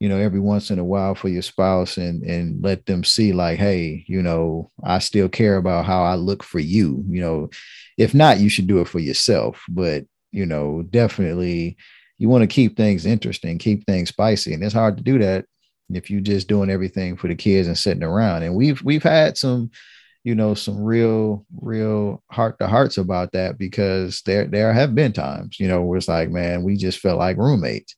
you 0.00 0.08
know 0.08 0.18
every 0.18 0.40
once 0.40 0.70
in 0.70 0.78
a 0.78 0.84
while 0.84 1.14
for 1.14 1.28
your 1.28 1.42
spouse 1.42 1.96
and 1.96 2.22
and 2.22 2.62
let 2.62 2.86
them 2.86 3.02
see 3.02 3.32
like 3.32 3.58
hey 3.58 4.04
you 4.06 4.22
know 4.22 4.70
i 4.84 4.98
still 4.98 5.28
care 5.28 5.56
about 5.56 5.84
how 5.84 6.02
i 6.02 6.14
look 6.14 6.42
for 6.42 6.58
you 6.60 7.04
you 7.08 7.20
know. 7.20 7.50
If 7.96 8.14
not 8.14 8.38
you 8.38 8.48
should 8.48 8.68
do 8.68 8.80
it 8.80 8.86
for 8.86 9.00
yourself 9.00 9.64
but 9.68 10.04
you 10.30 10.46
know 10.46 10.82
definitely 10.88 11.76
you 12.18 12.28
want 12.28 12.42
to 12.42 12.46
keep 12.46 12.76
things 12.76 13.06
interesting 13.06 13.58
keep 13.58 13.84
things 13.86 14.10
spicy 14.10 14.52
and 14.52 14.62
it's 14.62 14.74
hard 14.74 14.96
to 14.96 15.02
do 15.02 15.18
that 15.18 15.44
if 15.90 16.10
you're 16.10 16.20
just 16.20 16.48
doing 16.48 16.70
everything 16.70 17.16
for 17.16 17.28
the 17.28 17.34
kids 17.34 17.66
and 17.66 17.78
sitting 17.78 18.02
around. 18.02 18.42
And 18.42 18.54
we've 18.54 18.82
we've 18.82 19.02
had 19.02 19.36
some 19.36 19.70
you 20.24 20.34
know 20.34 20.54
some 20.54 20.82
real 20.82 21.46
real 21.60 22.22
heart 22.30 22.58
to 22.58 22.66
hearts 22.66 22.98
about 22.98 23.32
that 23.32 23.56
because 23.58 24.22
there 24.26 24.46
there 24.46 24.72
have 24.72 24.94
been 24.94 25.12
times 25.12 25.58
you 25.58 25.68
know 25.68 25.82
where 25.82 25.96
it's 25.96 26.08
like 26.08 26.30
man 26.30 26.62
we 26.62 26.76
just 26.76 26.98
felt 26.98 27.18
like 27.18 27.36
roommates. 27.36 27.94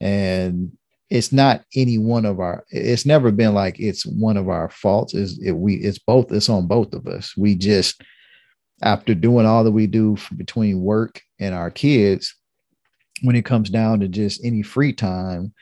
And 0.00 0.72
it's 1.08 1.32
not 1.32 1.62
any 1.74 1.98
one 1.98 2.24
of 2.24 2.40
our 2.40 2.64
it's 2.70 3.06
never 3.06 3.30
been 3.30 3.54
like 3.54 3.78
it's 3.78 4.04
one 4.06 4.36
of 4.36 4.48
our 4.48 4.68
faults. 4.70 5.14
Is 5.14 5.38
it 5.44 5.52
we 5.52 5.76
it's 5.76 5.98
both 5.98 6.32
it's 6.32 6.48
on 6.48 6.66
both 6.66 6.94
of 6.94 7.06
us. 7.06 7.36
We 7.36 7.54
just 7.54 8.02
after 8.82 9.14
doing 9.14 9.46
all 9.46 9.64
that 9.64 9.70
we 9.70 9.86
do 9.86 10.16
between 10.36 10.82
work 10.82 11.22
and 11.40 11.54
our 11.54 11.70
kids 11.70 12.34
when 13.22 13.36
it 13.36 13.44
comes 13.44 13.70
down 13.70 14.00
to 14.00 14.08
just 14.08 14.44
any 14.44 14.62
free 14.62 14.92
time 14.92 15.52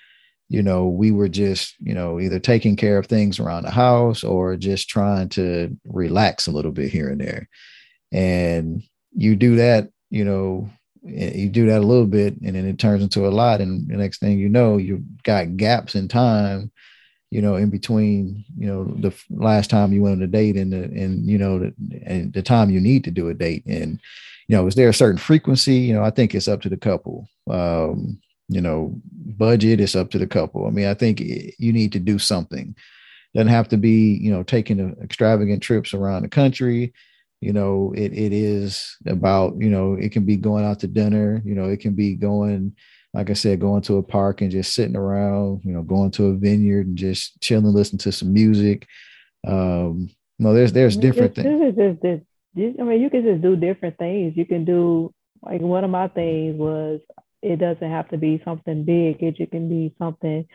you 0.49 0.63
know 0.63 0.87
we 0.87 1.11
were 1.11 1.29
just 1.29 1.75
you 1.81 1.95
know 1.95 2.21
either 2.21 2.39
taking 2.39 2.77
care 2.77 2.99
of 2.99 3.07
things 3.07 3.41
around 3.41 3.65
the 3.65 3.71
house 3.71 4.23
or 4.23 4.57
just 4.57 4.89
trying 4.89 5.29
to 5.29 5.77
relax 5.85 6.47
a 6.47 6.51
little 6.51 6.73
bit 6.73 6.91
here 6.91 7.09
and 7.09 7.21
there. 7.21 7.49
And 8.13 8.83
you 9.13 9.37
do 9.37 9.57
that 9.57 9.89
you 10.11 10.25
know 10.25 10.69
eh, 11.09 11.33
you 11.35 11.49
do 11.49 11.67
that 11.67 11.81
a 11.81 11.87
little 11.87 12.07
bit 12.07 12.41
and 12.43 12.55
then 12.57 12.67
it 12.67 12.79
turns 12.79 13.03
into 13.03 13.27
a 13.27 13.31
lot. 13.31 13.61
And 13.61 13.89
the 13.89 13.97
next 13.97 14.19
thing 14.19 14.39
you 14.39 14.49
know 14.49 14.77
you've 14.77 15.23
got 15.23 15.57
gaps 15.57 15.95
in 15.95 16.09
time 16.09 16.71
you 17.31 17.41
know 17.41 17.57
in 17.57 17.71
between 17.71 18.45
you 18.57 18.67
know 18.67 18.85
the 18.85 19.15
last 19.31 19.71
time 19.71 19.93
you 19.93 20.03
went 20.03 20.17
on 20.17 20.23
a 20.23 20.27
date 20.27 20.57
and 20.57 20.73
the 20.73 20.85
and 20.85 21.27
you 21.27 21.39
know 21.39 21.59
the, 21.59 21.75
and 22.05 22.33
the 22.33 22.43
time 22.43 22.71
you 22.71 22.81
need 22.81 23.05
to 23.05 23.11
do 23.11 23.29
a 23.29 23.35
date. 23.35 23.65
And 23.67 23.99
you 24.47 24.57
know 24.57 24.67
is 24.67 24.75
there 24.75 24.91
a 24.91 24.95
certain 24.95 25.19
frequency? 25.19 25.79
You 25.79 25.95
know 25.95 26.05
i 26.05 26.11
think 26.11 26.35
it's 26.35 26.49
up 26.49 26.61
to 26.63 26.69
the 26.69 26.77
couple 26.77 27.29
um 27.51 28.19
you 28.49 28.61
know 28.61 28.95
budget 29.37 29.81
is 29.81 29.97
up 29.97 30.11
to 30.11 30.19
the 30.19 30.27
couple. 30.27 30.67
I 30.67 30.71
mean 30.71 30.87
i 30.87 30.95
think 30.95 31.21
you 31.21 31.73
need 31.73 31.93
to 31.93 32.01
do 32.01 32.19
something. 32.19 32.75
Doesn't 33.35 33.49
have 33.49 33.69
to 33.69 33.77
be 33.77 34.19
you 34.21 34.31
know 34.31 34.43
taking 34.43 34.97
extravagant 35.03 35.63
trips 35.63 35.95
around 35.95 36.23
the 36.23 36.29
country. 36.29 36.93
You 37.41 37.53
know 37.53 37.93
it, 37.97 38.13
it 38.13 38.33
is 38.33 38.97
about 39.07 39.55
you 39.59 39.71
know 39.71 39.95
it 39.95 40.13
can 40.13 40.25
be 40.25 40.37
going 40.37 40.65
out 40.65 40.81
to 40.81 40.87
dinner 40.87 41.43
you 41.45 41.55
know 41.55 41.69
it 41.69 41.81
can 41.81 41.95
be 41.95 42.15
going 42.15 42.75
like 43.13 43.29
i 43.29 43.35
said 43.35 43.61
going 43.61 43.83
to 43.83 43.99
a 43.99 44.03
park 44.03 44.41
and 44.41 44.51
just 44.51 44.75
sitting 44.75 44.97
around 44.97 45.61
you 45.63 45.73
know 45.73 45.83
going 45.83 46.11
to 46.13 46.27
a 46.27 46.35
vineyard 46.35 46.87
and 46.87 46.97
just 46.97 47.39
chilling 47.41 47.67
listening 47.67 47.99
to 47.99 48.13
some 48.13 48.33
music. 48.33 48.87
Um 49.47 50.11
no 50.39 50.55
there's 50.55 50.73
there's 50.73 50.97
different 50.97 51.35
things 51.35 52.23
i 52.57 52.83
mean 52.83 53.01
you 53.01 53.11
can 53.11 53.25
just 53.25 53.43
do 53.43 53.57
different 53.57 53.99
things. 53.99 54.37
You 54.37 54.47
can 54.47 54.65
do 54.65 55.13
like 55.43 55.61
one 55.61 55.85
of 55.85 55.91
my 55.91 56.09
things 56.09 56.57
was 56.57 57.01
it 57.45 57.59
doesn't 57.59 57.91
have 57.91 58.09
to 58.09 58.17
be 58.17 58.41
something 58.45 58.85
big 58.85 59.23
it, 59.23 59.37
it 59.39 59.51
can 59.51 59.69
be 59.69 59.95
something 59.99 60.47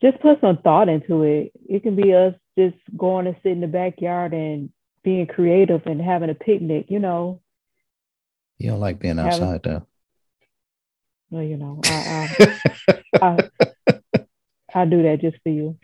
just 0.00 0.20
put 0.20 0.40
some 0.40 0.58
thought 0.58 0.88
into 0.88 1.22
it. 1.22 1.52
It 1.68 1.82
can 1.82 1.96
be 1.96 2.14
us 2.14 2.34
just 2.56 2.76
going 2.96 3.24
to 3.24 3.36
sit 3.42 3.52
in 3.52 3.60
the 3.60 3.66
backyard 3.66 4.32
and 4.32 4.70
being 5.02 5.26
creative 5.26 5.82
and 5.86 6.00
having 6.00 6.30
a 6.30 6.34
picnic, 6.34 6.86
you 6.88 6.98
know. 6.98 7.40
You 8.58 8.70
don't 8.70 8.80
like 8.80 8.98
being 8.98 9.18
outside 9.18 9.62
though. 9.62 9.86
Well, 11.30 11.42
you 11.42 11.56
know, 11.56 11.80
I 11.84 12.36
I, 12.40 13.00
I, 13.22 14.00
I 14.74 14.84
do 14.84 15.02
that 15.02 15.20
just 15.20 15.36
for 15.42 15.50
you. 15.50 15.76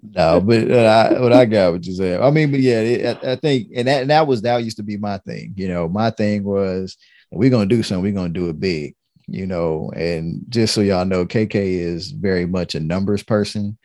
No, 0.00 0.40
but 0.40 0.70
I, 0.70 1.20
what 1.20 1.32
I 1.32 1.44
got 1.44 1.72
what 1.72 1.86
you 1.86 1.94
said. 1.94 2.20
I 2.20 2.30
mean, 2.30 2.50
but 2.50 2.60
yeah, 2.60 2.80
it, 2.80 3.18
I, 3.24 3.32
I, 3.32 3.36
think, 3.36 3.68
and 3.74 3.88
that 3.88 4.02
and 4.02 4.10
that 4.10 4.26
was 4.26 4.42
that 4.42 4.62
used 4.62 4.76
to 4.76 4.82
be 4.82 4.96
my 4.96 5.18
thing. 5.18 5.54
You 5.56 5.68
know, 5.68 5.88
my 5.88 6.10
thing 6.10 6.44
was 6.44 6.96
we're 7.30 7.50
gonna 7.50 7.66
do 7.66 7.82
something. 7.82 8.02
We're 8.02 8.18
gonna 8.18 8.30
do 8.30 8.48
it 8.48 8.60
big. 8.60 8.94
You 9.26 9.46
know, 9.46 9.90
and 9.94 10.42
just 10.48 10.74
so 10.74 10.80
y'all 10.80 11.04
know, 11.04 11.26
KK 11.26 11.54
is 11.54 12.12
very 12.12 12.46
much 12.46 12.74
a 12.74 12.80
numbers 12.80 13.22
person. 13.22 13.76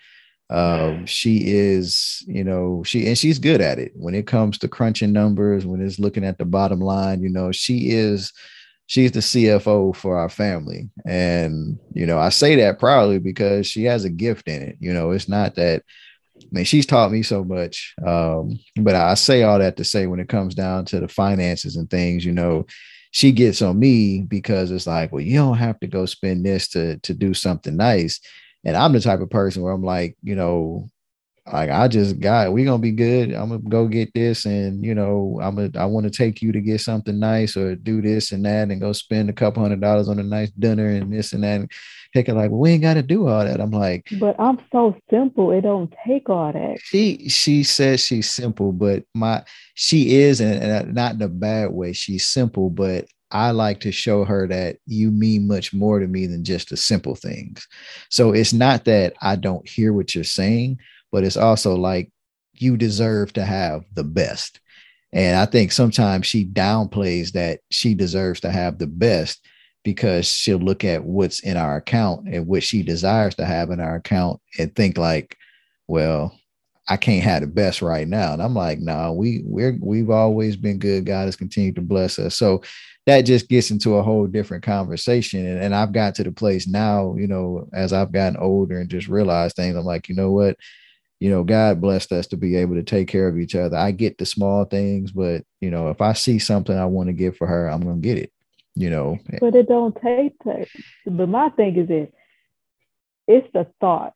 Um, 0.49 1.05
she 1.05 1.41
is, 1.47 2.23
you 2.27 2.43
know, 2.43 2.83
she 2.85 3.07
and 3.07 3.17
she's 3.17 3.39
good 3.39 3.59
at 3.59 3.79
it 3.79 3.91
when 3.95 4.15
it 4.15 4.27
comes 4.27 4.57
to 4.59 4.67
crunching 4.67 5.11
numbers, 5.11 5.65
when 5.65 5.81
it's 5.81 5.99
looking 5.99 6.23
at 6.23 6.37
the 6.37 6.45
bottom 6.45 6.79
line, 6.79 7.21
you 7.21 7.29
know, 7.29 7.51
she 7.51 7.89
is 7.89 8.31
she's 8.85 9.11
the 9.11 9.19
CFO 9.19 9.95
for 9.95 10.17
our 10.17 10.29
family. 10.29 10.89
And, 11.05 11.79
you 11.93 12.05
know, 12.05 12.19
I 12.19 12.29
say 12.29 12.55
that 12.57 12.79
proudly 12.79 13.19
because 13.19 13.65
she 13.65 13.85
has 13.85 14.03
a 14.05 14.09
gift 14.09 14.47
in 14.47 14.61
it. 14.61 14.77
You 14.79 14.93
know, 14.93 15.11
it's 15.11 15.27
not 15.27 15.55
that 15.55 15.83
I 16.37 16.45
mean, 16.51 16.65
she's 16.65 16.85
taught 16.85 17.11
me 17.11 17.23
so 17.23 17.43
much. 17.43 17.95
Um, 18.05 18.59
but 18.75 18.95
I 18.95 19.13
say 19.15 19.43
all 19.43 19.59
that 19.59 19.77
to 19.77 19.83
say 19.83 20.07
when 20.07 20.19
it 20.19 20.29
comes 20.29 20.55
down 20.55 20.85
to 20.85 20.99
the 20.99 21.07
finances 21.07 21.75
and 21.75 21.89
things, 21.89 22.25
you 22.25 22.31
know, 22.31 22.65
she 23.13 23.31
gets 23.31 23.61
on 23.61 23.79
me 23.79 24.21
because 24.21 24.71
it's 24.71 24.87
like, 24.87 25.11
well, 25.11 25.21
you 25.21 25.37
don't 25.37 25.57
have 25.57 25.79
to 25.81 25.87
go 25.87 26.05
spend 26.05 26.45
this 26.45 26.67
to 26.69 26.97
to 26.99 27.13
do 27.13 27.33
something 27.33 27.77
nice. 27.77 28.19
And 28.65 28.75
I'm 28.75 28.91
the 28.91 28.99
type 28.99 29.21
of 29.21 29.29
person 29.29 29.61
where 29.61 29.71
I'm 29.71 29.83
like, 29.83 30.17
you 30.23 30.35
know, 30.35 30.89
like 31.51 31.69
I 31.69 31.87
just 31.89 32.19
got 32.19 32.53
we're 32.53 32.65
gonna 32.65 32.79
be 32.79 32.91
good. 32.91 33.31
I'm 33.33 33.49
gonna 33.49 33.59
go 33.69 33.87
get 33.87 34.13
this, 34.15 34.45
and 34.45 34.83
you 34.83 34.95
know, 34.95 35.39
I'm 35.43 35.55
gonna 35.55 35.69
I 35.77 35.85
want 35.85 36.05
to 36.05 36.09
take 36.09 36.41
you 36.41 36.51
to 36.53 36.61
get 36.61 36.81
something 36.81 37.19
nice 37.19 37.55
or 37.55 37.75
do 37.75 38.01
this 38.01 38.31
and 38.31 38.45
that, 38.45 38.71
and 38.71 38.81
go 38.81 38.93
spend 38.93 39.29
a 39.29 39.33
couple 39.33 39.61
hundred 39.61 39.81
dollars 39.81 40.09
on 40.09 40.19
a 40.19 40.23
nice 40.23 40.49
dinner 40.51 40.87
and 40.89 41.13
this 41.13 41.33
and 41.33 41.43
that. 41.43 41.67
Hickey 42.13 42.31
like, 42.31 42.51
well, 42.51 42.59
we 42.59 42.71
ain't 42.71 42.83
got 42.83 42.93
to 42.93 43.03
do 43.03 43.27
all 43.27 43.43
that. 43.43 43.59
I'm 43.59 43.71
like, 43.71 44.07
but 44.19 44.39
I'm 44.39 44.59
so 44.71 44.95
simple. 45.09 45.51
It 45.51 45.61
don't 45.61 45.93
take 46.05 46.29
all 46.29 46.53
that. 46.53 46.77
She 46.83 47.27
she 47.27 47.63
says 47.63 48.05
she's 48.05 48.29
simple, 48.29 48.71
but 48.71 49.03
my 49.15 49.43
she 49.73 50.17
is, 50.17 50.39
and, 50.39 50.61
and 50.61 50.71
uh, 50.71 50.91
not 50.91 51.15
in 51.15 51.21
a 51.23 51.27
bad 51.27 51.71
way. 51.71 51.91
She's 51.91 52.25
simple, 52.25 52.69
but 52.69 53.07
I 53.31 53.49
like 53.49 53.79
to 53.79 53.91
show 53.91 54.25
her 54.25 54.47
that 54.47 54.77
you 54.85 55.09
mean 55.09 55.47
much 55.47 55.73
more 55.73 55.99
to 55.99 56.05
me 56.05 56.27
than 56.27 56.43
just 56.43 56.69
the 56.69 56.77
simple 56.77 57.15
things. 57.15 57.67
So 58.09 58.31
it's 58.31 58.53
not 58.53 58.85
that 58.85 59.15
I 59.21 59.35
don't 59.35 59.67
hear 59.67 59.91
what 59.91 60.13
you're 60.13 60.23
saying, 60.23 60.77
but 61.11 61.23
it's 61.23 61.37
also 61.37 61.75
like 61.75 62.11
you 62.53 62.77
deserve 62.77 63.33
to 63.33 63.43
have 63.43 63.85
the 63.93 64.03
best. 64.03 64.59
And 65.11 65.35
I 65.35 65.47
think 65.47 65.71
sometimes 65.71 66.27
she 66.27 66.45
downplays 66.45 67.31
that 67.31 67.61
she 67.71 67.95
deserves 67.95 68.39
to 68.41 68.51
have 68.51 68.77
the 68.77 68.87
best 68.87 69.43
because 69.83 70.27
she'll 70.27 70.57
look 70.57 70.83
at 70.83 71.03
what's 71.03 71.41
in 71.41 71.57
our 71.57 71.77
account 71.77 72.27
and 72.27 72.47
what 72.47 72.63
she 72.63 72.83
desires 72.83 73.35
to 73.35 73.45
have 73.45 73.69
in 73.69 73.79
our 73.79 73.95
account 73.95 74.39
and 74.57 74.75
think 74.75 74.97
like, 74.97 75.37
well, 75.87 76.37
I 76.87 76.97
can't 76.97 77.23
have 77.23 77.41
the 77.41 77.47
best 77.47 77.81
right 77.81 78.07
now. 78.07 78.33
And 78.33 78.41
I'm 78.41 78.53
like, 78.53 78.79
no, 78.79 78.93
nah, 78.93 79.11
we 79.11 79.41
we're 79.45 79.77
we've 79.81 80.09
always 80.09 80.57
been 80.57 80.79
good. 80.79 81.05
God 81.05 81.25
has 81.25 81.35
continued 81.35 81.75
to 81.75 81.81
bless 81.81 82.19
us. 82.19 82.35
So 82.35 82.61
that 83.05 83.21
just 83.21 83.49
gets 83.49 83.71
into 83.71 83.95
a 83.95 84.03
whole 84.03 84.27
different 84.27 84.63
conversation. 84.63 85.45
And, 85.45 85.61
and 85.63 85.75
I've 85.75 85.93
got 85.93 86.15
to 86.15 86.23
the 86.23 86.31
place 86.31 86.67
now, 86.67 87.15
you 87.17 87.27
know, 87.27 87.69
as 87.73 87.93
I've 87.93 88.11
gotten 88.11 88.37
older 88.37 88.79
and 88.79 88.89
just 88.89 89.07
realized 89.07 89.55
things, 89.55 89.75
I'm 89.75 89.85
like, 89.85 90.09
you 90.09 90.15
know 90.15 90.31
what? 90.31 90.57
You 91.21 91.29
know, 91.29 91.43
God 91.45 91.79
blessed 91.81 92.11
us 92.11 92.27
to 92.27 92.37
be 92.37 92.57
able 92.57 92.75
to 92.75 92.83
take 92.83 93.07
care 93.07 93.29
of 93.29 93.39
each 93.39 93.55
other. 93.55 93.77
I 93.77 93.91
get 93.91 94.17
the 94.17 94.25
small 94.25 94.65
things, 94.65 95.11
but 95.11 95.43
you 95.61 95.71
know, 95.71 95.89
if 95.89 96.01
I 96.01 96.13
see 96.13 96.39
something 96.39 96.77
I 96.77 96.85
want 96.85 97.07
to 97.07 97.13
get 97.13 97.37
for 97.37 97.47
her, 97.47 97.69
I'm 97.69 97.81
gonna 97.81 98.01
get 98.01 98.17
it. 98.17 98.32
You 98.75 98.89
know. 98.89 99.19
But 99.39 99.55
it 99.55 99.67
don't 99.67 99.95
take 100.01 100.37
that. 100.45 100.67
But 101.05 101.29
my 101.29 101.49
thing 101.49 101.77
is 101.77 101.89
it 101.89 102.13
it's 103.27 103.47
the 103.53 103.67
thought. 103.79 104.13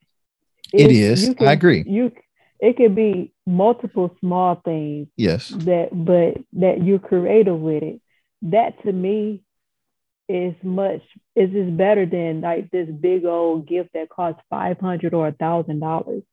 It's, 0.74 0.84
it 0.84 0.92
is. 0.92 1.36
Can, 1.36 1.48
I 1.48 1.54
agree. 1.54 1.84
You 1.88 2.12
it 2.60 2.78
could 2.78 2.96
be 2.96 3.34
multiple 3.46 4.16
small 4.20 4.56
things. 4.64 5.08
Yes. 5.16 5.50
That 5.50 5.90
but 5.92 6.42
that 6.54 6.84
you're 6.84 7.00
creative 7.00 7.60
with 7.60 7.84
it 7.84 8.02
that 8.44 8.82
to 8.84 8.92
me 8.92 9.44
is 10.30 10.54
much 10.62 11.02
is 11.36 11.54
is 11.54 11.70
better 11.72 12.06
than 12.06 12.42
like 12.42 12.70
this 12.70 12.90
big 12.90 13.26
old 13.26 13.68
gift 13.68 13.92
that 13.94 14.10
costs 14.10 14.42
five 14.50 14.80
hundred 14.80 15.14
or 15.14 15.28
a 15.28 15.32
thousand 15.32 15.80
dollars. 15.80 16.24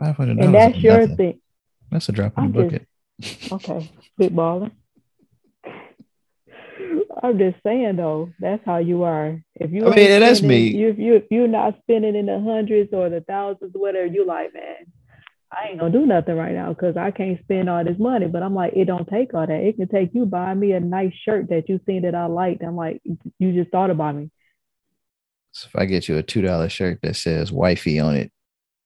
Five 0.00 0.16
hundred 0.16 0.38
and 0.38 0.54
that's 0.54 0.76
your 0.78 1.00
nothing. 1.00 1.16
thing. 1.16 1.40
That's 1.90 2.08
a 2.08 2.12
drop 2.12 2.36
in 2.38 2.52
the 2.52 2.62
bucket. 2.62 2.86
okay, 3.52 3.90
spitballing. 4.18 4.72
I'm 7.24 7.38
just 7.38 7.56
saying 7.64 7.96
though, 7.96 8.30
that's 8.38 8.62
how 8.66 8.78
you 8.78 9.04
are. 9.04 9.40
If 9.54 9.72
you, 9.72 9.86
I 9.86 9.96
mean, 9.96 10.20
that's 10.20 10.42
me. 10.42 10.68
You, 10.68 10.88
if 10.90 10.98
you 10.98 11.14
if 11.14 11.24
you're 11.30 11.48
not 11.48 11.78
spending 11.82 12.14
in 12.14 12.26
the 12.26 12.38
hundreds 12.38 12.92
or 12.92 13.08
the 13.08 13.22
thousands, 13.22 13.72
whatever, 13.74 14.06
you 14.06 14.26
like, 14.26 14.52
man, 14.52 14.86
I 15.50 15.68
ain't 15.68 15.80
gonna 15.80 15.90
do 15.90 16.04
nothing 16.04 16.36
right 16.36 16.52
now 16.52 16.74
because 16.74 16.98
I 16.98 17.10
can't 17.10 17.40
spend 17.40 17.70
all 17.70 17.82
this 17.82 17.98
money. 17.98 18.26
But 18.26 18.42
I'm 18.42 18.54
like, 18.54 18.74
it 18.74 18.84
don't 18.84 19.08
take 19.08 19.32
all 19.32 19.46
that. 19.46 19.62
It 19.62 19.76
can 19.76 19.88
take 19.88 20.10
you 20.12 20.26
buy 20.26 20.52
me 20.52 20.72
a 20.72 20.80
nice 20.80 21.14
shirt 21.24 21.48
that 21.48 21.68
you 21.68 21.80
seen 21.86 22.02
that 22.02 22.14
I 22.14 22.26
liked. 22.26 22.62
I'm 22.62 22.76
like, 22.76 23.00
you 23.38 23.52
just 23.52 23.70
thought 23.70 23.90
about 23.90 24.16
me. 24.16 24.30
So 25.52 25.68
if 25.68 25.76
I 25.76 25.86
get 25.86 26.08
you 26.08 26.18
a 26.18 26.22
two 26.22 26.42
dollar 26.42 26.68
shirt 26.68 26.98
that 27.02 27.16
says 27.16 27.50
wifey 27.50 27.98
on 28.00 28.16
it, 28.16 28.32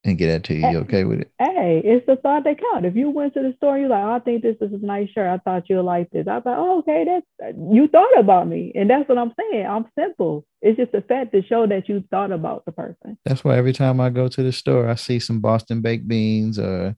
and 0.04 0.16
get 0.16 0.28
that 0.28 0.44
to 0.44 0.54
you. 0.54 0.68
You 0.68 0.78
okay 0.78 1.04
with 1.04 1.20
it? 1.20 1.32
Hey, 1.38 1.82
it's 1.84 2.06
the 2.06 2.16
thought 2.16 2.44
that 2.44 2.60
count. 2.60 2.86
If 2.86 2.94
you 2.94 3.10
went 3.10 3.34
to 3.34 3.42
the 3.42 3.52
store, 3.56 3.78
you're 3.78 3.88
like, 3.88 4.04
oh, 4.04 4.12
I 4.12 4.18
think 4.20 4.42
this 4.42 4.56
is 4.60 4.72
a 4.72 4.84
nice 4.84 5.10
shirt. 5.10 5.28
I 5.28 5.38
thought 5.38 5.68
you'll 5.68 5.84
like 5.84 6.10
this. 6.10 6.26
I 6.28 6.40
thought, 6.40 6.58
oh, 6.58 6.78
okay, 6.80 7.04
that's 7.04 7.54
you 7.56 7.88
thought 7.88 8.18
about 8.18 8.48
me, 8.48 8.72
and 8.74 8.88
that's 8.88 9.08
what 9.08 9.18
I'm 9.18 9.32
saying. 9.38 9.66
I'm 9.66 9.86
simple. 9.98 10.46
It's 10.62 10.78
just 10.78 10.94
a 10.94 11.02
fact 11.02 11.32
to 11.32 11.42
show 11.42 11.66
that 11.66 11.88
you 11.88 12.04
thought 12.10 12.32
about 12.32 12.64
the 12.64 12.72
person. 12.72 13.18
That's 13.24 13.44
why 13.44 13.56
every 13.56 13.72
time 13.72 14.00
I 14.00 14.10
go 14.10 14.28
to 14.28 14.42
the 14.42 14.52
store, 14.52 14.88
I 14.88 14.94
see 14.94 15.18
some 15.18 15.40
Boston 15.40 15.80
baked 15.80 16.06
beans 16.06 16.58
or 16.58 16.96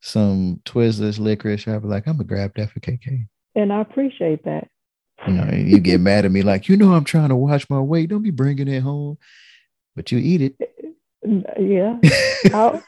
some 0.00 0.60
Twizzlers 0.64 1.18
licorice. 1.18 1.66
I'll 1.66 1.80
be 1.80 1.88
like, 1.88 2.06
I'm 2.06 2.14
gonna 2.14 2.24
grab 2.24 2.52
that 2.56 2.70
for 2.70 2.80
KK. 2.80 3.26
And 3.54 3.72
I 3.72 3.80
appreciate 3.80 4.44
that. 4.44 4.68
You 5.26 5.32
know, 5.32 5.50
you 5.52 5.78
get 5.80 6.00
mad 6.00 6.26
at 6.26 6.30
me 6.30 6.42
like, 6.42 6.68
you 6.68 6.76
know, 6.76 6.92
I'm 6.92 7.04
trying 7.04 7.30
to 7.30 7.36
watch 7.36 7.68
my 7.70 7.80
weight. 7.80 8.10
Don't 8.10 8.22
be 8.22 8.30
bringing 8.30 8.68
it 8.68 8.82
home, 8.82 9.16
but 9.94 10.12
you 10.12 10.18
eat 10.18 10.42
it. 10.42 10.54
Yeah. 11.58 11.98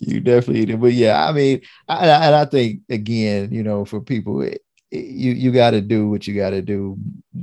you 0.00 0.20
definitely 0.20 0.66
did. 0.66 0.80
But 0.80 0.92
yeah, 0.92 1.26
I 1.26 1.32
mean, 1.32 1.62
I, 1.88 2.06
and 2.06 2.34
I 2.34 2.44
think 2.44 2.80
again, 2.88 3.52
you 3.52 3.62
know, 3.62 3.84
for 3.84 4.00
people, 4.00 4.42
it, 4.42 4.62
you 4.90 5.32
you 5.32 5.52
got 5.52 5.72
to 5.72 5.80
do 5.80 6.08
what 6.08 6.26
you 6.26 6.34
got 6.34 6.50
to 6.50 6.62
do 6.62 6.96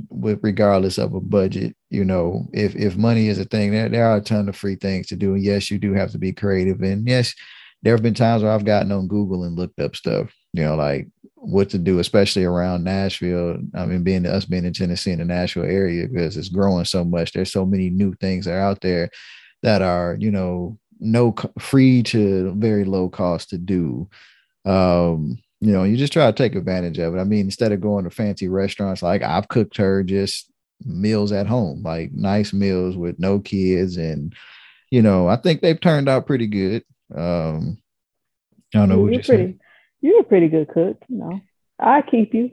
with 0.08 0.40
regardless 0.42 0.98
of 0.98 1.14
a 1.14 1.20
budget. 1.20 1.76
You 1.90 2.04
know, 2.04 2.48
if 2.52 2.74
if 2.74 2.96
money 2.96 3.28
is 3.28 3.38
a 3.38 3.44
thing, 3.44 3.70
there 3.70 3.88
there 3.88 4.06
are 4.06 4.16
a 4.16 4.22
ton 4.22 4.48
of 4.48 4.56
free 4.56 4.76
things 4.76 5.06
to 5.08 5.16
do, 5.16 5.34
and 5.34 5.42
yes, 5.42 5.70
you 5.70 5.78
do 5.78 5.92
have 5.92 6.10
to 6.12 6.18
be 6.18 6.32
creative. 6.32 6.80
And 6.80 7.06
yes, 7.06 7.34
there 7.82 7.94
have 7.94 8.02
been 8.02 8.14
times 8.14 8.42
where 8.42 8.52
I've 8.52 8.64
gotten 8.64 8.92
on 8.92 9.08
Google 9.08 9.44
and 9.44 9.56
looked 9.56 9.78
up 9.78 9.94
stuff. 9.94 10.32
You 10.52 10.64
know, 10.64 10.76
like 10.76 11.08
what 11.44 11.70
to 11.70 11.78
do, 11.78 11.98
especially 11.98 12.44
around 12.44 12.84
Nashville. 12.84 13.58
I 13.74 13.86
mean, 13.86 14.02
being 14.02 14.26
us 14.26 14.44
being 14.44 14.64
in 14.64 14.72
Tennessee 14.72 15.12
in 15.12 15.18
the 15.18 15.24
Nashville 15.24 15.64
area 15.64 16.08
because 16.08 16.36
it's 16.36 16.48
growing 16.48 16.84
so 16.84 17.04
much. 17.04 17.32
There's 17.32 17.52
so 17.52 17.66
many 17.66 17.90
new 17.90 18.14
things 18.14 18.46
that 18.46 18.54
are 18.54 18.60
out 18.60 18.80
there 18.80 19.10
that 19.62 19.82
are, 19.82 20.16
you 20.18 20.30
know, 20.30 20.78
no 21.00 21.34
free 21.58 22.02
to 22.04 22.54
very 22.56 22.84
low 22.84 23.08
cost 23.08 23.50
to 23.50 23.58
do. 23.58 24.08
Um, 24.64 25.38
you 25.60 25.72
know, 25.72 25.84
you 25.84 25.96
just 25.96 26.12
try 26.12 26.26
to 26.26 26.32
take 26.32 26.54
advantage 26.54 26.98
of 26.98 27.14
it. 27.14 27.18
I 27.18 27.24
mean, 27.24 27.46
instead 27.46 27.72
of 27.72 27.80
going 27.80 28.04
to 28.04 28.10
fancy 28.10 28.48
restaurants, 28.48 29.02
like 29.02 29.22
I've 29.22 29.48
cooked 29.48 29.76
her 29.76 30.02
just 30.02 30.50
meals 30.84 31.32
at 31.32 31.46
home, 31.46 31.82
like 31.82 32.12
nice 32.12 32.52
meals 32.52 32.96
with 32.96 33.18
no 33.18 33.40
kids, 33.40 33.96
and 33.96 34.34
you 34.90 35.02
know, 35.02 35.28
I 35.28 35.36
think 35.36 35.60
they've 35.60 35.80
turned 35.80 36.08
out 36.08 36.26
pretty 36.26 36.46
good. 36.46 36.84
Um, 37.14 37.78
I 38.74 38.78
don't 38.78 38.88
know 38.88 38.98
what 39.00 39.12
you're. 39.12 39.22
Saying. 39.22 39.60
You're 40.04 40.20
a 40.20 40.24
pretty 40.24 40.48
good 40.48 40.68
cook, 40.68 40.98
you 41.08 41.16
know. 41.16 41.40
I 41.78 42.02
keep 42.02 42.34
you. 42.34 42.50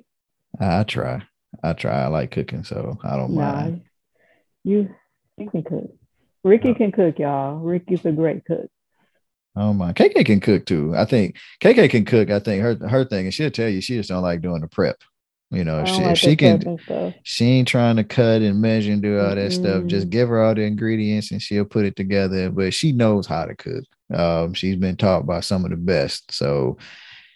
I 0.58 0.84
try. 0.84 1.22
I 1.62 1.74
try. 1.74 2.04
I 2.04 2.08
like 2.08 2.32
cooking, 2.32 2.64
so 2.64 2.98
I 3.04 3.18
don't 3.18 3.34
nah, 3.34 3.52
mind. 3.52 3.82
You, 4.64 4.96
you 5.36 5.50
can 5.50 5.62
cook. 5.62 5.92
Ricky 6.46 6.74
can 6.74 6.94
cook, 6.94 7.20
y'all. 7.20 7.58
Ricky's 7.58 8.06
a 8.06 8.14
great 8.14 8.46
cook. 8.46 8.70
Oh 9.58 9.74
my, 9.74 9.92
KK 9.92 10.26
can 10.26 10.40
cook 10.40 10.66
too. 10.66 10.96
I 10.96 11.04
think 11.04 11.36
KK 11.60 11.90
can 11.90 12.06
cook. 12.06 12.30
I 12.30 12.40
think 12.40 12.64
her 12.64 12.76
her 12.88 13.04
thing, 13.04 13.26
and 13.26 13.34
she'll 13.34 13.52
tell 13.52 13.68
you 13.68 13.82
she 13.82 13.98
just 13.98 14.08
don't 14.08 14.24
like 14.24 14.42
doing 14.42 14.62
the 14.62 14.70
prep. 14.70 14.96
You 15.50 15.66
know, 15.66 15.82
if 15.82 15.90
she, 15.90 15.96
like 15.96 16.12
if 16.14 16.18
she 16.20 16.38
can, 16.38 16.80
she 17.24 17.46
ain't 17.48 17.68
trying 17.68 17.98
to 17.98 18.06
cut 18.06 18.42
and 18.42 18.62
measure 18.62 18.94
and 18.94 19.02
do 19.02 19.20
all 19.20 19.36
that 19.36 19.38
mm-hmm. 19.38 19.62
stuff. 19.62 19.86
Just 19.88 20.10
give 20.10 20.30
her 20.30 20.42
all 20.42 20.56
the 20.56 20.62
ingredients 20.62 21.32
and 21.32 21.42
she'll 21.42 21.66
put 21.66 21.84
it 21.84 21.98
together. 21.98 22.50
But 22.50 22.74
she 22.74 22.94
knows 22.94 23.28
how 23.28 23.44
to 23.44 23.56
cook. 23.58 23.84
Um, 24.14 24.54
she's 24.54 24.78
been 24.78 24.96
taught 24.96 25.26
by 25.26 25.42
some 25.42 25.66
of 25.66 25.72
the 25.72 25.78
best. 25.78 26.34
So 26.34 26.78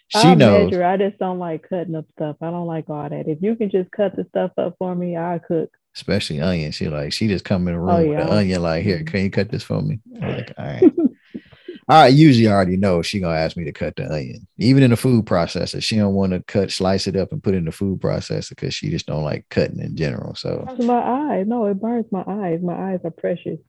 she 0.08 0.18
I'll 0.18 0.36
knows. 0.36 0.70
Measure. 0.70 0.84
I 0.84 0.96
just 0.96 1.18
don't 1.18 1.38
like 1.38 1.68
cutting 1.68 1.94
up 1.94 2.06
stuff. 2.12 2.36
I 2.40 2.50
don't 2.50 2.66
like 2.66 2.88
all 2.88 3.08
that. 3.08 3.28
If 3.28 3.38
you 3.42 3.56
can 3.56 3.70
just 3.70 3.90
cut 3.90 4.14
the 4.16 4.24
stuff 4.30 4.52
up 4.56 4.76
for 4.78 4.94
me, 4.94 5.16
I 5.16 5.40
cook. 5.46 5.70
Especially 5.94 6.40
onion. 6.40 6.72
She 6.72 6.88
like 6.88 7.12
she 7.12 7.26
just 7.26 7.44
come 7.44 7.66
in 7.68 7.74
the 7.74 7.80
oh, 7.80 7.84
room 7.84 7.90
oh, 7.90 7.98
yeah. 7.98 8.18
with 8.18 8.28
an 8.28 8.38
onion. 8.38 8.62
Like 8.62 8.84
here, 8.84 9.02
can 9.02 9.24
you 9.24 9.30
cut 9.30 9.50
this 9.50 9.62
for 9.62 9.80
me? 9.80 10.00
I'm 10.22 10.28
like 10.28 10.52
all 10.58 10.64
right. 10.64 10.82
I 11.88 12.08
usually 12.08 12.48
already 12.48 12.76
know 12.76 13.00
she 13.00 13.20
gonna 13.20 13.36
ask 13.36 13.56
me 13.56 13.64
to 13.64 13.72
cut 13.72 13.94
the 13.94 14.12
onion, 14.12 14.46
even 14.58 14.82
in 14.82 14.90
the 14.90 14.96
food 14.96 15.24
processor. 15.24 15.80
She 15.80 15.96
don't 15.96 16.14
want 16.14 16.32
to 16.32 16.42
cut, 16.42 16.72
slice 16.72 17.06
it 17.06 17.14
up, 17.14 17.30
and 17.30 17.42
put 17.42 17.54
it 17.54 17.58
in 17.58 17.64
the 17.64 17.72
food 17.72 18.00
processor 18.00 18.50
because 18.50 18.74
she 18.74 18.90
just 18.90 19.06
don't 19.06 19.22
like 19.22 19.48
cutting 19.50 19.78
in 19.78 19.96
general. 19.96 20.34
So 20.34 20.66
my 20.80 20.98
eyes, 20.98 21.46
no, 21.46 21.66
it 21.66 21.80
burns 21.80 22.06
my 22.10 22.24
eyes. 22.26 22.58
My 22.60 22.92
eyes 22.92 23.00
are 23.04 23.12
precious. 23.12 23.60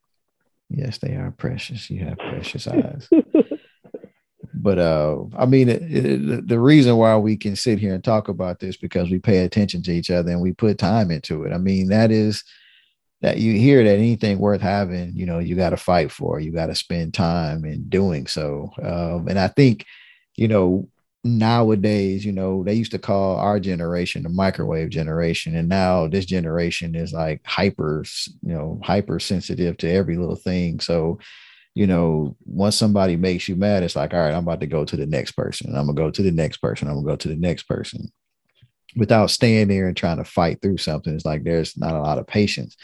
Yes, 0.69 0.97
they 0.97 1.13
are 1.13 1.31
precious. 1.31 1.89
You 1.91 2.05
have 2.05 2.17
precious 2.17 2.67
eyes. 2.67 3.07
but 4.67 4.79
uh, 4.79 5.23
I 5.37 5.45
mean, 5.45 5.69
it, 5.69 5.81
it, 5.81 6.45
the 6.49 6.59
reason 6.59 6.97
why 6.97 7.15
we 7.15 7.37
can 7.37 7.55
sit 7.55 7.79
here 7.79 7.95
and 7.95 8.03
talk 8.03 8.27
about 8.27 8.59
this 8.59 8.75
because 8.75 9.09
we 9.09 9.17
pay 9.17 9.45
attention 9.45 9.81
to 9.83 9.93
each 9.93 10.11
other 10.11 10.29
and 10.29 10.41
we 10.41 10.51
put 10.51 10.77
time 10.77 11.09
into 11.09 11.45
it. 11.45 11.53
I 11.53 11.57
mean, 11.57 11.87
that 11.87 12.11
is 12.11 12.43
that 13.21 13.37
you 13.37 13.53
hear 13.53 13.81
that 13.81 13.97
anything 13.97 14.39
worth 14.39 14.59
having, 14.59 15.13
you 15.15 15.25
know, 15.25 15.39
you 15.39 15.55
got 15.55 15.69
to 15.69 15.77
fight 15.77 16.11
for, 16.11 16.41
you 16.41 16.51
got 16.51 16.65
to 16.65 16.75
spend 16.75 17.13
time 17.13 17.63
in 17.63 17.87
doing 17.87 18.27
so. 18.27 18.69
Um, 18.83 19.29
and 19.29 19.39
I 19.39 19.47
think, 19.47 19.85
you 20.35 20.49
know, 20.49 20.89
nowadays, 21.23 22.25
you 22.25 22.33
know, 22.33 22.65
they 22.65 22.73
used 22.73 22.91
to 22.91 22.99
call 22.99 23.37
our 23.37 23.61
generation 23.61 24.23
the 24.23 24.27
microwave 24.27 24.89
generation. 24.89 25.55
And 25.55 25.69
now 25.69 26.09
this 26.09 26.25
generation 26.25 26.93
is 26.93 27.13
like 27.13 27.39
hyper, 27.45 28.03
you 28.41 28.53
know, 28.53 28.81
hyper 28.83 29.21
sensitive 29.21 29.77
to 29.77 29.89
every 29.89 30.17
little 30.17 30.35
thing. 30.35 30.81
So, 30.81 31.19
you 31.77 31.85
know, 31.85 32.35
once 32.43 32.75
somebody 32.75 33.15
makes 33.15 33.47
you 33.47 33.55
mad, 33.55 33.83
it's 33.83 33.95
like, 33.95 34.11
all 34.11 34.19
right, 34.19 34.33
I'm 34.33 34.41
about 34.41 34.61
to 34.61 34.65
go 34.65 34.83
to 34.83 34.95
the 34.95 35.05
next 35.05 35.33
person. 35.33 35.75
I'm 35.75 35.85
gonna 35.85 35.93
go 35.93 36.09
to 36.09 36.23
the 36.23 36.31
next 36.31 36.57
person. 36.57 36.87
I'm 36.87 36.95
gonna 36.95 37.05
go 37.05 37.15
to 37.15 37.27
the 37.27 37.35
next 37.35 37.63
person 37.63 38.11
without 38.95 39.29
staying 39.29 39.67
there 39.67 39.87
and 39.87 39.95
trying 39.95 40.17
to 40.17 40.23
fight 40.23 40.59
through 40.59 40.77
something. 40.77 41.13
It's 41.13 41.23
like 41.23 41.43
there's 41.43 41.77
not 41.77 41.93
a 41.93 42.01
lot 42.01 42.17
of 42.17 42.25
patience 42.25 42.75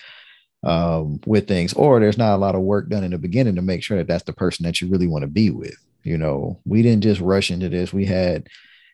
um, 0.63 1.19
with 1.25 1.47
things, 1.47 1.73
or 1.73 1.99
there's 1.99 2.19
not 2.19 2.35
a 2.35 2.37
lot 2.37 2.53
of 2.53 2.61
work 2.61 2.87
done 2.87 3.03
in 3.03 3.09
the 3.09 3.17
beginning 3.17 3.55
to 3.55 3.63
make 3.63 3.81
sure 3.81 3.97
that 3.97 4.05
that's 4.05 4.25
the 4.25 4.33
person 4.33 4.63
that 4.65 4.79
you 4.79 4.87
really 4.87 5.07
want 5.07 5.23
to 5.23 5.27
be 5.27 5.49
with. 5.49 5.75
You 6.03 6.19
know, 6.19 6.61
we 6.63 6.83
didn't 6.83 7.01
just 7.01 7.19
rush 7.19 7.49
into 7.49 7.69
this. 7.69 7.93
We 7.93 8.05
had, 8.05 8.45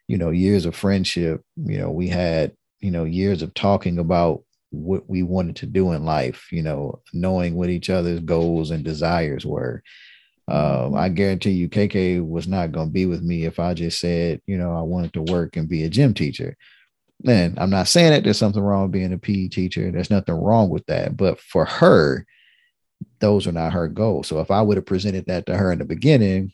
you 0.07 0.17
know, 0.17 0.29
years 0.29 0.65
of 0.65 0.77
friendship. 0.77 1.43
You 1.57 1.77
know, 1.77 1.91
we 1.91 2.07
had, 2.07 2.53
you 2.79 2.91
know, 2.91 3.03
years 3.03 3.41
of 3.41 3.53
talking 3.53 3.99
about 3.99 4.43
what 4.71 5.09
we 5.09 5.23
wanted 5.23 5.57
to 5.57 5.65
do 5.65 5.91
in 5.93 6.05
life. 6.05 6.47
You 6.51 6.63
know, 6.63 7.01
knowing 7.13 7.55
what 7.55 7.69
each 7.69 7.89
other's 7.89 8.19
goals 8.19 8.71
and 8.71 8.83
desires 8.83 9.45
were. 9.45 9.83
Um, 10.47 10.95
I 10.95 11.09
guarantee 11.09 11.51
you, 11.51 11.69
KK 11.69 12.27
was 12.27 12.47
not 12.47 12.71
going 12.71 12.87
to 12.87 12.91
be 12.91 13.05
with 13.05 13.21
me 13.21 13.45
if 13.45 13.59
I 13.59 13.75
just 13.75 13.99
said, 13.99 14.41
you 14.47 14.57
know, 14.57 14.73
I 14.73 14.81
wanted 14.81 15.13
to 15.13 15.21
work 15.21 15.57
and 15.57 15.69
be 15.69 15.83
a 15.83 15.89
gym 15.89 16.15
teacher 16.15 16.57
and 17.25 17.59
I'm 17.59 17.69
not 17.69 17.87
saying 17.87 18.11
that 18.11 18.23
there's 18.23 18.37
something 18.37 18.61
wrong 18.61 18.83
with 18.83 18.91
being 18.91 19.11
a 19.11 19.17
PE 19.17 19.49
teacher. 19.49 19.91
There's 19.91 20.09
nothing 20.09 20.35
wrong 20.35 20.69
with 20.69 20.85
that. 20.85 21.17
But 21.17 21.39
for 21.39 21.65
her, 21.65 22.25
those 23.19 23.45
are 23.45 23.51
not 23.51 23.73
her 23.73 23.87
goals. 23.87 24.27
So 24.27 24.39
if 24.39 24.51
I 24.51 24.61
would 24.61 24.77
have 24.77 24.85
presented 24.85 25.25
that 25.25 25.45
to 25.47 25.57
her 25.57 25.71
in 25.71 25.79
the 25.79 25.85
beginning, 25.85 26.53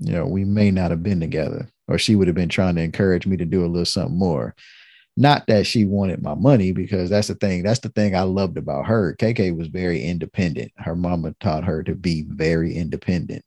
you 0.00 0.12
know, 0.12 0.26
we 0.26 0.44
may 0.44 0.70
not 0.70 0.90
have 0.90 1.02
been 1.02 1.20
together, 1.20 1.68
or 1.86 1.98
she 1.98 2.16
would 2.16 2.26
have 2.26 2.34
been 2.34 2.48
trying 2.48 2.74
to 2.76 2.82
encourage 2.82 3.26
me 3.26 3.36
to 3.36 3.44
do 3.44 3.64
a 3.64 3.66
little 3.66 3.84
something 3.84 4.16
more. 4.16 4.54
Not 5.20 5.46
that 5.48 5.66
she 5.66 5.84
wanted 5.84 6.22
my 6.22 6.34
money, 6.34 6.72
because 6.72 7.10
that's 7.10 7.28
the 7.28 7.34
thing. 7.34 7.62
That's 7.62 7.80
the 7.80 7.90
thing 7.90 8.16
I 8.16 8.22
loved 8.22 8.56
about 8.56 8.86
her. 8.86 9.14
KK 9.18 9.54
was 9.54 9.68
very 9.68 10.02
independent. 10.02 10.72
Her 10.78 10.96
mama 10.96 11.34
taught 11.40 11.64
her 11.64 11.82
to 11.82 11.94
be 11.94 12.24
very 12.26 12.74
independent. 12.74 13.44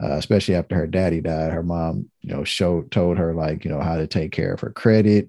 Uh, 0.00 0.12
especially 0.12 0.54
after 0.54 0.76
her 0.76 0.86
daddy 0.86 1.20
died, 1.20 1.52
her 1.52 1.64
mom, 1.64 2.08
you 2.20 2.32
know, 2.32 2.44
showed 2.44 2.92
told 2.92 3.18
her 3.18 3.34
like, 3.34 3.64
you 3.64 3.70
know, 3.70 3.80
how 3.80 3.96
to 3.96 4.06
take 4.06 4.30
care 4.30 4.54
of 4.54 4.60
her 4.60 4.70
credit, 4.70 5.28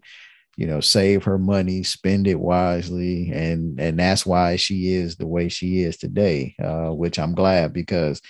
you 0.57 0.67
know 0.67 0.81
save 0.81 1.23
her 1.23 1.37
money 1.37 1.83
spend 1.83 2.27
it 2.27 2.39
wisely 2.39 3.31
and 3.31 3.79
and 3.79 3.97
that's 3.97 4.25
why 4.25 4.57
she 4.57 4.93
is 4.93 5.15
the 5.15 5.27
way 5.27 5.47
she 5.49 5.81
is 5.81 5.97
today 5.97 6.53
uh, 6.63 6.89
which 6.89 7.17
i'm 7.17 7.33
glad 7.33 7.71
because 7.73 8.21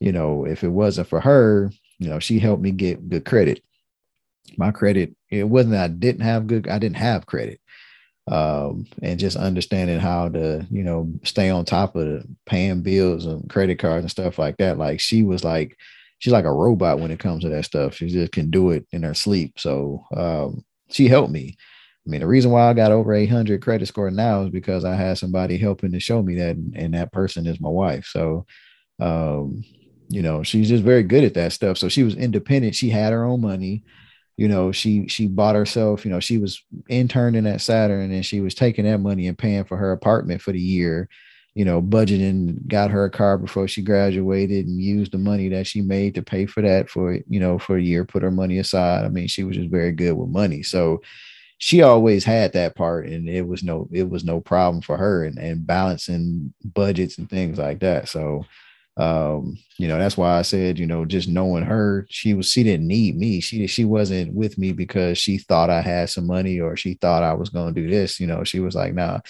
you 0.00 0.12
know 0.12 0.46
if 0.46 0.64
it 0.64 0.68
wasn't 0.68 1.06
for 1.06 1.20
her 1.20 1.70
you 1.98 2.08
know 2.08 2.18
she 2.18 2.38
helped 2.38 2.62
me 2.62 2.70
get 2.70 3.08
good 3.08 3.24
credit 3.26 3.62
my 4.56 4.70
credit 4.70 5.14
it 5.30 5.44
wasn't 5.44 5.74
i 5.74 5.88
didn't 5.88 6.22
have 6.22 6.46
good 6.46 6.68
i 6.68 6.78
didn't 6.78 6.96
have 6.96 7.26
credit 7.26 7.60
um, 8.28 8.88
and 9.02 9.20
just 9.20 9.36
understanding 9.36 10.00
how 10.00 10.28
to 10.28 10.66
you 10.68 10.82
know 10.82 11.12
stay 11.22 11.48
on 11.48 11.64
top 11.64 11.94
of 11.94 12.24
paying 12.44 12.82
bills 12.82 13.24
and 13.24 13.48
credit 13.48 13.78
cards 13.78 14.02
and 14.02 14.10
stuff 14.10 14.38
like 14.38 14.56
that 14.56 14.78
like 14.78 14.98
she 14.98 15.22
was 15.22 15.44
like 15.44 15.76
she's 16.18 16.32
like 16.32 16.44
a 16.44 16.52
robot 16.52 16.98
when 16.98 17.12
it 17.12 17.20
comes 17.20 17.42
to 17.42 17.48
that 17.48 17.64
stuff 17.64 17.94
she 17.94 18.08
just 18.08 18.32
can 18.32 18.50
do 18.50 18.70
it 18.70 18.84
in 18.90 19.04
her 19.04 19.14
sleep 19.14 19.52
so 19.58 20.04
um, 20.16 20.64
she 20.88 21.08
helped 21.08 21.32
me. 21.32 21.56
I 22.06 22.10
mean, 22.10 22.20
the 22.20 22.26
reason 22.26 22.50
why 22.50 22.68
I 22.68 22.74
got 22.74 22.92
over 22.92 23.12
800 23.12 23.60
credit 23.62 23.86
score 23.86 24.10
now 24.10 24.42
is 24.42 24.50
because 24.50 24.84
I 24.84 24.94
had 24.94 25.18
somebody 25.18 25.58
helping 25.58 25.92
to 25.92 26.00
show 26.00 26.22
me 26.22 26.36
that, 26.36 26.56
and 26.56 26.94
that 26.94 27.12
person 27.12 27.46
is 27.46 27.60
my 27.60 27.68
wife. 27.68 28.06
So, 28.06 28.46
um, 29.00 29.64
you 30.08 30.22
know, 30.22 30.44
she's 30.44 30.68
just 30.68 30.84
very 30.84 31.02
good 31.02 31.24
at 31.24 31.34
that 31.34 31.52
stuff. 31.52 31.78
So 31.78 31.88
she 31.88 32.04
was 32.04 32.14
independent. 32.14 32.76
She 32.76 32.90
had 32.90 33.12
her 33.12 33.24
own 33.24 33.40
money. 33.40 33.82
You 34.36 34.48
know, 34.48 34.70
she 34.72 35.08
she 35.08 35.28
bought 35.28 35.54
herself. 35.54 36.04
You 36.04 36.10
know, 36.10 36.20
she 36.20 36.38
was 36.38 36.62
interning 36.88 37.46
at 37.46 37.60
Saturn, 37.62 38.12
and 38.12 38.24
she 38.24 38.40
was 38.40 38.54
taking 38.54 38.84
that 38.84 38.98
money 38.98 39.26
and 39.28 39.38
paying 39.38 39.64
for 39.64 39.76
her 39.78 39.92
apartment 39.92 40.42
for 40.42 40.52
the 40.52 40.60
year. 40.60 41.08
You 41.54 41.64
know, 41.64 41.80
budgeting, 41.80 42.66
got 42.68 42.90
her 42.90 43.06
a 43.06 43.10
car 43.10 43.38
before 43.38 43.66
she 43.66 43.80
graduated, 43.82 44.66
and 44.66 44.78
used 44.80 45.12
the 45.12 45.18
money 45.18 45.48
that 45.48 45.66
she 45.66 45.80
made 45.80 46.14
to 46.16 46.22
pay 46.22 46.44
for 46.46 46.60
that 46.62 46.90
for 46.90 47.14
you 47.28 47.40
know 47.40 47.58
for 47.58 47.76
a 47.78 47.82
year. 47.82 48.04
Put 48.04 48.22
her 48.22 48.30
money 48.30 48.58
aside. 48.58 49.06
I 49.06 49.08
mean, 49.08 49.26
she 49.28 49.42
was 49.44 49.56
just 49.56 49.70
very 49.70 49.92
good 49.92 50.12
with 50.12 50.28
money. 50.28 50.62
So 50.62 51.00
she 51.58 51.82
always 51.82 52.24
had 52.24 52.52
that 52.52 52.76
part 52.76 53.06
and 53.06 53.28
it 53.28 53.46
was 53.46 53.62
no 53.62 53.88
it 53.92 54.08
was 54.08 54.24
no 54.24 54.40
problem 54.40 54.82
for 54.82 54.96
her 54.96 55.24
and, 55.24 55.38
and 55.38 55.66
balancing 55.66 56.52
budgets 56.64 57.18
and 57.18 57.30
things 57.30 57.58
like 57.58 57.80
that 57.80 58.08
so 58.08 58.44
um 58.98 59.58
you 59.76 59.86
know 59.86 59.98
that's 59.98 60.16
why 60.16 60.38
i 60.38 60.42
said 60.42 60.78
you 60.78 60.86
know 60.86 61.04
just 61.04 61.28
knowing 61.28 61.62
her 61.62 62.06
she 62.08 62.32
was 62.32 62.50
she 62.50 62.62
didn't 62.62 62.86
need 62.86 63.16
me 63.16 63.40
she 63.40 63.66
she 63.66 63.84
wasn't 63.84 64.32
with 64.32 64.56
me 64.56 64.72
because 64.72 65.18
she 65.18 65.36
thought 65.36 65.68
i 65.68 65.82
had 65.82 66.08
some 66.08 66.26
money 66.26 66.60
or 66.60 66.76
she 66.76 66.94
thought 66.94 67.22
i 67.22 67.34
was 67.34 67.50
going 67.50 67.74
to 67.74 67.80
do 67.82 67.90
this 67.90 68.18
you 68.18 68.26
know 68.26 68.42
she 68.42 68.58
was 68.58 68.74
like 68.74 68.94
nah 68.94 69.20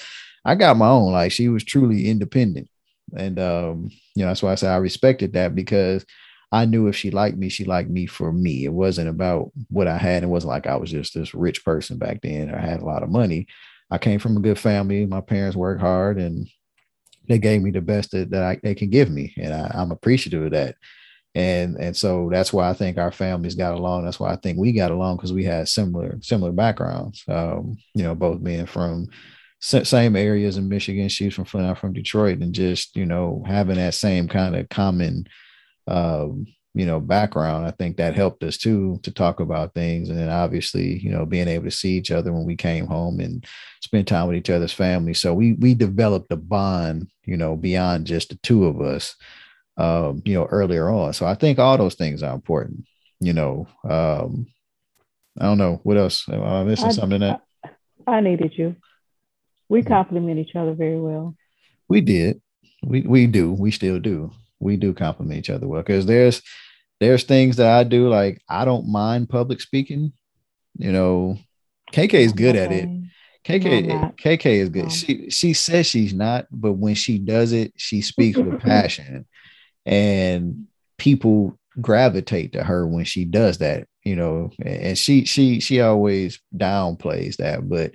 i 0.45 0.55
got 0.55 0.77
my 0.77 0.87
own 0.89 1.13
like 1.13 1.33
she 1.33 1.49
was 1.49 1.65
truly 1.65 2.09
independent 2.09 2.69
and 3.17 3.41
um 3.41 3.91
you 4.15 4.23
know 4.23 4.29
that's 4.29 4.43
why 4.43 4.53
i 4.53 4.55
said 4.55 4.71
i 4.71 4.77
respected 4.77 5.33
that 5.33 5.55
because 5.55 6.05
I 6.53 6.65
knew 6.65 6.87
if 6.87 6.97
she 6.97 7.11
liked 7.11 7.37
me, 7.37 7.49
she 7.49 7.65
liked 7.65 7.91
me 7.91 8.07
for 8.07 8.33
me. 8.33 8.65
It 8.65 8.73
wasn't 8.73 9.09
about 9.09 9.51
what 9.69 9.89
I 9.89 9.99
had. 9.99 10.23
It 10.23 10.29
wasn't 10.29 10.51
like 10.51 10.67
I 10.67 10.77
was 10.77 10.91
just 10.91 11.13
this 11.13 11.35
rich 11.35 11.65
person 11.65 11.99
back 11.99 12.21
then 12.23 12.51
or 12.51 12.59
had 12.59 12.81
a 12.81 12.85
lot 12.85 13.03
of 13.03 13.11
money. 13.11 13.47
I 13.91 13.99
came 13.99 14.19
from 14.21 14.37
a 14.37 14.41
good 14.41 14.59
family. 14.59 15.07
My 15.07 15.21
parents 15.21 15.57
worked 15.57 15.81
hard 15.81 16.19
and 16.19 16.49
they 17.29 17.39
gave 17.39 17.63
me 17.63 17.71
the 17.71 17.81
best 17.81 18.13
that, 18.13 18.31
that 18.31 18.43
I, 18.43 18.61
they 18.63 18.75
can 18.75 18.91
give 18.91 19.11
me. 19.11 19.35
And 19.37 19.53
I, 19.53 19.71
I'm 19.75 19.91
appreciative 19.91 20.45
of 20.45 20.51
that. 20.53 20.77
And, 21.35 21.77
and 21.77 21.95
so 21.95 22.31
that's 22.33 22.53
why 22.53 22.71
I 22.71 22.73
think 22.73 22.97
our 22.97 23.13
families 23.13 23.55
got 23.55 23.75
along. 23.75 24.05
That's 24.05 24.19
why 24.19 24.33
I 24.33 24.37
think 24.37 24.59
we 24.59 24.73
got 24.73 24.91
along 24.91 25.17
because 25.17 25.33
we 25.33 25.45
had 25.45 25.69
similar, 25.69 26.19
similar 26.23 26.53
backgrounds. 26.53 27.25
Um, 27.29 27.77
you 27.95 28.05
know, 28.05 28.15
both 28.15 28.43
being 28.43 28.67
from 28.67 29.09
same 29.61 30.17
areas 30.17 30.57
in 30.57 30.69
Michigan. 30.69 31.09
She's 31.09 31.35
from 31.35 31.45
Flint, 31.45 31.67
I'm 31.67 31.77
from 31.77 31.93
Detroit, 31.93 32.39
and 32.39 32.55
just 32.55 32.97
you 32.97 33.07
know 33.07 33.43
having 33.47 33.77
that 33.77 33.95
same 33.95 34.29
kind 34.29 34.55
of 34.55 34.69
common 34.69 35.27
um, 35.87 36.47
you 36.77 36.85
know, 36.85 37.01
background, 37.01 37.67
I 37.67 37.71
think 37.71 37.97
that 37.97 38.15
helped 38.15 38.43
us 38.43 38.59
too 38.59 39.01
to 39.03 39.11
talk 39.11 39.41
about 39.41 39.73
things. 39.73 40.11
And 40.11 40.19
then 40.19 40.29
obviously, 40.29 40.99
you 40.99 41.11
know, 41.11 41.25
being 41.25 41.49
able 41.49 41.65
to 41.65 41.71
see 41.71 41.97
each 41.97 42.11
other 42.11 42.35
when 42.35 42.45
we 42.45 42.55
came 42.55 42.87
home 42.87 43.19
and 43.19 43.47
spend 43.81 44.07
time 44.07 44.29
with 44.29 44.37
each 44.37 44.51
other's 44.51 44.75
family. 44.75 45.15
So 45.15 45.33
we 45.33 45.55
we 45.55 45.73
developed 45.73 46.31
a 46.31 46.37
bond, 46.37 47.11
you 47.25 47.39
know, 47.39 47.57
beyond 47.57 48.07
just 48.07 48.29
the 48.29 48.35
two 48.43 48.67
of 48.67 48.83
us, 48.83 49.15
um, 49.79 50.21
you 50.27 50.35
know, 50.35 50.45
earlier 50.45 50.91
on. 50.91 51.15
So 51.15 51.25
I 51.25 51.35
think 51.35 51.59
all 51.59 51.79
those 51.79 51.95
things 51.95 52.23
are 52.23 52.35
important. 52.35 52.85
You 53.21 53.33
know, 53.33 53.67
um, 53.89 54.47
I 55.41 55.47
don't 55.47 55.59
know 55.59 55.81
what 55.83 55.97
else. 55.97 56.29
Am 56.29 56.43
I 56.43 56.63
missing 56.65 56.89
I, 56.89 56.93
something 56.93 57.21
that 57.21 57.41
I, 58.07 58.19
I 58.19 58.21
needed 58.21 58.53
you. 58.55 58.77
We 59.71 59.81
mm-hmm. 59.81 59.89
complement 59.89 60.39
each 60.39 60.55
other 60.55 60.75
very 60.75 61.01
well. 61.01 61.37
We 61.89 62.03
did. 62.03 62.43
We 62.85 63.01
we 63.01 63.27
do. 63.27 63.51
We 63.51 63.71
still 63.71 63.99
do 63.99 64.31
we 64.59 64.77
do 64.77 64.93
compliment 64.93 65.39
each 65.39 65.51
other 65.51 65.67
well 65.67 65.83
because 65.83 66.07
there's 66.07 66.43
there's 67.01 67.25
things 67.25 67.57
that 67.57 67.69
I 67.69 67.85
do 67.85 68.09
like 68.09 68.43
I 68.49 68.65
don't 68.65 68.89
mind 68.89 69.29
public 69.29 69.61
speaking. 69.61 70.13
You 70.79 70.93
know, 70.93 71.39
KK 71.93 72.15
is 72.15 72.33
good 72.33 72.57
at 72.57 72.73
it. 72.73 72.89
KK 73.45 74.17
KK 74.17 74.47
is 74.47 74.69
good. 74.71 74.91
She 74.91 75.31
she 75.31 75.53
says 75.53 75.87
she's 75.87 76.13
not, 76.13 76.47
but 76.51 76.73
when 76.73 76.95
she 76.95 77.19
does 77.19 77.53
it, 77.53 77.73
she 77.77 78.03
speaks 78.03 78.37
with 78.37 78.61
passion, 78.61 79.27
and 79.85 80.67
people 80.99 81.59
gravitate 81.81 82.53
to 82.53 82.65
her 82.65 82.87
when 82.87 83.05
she 83.05 83.25
does 83.25 83.59
that. 83.59 83.87
You 84.03 84.17
know, 84.17 84.51
and 84.61 84.99
she 84.99 85.25
she 85.25 85.61
she 85.61 85.81
always 85.81 86.41
downplays 86.57 87.37
that, 87.37 87.69
but 87.69 87.93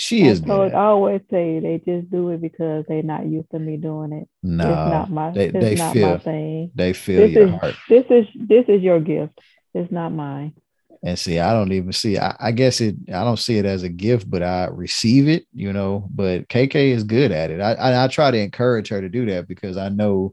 she 0.00 0.28
I 0.28 0.28
is 0.28 0.40
told, 0.40 0.74
I 0.74 0.84
always 0.84 1.22
say 1.28 1.58
they 1.58 1.82
just 1.84 2.08
do 2.08 2.28
it 2.28 2.40
because 2.40 2.84
they're 2.86 3.02
not 3.02 3.26
used 3.26 3.50
to 3.50 3.58
me 3.58 3.76
doing 3.76 4.12
it. 4.12 4.28
No, 4.44 4.62
it's 4.62 4.92
not 4.92 5.10
my 5.10 5.32
they, 5.32 5.50
they 5.50 5.74
not 5.74 5.92
feel, 5.92 6.10
my 6.10 6.18
thing. 6.18 6.70
They 6.72 6.92
feel 6.92 7.26
this 7.26 7.32
your 7.32 7.48
is, 7.48 7.50
heart. 7.50 7.74
This 7.88 8.04
is 8.08 8.26
this 8.36 8.64
is 8.68 8.80
your 8.80 9.00
gift. 9.00 9.36
It's 9.74 9.90
not 9.90 10.10
mine. 10.10 10.54
and 11.02 11.18
see, 11.18 11.40
I 11.40 11.52
don't 11.52 11.72
even 11.72 11.92
see. 11.92 12.16
I, 12.16 12.36
I, 12.38 12.52
guess 12.52 12.80
it. 12.80 12.94
I 13.08 13.24
don't 13.24 13.40
see 13.40 13.58
it 13.58 13.64
as 13.64 13.82
a 13.82 13.88
gift, 13.88 14.30
but 14.30 14.40
I 14.40 14.66
receive 14.66 15.26
it. 15.26 15.46
You 15.52 15.72
know. 15.72 16.06
But 16.14 16.46
KK 16.46 16.76
is 16.76 17.02
good 17.02 17.32
at 17.32 17.50
it. 17.50 17.60
I, 17.60 17.72
I, 17.72 18.04
I 18.04 18.06
try 18.06 18.30
to 18.30 18.38
encourage 18.38 18.90
her 18.90 19.00
to 19.00 19.08
do 19.08 19.26
that 19.26 19.48
because 19.48 19.76
I 19.76 19.88
know 19.88 20.32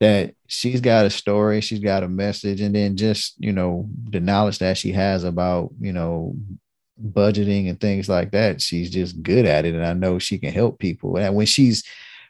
that 0.00 0.34
she's 0.46 0.80
got 0.80 1.04
a 1.04 1.10
story, 1.10 1.60
she's 1.60 1.80
got 1.80 2.04
a 2.04 2.08
message, 2.08 2.62
and 2.62 2.74
then 2.74 2.96
just 2.96 3.34
you 3.38 3.52
know 3.52 3.86
the 4.08 4.20
knowledge 4.20 4.60
that 4.60 4.78
she 4.78 4.92
has 4.92 5.24
about 5.24 5.72
you 5.78 5.92
know 5.92 6.34
budgeting 7.02 7.68
and 7.68 7.80
things 7.80 8.08
like 8.08 8.32
that. 8.32 8.60
She's 8.60 8.90
just 8.90 9.22
good 9.22 9.46
at 9.46 9.64
it, 9.64 9.74
and 9.74 9.84
I 9.84 9.92
know 9.94 10.18
she 10.18 10.38
can 10.38 10.52
help 10.52 10.78
people. 10.78 11.16
And 11.16 11.34
when 11.34 11.46
she's 11.46 11.84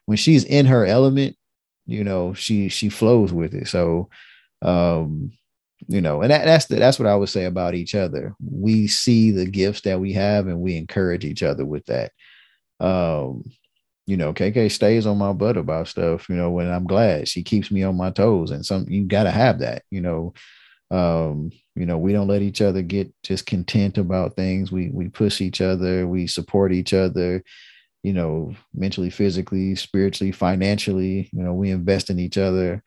when 0.06 0.16
she's 0.16 0.44
in 0.44 0.66
her 0.66 0.86
element, 0.86 1.36
you 1.86 2.04
know, 2.04 2.34
she 2.34 2.68
she 2.68 2.88
flows 2.88 3.32
with 3.32 3.54
it. 3.54 3.68
So 3.68 4.08
um 4.62 5.30
you 5.88 6.00
know 6.00 6.22
and 6.22 6.30
that, 6.30 6.44
that's 6.44 6.66
the, 6.66 6.76
that's 6.76 6.98
what 6.98 7.08
i 7.08 7.14
would 7.14 7.28
say 7.28 7.44
about 7.44 7.74
each 7.74 7.94
other 7.94 8.34
we 8.42 8.86
see 8.86 9.30
the 9.30 9.44
gifts 9.44 9.82
that 9.82 10.00
we 10.00 10.12
have 10.12 10.46
and 10.46 10.60
we 10.60 10.76
encourage 10.76 11.24
each 11.24 11.42
other 11.42 11.64
with 11.64 11.84
that 11.86 12.12
um 12.80 13.44
you 14.06 14.16
know 14.16 14.32
kk 14.32 14.70
stays 14.70 15.06
on 15.06 15.18
my 15.18 15.32
butt 15.32 15.56
about 15.56 15.88
stuff 15.88 16.28
you 16.28 16.36
know 16.36 16.50
when 16.50 16.70
i'm 16.70 16.86
glad 16.86 17.28
she 17.28 17.42
keeps 17.42 17.70
me 17.70 17.82
on 17.82 17.96
my 17.96 18.10
toes 18.10 18.50
and 18.50 18.64
some 18.64 18.86
you 18.88 19.04
got 19.04 19.24
to 19.24 19.30
have 19.30 19.58
that 19.58 19.82
you 19.90 20.00
know 20.00 20.32
um 20.90 21.50
you 21.74 21.86
know 21.86 21.96
we 21.96 22.12
don't 22.12 22.28
let 22.28 22.42
each 22.42 22.60
other 22.60 22.82
get 22.82 23.12
just 23.22 23.46
content 23.46 23.98
about 23.98 24.36
things 24.36 24.70
we 24.70 24.90
we 24.90 25.08
push 25.08 25.40
each 25.40 25.60
other 25.60 26.06
we 26.06 26.26
support 26.26 26.72
each 26.72 26.92
other 26.92 27.42
you 28.02 28.12
know 28.12 28.54
mentally 28.74 29.10
physically 29.10 29.74
spiritually 29.74 30.30
financially 30.30 31.28
you 31.32 31.42
know 31.42 31.54
we 31.54 31.70
invest 31.70 32.10
in 32.10 32.18
each 32.18 32.36
other 32.36 32.82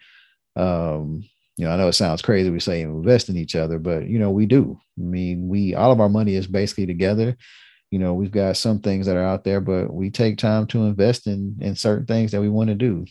um 0.55 1.23
you 1.57 1.65
know, 1.65 1.71
I 1.71 1.77
know 1.77 1.87
it 1.87 1.93
sounds 1.93 2.21
crazy 2.21 2.49
we 2.51 2.59
say 2.59 2.81
invest 2.81 3.29
in 3.29 3.37
each 3.37 3.55
other, 3.55 3.79
but 3.79 4.07
you 4.07 4.19
know, 4.19 4.29
we 4.29 4.45
do. 4.45 4.79
I 4.97 5.01
mean, 5.01 5.47
we 5.47 5.73
all 5.73 5.91
of 5.91 5.99
our 5.99 6.09
money 6.09 6.35
is 6.35 6.45
basically 6.47 6.85
together. 6.85 7.35
You 7.89 7.99
know, 7.99 8.13
we've 8.13 8.31
got 8.31 8.57
some 8.57 8.79
things 8.79 9.07
that 9.07 9.15
are 9.15 9.25
out 9.25 9.43
there, 9.43 9.59
but 9.59 9.91
we 9.91 10.11
take 10.11 10.37
time 10.37 10.67
to 10.67 10.83
invest 10.83 11.25
in 11.25 11.57
in 11.59 11.75
certain 11.75 12.05
things 12.05 12.31
that 12.31 12.41
we 12.41 12.49
want 12.49 12.69
to 12.69 12.75
do. 12.75 13.05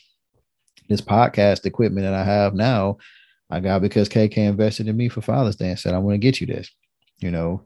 This 0.88 1.00
podcast 1.00 1.66
equipment 1.66 2.04
that 2.04 2.14
I 2.14 2.22
have 2.22 2.54
now, 2.54 2.98
I 3.50 3.60
got 3.60 3.82
because 3.82 4.08
KK 4.08 4.38
invested 4.38 4.88
in 4.88 4.96
me 4.96 5.08
for 5.08 5.20
Father's 5.20 5.56
Day 5.56 5.70
and 5.70 5.78
said, 5.78 5.94
I 5.94 5.98
want 5.98 6.14
to 6.14 6.18
get 6.18 6.40
you 6.40 6.46
this. 6.46 6.70
You 7.18 7.30
know, 7.30 7.62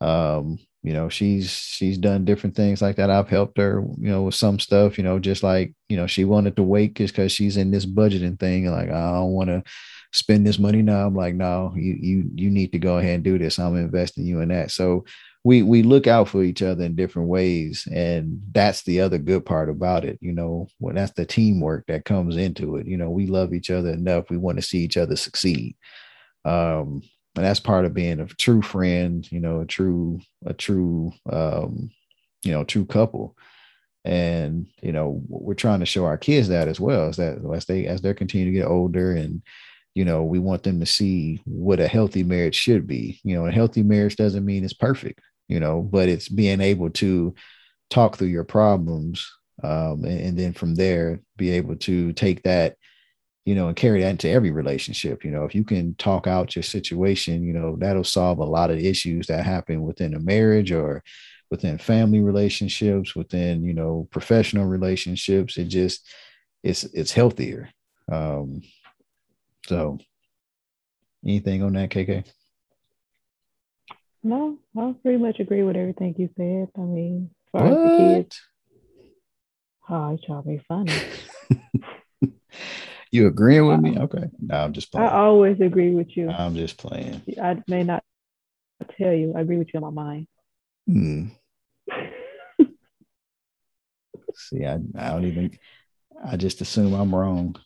um, 0.00 0.58
you 0.82 0.92
know, 0.94 1.08
she's 1.08 1.50
she's 1.50 1.98
done 1.98 2.24
different 2.24 2.56
things 2.56 2.80
like 2.80 2.96
that. 2.96 3.10
I've 3.10 3.28
helped 3.28 3.58
her, 3.58 3.84
you 3.98 4.10
know, 4.10 4.22
with 4.22 4.34
some 4.34 4.58
stuff, 4.58 4.96
you 4.96 5.04
know, 5.04 5.18
just 5.18 5.42
like, 5.42 5.74
you 5.88 5.96
know, 5.96 6.06
she 6.06 6.24
wanted 6.24 6.56
to 6.56 6.62
wait 6.62 6.94
just 6.94 7.14
because 7.14 7.32
she's 7.32 7.56
in 7.56 7.70
this 7.70 7.84
budgeting 7.84 8.38
thing. 8.38 8.66
And 8.66 8.74
like, 8.74 8.88
I 8.88 9.12
don't 9.12 9.32
want 9.32 9.50
to 9.50 9.62
spend 10.12 10.46
this 10.46 10.58
money 10.58 10.82
now. 10.82 11.06
I'm 11.06 11.14
like, 11.14 11.34
no, 11.34 11.74
you 11.76 11.96
you 12.00 12.30
you 12.34 12.50
need 12.50 12.72
to 12.72 12.78
go 12.78 12.98
ahead 12.98 13.16
and 13.16 13.24
do 13.24 13.38
this. 13.38 13.58
I'm 13.58 13.76
investing 13.76 14.24
you 14.24 14.40
in 14.40 14.48
that. 14.48 14.70
So 14.70 15.04
we 15.44 15.62
we 15.62 15.82
look 15.82 16.06
out 16.06 16.28
for 16.28 16.42
each 16.42 16.62
other 16.62 16.84
in 16.84 16.94
different 16.94 17.28
ways, 17.28 17.88
and 17.90 18.40
that's 18.52 18.82
the 18.82 19.00
other 19.00 19.18
good 19.18 19.46
part 19.46 19.70
about 19.70 20.04
it. 20.04 20.18
You 20.20 20.32
know, 20.32 20.68
when 20.78 20.96
that's 20.96 21.12
the 21.12 21.24
teamwork 21.24 21.86
that 21.86 22.04
comes 22.04 22.36
into 22.36 22.76
it. 22.76 22.86
You 22.86 22.96
know, 22.96 23.10
we 23.10 23.26
love 23.26 23.54
each 23.54 23.70
other 23.70 23.90
enough. 23.90 24.30
We 24.30 24.36
want 24.36 24.58
to 24.58 24.62
see 24.62 24.78
each 24.78 24.96
other 24.96 25.16
succeed. 25.16 25.76
Um, 26.44 27.02
and 27.36 27.44
that's 27.44 27.60
part 27.60 27.84
of 27.84 27.94
being 27.94 28.20
a 28.20 28.26
true 28.26 28.62
friend. 28.62 29.30
You 29.32 29.40
know, 29.40 29.60
a 29.60 29.66
true 29.66 30.20
a 30.44 30.52
true 30.52 31.12
um, 31.30 31.90
you 32.42 32.52
know 32.52 32.64
true 32.64 32.84
couple 32.84 33.36
and 34.04 34.66
you 34.82 34.92
know 34.92 35.22
we're 35.28 35.54
trying 35.54 35.80
to 35.80 35.86
show 35.86 36.06
our 36.06 36.16
kids 36.16 36.48
that 36.48 36.68
as 36.68 36.80
well 36.80 37.08
as 37.08 37.16
that 37.16 37.38
as 37.54 37.66
they 37.66 37.86
as 37.86 38.00
they 38.00 38.14
continue 38.14 38.46
to 38.46 38.58
get 38.58 38.66
older 38.66 39.12
and 39.12 39.42
you 39.94 40.04
know, 40.04 40.22
we 40.22 40.38
want 40.38 40.62
them 40.62 40.80
to 40.80 40.86
see 40.86 41.40
what 41.44 41.80
a 41.80 41.88
healthy 41.88 42.22
marriage 42.22 42.54
should 42.54 42.86
be. 42.86 43.20
You 43.24 43.34
know, 43.36 43.46
a 43.46 43.50
healthy 43.50 43.82
marriage 43.82 44.16
doesn't 44.16 44.44
mean 44.44 44.64
it's 44.64 44.72
perfect, 44.72 45.20
you 45.48 45.60
know, 45.60 45.82
but 45.82 46.08
it's 46.08 46.28
being 46.28 46.60
able 46.60 46.90
to 46.90 47.34
talk 47.90 48.16
through 48.16 48.28
your 48.28 48.44
problems 48.44 49.28
um, 49.62 50.04
and, 50.04 50.20
and, 50.20 50.38
then 50.38 50.52
from 50.52 50.74
there 50.74 51.20
be 51.36 51.50
able 51.50 51.76
to 51.76 52.12
take 52.14 52.42
that, 52.44 52.76
you 53.44 53.54
know, 53.54 53.68
and 53.68 53.76
carry 53.76 54.00
that 54.00 54.10
into 54.10 54.28
every 54.28 54.52
relationship. 54.52 55.24
You 55.24 55.32
know, 55.32 55.44
if 55.44 55.54
you 55.54 55.64
can 55.64 55.94
talk 55.96 56.26
out 56.26 56.56
your 56.56 56.62
situation, 56.62 57.42
you 57.42 57.52
know, 57.52 57.76
that'll 57.76 58.04
solve 58.04 58.38
a 58.38 58.44
lot 58.44 58.70
of 58.70 58.78
issues 58.78 59.26
that 59.26 59.44
happen 59.44 59.82
within 59.82 60.14
a 60.14 60.20
marriage 60.20 60.72
or 60.72 61.02
within 61.50 61.76
family 61.76 62.20
relationships, 62.20 63.14
within, 63.14 63.64
you 63.64 63.74
know, 63.74 64.08
professional 64.10 64.66
relationships. 64.66 65.58
It 65.58 65.64
just, 65.64 66.08
it's, 66.62 66.84
it's 66.84 67.12
healthier. 67.12 67.68
Um, 68.10 68.62
so, 69.66 69.98
anything 71.24 71.62
on 71.62 71.72
that, 71.74 71.90
KK? 71.90 72.24
No, 74.22 74.58
I 74.76 74.94
pretty 75.02 75.18
much 75.18 75.40
agree 75.40 75.62
with 75.62 75.76
everything 75.76 76.14
you 76.18 76.28
said. 76.36 76.68
I 76.76 76.84
mean, 76.84 77.30
as 77.46 77.50
far 77.52 77.68
what? 77.68 77.84
as 77.84 77.90
the 77.90 77.96
kids, 77.96 78.40
oh, 79.88 80.10
you 80.10 80.18
trying 80.26 80.42
to 80.42 80.48
be 80.48 80.62
funny. 80.68 80.92
you 83.10 83.26
agreeing 83.26 83.66
with 83.66 83.80
me? 83.80 83.98
Okay. 83.98 84.24
No, 84.40 84.56
I'm 84.56 84.72
just 84.74 84.92
playing. 84.92 85.08
I 85.08 85.12
always 85.12 85.58
agree 85.60 85.94
with 85.94 86.16
you. 86.16 86.28
I'm 86.28 86.54
just 86.54 86.76
playing. 86.76 87.22
I 87.42 87.62
may 87.66 87.82
not 87.82 88.04
tell 88.98 89.14
you. 89.14 89.32
I 89.36 89.40
agree 89.40 89.56
with 89.56 89.68
you 89.72 89.78
in 89.78 89.82
my 89.82 89.90
mind. 89.90 90.26
Hmm. 90.86 91.28
See, 94.34 94.64
I, 94.64 94.78
I 94.96 95.10
don't 95.10 95.24
even, 95.24 95.58
I 96.24 96.36
just 96.36 96.60
assume 96.60 96.92
I'm 96.92 97.14
wrong. 97.14 97.56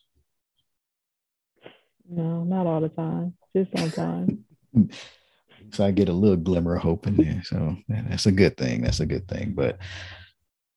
No, 2.09 2.45
not 2.45 2.67
all 2.67 2.81
the 2.81 2.89
time. 2.89 3.35
Just 3.57 3.71
sometimes. 3.77 4.39
so 5.73 5.85
I 5.85 5.91
get 5.91 6.09
a 6.09 6.13
little 6.13 6.37
glimmer 6.37 6.77
of 6.77 6.83
hope 6.83 7.07
in 7.07 7.17
there. 7.17 7.43
So 7.45 7.77
that's 7.89 8.27
a 8.27 8.33
good 8.33 8.57
thing. 8.57 8.83
That's 8.83 9.01
a 9.01 9.07
good 9.07 9.29
thing. 9.29 9.55
But 9.55 9.79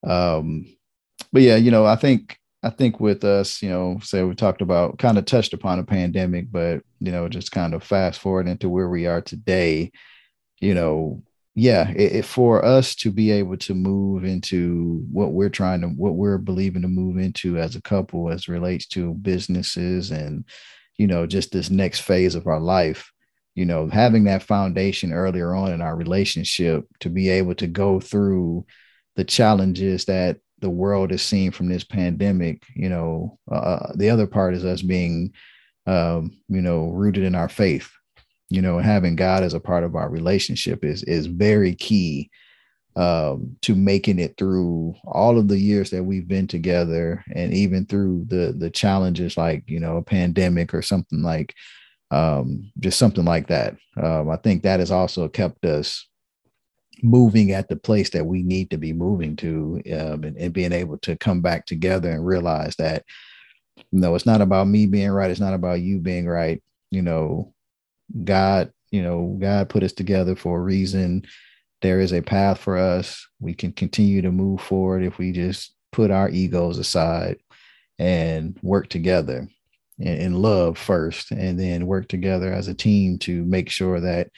um, 0.07 0.65
but 1.31 1.41
yeah, 1.41 1.55
you 1.55 1.71
know, 1.71 1.85
I 1.85 1.95
think 1.95 2.37
I 2.63 2.69
think 2.69 2.99
with 2.99 3.23
us, 3.23 3.61
you 3.61 3.69
know, 3.69 3.99
say 4.01 4.23
we 4.23 4.35
talked 4.35 4.61
about 4.61 4.97
kind 4.97 5.17
of 5.17 5.25
touched 5.25 5.53
upon 5.53 5.79
a 5.79 5.83
pandemic, 5.83 6.51
but 6.51 6.81
you 6.99 7.11
know, 7.11 7.27
just 7.29 7.51
kind 7.51 7.73
of 7.73 7.83
fast 7.83 8.19
forward 8.19 8.47
into 8.47 8.69
where 8.69 8.89
we 8.89 9.05
are 9.05 9.21
today, 9.21 9.91
you 10.59 10.73
know, 10.73 11.21
yeah, 11.55 11.89
it, 11.91 12.17
it, 12.17 12.25
for 12.25 12.63
us 12.63 12.93
to 12.95 13.11
be 13.11 13.31
able 13.31 13.57
to 13.57 13.73
move 13.73 14.23
into 14.23 15.03
what 15.11 15.33
we're 15.33 15.49
trying 15.49 15.81
to, 15.81 15.87
what 15.87 16.13
we're 16.13 16.37
believing 16.37 16.83
to 16.83 16.87
move 16.87 17.17
into 17.17 17.57
as 17.57 17.75
a 17.75 17.81
couple, 17.81 18.29
as 18.29 18.47
relates 18.47 18.85
to 18.87 19.15
businesses 19.15 20.11
and 20.11 20.45
you 20.97 21.07
know, 21.07 21.25
just 21.25 21.51
this 21.51 21.69
next 21.69 21.99
phase 21.99 22.35
of 22.35 22.47
our 22.47 22.59
life, 22.59 23.11
you 23.55 23.65
know, 23.65 23.87
having 23.87 24.25
that 24.25 24.43
foundation 24.43 25.13
earlier 25.13 25.55
on 25.55 25.71
in 25.71 25.81
our 25.81 25.95
relationship 25.95 26.85
to 26.99 27.09
be 27.09 27.29
able 27.29 27.55
to 27.55 27.67
go 27.67 27.99
through 27.99 28.65
the 29.15 29.23
challenges 29.23 30.05
that 30.05 30.37
the 30.59 30.69
world 30.69 31.11
is 31.11 31.21
seeing 31.21 31.51
from 31.51 31.69
this 31.69 31.83
pandemic, 31.83 32.63
you 32.75 32.89
know, 32.89 33.37
uh, 33.51 33.55
uh, 33.55 33.91
the 33.95 34.09
other 34.09 34.27
part 34.27 34.55
is 34.55 34.65
us 34.65 34.81
being, 34.81 35.33
um, 35.85 36.35
you 36.47 36.61
know, 36.61 36.89
rooted 36.89 37.23
in 37.23 37.35
our 37.35 37.49
faith, 37.49 37.91
you 38.49 38.61
know, 38.61 38.79
having 38.79 39.15
God 39.15 39.43
as 39.43 39.53
a 39.53 39.59
part 39.59 39.83
of 39.83 39.95
our 39.95 40.09
relationship 40.09 40.83
is 40.83 41.03
is 41.03 41.27
very 41.27 41.75
key 41.75 42.29
um, 42.97 43.55
to 43.61 43.75
making 43.75 44.17
it 44.17 44.35
through 44.37 44.95
all 45.05 45.37
of 45.37 45.47
the 45.47 45.59
years 45.59 45.91
that 45.91 46.03
we've 46.03 46.27
been 46.27 46.47
together 46.47 47.23
and 47.35 47.53
even 47.53 47.85
through 47.85 48.25
the 48.27 48.55
the 48.57 48.71
challenges 48.71 49.37
like 49.37 49.63
you 49.67 49.79
know 49.79 49.97
a 49.97 50.01
pandemic 50.01 50.73
or 50.73 50.81
something 50.81 51.21
like 51.21 51.53
um, 52.09 52.71
just 52.79 52.97
something 52.97 53.25
like 53.25 53.47
that. 53.47 53.75
Um, 54.01 54.29
i 54.29 54.37
think 54.37 54.63
that 54.63 54.79
has 54.79 54.91
also 54.91 55.27
kept 55.27 55.63
us 55.63 56.07
moving 57.03 57.51
at 57.51 57.69
the 57.69 57.75
place 57.75 58.09
that 58.09 58.25
we 58.25 58.41
need 58.41 58.71
to 58.71 58.77
be 58.77 58.93
moving 58.93 59.35
to 59.35 59.79
um, 59.93 60.23
and, 60.23 60.35
and 60.35 60.51
being 60.51 60.71
able 60.71 60.97
to 60.97 61.15
come 61.15 61.41
back 61.41 61.67
together 61.67 62.09
and 62.09 62.25
realize 62.25 62.75
that 62.77 63.03
you 63.75 63.99
know 63.99 64.15
it's 64.15 64.25
not 64.25 64.41
about 64.41 64.67
me 64.67 64.87
being 64.87 65.11
right 65.11 65.29
it's 65.29 65.39
not 65.39 65.53
about 65.53 65.81
you 65.81 65.99
being 65.99 66.27
right. 66.27 66.63
You 66.89 67.03
know 67.03 67.53
god 68.23 68.71
you 68.89 69.03
know 69.03 69.37
god 69.39 69.69
put 69.69 69.83
us 69.83 69.93
together 69.93 70.35
for 70.35 70.57
a 70.57 70.63
reason 70.63 71.23
there 71.81 71.99
is 71.99 72.13
a 72.13 72.21
path 72.21 72.59
for 72.59 72.77
us. 72.77 73.27
We 73.39 73.53
can 73.53 73.71
continue 73.71 74.21
to 74.21 74.31
move 74.31 74.61
forward 74.61 75.03
if 75.03 75.17
we 75.17 75.31
just 75.31 75.73
put 75.91 76.11
our 76.11 76.29
egos 76.29 76.77
aside 76.77 77.37
and 77.99 78.57
work 78.61 78.89
together 78.89 79.47
in, 79.99 80.41
love 80.41 80.77
first, 80.77 81.31
and 81.31 81.59
then 81.59 81.87
work 81.87 82.07
together 82.07 82.53
as 82.53 82.67
a 82.67 82.73
team 82.73 83.17
to 83.19 83.43
make 83.45 83.69
sure 83.69 83.99
that 83.99 84.29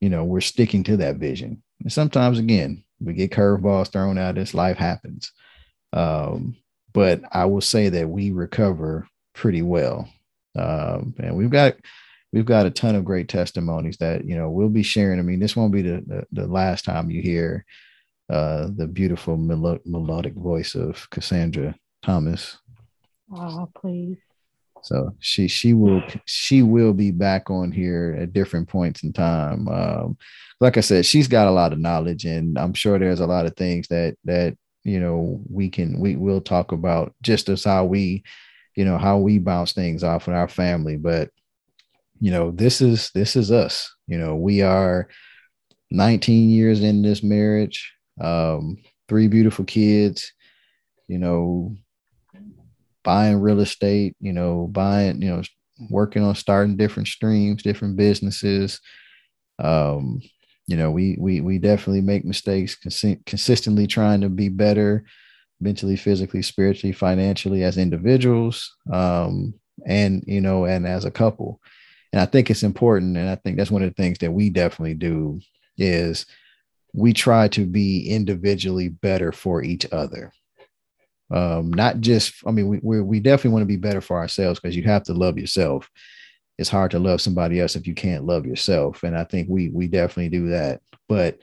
you 0.00 0.08
know 0.08 0.24
we're 0.24 0.40
sticking 0.40 0.84
to 0.84 0.96
that 0.98 1.16
vision. 1.16 1.62
And 1.80 1.92
sometimes, 1.92 2.38
again, 2.38 2.84
we 3.00 3.12
get 3.12 3.32
curveballs 3.32 3.90
thrown 3.90 4.18
at 4.18 4.38
us. 4.38 4.54
Life 4.54 4.76
happens, 4.76 5.32
um, 5.92 6.56
but 6.92 7.22
I 7.32 7.46
will 7.46 7.60
say 7.60 7.88
that 7.88 8.08
we 8.08 8.30
recover 8.30 9.08
pretty 9.34 9.62
well, 9.62 10.08
um, 10.56 11.14
and 11.18 11.36
we've 11.36 11.50
got 11.50 11.74
we've 12.32 12.46
got 12.46 12.66
a 12.66 12.70
ton 12.70 12.94
of 12.94 13.04
great 13.04 13.28
testimonies 13.28 13.96
that 13.98 14.24
you 14.24 14.36
know 14.36 14.50
we'll 14.50 14.68
be 14.68 14.82
sharing. 14.82 15.18
I 15.18 15.22
mean, 15.22 15.40
this 15.40 15.56
won't 15.56 15.72
be 15.72 15.82
the 15.82 16.02
the, 16.06 16.26
the 16.32 16.46
last 16.46 16.84
time 16.84 17.10
you 17.10 17.22
hear 17.22 17.64
uh, 18.30 18.68
the 18.74 18.86
beautiful 18.86 19.36
melo- 19.36 19.80
melodic 19.84 20.34
voice 20.34 20.74
of 20.74 21.08
Cassandra 21.10 21.74
Thomas. 22.02 22.58
Oh, 23.30 23.68
please. 23.74 24.18
So 24.82 25.14
she 25.20 25.46
she 25.46 25.74
will 25.74 26.02
she 26.24 26.62
will 26.62 26.92
be 26.92 27.12
back 27.12 27.50
on 27.50 27.70
here 27.70 28.16
at 28.18 28.32
different 28.32 28.68
points 28.68 29.04
in 29.04 29.12
time. 29.12 29.68
Um, 29.68 30.16
like 30.60 30.76
I 30.76 30.80
said, 30.80 31.06
she's 31.06 31.28
got 31.28 31.46
a 31.46 31.52
lot 31.52 31.72
of 31.72 31.78
knowledge, 31.78 32.24
and 32.24 32.58
I'm 32.58 32.74
sure 32.74 32.98
there's 32.98 33.20
a 33.20 33.26
lot 33.26 33.46
of 33.46 33.56
things 33.56 33.86
that 33.88 34.16
that 34.24 34.56
you 34.82 34.98
know 34.98 35.40
we 35.48 35.68
can 35.68 36.00
we 36.00 36.16
will 36.16 36.40
talk 36.40 36.72
about 36.72 37.14
just 37.22 37.48
as 37.48 37.64
how 37.64 37.84
we 37.84 38.24
you 38.74 38.84
know 38.84 38.98
how 38.98 39.18
we 39.18 39.38
bounce 39.38 39.72
things 39.72 40.02
off 40.02 40.26
in 40.26 40.34
our 40.34 40.48
family. 40.48 40.96
But 40.96 41.30
you 42.22 42.30
know 42.30 42.52
this 42.52 42.80
is 42.80 43.10
this 43.16 43.34
is 43.34 43.50
us. 43.50 43.92
You 44.06 44.16
know 44.16 44.36
we 44.36 44.62
are 44.62 45.08
19 45.90 46.50
years 46.50 46.80
in 46.80 47.02
this 47.02 47.20
marriage, 47.20 47.92
um, 48.20 48.76
three 49.08 49.26
beautiful 49.26 49.64
kids. 49.64 50.32
You 51.08 51.18
know, 51.18 51.74
buying 53.02 53.40
real 53.40 53.58
estate, 53.58 54.14
you 54.20 54.32
know, 54.32 54.68
buying, 54.70 55.20
you 55.20 55.30
know, 55.30 55.42
working 55.90 56.22
on 56.22 56.36
starting 56.36 56.76
different 56.76 57.08
streams, 57.08 57.64
different 57.64 57.96
businesses. 57.96 58.80
Um, 59.58 60.22
you 60.68 60.76
know, 60.76 60.92
we 60.92 61.16
we 61.18 61.40
we 61.40 61.58
definitely 61.58 62.02
make 62.02 62.24
mistakes, 62.24 62.76
cons- 62.76 63.18
consistently 63.26 63.88
trying 63.88 64.20
to 64.20 64.28
be 64.28 64.48
better 64.48 65.04
mentally, 65.60 65.96
physically, 65.96 66.42
spiritually, 66.42 66.92
financially 66.92 67.64
as 67.64 67.78
individuals, 67.78 68.72
um, 68.92 69.54
and 69.84 70.22
you 70.28 70.40
know, 70.40 70.66
and 70.66 70.86
as 70.86 71.04
a 71.04 71.10
couple. 71.10 71.60
And 72.12 72.20
I 72.20 72.26
think 72.26 72.50
it's 72.50 72.62
important, 72.62 73.16
and 73.16 73.28
I 73.28 73.36
think 73.36 73.56
that's 73.56 73.70
one 73.70 73.82
of 73.82 73.88
the 73.88 74.02
things 74.02 74.18
that 74.18 74.32
we 74.32 74.50
definitely 74.50 74.94
do 74.94 75.40
is 75.78 76.26
we 76.92 77.12
try 77.12 77.48
to 77.48 77.64
be 77.64 78.08
individually 78.08 78.88
better 78.88 79.32
for 79.32 79.62
each 79.62 79.86
other. 79.92 80.32
Um, 81.30 81.72
not 81.72 82.00
just 82.00 82.34
i 82.46 82.50
mean 82.50 82.68
we, 82.68 82.78
we, 82.82 83.00
we 83.00 83.20
definitely 83.20 83.52
want 83.52 83.62
to 83.62 83.66
be 83.66 83.78
better 83.78 84.02
for 84.02 84.18
ourselves 84.18 84.60
because 84.60 84.76
you 84.76 84.82
have 84.82 85.04
to 85.04 85.14
love 85.14 85.38
yourself. 85.38 85.90
It's 86.58 86.68
hard 86.68 86.90
to 86.90 86.98
love 86.98 87.22
somebody 87.22 87.58
else 87.58 87.74
if 87.74 87.86
you 87.86 87.94
can't 87.94 88.26
love 88.26 88.44
yourself 88.44 89.02
and 89.02 89.16
i 89.16 89.24
think 89.24 89.48
we 89.48 89.70
we 89.70 89.88
definitely 89.88 90.28
do 90.28 90.50
that. 90.50 90.82
But 91.08 91.38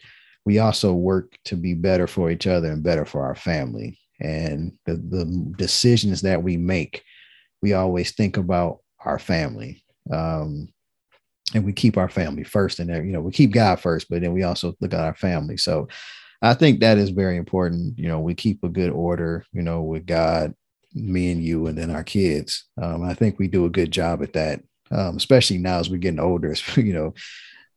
we 0.46 0.60
also 0.60 0.94
work 0.94 1.38
to 1.46 1.56
be 1.56 1.74
better 1.74 2.06
for 2.06 2.30
each 2.30 2.46
other 2.46 2.72
and 2.72 2.84
better 2.84 3.06
for 3.06 3.24
our 3.24 3.36
family. 3.36 4.00
And 4.20 4.74
the, 4.86 4.96
the 4.96 5.54
decisions 5.58 6.22
that 6.22 6.44
we 6.44 6.56
make 6.58 7.04
we 7.62 7.74
always 7.74 8.12
think 8.12 8.38
about 8.38 8.80
our 9.04 9.18
family 9.18 9.84
um, 10.12 10.68
and 11.54 11.66
we 11.66 11.74
keep 11.74 11.98
our 11.98 12.10
family 12.10 12.44
first 12.44 12.80
and 12.80 12.90
you 13.06 13.12
know 13.12 13.22
we 13.22 13.32
keep 13.32 13.52
god 13.52 13.80
first 13.80 14.08
but 14.10 14.22
then 14.22 14.34
we 14.34 14.44
also 14.44 14.76
look 14.82 14.94
at 14.94 15.00
our 15.00 15.16
family 15.16 15.58
so 15.58 15.88
I 16.42 16.54
think 16.54 16.80
that 16.80 16.98
is 16.98 17.10
very 17.10 17.38
important. 17.38 17.98
You 18.00 18.08
know, 18.08 18.20
we 18.20 18.34
keep 18.34 18.64
a 18.64 18.70
good 18.70 18.92
order, 18.92 19.46
you 19.52 19.62
know, 19.62 19.82
with 19.82 20.06
God, 20.06 20.54
me 20.94 21.32
and 21.32 21.44
you, 21.44 21.68
and 21.68 21.78
then 21.78 21.92
our 21.92 22.04
kids. 22.04 22.66
Um, 22.82 23.04
I 23.04 23.14
think 23.14 23.38
we 23.38 23.48
do 23.48 23.66
a 23.66 23.70
good 23.70 23.92
job 23.92 24.24
at 24.24 24.34
that, 24.34 24.62
um, 24.92 25.18
especially 25.18 25.58
now 25.58 25.80
as 25.80 25.90
we're 25.90 25.98
getting 25.98 26.20
older. 26.20 26.56
you 26.78 26.94
know, 26.94 27.14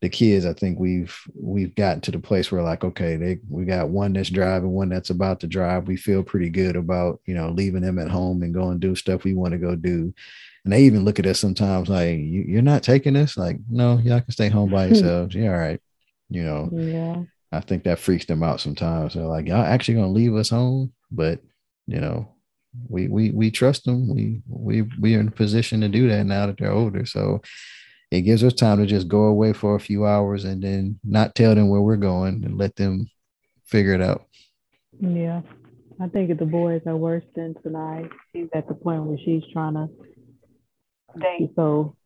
the 0.01 0.09
kids, 0.09 0.47
I 0.47 0.53
think 0.53 0.79
we've 0.79 1.17
we've 1.35 1.75
gotten 1.75 2.01
to 2.03 2.13
the 2.13 2.21
place 2.21 2.53
where 2.53 2.63
like, 2.63 2.85
okay, 2.85 3.17
they 3.17 3.41
we 3.49 3.65
got 3.65 3.89
one 3.89 4.13
that's 4.13 4.31
driving, 4.31 4.71
one 4.71 4.89
that's 4.89 5.11
about 5.11 5.41
to 5.41 5.49
drive. 5.49 5.89
We 5.89 5.97
feel 5.97 6.23
pretty 6.23 6.49
good 6.49 6.77
about 6.77 7.21
you 7.27 7.35
know 7.35 7.51
leaving 7.51 7.83
them 7.83 7.99
at 7.99 8.11
home 8.11 8.43
and 8.43 8.55
going 8.55 8.79
do 8.79 8.95
stuff 8.95 9.25
we 9.25 9.35
want 9.35 9.53
to 9.53 9.59
go 9.59 9.75
do. 9.75 10.15
And 10.65 10.73
they 10.73 10.83
even 10.83 11.05
look 11.05 11.19
at 11.19 11.27
us 11.27 11.41
sometimes 11.41 11.89
like, 11.89 12.19
you, 12.19 12.59
are 12.59 12.63
not 12.63 12.83
taking 12.83 13.15
this? 13.15 13.37
Like, 13.37 13.59
no, 13.69 13.99
y'all 13.99 14.21
can 14.21 14.31
stay 14.31 14.49
home 14.49 14.71
by 14.71 14.87
yourselves. 14.89 15.35
yeah, 15.35 15.53
all 15.53 15.59
right. 15.59 15.81
You 16.29 16.45
know, 16.45 16.71
yeah. 16.73 17.23
I 17.51 17.61
think 17.61 17.85
that 17.85 17.99
freaks 17.99 18.25
them 18.25 18.43
out 18.43 18.61
sometimes. 18.61 19.15
They're 19.15 19.25
like, 19.25 19.47
y'all 19.47 19.65
actually 19.65 19.95
gonna 19.95 20.09
leave 20.09 20.35
us 20.35 20.49
home, 20.49 20.93
but 21.11 21.41
you 21.87 22.01
know, 22.01 22.35
we 22.89 23.09
we 23.09 23.31
we 23.31 23.51
trust 23.51 23.85
them. 23.85 24.09
We 24.09 24.41
we 24.49 24.83
we 24.99 25.15
are 25.17 25.21
in 25.21 25.29
a 25.29 25.33
position 25.33 25.83
to 25.83 25.89
do 25.89 26.09
that 26.09 26.25
now 26.25 26.47
that 26.47 26.57
they're 26.57 26.73
older. 26.73 27.05
So 27.05 27.43
it 28.11 28.23
gives 28.23 28.45
us 28.45 28.55
time 28.55 28.79
to 28.79 28.87
just 28.87 29.09
go 29.09 29.25
away 29.25 29.53
for 29.53 29.75
a 29.75 29.81
few 29.81 30.07
hours 30.07 30.45
and 30.45 30.63
then 30.63 30.99
not 31.05 31.35
tell 31.35 31.55
them 31.55 31.69
where 31.69 31.81
we're 31.81 31.97
going 31.97 32.45
and 32.45 32.57
let 32.57 32.77
them 32.77 33.09
figure 33.65 33.95
it 33.95 34.03
out. 34.03 34.27
Yeah. 35.01 35.43
I 36.01 36.09
think 36.09 36.37
the 36.39 36.45
boys 36.45 36.83
are 36.87 36.97
worse 36.97 37.25
than 37.35 37.55
tonight. 37.63 38.11
She's 38.33 38.49
at 38.55 38.69
the 38.69 38.75
point 38.75 39.05
where 39.05 39.19
she's 39.19 39.43
trying 39.53 39.75
to 39.75 39.89
date. 41.19 41.51
So 41.57 41.97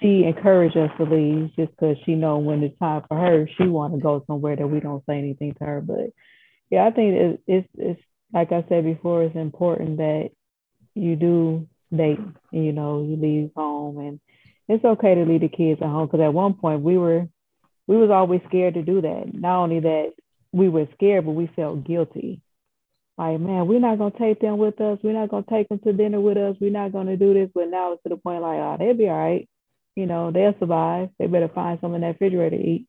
she 0.00 0.24
encouraged 0.24 0.76
us 0.76 0.90
to 0.98 1.04
leave 1.04 1.54
just 1.56 1.70
because 1.72 1.96
she 2.04 2.14
know 2.14 2.38
when 2.38 2.62
it's 2.62 2.78
time 2.78 3.02
for 3.08 3.16
her, 3.16 3.48
she 3.56 3.68
want 3.68 3.94
to 3.94 4.00
go 4.00 4.24
somewhere 4.26 4.56
that 4.56 4.66
we 4.66 4.80
don't 4.80 5.04
say 5.06 5.18
anything 5.18 5.54
to 5.54 5.64
her. 5.64 5.80
But 5.80 6.10
yeah, 6.70 6.86
I 6.86 6.90
think 6.90 7.14
it's, 7.14 7.42
it's, 7.46 7.68
it's 7.76 8.00
like 8.32 8.50
I 8.52 8.64
said 8.68 8.84
before, 8.84 9.22
it's 9.24 9.36
important 9.36 9.98
that 9.98 10.30
you 10.94 11.16
do 11.16 11.68
date. 11.94 12.18
You 12.50 12.72
know, 12.72 13.02
you 13.02 13.16
leave 13.16 13.50
home, 13.54 13.98
and 13.98 14.20
it's 14.68 14.84
okay 14.84 15.14
to 15.14 15.24
leave 15.24 15.42
the 15.42 15.48
kids 15.48 15.80
at 15.82 15.88
home. 15.88 16.06
Because 16.06 16.20
at 16.20 16.34
one 16.34 16.54
point 16.54 16.82
we 16.82 16.98
were, 16.98 17.28
we 17.86 17.96
was 17.96 18.10
always 18.10 18.40
scared 18.48 18.74
to 18.74 18.82
do 18.82 19.02
that. 19.02 19.30
Not 19.32 19.62
only 19.62 19.80
that 19.80 20.12
we 20.52 20.68
were 20.68 20.88
scared, 20.94 21.26
but 21.26 21.32
we 21.32 21.50
felt 21.54 21.84
guilty. 21.84 22.40
Like, 23.18 23.40
man, 23.40 23.66
we're 23.66 23.80
not 23.80 23.98
gonna 23.98 24.14
take 24.18 24.40
them 24.40 24.58
with 24.58 24.80
us. 24.80 24.98
We're 25.02 25.12
not 25.12 25.28
gonna 25.28 25.44
take 25.48 25.68
them 25.68 25.78
to 25.80 25.92
dinner 25.92 26.20
with 26.20 26.36
us. 26.36 26.56
We're 26.60 26.70
not 26.70 26.92
gonna 26.92 27.16
do 27.16 27.34
this. 27.34 27.50
But 27.54 27.68
now 27.68 27.92
it's 27.92 28.02
to 28.04 28.08
the 28.08 28.16
point 28.16 28.42
like, 28.42 28.58
oh, 28.58 28.76
they'll 28.78 28.94
be 28.94 29.08
all 29.08 29.16
right 29.16 29.48
you 29.96 30.06
know, 30.06 30.30
they'll 30.30 30.54
survive. 30.58 31.10
They 31.18 31.26
better 31.26 31.48
find 31.48 31.78
something 31.80 31.96
in 31.96 32.00
that 32.02 32.20
refrigerator 32.20 32.56
to 32.56 32.62
eat. 32.62 32.86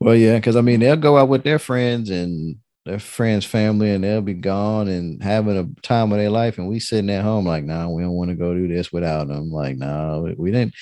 Well, 0.00 0.14
yeah, 0.14 0.36
because 0.36 0.56
I 0.56 0.60
mean, 0.60 0.80
they'll 0.80 0.96
go 0.96 1.16
out 1.16 1.28
with 1.28 1.44
their 1.44 1.58
friends 1.58 2.10
and 2.10 2.56
their 2.84 2.98
friends' 2.98 3.44
family, 3.44 3.90
and 3.90 4.02
they'll 4.02 4.22
be 4.22 4.34
gone 4.34 4.88
and 4.88 5.22
having 5.22 5.56
a 5.56 5.80
time 5.82 6.10
of 6.10 6.18
their 6.18 6.30
life, 6.30 6.58
and 6.58 6.68
we 6.68 6.80
sitting 6.80 7.10
at 7.10 7.22
home 7.22 7.46
like, 7.46 7.64
nah, 7.64 7.88
we 7.88 8.02
don't 8.02 8.12
want 8.12 8.30
to 8.30 8.36
go 8.36 8.54
do 8.54 8.66
this 8.66 8.92
without 8.92 9.28
them. 9.28 9.50
Like, 9.50 9.76
no, 9.76 10.24
nah, 10.26 10.32
we 10.36 10.50
didn't. 10.50 10.74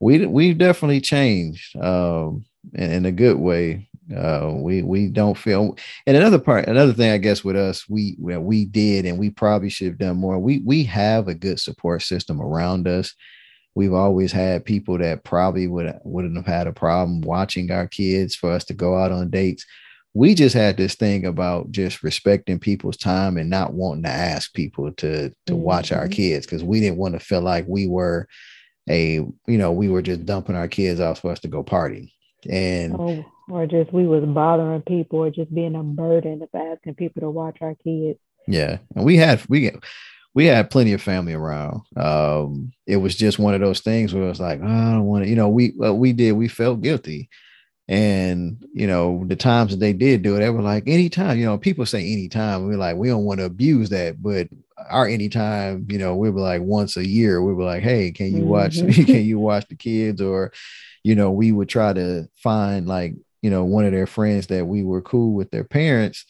We 0.00 0.26
we 0.26 0.54
definitely 0.54 1.00
changed 1.00 1.76
um, 1.76 2.44
in 2.74 3.04
a 3.04 3.12
good 3.12 3.38
way. 3.38 3.88
Uh, 4.14 4.52
we 4.54 4.82
we 4.82 5.08
don't 5.08 5.36
feel. 5.36 5.76
And 6.06 6.16
another 6.16 6.38
part, 6.38 6.66
another 6.66 6.92
thing, 6.92 7.10
I 7.10 7.18
guess, 7.18 7.44
with 7.44 7.56
us, 7.56 7.88
we 7.88 8.16
we 8.18 8.64
did, 8.64 9.04
and 9.04 9.18
we 9.18 9.30
probably 9.30 9.68
should 9.68 9.88
have 9.88 9.98
done 9.98 10.16
more. 10.16 10.38
We 10.38 10.62
we 10.64 10.84
have 10.84 11.28
a 11.28 11.34
good 11.34 11.60
support 11.60 12.02
system 12.02 12.40
around 12.40 12.88
us 12.88 13.14
we've 13.78 13.94
always 13.94 14.32
had 14.32 14.64
people 14.64 14.98
that 14.98 15.22
probably 15.22 15.68
would 15.68 15.96
wouldn't 16.02 16.36
have 16.36 16.46
had 16.46 16.66
a 16.66 16.72
problem 16.72 17.20
watching 17.20 17.70
our 17.70 17.86
kids 17.86 18.34
for 18.34 18.50
us 18.50 18.64
to 18.64 18.74
go 18.74 18.96
out 18.96 19.12
on 19.12 19.30
dates. 19.30 19.64
We 20.14 20.34
just 20.34 20.54
had 20.54 20.76
this 20.76 20.96
thing 20.96 21.24
about 21.24 21.70
just 21.70 22.02
respecting 22.02 22.58
people's 22.58 22.96
time 22.96 23.36
and 23.36 23.48
not 23.48 23.74
wanting 23.74 24.02
to 24.02 24.10
ask 24.10 24.52
people 24.52 24.90
to 24.94 25.28
to 25.28 25.34
mm-hmm. 25.46 25.54
watch 25.62 25.92
our 25.92 26.04
mm-hmm. 26.04 26.12
kids 26.12 26.44
because 26.44 26.64
we 26.64 26.80
didn't 26.80 26.98
want 26.98 27.14
to 27.14 27.20
feel 27.20 27.40
like 27.40 27.66
we 27.68 27.86
were 27.86 28.26
a 28.90 29.14
you 29.46 29.58
know 29.58 29.70
we 29.70 29.88
were 29.88 30.02
just 30.02 30.26
dumping 30.26 30.56
our 30.56 30.68
kids 30.68 30.98
off 30.98 31.20
for 31.20 31.30
us 31.30 31.38
to 31.40 31.48
go 31.48 31.62
party 31.62 32.12
and 32.50 32.96
oh, 32.98 33.24
or 33.50 33.66
just 33.66 33.92
we 33.92 34.06
was 34.06 34.24
bothering 34.24 34.82
people 34.82 35.20
or 35.20 35.30
just 35.30 35.54
being 35.54 35.74
a 35.74 35.82
burden 35.82 36.42
of 36.42 36.48
asking 36.54 36.94
people 36.94 37.20
to 37.20 37.30
watch 37.30 37.58
our 37.60 37.74
kids 37.76 38.18
yeah 38.46 38.78
and 38.94 39.04
we 39.04 39.16
had 39.16 39.40
we 39.48 39.70
we 40.38 40.46
had 40.46 40.70
plenty 40.70 40.92
of 40.92 41.02
family 41.02 41.34
around. 41.34 41.82
Um, 41.96 42.72
it 42.86 42.98
was 42.98 43.16
just 43.16 43.40
one 43.40 43.54
of 43.54 43.60
those 43.60 43.80
things 43.80 44.14
where 44.14 44.22
it 44.22 44.28
was 44.28 44.38
like, 44.38 44.60
oh, 44.62 44.66
I 44.66 44.92
don't 44.92 45.06
want 45.06 45.24
to, 45.24 45.30
you 45.30 45.34
know, 45.34 45.48
we 45.48 45.72
well, 45.76 45.96
we 45.96 46.12
did, 46.12 46.32
we 46.32 46.46
felt 46.46 46.80
guilty. 46.80 47.28
And 47.88 48.64
you 48.72 48.86
know, 48.86 49.24
the 49.26 49.34
times 49.34 49.72
that 49.72 49.80
they 49.80 49.92
did 49.92 50.22
do 50.22 50.36
it, 50.36 50.38
they 50.38 50.50
were 50.50 50.62
like, 50.62 50.84
anytime, 50.86 51.38
you 51.38 51.46
know, 51.46 51.58
people 51.58 51.86
say 51.86 52.12
anytime. 52.12 52.68
We're 52.68 52.76
like, 52.76 52.96
we 52.96 53.08
don't 53.08 53.24
want 53.24 53.40
to 53.40 53.46
abuse 53.46 53.88
that, 53.88 54.22
but 54.22 54.48
our 54.88 55.08
anytime, 55.08 55.86
you 55.90 55.98
know, 55.98 56.14
we 56.14 56.30
were 56.30 56.40
like 56.40 56.62
once 56.62 56.96
a 56.96 57.04
year, 57.04 57.42
we 57.42 57.52
were 57.52 57.64
like, 57.64 57.82
hey, 57.82 58.12
can 58.12 58.36
you 58.36 58.44
watch 58.44 58.76
mm-hmm. 58.76 59.04
can 59.06 59.24
you 59.24 59.40
watch 59.40 59.66
the 59.68 59.74
kids? 59.74 60.20
Or, 60.20 60.52
you 61.02 61.16
know, 61.16 61.32
we 61.32 61.50
would 61.50 61.68
try 61.68 61.92
to 61.94 62.28
find 62.36 62.86
like, 62.86 63.14
you 63.42 63.50
know, 63.50 63.64
one 63.64 63.84
of 63.84 63.92
their 63.92 64.06
friends 64.06 64.46
that 64.48 64.66
we 64.66 64.82
were 64.82 65.02
cool 65.02 65.34
with 65.34 65.50
their 65.50 65.64
parents. 65.64 66.24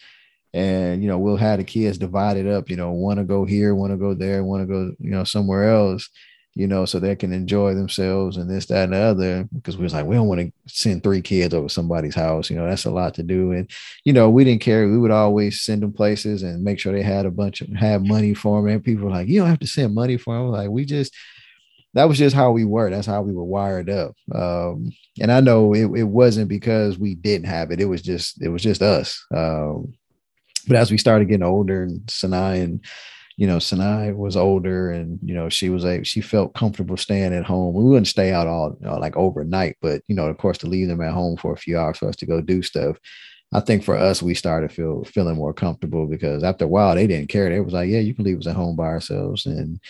And 0.54 1.02
you 1.02 1.08
know 1.08 1.18
we'll 1.18 1.36
have 1.36 1.58
the 1.58 1.64
kids 1.64 1.98
divided 1.98 2.46
up 2.46 2.70
you 2.70 2.76
know 2.76 2.90
want 2.90 3.18
to 3.18 3.24
go 3.24 3.44
here 3.44 3.74
want 3.74 3.92
to 3.92 3.98
go 3.98 4.14
there 4.14 4.42
want 4.42 4.62
to 4.62 4.66
go 4.66 4.94
you 4.98 5.10
know 5.10 5.22
somewhere 5.22 5.68
else 5.68 6.08
you 6.54 6.66
know 6.66 6.84
so 6.84 6.98
they 6.98 7.14
can 7.14 7.32
enjoy 7.32 7.74
themselves 7.74 8.36
and 8.36 8.50
this 8.50 8.66
that 8.66 8.84
and 8.84 8.92
the 8.92 8.98
other. 8.98 9.48
Because 9.54 9.76
we 9.76 9.84
was 9.84 9.92
like 9.92 10.06
we 10.06 10.16
don't 10.16 10.26
want 10.26 10.40
to 10.40 10.52
send 10.66 11.02
three 11.04 11.22
kids 11.22 11.54
over 11.54 11.68
somebody's 11.68 12.14
house 12.16 12.50
you 12.50 12.56
know 12.56 12.66
that's 12.66 12.84
a 12.84 12.90
lot 12.90 13.14
to 13.14 13.22
do. 13.22 13.52
And 13.52 13.70
you 14.04 14.12
know 14.12 14.28
we 14.28 14.42
didn't 14.42 14.62
care. 14.62 14.88
We 14.88 14.98
would 14.98 15.12
always 15.12 15.62
send 15.62 15.82
them 15.82 15.92
places 15.92 16.42
and 16.42 16.64
make 16.64 16.80
sure 16.80 16.92
they 16.92 17.02
had 17.02 17.26
a 17.26 17.30
bunch 17.30 17.60
of 17.60 17.68
have 17.74 18.04
money 18.04 18.34
for 18.34 18.60
them 18.60 18.70
and 18.72 18.82
people 18.82 19.04
were 19.04 19.10
like 19.10 19.28
you 19.28 19.38
don't 19.38 19.50
have 19.50 19.60
to 19.60 19.66
send 19.66 19.94
money 19.94 20.16
for 20.16 20.34
them 20.34 20.48
like 20.48 20.70
we 20.70 20.84
just 20.84 21.14
that 21.94 22.08
was 22.08 22.18
just 22.18 22.36
how 22.36 22.50
we 22.52 22.64
were. 22.64 22.90
That's 22.90 23.06
how 23.06 23.22
we 23.22 23.32
were 23.32 23.44
wired 23.44 23.90
up. 23.90 24.14
Um, 24.34 24.92
and 25.20 25.32
I 25.32 25.40
know 25.40 25.72
it, 25.74 25.86
it 25.96 26.04
wasn't 26.04 26.48
because 26.48 26.98
we 26.98 27.14
didn't 27.14 27.46
have 27.46 27.70
it. 27.70 27.80
It 27.80 27.86
was 27.86 28.02
just 28.02 28.42
it 28.42 28.48
was 28.48 28.62
just 28.62 28.82
us. 28.82 29.24
Um, 29.34 29.94
but 30.66 30.76
as 30.76 30.90
we 30.90 30.98
started 30.98 31.28
getting 31.28 31.42
older 31.42 31.84
and 31.84 32.06
Sanai 32.08 32.62
and 32.62 32.84
you 33.38 33.46
know, 33.46 33.60
Sanai 33.60 34.10
was 34.10 34.36
older 34.36 34.90
and, 34.90 35.20
you 35.22 35.32
know, 35.32 35.48
she 35.48 35.70
was 35.70 35.84
a, 35.84 36.02
she 36.02 36.20
felt 36.20 36.56
comfortable 36.56 36.96
staying 36.96 37.32
at 37.32 37.44
home. 37.44 37.72
We 37.72 37.84
wouldn't 37.84 38.08
stay 38.08 38.32
out 38.32 38.48
all 38.48 38.76
you 38.80 38.86
know, 38.86 38.96
like 38.96 39.16
overnight, 39.16 39.76
but, 39.80 40.02
you 40.08 40.16
know, 40.16 40.26
of 40.26 40.36
course, 40.38 40.58
to 40.58 40.66
leave 40.66 40.88
them 40.88 41.00
at 41.00 41.12
home 41.12 41.36
for 41.36 41.52
a 41.52 41.56
few 41.56 41.78
hours 41.78 41.98
for 41.98 42.08
us 42.08 42.16
to 42.16 42.26
go 42.26 42.40
do 42.40 42.62
stuff. 42.62 42.96
I 43.54 43.60
think 43.60 43.84
for 43.84 43.96
us, 43.96 44.20
we 44.24 44.34
started 44.34 44.72
feel 44.72 45.04
feeling 45.04 45.36
more 45.36 45.54
comfortable 45.54 46.08
because 46.08 46.42
after 46.42 46.64
a 46.64 46.68
while, 46.68 46.96
they 46.96 47.06
didn't 47.06 47.28
care. 47.28 47.48
They 47.48 47.60
was 47.60 47.72
like, 47.72 47.88
yeah, 47.88 48.00
you 48.00 48.12
can 48.12 48.24
leave 48.24 48.40
us 48.40 48.48
at 48.48 48.56
home 48.56 48.74
by 48.74 48.86
ourselves. 48.86 49.46
And, 49.46 49.80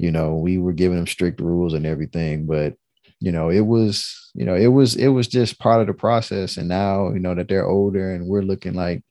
you 0.00 0.10
know, 0.10 0.34
we 0.34 0.56
were 0.56 0.72
giving 0.72 0.96
them 0.96 1.06
strict 1.06 1.40
rules 1.40 1.74
and 1.74 1.84
everything, 1.84 2.46
but 2.46 2.74
you 3.20 3.30
know, 3.30 3.50
it 3.50 3.60
was, 3.60 4.30
you 4.34 4.46
know, 4.46 4.54
it 4.54 4.68
was, 4.68 4.96
it 4.96 5.08
was 5.08 5.28
just 5.28 5.58
part 5.58 5.82
of 5.82 5.86
the 5.88 5.92
process. 5.92 6.56
And 6.56 6.68
now, 6.68 7.12
you 7.12 7.18
know, 7.18 7.34
that 7.34 7.48
they're 7.48 7.68
older 7.68 8.14
and 8.14 8.26
we're 8.26 8.40
looking 8.40 8.72
like, 8.72 9.04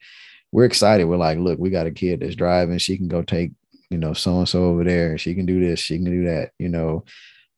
we're 0.52 0.66
excited. 0.66 1.04
We're 1.04 1.18
like, 1.18 1.38
look, 1.38 1.60
we 1.60 1.70
got 1.70 1.86
a 1.86 1.92
kid 1.92 2.22
that's 2.22 2.34
driving. 2.34 2.80
She 2.80 2.98
can 2.98 3.08
go 3.08 3.22
take, 3.22 3.52
you 3.92 4.00
know, 4.00 4.14
so 4.14 4.40
and 4.40 4.50
so 4.50 4.64
over 4.64 4.84
there. 4.84 5.16
She 5.20 5.36
can 5.36 5.46
do 5.46 5.60
this. 5.60 5.80
She 5.80 5.98
can 5.98 6.06
do 6.06 6.24
that. 6.24 6.54
You 6.58 6.70
know, 6.70 7.06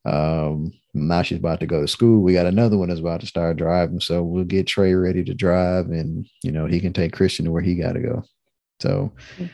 um, 0.04 0.74
now 0.94 1.22
she's 1.22 1.38
about 1.38 1.62
to 1.62 1.68
go 1.68 1.80
to 1.80 1.88
school. 1.88 2.22
We 2.22 2.34
got 2.34 2.48
another 2.48 2.78
one 2.78 2.90
that's 2.90 3.00
about 3.00 3.22
to 3.22 3.28
start 3.28 3.56
driving. 3.56 4.02
So 4.02 4.24
we'll 4.24 4.44
get 4.44 4.68
Trey 4.68 4.94
ready 4.94 5.24
to 5.24 5.34
drive, 5.34 5.86
and 5.86 6.28
you 6.44 6.52
know, 6.52 6.66
he 6.66 6.82
can 6.82 6.92
take 6.92 7.14
Christian 7.14 7.46
to 7.46 7.52
where 7.52 7.62
he 7.62 7.76
got 7.76 7.94
to 7.94 8.02
go. 8.02 8.24
So 8.82 9.14
mm 9.38 9.50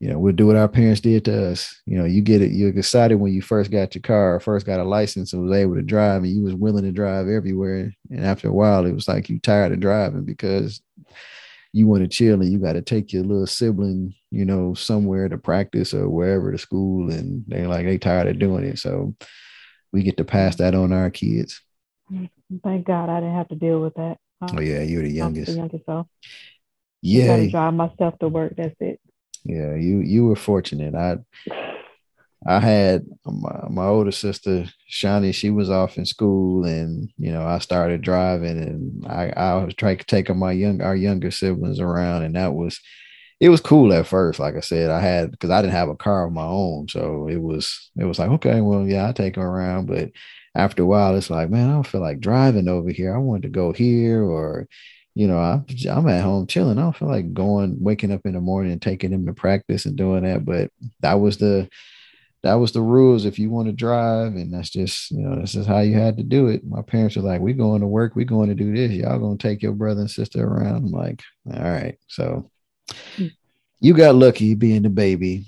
you 0.00 0.08
know, 0.08 0.18
we'll 0.18 0.32
do 0.32 0.46
what 0.46 0.56
our 0.56 0.68
parents 0.68 1.02
did 1.02 1.26
to 1.26 1.50
us. 1.50 1.78
You 1.84 1.98
know, 1.98 2.06
you 2.06 2.22
get 2.22 2.40
it, 2.40 2.52
you're 2.52 2.70
excited 2.70 3.16
when 3.16 3.34
you 3.34 3.42
first 3.42 3.70
got 3.70 3.94
your 3.94 4.00
car, 4.00 4.40
first 4.40 4.64
got 4.64 4.80
a 4.80 4.84
license 4.84 5.34
and 5.34 5.42
was 5.42 5.56
able 5.56 5.74
to 5.74 5.82
drive, 5.82 6.22
and 6.22 6.32
you 6.32 6.42
was 6.42 6.54
willing 6.54 6.84
to 6.84 6.90
drive 6.90 7.28
everywhere. 7.28 7.92
And 8.10 8.24
after 8.24 8.48
a 8.48 8.52
while, 8.52 8.86
it 8.86 8.92
was 8.92 9.06
like 9.06 9.28
you 9.28 9.38
tired 9.38 9.72
of 9.72 9.80
driving 9.80 10.24
because 10.24 10.80
you 11.74 11.86
want 11.86 12.02
to 12.02 12.08
chill 12.08 12.40
and 12.40 12.50
you 12.50 12.58
got 12.58 12.72
to 12.72 12.82
take 12.82 13.12
your 13.12 13.24
little 13.24 13.46
sibling, 13.46 14.14
you 14.30 14.46
know, 14.46 14.72
somewhere 14.72 15.28
to 15.28 15.36
practice 15.36 15.92
or 15.92 16.08
wherever 16.08 16.50
to 16.50 16.58
school, 16.58 17.10
and 17.10 17.44
they're 17.46 17.68
like 17.68 17.84
they 17.84 17.98
tired 17.98 18.26
of 18.26 18.38
doing 18.38 18.64
it. 18.64 18.78
So 18.78 19.14
we 19.92 20.02
get 20.02 20.16
to 20.16 20.24
pass 20.24 20.56
that 20.56 20.74
on 20.74 20.94
our 20.94 21.10
kids. 21.10 21.60
Mm-hmm. 22.10 22.56
Thank 22.64 22.86
God 22.86 23.10
I 23.10 23.20
didn't 23.20 23.36
have 23.36 23.48
to 23.48 23.54
deal 23.54 23.82
with 23.82 23.94
that. 23.94 24.16
oh 24.40 24.60
yeah, 24.62 24.80
you're 24.80 25.02
the 25.02 25.10
youngest. 25.10 25.50
I'm 25.50 25.54
the 25.56 25.60
youngest, 25.60 25.84
so 25.84 26.08
yeah, 27.02 27.34
I 27.34 27.50
drive 27.50 27.74
myself 27.74 28.18
to 28.20 28.28
work. 28.28 28.54
That's 28.56 28.74
it. 28.80 28.98
Yeah, 29.44 29.74
you 29.74 30.00
you 30.00 30.26
were 30.26 30.36
fortunate. 30.36 30.94
I 30.94 31.18
I 32.46 32.58
had 32.58 33.04
my, 33.26 33.68
my 33.68 33.86
older 33.86 34.12
sister 34.12 34.64
Shani. 34.90 35.34
She 35.34 35.50
was 35.50 35.68
off 35.70 35.98
in 35.98 36.06
school, 36.06 36.64
and 36.64 37.10
you 37.18 37.32
know 37.32 37.46
I 37.46 37.58
started 37.58 38.00
driving, 38.02 38.58
and 38.58 39.06
I 39.06 39.30
I 39.36 39.64
was 39.64 39.74
trying 39.74 39.98
to 39.98 40.04
take 40.04 40.34
my 40.34 40.52
young 40.52 40.80
our 40.82 40.96
younger 40.96 41.30
siblings 41.30 41.80
around, 41.80 42.22
and 42.22 42.34
that 42.36 42.54
was 42.54 42.80
it 43.40 43.50
was 43.50 43.60
cool 43.60 43.92
at 43.92 44.06
first. 44.06 44.40
Like 44.40 44.56
I 44.56 44.60
said, 44.60 44.90
I 44.90 45.00
had 45.00 45.32
because 45.32 45.50
I 45.50 45.60
didn't 45.62 45.74
have 45.74 45.90
a 45.90 45.96
car 45.96 46.26
of 46.26 46.32
my 46.32 46.44
own, 46.44 46.88
so 46.88 47.28
it 47.28 47.40
was 47.42 47.90
it 47.98 48.04
was 48.04 48.18
like 48.18 48.30
okay, 48.30 48.60
well 48.62 48.86
yeah, 48.86 49.08
I 49.08 49.12
take 49.12 49.34
them 49.34 49.44
around, 49.44 49.86
but 49.86 50.10
after 50.54 50.82
a 50.82 50.86
while, 50.86 51.16
it's 51.16 51.30
like 51.30 51.50
man, 51.50 51.68
I 51.70 51.72
don't 51.74 51.86
feel 51.86 52.00
like 52.00 52.20
driving 52.20 52.68
over 52.68 52.90
here. 52.90 53.14
I 53.14 53.18
wanted 53.18 53.42
to 53.44 53.48
go 53.50 53.72
here 53.72 54.22
or 54.22 54.66
you 55.14 55.26
know, 55.26 55.38
I, 55.38 55.62
I'm 55.90 56.08
at 56.08 56.22
home 56.22 56.46
chilling. 56.46 56.78
I 56.78 56.82
don't 56.82 56.96
feel 56.96 57.08
like 57.08 57.32
going, 57.32 57.76
waking 57.80 58.12
up 58.12 58.22
in 58.24 58.34
the 58.34 58.40
morning 58.40 58.72
and 58.72 58.80
taking 58.80 59.12
him 59.12 59.26
to 59.26 59.32
practice 59.32 59.86
and 59.86 59.96
doing 59.96 60.22
that. 60.22 60.44
But 60.44 60.70
that 61.00 61.14
was 61.14 61.38
the, 61.38 61.68
that 62.42 62.54
was 62.54 62.72
the 62.72 62.80
rules 62.80 63.26
if 63.26 63.38
you 63.38 63.50
want 63.50 63.66
to 63.68 63.72
drive. 63.72 64.34
And 64.34 64.54
that's 64.54 64.70
just, 64.70 65.10
you 65.10 65.18
know, 65.18 65.40
this 65.40 65.54
is 65.54 65.66
how 65.66 65.80
you 65.80 65.98
had 65.98 66.16
to 66.18 66.22
do 66.22 66.46
it. 66.48 66.64
My 66.64 66.82
parents 66.82 67.16
were 67.16 67.22
like, 67.22 67.40
we 67.40 67.52
going 67.52 67.80
to 67.80 67.86
work. 67.86 68.14
We 68.14 68.24
going 68.24 68.48
to 68.48 68.54
do 68.54 68.74
this. 68.74 68.92
Y'all 68.92 69.18
going 69.18 69.36
to 69.36 69.48
take 69.48 69.62
your 69.62 69.72
brother 69.72 70.02
and 70.02 70.10
sister 70.10 70.46
around. 70.46 70.76
I'm 70.76 70.92
like, 70.92 71.22
all 71.52 71.60
right. 71.60 71.98
So 72.06 72.50
you 73.80 73.94
got 73.94 74.14
lucky 74.14 74.54
being 74.54 74.82
the 74.82 74.90
baby, 74.90 75.46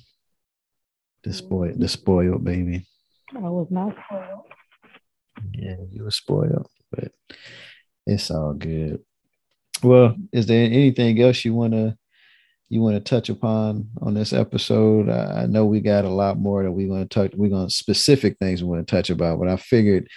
the 1.23 1.33
spoiled, 1.33 1.79
the 1.79 1.89
spoiled 1.89 2.45
baby. 2.45 2.87
I 3.35 3.39
was 3.39 3.69
not 3.71 3.95
spoiled. 4.07 4.47
Yeah, 5.55 5.77
you 5.91 6.05
were 6.05 6.11
spoiled, 6.11 6.69
but 6.91 7.13
it's 8.07 8.31
all 8.31 8.53
good. 8.55 9.03
Well, 9.83 10.17
is 10.33 10.47
there 10.47 10.65
anything 10.65 11.21
else 11.21 11.45
you 11.45 11.55
want 11.55 11.73
to 11.73 11.97
you 12.69 12.81
want 12.81 12.95
to 12.95 13.01
touch 13.01 13.29
upon 13.29 13.91
on 14.01 14.15
this 14.15 14.33
episode? 14.33 15.11
I 15.11 15.47
know 15.47 15.67
we 15.67 15.81
got 15.81 16.05
a 16.05 16.11
lot 16.11 16.39
more 16.39 16.63
that 16.63 16.71
we 16.73 16.87
want 16.87 17.11
to 17.11 17.15
touch. 17.15 17.35
We're 17.35 17.51
going 17.51 17.69
to 17.69 17.75
specific 17.75 18.39
things 18.39 18.63
we 18.63 18.71
want 18.71 18.87
to 18.87 18.91
touch 18.91 19.11
about, 19.11 19.39
but 19.39 19.49
I 19.49 19.57
figured 19.57 20.09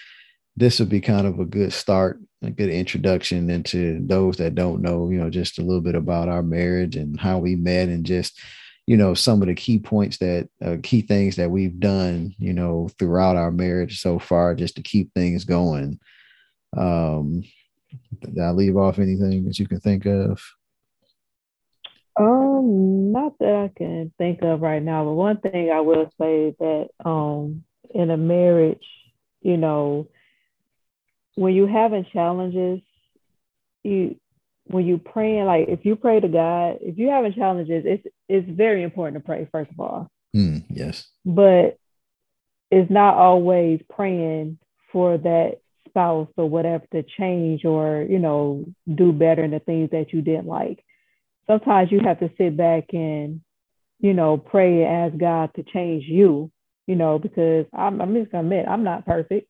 this 0.56 0.80
would 0.80 0.88
be 0.88 1.02
kind 1.02 1.28
of 1.28 1.40
a 1.40 1.46
good 1.46 1.74
start, 1.74 2.22
a 2.42 2.50
good 2.50 2.70
introduction 2.70 3.50
into 3.50 4.00
those 4.08 4.38
that 4.38 4.56
don't 4.56 4.82
know, 4.82 5.10
you 5.10 5.18
know, 5.18 5.30
just 5.30 5.60
a 5.60 5.64
little 5.64 5.82
bit 5.82 5.96
about 5.96 6.30
our 6.30 6.44
marriage 6.44 6.96
and 6.96 7.20
how 7.20 7.40
we 7.40 7.58
met 7.58 7.90
and 7.90 8.06
just, 8.06 8.40
you 8.88 8.96
know, 8.96 9.14
some 9.14 9.42
of 9.42 9.50
the 9.50 9.56
key 9.56 9.80
points 9.80 10.18
that 10.20 10.48
uh, 10.64 10.78
key 10.82 11.02
things 11.02 11.36
that 11.36 11.52
we've 11.52 11.78
done, 11.80 12.34
you 12.40 12.54
know, 12.54 12.88
throughout 13.00 13.36
our 13.36 13.52
marriage 13.52 14.00
so 14.00 14.18
far, 14.18 14.56
just 14.56 14.78
to 14.78 14.82
keep 14.82 15.14
things 15.14 15.44
going. 15.44 16.00
Um, 16.78 17.44
did 18.22 18.40
I 18.40 18.52
leave 18.52 18.78
off 18.78 19.00
anything 19.00 19.46
that 19.46 19.60
you 19.60 19.68
can 19.68 19.80
think 19.80 20.06
of? 20.06 20.42
Um, 22.18 23.12
not 23.12 23.38
that 23.40 23.56
I 23.56 23.72
can 23.78 24.14
think 24.18 24.42
of 24.42 24.62
right 24.62 24.82
now, 24.82 25.04
but 25.04 25.14
one 25.14 25.38
thing 25.38 25.70
I 25.72 25.82
will 25.82 26.10
say 26.20 26.56
that 26.60 26.88
um 27.04 27.64
in 27.94 28.10
a 28.10 28.18
marriage, 28.18 28.86
you 29.42 29.58
know, 29.58 30.08
when 31.36 31.54
you 31.54 31.68
having 31.68 32.06
challenges, 32.12 32.82
you 33.84 34.16
when 34.68 34.86
you 34.86 34.98
praying, 34.98 35.46
like 35.46 35.68
if 35.68 35.86
you 35.86 35.96
pray 35.96 36.20
to 36.20 36.28
God, 36.28 36.78
if 36.82 36.98
you 36.98 37.10
having 37.10 37.34
challenges, 37.34 37.84
it's 37.86 38.08
it's 38.28 38.50
very 38.50 38.84
important 38.84 39.22
to 39.22 39.26
pray, 39.26 39.48
first 39.52 39.72
of 39.72 39.80
all. 39.80 40.10
Mm, 40.36 40.64
yes. 40.70 41.08
But 41.26 41.78
it's 42.72 42.90
not 42.90 43.16
always 43.16 43.82
praying 43.90 44.58
for 44.92 45.18
that 45.18 45.60
spouse 45.96 46.28
or 46.36 46.50
whatever 46.50 46.84
to 46.92 47.04
change 47.18 47.64
or 47.64 48.06
you 48.10 48.20
know 48.20 48.66
do 48.96 49.14
better 49.14 49.46
in 49.46 49.52
the 49.52 49.60
things 49.60 49.90
that 49.92 50.12
you 50.12 50.22
didn't 50.22 50.46
like. 50.46 50.84
Sometimes 51.48 51.90
you 51.90 52.02
have 52.02 52.20
to 52.20 52.30
sit 52.38 52.58
back 52.58 52.86
and 52.92 53.40
you 54.02 54.14
know 54.14 54.38
pray 54.38 54.84
and 54.84 55.14
ask 55.14 55.18
god 55.18 55.52
to 55.56 55.64
change 55.64 56.04
you 56.06 56.52
you 56.86 56.96
know 56.96 57.18
because 57.18 57.66
i'm, 57.74 58.02
I'm 58.02 58.14
just 58.14 58.30
gonna 58.30 58.44
admit 58.44 58.68
i'm 58.68 58.84
not 58.84 59.06
perfect. 59.06 59.48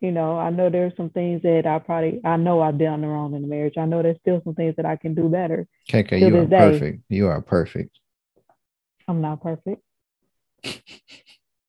You 0.00 0.12
know 0.12 0.38
i 0.38 0.50
know 0.50 0.68
there's 0.68 0.92
some 0.98 1.08
things 1.08 1.40
that 1.42 1.66
i 1.66 1.78
probably 1.78 2.20
i 2.22 2.36
know 2.36 2.60
i've 2.60 2.78
done 2.78 3.00
the 3.00 3.06
wrong 3.06 3.34
in 3.34 3.40
the 3.40 3.48
marriage. 3.48 3.78
I 3.78 3.86
know 3.86 4.02
there's 4.02 4.20
still 4.20 4.42
some 4.44 4.54
things 4.54 4.74
that 4.76 4.84
i 4.84 4.96
can 4.96 5.14
do 5.14 5.30
better 5.30 5.66
kk 5.88 6.20
you 6.20 6.36
are 6.38 6.46
perfect. 6.46 7.02
You 7.08 7.28
are 7.28 7.40
perfect. 7.40 7.98
I'm 9.08 9.22
not 9.22 9.42
perfect 9.42 9.80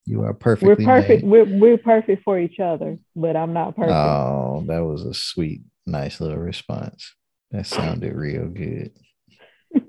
You 0.07 0.23
are 0.23 0.33
perfectly. 0.33 0.85
We're 0.85 1.01
perfect. 1.01 1.23
Made. 1.23 1.29
We're 1.29 1.59
we're 1.59 1.77
perfect 1.77 2.23
for 2.23 2.39
each 2.39 2.61
other, 2.61 2.97
but 3.13 3.35
I'm 3.35 3.51
not 3.51 3.75
perfect. 3.75 3.91
Oh, 3.91 4.63
that 4.67 4.79
was 4.79 5.03
a 5.03 5.13
sweet, 5.13 5.63
nice 5.85 6.21
little 6.21 6.37
response. 6.37 7.13
That 7.51 7.67
sounded 7.67 8.15
real 8.15 8.47
good. 8.47 8.93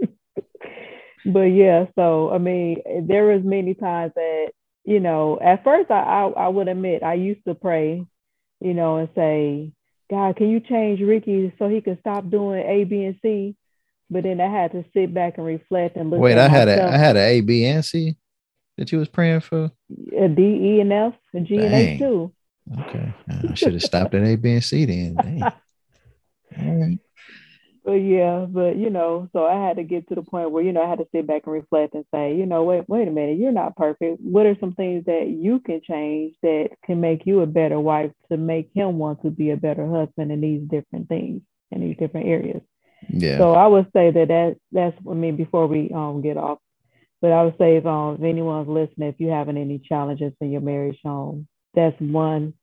but 1.24 1.40
yeah, 1.42 1.86
so 1.94 2.32
I 2.32 2.38
mean, 2.38 2.82
there 3.06 3.26
was 3.26 3.44
many 3.44 3.74
times 3.74 4.12
that 4.16 4.48
you 4.84 4.98
know, 4.98 5.38
at 5.40 5.62
first 5.62 5.88
I, 5.88 6.00
I 6.00 6.26
I 6.30 6.48
would 6.48 6.66
admit 6.66 7.04
I 7.04 7.14
used 7.14 7.44
to 7.46 7.54
pray, 7.54 8.04
you 8.60 8.74
know, 8.74 8.96
and 8.96 9.08
say, 9.14 9.70
God, 10.10 10.34
can 10.34 10.50
you 10.50 10.58
change 10.58 11.00
Ricky 11.00 11.54
so 11.60 11.68
he 11.68 11.80
can 11.80 11.96
stop 12.00 12.28
doing 12.28 12.58
A, 12.66 12.82
B, 12.82 13.04
and 13.04 13.16
C? 13.22 13.54
But 14.10 14.24
then 14.24 14.40
I 14.40 14.50
had 14.50 14.72
to 14.72 14.84
sit 14.92 15.14
back 15.14 15.38
and 15.38 15.46
reflect 15.46 15.96
and 15.96 16.10
look. 16.10 16.18
Wait, 16.18 16.38
I 16.38 16.48
had 16.48 16.66
myself. 16.66 16.90
a 16.90 16.94
I 16.94 16.98
had 16.98 17.16
an 17.16 17.22
A, 17.22 17.40
B, 17.40 17.64
and 17.66 17.84
C 17.84 18.16
that 18.78 18.92
you 18.92 18.98
was 18.98 19.08
praying 19.08 19.40
for? 19.40 19.70
A 20.16 20.28
D, 20.28 20.42
E, 20.42 20.80
and 20.80 20.92
F, 20.92 21.14
and 21.34 21.46
G, 21.46 21.56
Dang. 21.56 21.66
and 21.66 21.74
H 21.74 21.98
too. 21.98 22.32
Okay, 22.80 23.14
I 23.50 23.54
should 23.54 23.72
have 23.74 23.82
stopped 23.82 24.14
at 24.14 24.24
A, 24.24 24.36
B, 24.36 24.52
and 24.52 24.64
C 24.64 24.84
then. 24.84 25.18
All 26.58 26.74
right. 26.74 26.98
But 27.84 27.94
yeah, 27.94 28.44
but 28.46 28.76
you 28.76 28.90
know, 28.90 29.30
so 29.32 29.46
I 29.46 29.66
had 29.66 29.78
to 29.78 29.82
get 29.82 30.08
to 30.08 30.14
the 30.14 30.22
point 30.22 30.50
where 30.50 30.62
you 30.62 30.72
know 30.72 30.82
I 30.82 30.88
had 30.90 30.98
to 30.98 31.08
sit 31.10 31.26
back 31.26 31.42
and 31.46 31.54
reflect 31.54 31.94
and 31.94 32.04
say, 32.12 32.36
you 32.36 32.44
know, 32.44 32.62
wait, 32.64 32.86
wait 32.86 33.08
a 33.08 33.10
minute, 33.10 33.38
you're 33.38 33.50
not 33.50 33.76
perfect. 33.76 34.20
What 34.20 34.44
are 34.44 34.56
some 34.60 34.74
things 34.74 35.06
that 35.06 35.28
you 35.28 35.60
can 35.60 35.80
change 35.82 36.34
that 36.42 36.68
can 36.84 37.00
make 37.00 37.24
you 37.24 37.40
a 37.40 37.46
better 37.46 37.80
wife 37.80 38.10
to 38.30 38.36
make 38.36 38.70
him 38.74 38.98
want 38.98 39.22
to 39.22 39.30
be 39.30 39.50
a 39.50 39.56
better 39.56 39.86
husband 39.88 40.30
in 40.30 40.40
these 40.40 40.60
different 40.68 41.08
things 41.08 41.40
in 41.70 41.80
these 41.80 41.96
different 41.96 42.26
areas? 42.26 42.60
Yeah. 43.08 43.38
So 43.38 43.54
I 43.54 43.66
would 43.66 43.86
say 43.94 44.10
that 44.10 44.28
that 44.28 44.56
that's 44.70 44.96
I 45.08 45.14
mean 45.14 45.36
before 45.36 45.66
we 45.66 45.90
um 45.94 46.20
get 46.20 46.36
off 46.36 46.58
but 47.20 47.32
I 47.32 47.44
would 47.44 47.56
say 47.58 47.76
if, 47.76 47.86
um, 47.86 48.16
if 48.16 48.22
anyone's 48.22 48.68
listening, 48.68 49.08
if 49.08 49.16
you're 49.18 49.34
having 49.34 49.56
any 49.56 49.78
challenges 49.78 50.32
in 50.40 50.50
your 50.52 50.60
marriage 50.60 50.98
home, 51.04 51.48
that's 51.74 51.98
one 52.00 52.54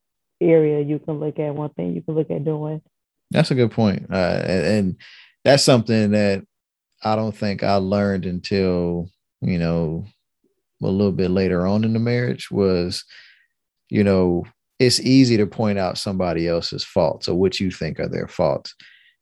area 0.41 0.81
you 0.81 0.99
can 0.99 1.19
look 1.19 1.39
at, 1.39 1.55
one 1.55 1.69
thing 1.71 1.93
you 1.93 2.01
can 2.01 2.15
look 2.15 2.31
at 2.31 2.45
doing. 2.45 2.81
That's 3.31 3.51
a 3.51 3.55
good 3.55 3.71
point. 3.71 4.07
Uh, 4.11 4.41
and, 4.45 4.65
and 4.65 4.95
that's 5.43 5.63
something 5.63 6.11
that 6.11 6.45
I 7.03 7.15
don't 7.15 7.35
think 7.35 7.63
I 7.63 7.75
learned 7.75 8.25
until, 8.25 9.09
you 9.41 9.59
know, 9.59 10.05
a 10.81 10.87
little 10.87 11.11
bit 11.11 11.31
later 11.31 11.65
on 11.65 11.83
in 11.83 11.93
the 11.93 11.99
marriage 11.99 12.51
was, 12.51 13.03
you 13.89 14.03
know, 14.03 14.45
it's 14.79 14.99
easy 14.99 15.37
to 15.37 15.47
point 15.47 15.79
out 15.79 15.97
somebody 15.97 16.47
else's 16.47 16.83
faults 16.83 17.27
or 17.27 17.35
what 17.35 17.59
you 17.59 17.71
think 17.71 17.99
are 17.99 18.09
their 18.09 18.27
faults, 18.27 18.75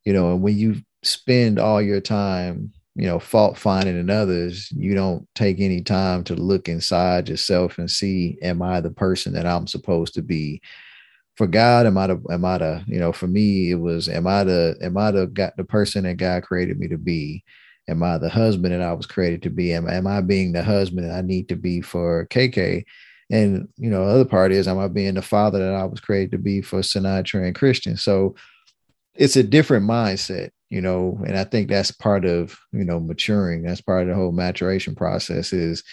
you 0.04 0.12
know, 0.12 0.32
and 0.32 0.42
when 0.42 0.56
you 0.56 0.76
spend 1.02 1.58
all 1.58 1.80
your 1.80 2.00
time 2.00 2.72
you 2.94 3.06
know 3.06 3.18
fault 3.18 3.58
finding 3.58 3.98
in 3.98 4.10
others 4.10 4.70
you 4.72 4.94
don't 4.94 5.26
take 5.34 5.60
any 5.60 5.80
time 5.82 6.22
to 6.24 6.34
look 6.34 6.68
inside 6.68 7.28
yourself 7.28 7.78
and 7.78 7.90
see 7.90 8.38
am 8.42 8.62
i 8.62 8.80
the 8.80 8.90
person 8.90 9.32
that 9.32 9.46
i'm 9.46 9.66
supposed 9.66 10.14
to 10.14 10.22
be? 10.22 10.60
For 11.36 11.46
god 11.46 11.86
am 11.86 11.98
i 11.98 12.06
the 12.06 12.22
am 12.30 12.44
i 12.44 12.58
the 12.58 12.84
you 12.86 13.00
know 13.00 13.12
for 13.12 13.26
me 13.26 13.70
it 13.70 13.76
was 13.80 14.08
am 14.08 14.26
i 14.26 14.44
the 14.44 14.76
am 14.82 14.96
i 14.96 15.10
the 15.10 15.26
got 15.26 15.56
the 15.56 15.64
person 15.64 16.04
that 16.04 16.16
god 16.16 16.42
created 16.44 16.78
me 16.78 16.88
to 16.88 16.98
be? 16.98 17.44
Am 17.88 18.02
i 18.02 18.18
the 18.18 18.30
husband 18.30 18.72
that 18.72 18.80
i 18.82 18.92
was 18.92 19.06
created 19.06 19.42
to 19.42 19.50
be? 19.50 19.72
Am, 19.72 19.88
am 19.88 20.06
i 20.06 20.20
being 20.20 20.52
the 20.52 20.62
husband 20.62 21.08
that 21.08 21.16
i 21.16 21.20
need 21.22 21.48
to 21.48 21.56
be 21.56 21.80
for 21.80 22.26
kk 22.28 22.84
And 23.30 23.68
you 23.76 23.90
know, 23.90 24.04
other 24.04 24.24
part 24.24 24.52
is 24.52 24.68
am 24.68 24.78
I 24.78 24.88
being 24.88 25.14
the 25.14 25.22
father 25.22 25.58
that 25.58 25.74
I 25.74 25.84
was 25.84 26.00
created 26.00 26.32
to 26.32 26.38
be 26.38 26.62
for 26.62 26.82
Sanai, 26.82 27.22
Trey 27.22 27.46
and 27.46 27.54
Christian? 27.54 27.96
So 27.96 28.36
it's 29.14 29.36
a 29.36 29.42
different 29.42 29.86
mindset, 29.86 30.50
you 30.74 30.80
know, 30.80 31.22
and 31.24 31.38
I 31.38 31.44
think 31.44 31.68
that's 31.68 31.92
part 31.92 32.24
of 32.24 32.58
you 32.72 32.84
know 32.84 32.98
maturing. 32.98 33.62
That's 33.62 33.80
part 33.80 34.02
of 34.02 34.08
the 34.08 34.14
whole 34.16 34.32
maturation 34.32 34.96
process 34.96 35.52
is 35.52 35.84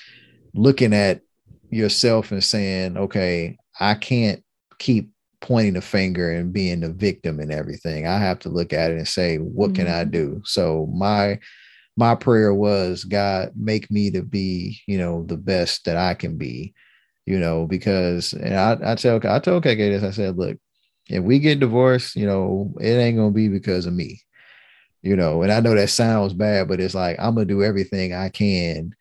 looking 0.55 0.91
at 0.91 1.21
yourself 1.69 2.31
and 2.31 2.43
saying, 2.43 2.97
okay, 2.97 3.57
I 3.79 3.93
can't 3.93 4.43
keep 4.79 5.11
pointing 5.39 5.75
the 5.75 5.81
finger 5.81 6.31
and 6.31 6.51
being 6.51 6.79
the 6.79 6.91
victim 6.91 7.39
and 7.39 7.51
everything. 7.51 8.07
I 8.07 8.17
have 8.17 8.39
to 8.39 8.49
look 8.49 8.73
at 8.73 8.89
it 8.89 8.97
and 8.97 9.07
say, 9.07 9.37
what 9.37 9.67
mm-hmm. 9.73 9.85
can 9.85 9.87
I 9.87 10.01
mm-hmm. 10.01 10.11
do? 10.11 10.41
So 10.45 10.89
my 10.91 11.37
my 11.95 12.15
prayer 12.15 12.51
was, 12.51 13.03
God, 13.03 13.51
make 13.55 13.91
me 13.91 14.09
to 14.09 14.23
be, 14.23 14.81
you 14.87 14.97
know, 14.97 15.25
the 15.27 15.37
best 15.37 15.85
that 15.85 15.97
I 15.97 16.15
can 16.15 16.39
be, 16.39 16.73
you 17.27 17.37
know, 17.37 17.67
because 17.67 18.33
and 18.33 18.55
I, 18.55 18.79
I 18.83 18.95
tell 18.95 19.21
I 19.27 19.37
told 19.37 19.63
KK 19.63 19.77
this, 19.77 20.03
I 20.03 20.09
said, 20.09 20.39
look, 20.39 20.57
if 21.07 21.23
we 21.23 21.37
get 21.37 21.59
divorced, 21.59 22.15
you 22.15 22.25
know, 22.25 22.73
it 22.81 22.93
ain't 22.93 23.17
gonna 23.17 23.29
be 23.29 23.47
because 23.47 23.85
of 23.85 23.93
me. 23.93 24.21
You 25.01 25.15
know, 25.15 25.41
and 25.41 25.51
I 25.51 25.59
know 25.61 25.73
that 25.75 25.89
sounds 25.89 26.33
bad, 26.33 26.67
but 26.67 26.79
it's 26.79 26.93
like 26.93 27.17
I'm 27.19 27.33
gonna 27.35 27.45
do 27.45 27.63
everything 27.63 28.13
I 28.13 28.29
can 28.29 28.93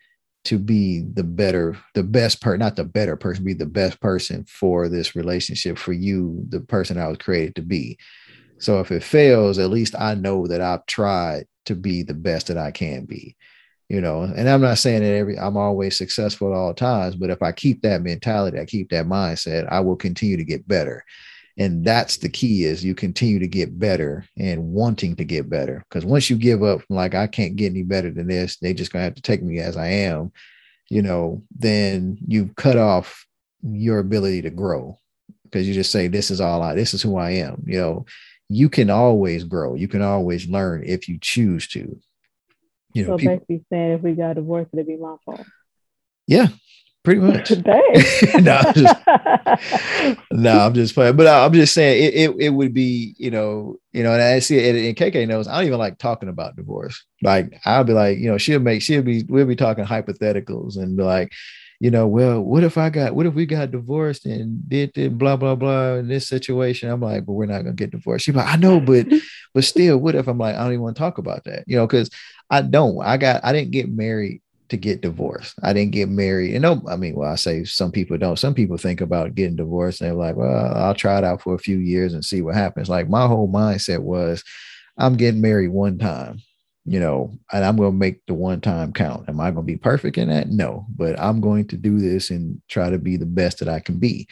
to 0.45 0.59
be 0.59 1.01
the 1.01 1.25
better, 1.25 1.77
the 1.95 2.03
best 2.03 2.41
person, 2.41 2.61
not 2.61 2.77
the 2.77 2.85
better 2.85 3.17
person, 3.17 3.45
be 3.45 3.53
the 3.53 3.67
best 3.67 4.01
person 4.01 4.45
for 4.45 4.89
this 4.89 5.15
relationship 5.15 5.77
for 5.77 5.93
you, 5.93 6.45
the 6.49 6.61
person 6.61 6.97
I 6.97 7.09
was 7.09 7.19
created 7.19 7.57
to 7.57 7.63
be. 7.63 7.99
So 8.59 8.81
if 8.81 8.91
it 8.91 9.03
fails, 9.03 9.59
at 9.59 9.71
least 9.71 9.95
I 9.99 10.15
know 10.15 10.47
that 10.47 10.61
I've 10.61 10.87
tried 10.87 11.47
to 11.67 11.75
be 11.75 12.03
the 12.03 12.15
best 12.15 12.47
that 12.47 12.59
I 12.59 12.71
can 12.71 13.05
be. 13.05 13.37
You 13.89 14.01
know, 14.01 14.23
and 14.23 14.49
I'm 14.49 14.61
not 14.61 14.79
saying 14.79 15.03
that 15.03 15.15
every 15.15 15.37
I'm 15.37 15.57
always 15.57 15.99
successful 15.99 16.53
at 16.53 16.57
all 16.57 16.73
times, 16.73 17.17
but 17.17 17.31
if 17.31 17.43
I 17.43 17.51
keep 17.51 17.83
that 17.83 18.03
mentality, 18.03 18.59
I 18.59 18.65
keep 18.65 18.91
that 18.91 19.07
mindset, 19.07 19.67
I 19.71 19.81
will 19.81 19.97
continue 19.97 20.37
to 20.37 20.45
get 20.45 20.69
better. 20.69 21.05
And 21.61 21.85
that's 21.85 22.17
the 22.17 22.29
key 22.29 22.65
is 22.65 22.85
you 22.85 22.95
continue 22.95 23.39
to 23.39 23.47
get 23.47 23.79
better 23.79 24.25
and 24.37 24.73
wanting 24.73 25.15
to 25.17 25.25
get 25.25 25.49
better. 25.49 25.85
Because 25.89 26.05
once 26.05 26.29
you 26.29 26.37
give 26.37 26.65
up, 26.65 26.81
like 26.89 27.15
I 27.15 27.29
can't 27.29 27.55
get 27.55 27.71
any 27.71 27.83
better 27.83 28.11
than 28.11 28.27
this, 28.27 28.57
they 28.57 28.75
just 28.75 28.93
gonna 28.93 29.05
have 29.05 29.15
to 29.15 29.23
take 29.23 29.43
me 29.43 29.61
as 29.61 29.77
I 29.77 29.89
am, 29.89 30.33
you 30.89 31.03
know, 31.03 31.43
then 31.57 32.19
you 32.27 32.51
cut 32.57 32.77
off 32.77 33.27
your 33.63 33.99
ability 33.99 34.43
to 34.43 34.51
grow 34.51 34.99
because 35.45 35.69
you 35.69 35.75
just 35.75 35.93
say, 35.93 36.09
This 36.09 36.33
is 36.33 36.41
all 36.41 36.63
I 36.63 36.75
this 36.75 36.95
is 36.95 37.03
who 37.03 37.17
I 37.17 37.31
am, 37.31 37.63
you 37.67 37.79
know 37.79 38.07
you 38.51 38.69
can 38.69 38.91
always 38.91 39.45
grow. 39.45 39.75
You 39.77 39.87
can 39.87 40.03
always 40.03 40.49
learn 40.49 40.83
if 40.85 41.09
you 41.09 41.19
choose 41.21 41.69
to. 41.69 41.99
You 42.93 43.07
know, 43.07 43.13
so 43.13 43.17
people, 43.17 43.37
basically 43.37 43.65
saying 43.71 43.93
if 43.93 44.03
we 44.03 44.13
got 44.13 44.35
divorced, 44.35 44.71
it'd 44.73 44.89
be 44.89 44.97
my 44.97 45.15
fault. 45.25 45.47
Yeah, 46.27 46.49
pretty 47.03 47.21
much. 47.21 47.51
no, 48.41 48.57
I'm 48.57 48.75
just, 48.75 48.97
no, 50.33 50.59
I'm 50.59 50.75
just 50.75 50.95
playing. 50.95 51.17
But 51.17 51.27
I'm 51.27 51.53
just 51.53 51.75
saying 51.75 52.05
it, 52.05 52.15
it, 52.15 52.37
it 52.39 52.49
would 52.51 52.75
be, 52.75 53.15
you 53.19 53.31
know, 53.31 53.77
you 53.93 54.03
know, 54.03 54.13
and 54.13 54.23
I 54.23 54.39
see 54.39 54.59
it 54.59 54.77
and 54.77 54.97
KK 54.97 55.27
knows 55.29 55.49
I 55.49 55.57
don't 55.57 55.67
even 55.67 55.79
like 55.79 55.99
talking 55.99 56.29
about 56.29 56.57
divorce. 56.57 57.05
Like 57.23 57.59
I'll 57.65 57.85
be 57.85 57.93
like, 57.93 58.19
you 58.19 58.31
know, 58.31 58.39
she'll 58.39 58.61
make 58.61 58.83
she'll 58.83 59.03
be 59.03 59.25
we'll 59.29 59.47
be 59.47 59.57
talking 59.57 59.85
hypotheticals 59.85 60.77
and 60.77 60.97
be 60.97 61.03
like, 61.03 61.33
you 61.81 61.91
know, 61.91 62.07
well, 62.07 62.43
what 62.43 62.63
if 62.63 62.77
I 62.77 62.91
got, 62.91 63.15
what 63.15 63.25
if 63.25 63.33
we 63.33 63.47
got 63.47 63.71
divorced 63.71 64.27
and 64.27 64.69
did, 64.69 64.93
did 64.93 65.17
blah, 65.17 65.37
blah, 65.37 65.55
blah 65.55 65.95
in 65.95 66.09
this 66.09 66.29
situation? 66.29 66.91
I'm 66.91 67.01
like, 67.01 67.25
but 67.25 67.33
we're 67.33 67.47
not 67.47 67.63
going 67.63 67.75
to 67.75 67.83
get 67.83 67.91
divorced. 67.91 68.27
She's 68.27 68.35
like, 68.35 68.47
I 68.47 68.57
know, 68.57 68.81
but, 68.81 69.07
but 69.55 69.65
still, 69.65 69.97
what 69.97 70.15
if 70.15 70.29
I'm 70.29 70.37
like, 70.37 70.55
I 70.55 70.59
don't 70.59 70.73
even 70.73 70.83
want 70.83 70.97
to 70.97 71.01
talk 71.01 71.17
about 71.17 71.45
that, 71.45 71.65
you 71.67 71.79
know, 71.79 71.87
because 71.87 72.11
I 72.51 72.61
don't, 72.61 73.03
I 73.03 73.17
got, 73.17 73.43
I 73.43 73.55
didn't 73.55 73.71
get 73.71 73.91
married 73.91 74.43
to 74.71 74.77
get 74.77 75.03
divorced. 75.03 75.55
I 75.63 75.73
didn't 75.73 75.93
get 75.93 76.09
married. 76.09 76.55
And 76.55 76.63
no, 76.63 76.83
I 76.89 76.97
mean, 76.97 77.15
well, 77.15 77.31
I 77.31 77.37
say 77.37 77.65
some 77.65 77.93
people 77.93 78.17
don't. 78.19 78.39
Some 78.39 78.55
people 78.55 78.77
think 78.77 79.01
about 79.01 79.35
getting 79.35 79.57
divorced 79.57 80.01
and 80.01 80.09
they're 80.09 80.17
like, 80.17 80.37
well, 80.37 80.75
I'll 80.77 80.95
try 80.95 81.19
it 81.19 81.25
out 81.25 81.43
for 81.43 81.55
a 81.55 81.59
few 81.59 81.79
years 81.79 82.15
and 82.15 82.25
see 82.25 82.43
what 82.43 82.55
happens. 82.55 82.89
Like 82.89 83.09
my 83.09 83.27
whole 83.27 83.49
mindset 83.49 84.01
was, 84.01 84.43
I'm 84.97 85.17
getting 85.17 85.41
married 85.41 85.69
one 85.69 85.99
time 85.99 86.41
you 86.85 86.99
know, 86.99 87.39
and 87.53 87.65
I'm 87.65 87.77
going 87.77 87.93
to 87.93 87.97
make 87.97 88.25
the 88.27 88.35
one 88.35 88.61
time 88.61 88.93
count. 88.93 89.29
Am 89.29 89.41
I 89.41 89.51
going 89.51 89.67
to 89.67 89.73
be 89.73 89.77
perfect 89.77 90.19
in 90.19 90.29
that? 90.29 90.49
No, 90.49 90.87
but 90.97 91.19
I'm 91.21 91.41
going 91.41 91.67
to 91.69 91.77
do 91.77 91.99
this 91.99 92.31
and 92.31 92.61
try 92.69 92.91
to 92.91 92.99
be 92.99 93.17
the 93.17 93.27
best 93.27 93.59
that 93.59 93.69
I 93.69 93.81
can 93.81 93.99
be. 93.99 94.27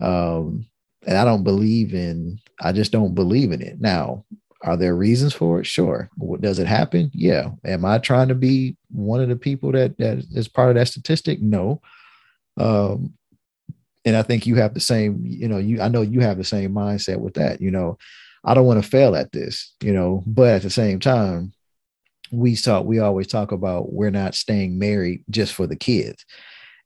Um, 0.00 0.66
and 1.06 1.18
I 1.18 1.24
don't 1.24 1.44
believe 1.44 1.94
in, 1.94 2.40
I 2.60 2.72
just 2.72 2.90
don't 2.90 3.14
believe 3.14 3.52
in 3.52 3.60
it. 3.60 3.80
Now, 3.80 4.24
are 4.64 4.76
there 4.76 4.96
reasons 4.96 5.34
for 5.34 5.60
it? 5.60 5.66
Sure. 5.66 6.10
Does 6.40 6.58
it 6.58 6.66
happen? 6.66 7.10
Yeah. 7.12 7.50
Am 7.64 7.84
I 7.84 7.98
trying 7.98 8.28
to 8.28 8.34
be 8.34 8.76
one 8.90 9.20
of 9.20 9.28
the 9.28 9.36
people 9.36 9.72
that, 9.72 9.96
that 9.98 10.24
is 10.34 10.48
part 10.48 10.70
of 10.70 10.76
that 10.76 10.88
statistic? 10.88 11.40
No. 11.40 11.80
Um, 12.56 13.14
and 14.04 14.16
I 14.16 14.22
think 14.22 14.46
you 14.46 14.56
have 14.56 14.74
the 14.74 14.80
same, 14.80 15.22
you 15.24 15.48
know, 15.48 15.58
you, 15.58 15.80
I 15.80 15.88
know 15.88 16.02
you 16.02 16.20
have 16.20 16.38
the 16.38 16.44
same 16.44 16.72
mindset 16.72 17.18
with 17.18 17.34
that, 17.34 17.60
you 17.60 17.70
know, 17.70 17.98
I 18.44 18.54
don't 18.54 18.66
want 18.66 18.82
to 18.82 18.88
fail 18.88 19.16
at 19.16 19.32
this, 19.32 19.74
you 19.82 19.92
know, 19.92 20.22
but 20.26 20.56
at 20.56 20.62
the 20.62 20.70
same 20.70 21.00
time, 21.00 21.52
we 22.30 22.56
talk 22.56 22.84
we 22.84 22.98
always 22.98 23.26
talk 23.26 23.52
about 23.52 23.92
we're 23.92 24.10
not 24.10 24.34
staying 24.34 24.78
married 24.78 25.22
just 25.30 25.52
for 25.52 25.66
the 25.66 25.76
kids 25.76 26.24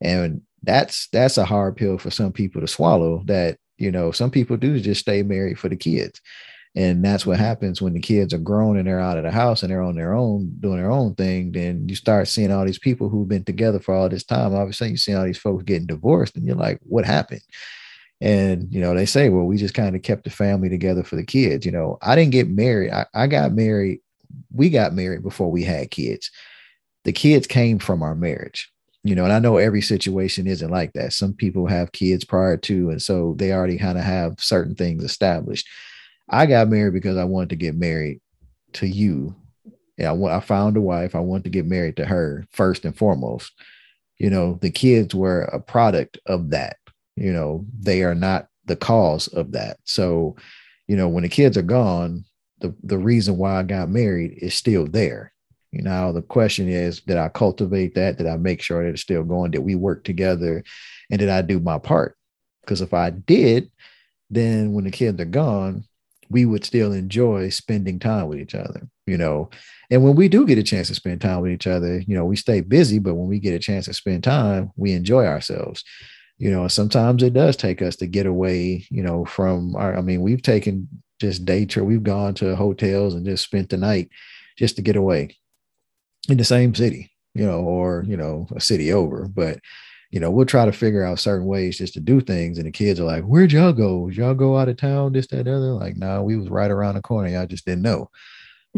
and 0.01 0.43
that's 0.62 1.09
that's 1.09 1.39
a 1.39 1.45
hard 1.45 1.76
pill 1.76 1.99
for 1.99 2.11
some 2.11 2.33
people 2.33 2.61
to 2.61 2.66
swallow 2.66 3.22
that 3.26 3.57
you 3.76 3.91
know 3.91 4.11
some 4.11 4.31
people 4.31 4.57
do 4.57 4.79
just 4.81 5.01
stay 5.01 5.22
married 5.22 5.59
for 5.59 5.68
the 5.68 5.76
kids 5.76 6.20
and 6.77 7.05
that's 7.05 7.27
what 7.27 7.39
happens 7.39 7.81
when 7.81 7.95
the 7.95 8.01
kids 8.01 8.33
are 8.35 8.39
grown 8.39 8.77
and 8.77 8.87
they're 8.87 9.01
out 9.01 9.16
of 9.16 9.25
the 9.25 9.31
house 9.31 9.62
and 9.62 9.73
they're 9.73 9.83
on 9.83 9.97
their 9.97 10.14
own 10.14 10.53
doing 10.61 10.77
their 10.77 10.91
own 10.91 11.14
thing 11.14 11.53
then 11.53 11.89
you 11.89 11.95
start 11.95 12.29
seeing 12.29 12.53
all 12.53 12.64
these 12.64 12.79
people 12.79 13.09
who've 13.09 13.29
been 13.29 13.45
together 13.45 13.81
for 13.81 13.95
all 13.95 14.09
this 14.09 14.25
time 14.25 14.55
obviously 14.55 14.91
you 14.91 14.97
see 14.97 15.14
all 15.14 15.25
these 15.25 15.39
folks 15.39 15.64
getting 15.64 15.87
divorced 15.87 16.37
and 16.37 16.47
you're 16.47 16.57
like 16.57 16.79
what 16.83 17.05
happened 17.05 17.43
and 18.21 18.73
you 18.73 18.81
know 18.81 18.95
they 18.95 19.07
say 19.07 19.29
well 19.29 19.45
we 19.45 19.57
just 19.57 19.75
kind 19.75 19.95
of 19.95 20.03
kept 20.03 20.25
the 20.25 20.31
family 20.31 20.69
together 20.69 21.03
for 21.03 21.16
the 21.16 21.25
kids 21.25 21.64
you 21.64 21.73
know 21.73 21.97
i 22.03 22.14
didn't 22.14 22.33
get 22.33 22.49
married 22.49 22.91
I, 22.91 23.07
I 23.14 23.27
got 23.27 23.53
married 23.53 24.01
we 24.53 24.71
got 24.71 24.95
married 24.95 25.23
before 25.23 25.51
we 25.51 25.64
had 25.64 25.91
kids. 25.91 26.31
The 27.05 27.12
kids 27.12 27.47
came 27.47 27.79
from 27.79 28.03
our 28.03 28.14
marriage, 28.14 28.71
you 29.05 29.14
know, 29.14 29.25
and 29.25 29.33
I 29.33 29.39
know 29.39 29.57
every 29.57 29.83
situation 29.83 30.47
isn't 30.47 30.71
like 30.71 30.93
that. 30.95 31.12
Some 31.12 31.33
people 31.33 31.66
have 31.66 31.93
kids 31.93 32.25
prior 32.25 32.57
to, 32.59 32.91
and 32.91 33.01
so 33.01 33.35
they 33.39 33.53
already 33.53 33.79
kind 33.79 33.99
of 33.99 34.05
have 34.05 34.41
certain 34.41 34.75
things 34.75 35.05
established. 35.05 35.66
I 36.31 36.47
got 36.47 36.68
married 36.68 36.93
because 36.93 37.16
I 37.16 37.24
wanted 37.24 37.51
to 37.51 37.57
get 37.57 37.76
married 37.76 38.20
to 38.74 38.87
you. 38.87 39.35
Yeah, 39.97 40.12
I, 40.12 40.37
I 40.37 40.41
found 40.41 40.76
a 40.76 40.81
wife. 40.81 41.14
I 41.14 41.20
wanted 41.20 41.45
to 41.45 41.51
get 41.51 41.66
married 41.66 41.97
to 41.97 42.07
her 42.07 42.47
first 42.53 42.85
and 42.85 42.97
foremost. 42.97 43.53
You 44.18 44.31
know, 44.31 44.59
the 44.61 44.70
kids 44.70 45.14
were 45.14 45.43
a 45.43 45.61
product 45.61 46.18
of 46.26 46.51
that. 46.51 46.76
You 47.16 47.33
know, 47.33 47.66
they 47.81 48.03
are 48.03 48.14
not 48.14 48.49
the 48.66 48.76
cause 48.76 49.29
of 49.29 49.53
that. 49.53 49.79
So, 49.85 50.37
you 50.87 50.97
know, 50.97 51.09
when 51.09 51.22
the 51.22 51.29
kids 51.29 51.57
are 51.57 51.62
gone, 51.62 52.24
the, 52.61 52.74
the 52.83 52.99
reason 52.99 53.39
why 53.39 53.59
I 53.59 53.62
got 53.62 53.89
married 53.89 54.39
is 54.39 54.55
still 54.55 54.87
there. 54.87 55.33
You 55.72 55.83
know, 55.83 56.12
the 56.12 56.22
question 56.22 56.68
is, 56.68 57.01
did 57.01 57.16
I 57.16 57.29
cultivate 57.29 57.95
that? 57.95 58.16
Did 58.18 58.26
I 58.26 58.37
make 58.37 58.62
sure 58.62 58.83
that 58.83 58.91
it's 58.91 59.03
still 59.03 59.22
going? 59.22 59.51
Did 59.51 59.61
we 59.61 59.74
work 59.74 60.05
together? 60.05 60.64
And 61.11 61.18
did 61.18 61.29
I 61.29 61.43
do 61.43 61.61
my 61.61 61.79
part? 61.79 62.16
Because 62.62 62.81
if 62.81 62.95
I 62.95 63.11
did, 63.11 63.70
then 64.31 64.72
when 64.72 64.85
the 64.85 64.91
kids 64.91 65.20
are 65.20 65.26
gone, 65.26 65.85
we 66.31 66.45
would 66.45 66.64
still 66.64 66.93
enjoy 66.93 67.49
spending 67.49 67.99
time 67.99 68.29
with 68.29 68.39
each 68.39 68.55
other, 68.55 68.89
you 69.07 69.16
know. 69.16 69.51
And 69.91 70.05
when 70.05 70.14
we 70.14 70.29
do 70.29 70.47
get 70.47 70.59
a 70.59 70.62
chance 70.62 70.89
to 70.89 70.95
spend 70.95 71.20
time 71.20 71.41
with 71.41 71.53
each 71.53 71.66
other, 71.66 72.01
you 72.01 72.14
know, 72.14 72.24
we 72.24 72.37
stay 72.37 72.61
busy, 72.61 72.99
but 72.99 73.14
when 73.14 73.29
we 73.29 73.39
get 73.39 73.55
a 73.55 73.59
chance 73.59 73.87
to 73.87 73.95
spend 73.95 74.24
time, 74.24 74.70
we 74.76 74.93
enjoy 74.93 75.24
ourselves. 75.24 75.85
You 76.37 76.51
know, 76.51 76.68
sometimes 76.68 77.22
it 77.22 77.33
does 77.33 77.57
take 77.57 77.83
us 77.83 77.97
to 77.97 78.07
get 78.07 78.26
away, 78.26 78.87
you 78.91 79.03
know, 79.03 79.24
from 79.24 79.74
our, 79.74 79.97
I 79.97 80.03
mean, 80.03 80.20
we've 80.20 80.43
taken 80.43 80.89
just 81.20 81.45
day 81.45 81.66
trip. 81.66 81.85
We've 81.85 82.03
gone 82.03 82.35
to 82.35 82.55
hotels 82.55 83.14
and 83.14 83.24
just 83.26 83.45
spent 83.45 83.70
the 83.70 83.76
night 83.76 84.11
just 84.57 84.76
to 84.76 84.83
get 84.83 84.97
away 84.97 85.37
in 86.29 86.37
the 86.37 86.45
same 86.45 86.74
city, 86.74 87.11
you 87.35 87.45
know, 87.45 87.61
or, 87.61 88.05
you 88.07 88.16
know, 88.16 88.47
a 88.55 88.61
city 88.61 88.93
over. 88.93 89.26
But, 89.26 89.59
you 90.11 90.20
know, 90.20 90.30
we'll 90.30 90.46
try 90.46 90.64
to 90.64 90.72
figure 90.72 91.04
out 91.04 91.18
certain 91.18 91.46
ways 91.46 91.78
just 91.78 91.94
to 91.94 92.00
do 92.00 92.20
things. 92.20 92.59
And 92.59 92.66
the 92.66 92.70
kids 92.70 92.98
are 92.98 93.04
like, 93.04 93.24
where'd 93.24 93.52
y'all 93.52 93.72
go? 93.72 94.09
Did 94.09 94.16
y'all 94.16 94.34
go 94.34 94.56
out 94.56 94.68
of 94.68 94.76
town? 94.76 95.12
This, 95.12 95.26
that, 95.28 95.46
other. 95.46 95.72
Like, 95.72 95.96
no, 95.96 96.16
nah, 96.16 96.22
we 96.22 96.36
was 96.36 96.48
right 96.48 96.70
around 96.70 96.94
the 96.94 97.02
corner. 97.02 97.28
Y'all 97.28 97.46
just 97.46 97.66
didn't 97.66 97.82
know. 97.82 98.11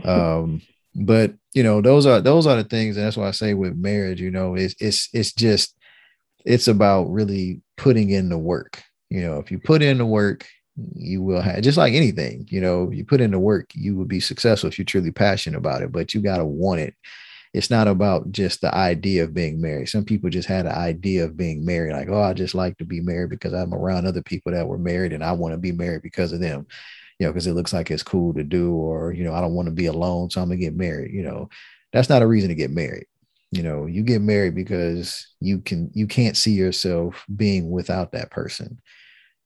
Um, 0.05 0.63
but 0.95 1.35
you 1.53 1.63
know, 1.63 1.81
those 1.81 2.07
are 2.07 2.21
those 2.21 2.47
are 2.47 2.57
the 2.57 2.65
things, 2.65 2.97
and 2.97 3.05
that's 3.05 3.17
why 3.17 3.29
I 3.29 3.33
say 3.33 3.55
with 3.55 3.77
marriage, 3.77 4.21
you 4.21 4.31
know, 4.31 4.55
it's 4.55 4.75
it's 4.81 5.09
it's 5.13 5.33
just 5.33 5.77
it's 6.45 6.69
about 6.69 7.11
really 7.11 7.61
putting 7.77 8.11
in 8.11 8.29
the 8.29 8.39
work. 8.39 8.83
You 9.11 9.23
know, 9.23 9.39
if 9.39 9.51
you 9.51 9.59
put 9.59 9.83
in 9.83 9.99
the 9.99 10.07
work 10.07 10.47
you 10.95 11.23
will 11.23 11.41
have 11.41 11.61
just 11.63 11.79
like 11.79 11.95
anything 11.95 12.47
you 12.49 12.61
know 12.61 12.91
you 12.91 13.05
put 13.05 13.21
in 13.21 13.31
the 13.31 13.39
work 13.39 13.71
you 13.75 13.97
will 13.97 14.05
be 14.05 14.21
successful 14.21 14.69
if 14.69 14.79
you're 14.79 14.85
truly 14.85 15.11
passionate 15.11 15.59
about 15.59 15.83
it 15.83 15.93
but 15.93 16.15
you 16.15 16.21
got 16.21 16.39
to 16.39 16.45
want 16.45 16.81
it 16.81 16.95
it's 17.53 17.71
not 17.71 17.89
about 17.89 18.31
just 18.31 18.61
the 18.61 18.73
idea 18.75 19.25
of 19.25 19.35
being 19.35 19.61
married. 19.61 19.89
Some 19.89 20.05
people 20.05 20.31
just 20.31 20.49
had 20.49 20.67
an 20.67 20.73
idea 20.73 21.25
of 21.25 21.37
being 21.37 21.65
married 21.65 21.93
like 21.93 22.09
oh 22.09 22.23
i 22.23 22.33
just 22.33 22.55
like 22.55 22.77
to 22.79 22.85
be 22.85 23.01
married 23.01 23.31
because 23.31 23.53
i'm 23.53 23.75
around 23.75 24.07
other 24.07 24.23
people 24.23 24.53
that 24.53 24.67
were 24.67 24.79
married 24.79 25.13
and 25.13 25.23
i 25.25 25.33
want 25.33 25.53
to 25.53 25.59
be 25.59 25.73
married 25.73 26.03
because 26.03 26.33
of 26.33 26.41
them 26.41 26.67
you 27.19 27.27
know 27.27 27.33
because 27.33 27.47
it 27.47 27.53
looks 27.53 27.73
like 27.73 27.91
it's 27.91 28.03
cool 28.03 28.33
to 28.35 28.43
do 28.43 28.73
or 28.73 29.13
you 29.13 29.25
know 29.25 29.35
i 29.35 29.41
don't 29.41 29.55
want 29.55 29.67
to 29.67 29.73
be 29.73 29.87
alone 29.87 30.31
so 30.31 30.41
i'm 30.41 30.49
gonna 30.49 30.57
get 30.57 30.75
married 30.75 31.13
you 31.13 31.23
know? 31.23 31.49
That's 31.93 32.09
not 32.09 32.23
a 32.23 32.27
reason 32.27 32.49
to 32.49 32.55
get 32.55 32.71
married 32.71 33.07
you 33.53 33.65
know? 33.65 33.87
You 33.87 34.05
get 34.05 34.23
married 34.23 34.55
because 34.55 35.27
you 35.41 35.59
can 35.59 35.91
you 35.93 36.07
can't 36.07 36.37
see 36.37 36.53
yourself 36.53 37.25
being 37.35 37.71
without 37.71 38.13
that 38.13 38.31
person 38.31 38.81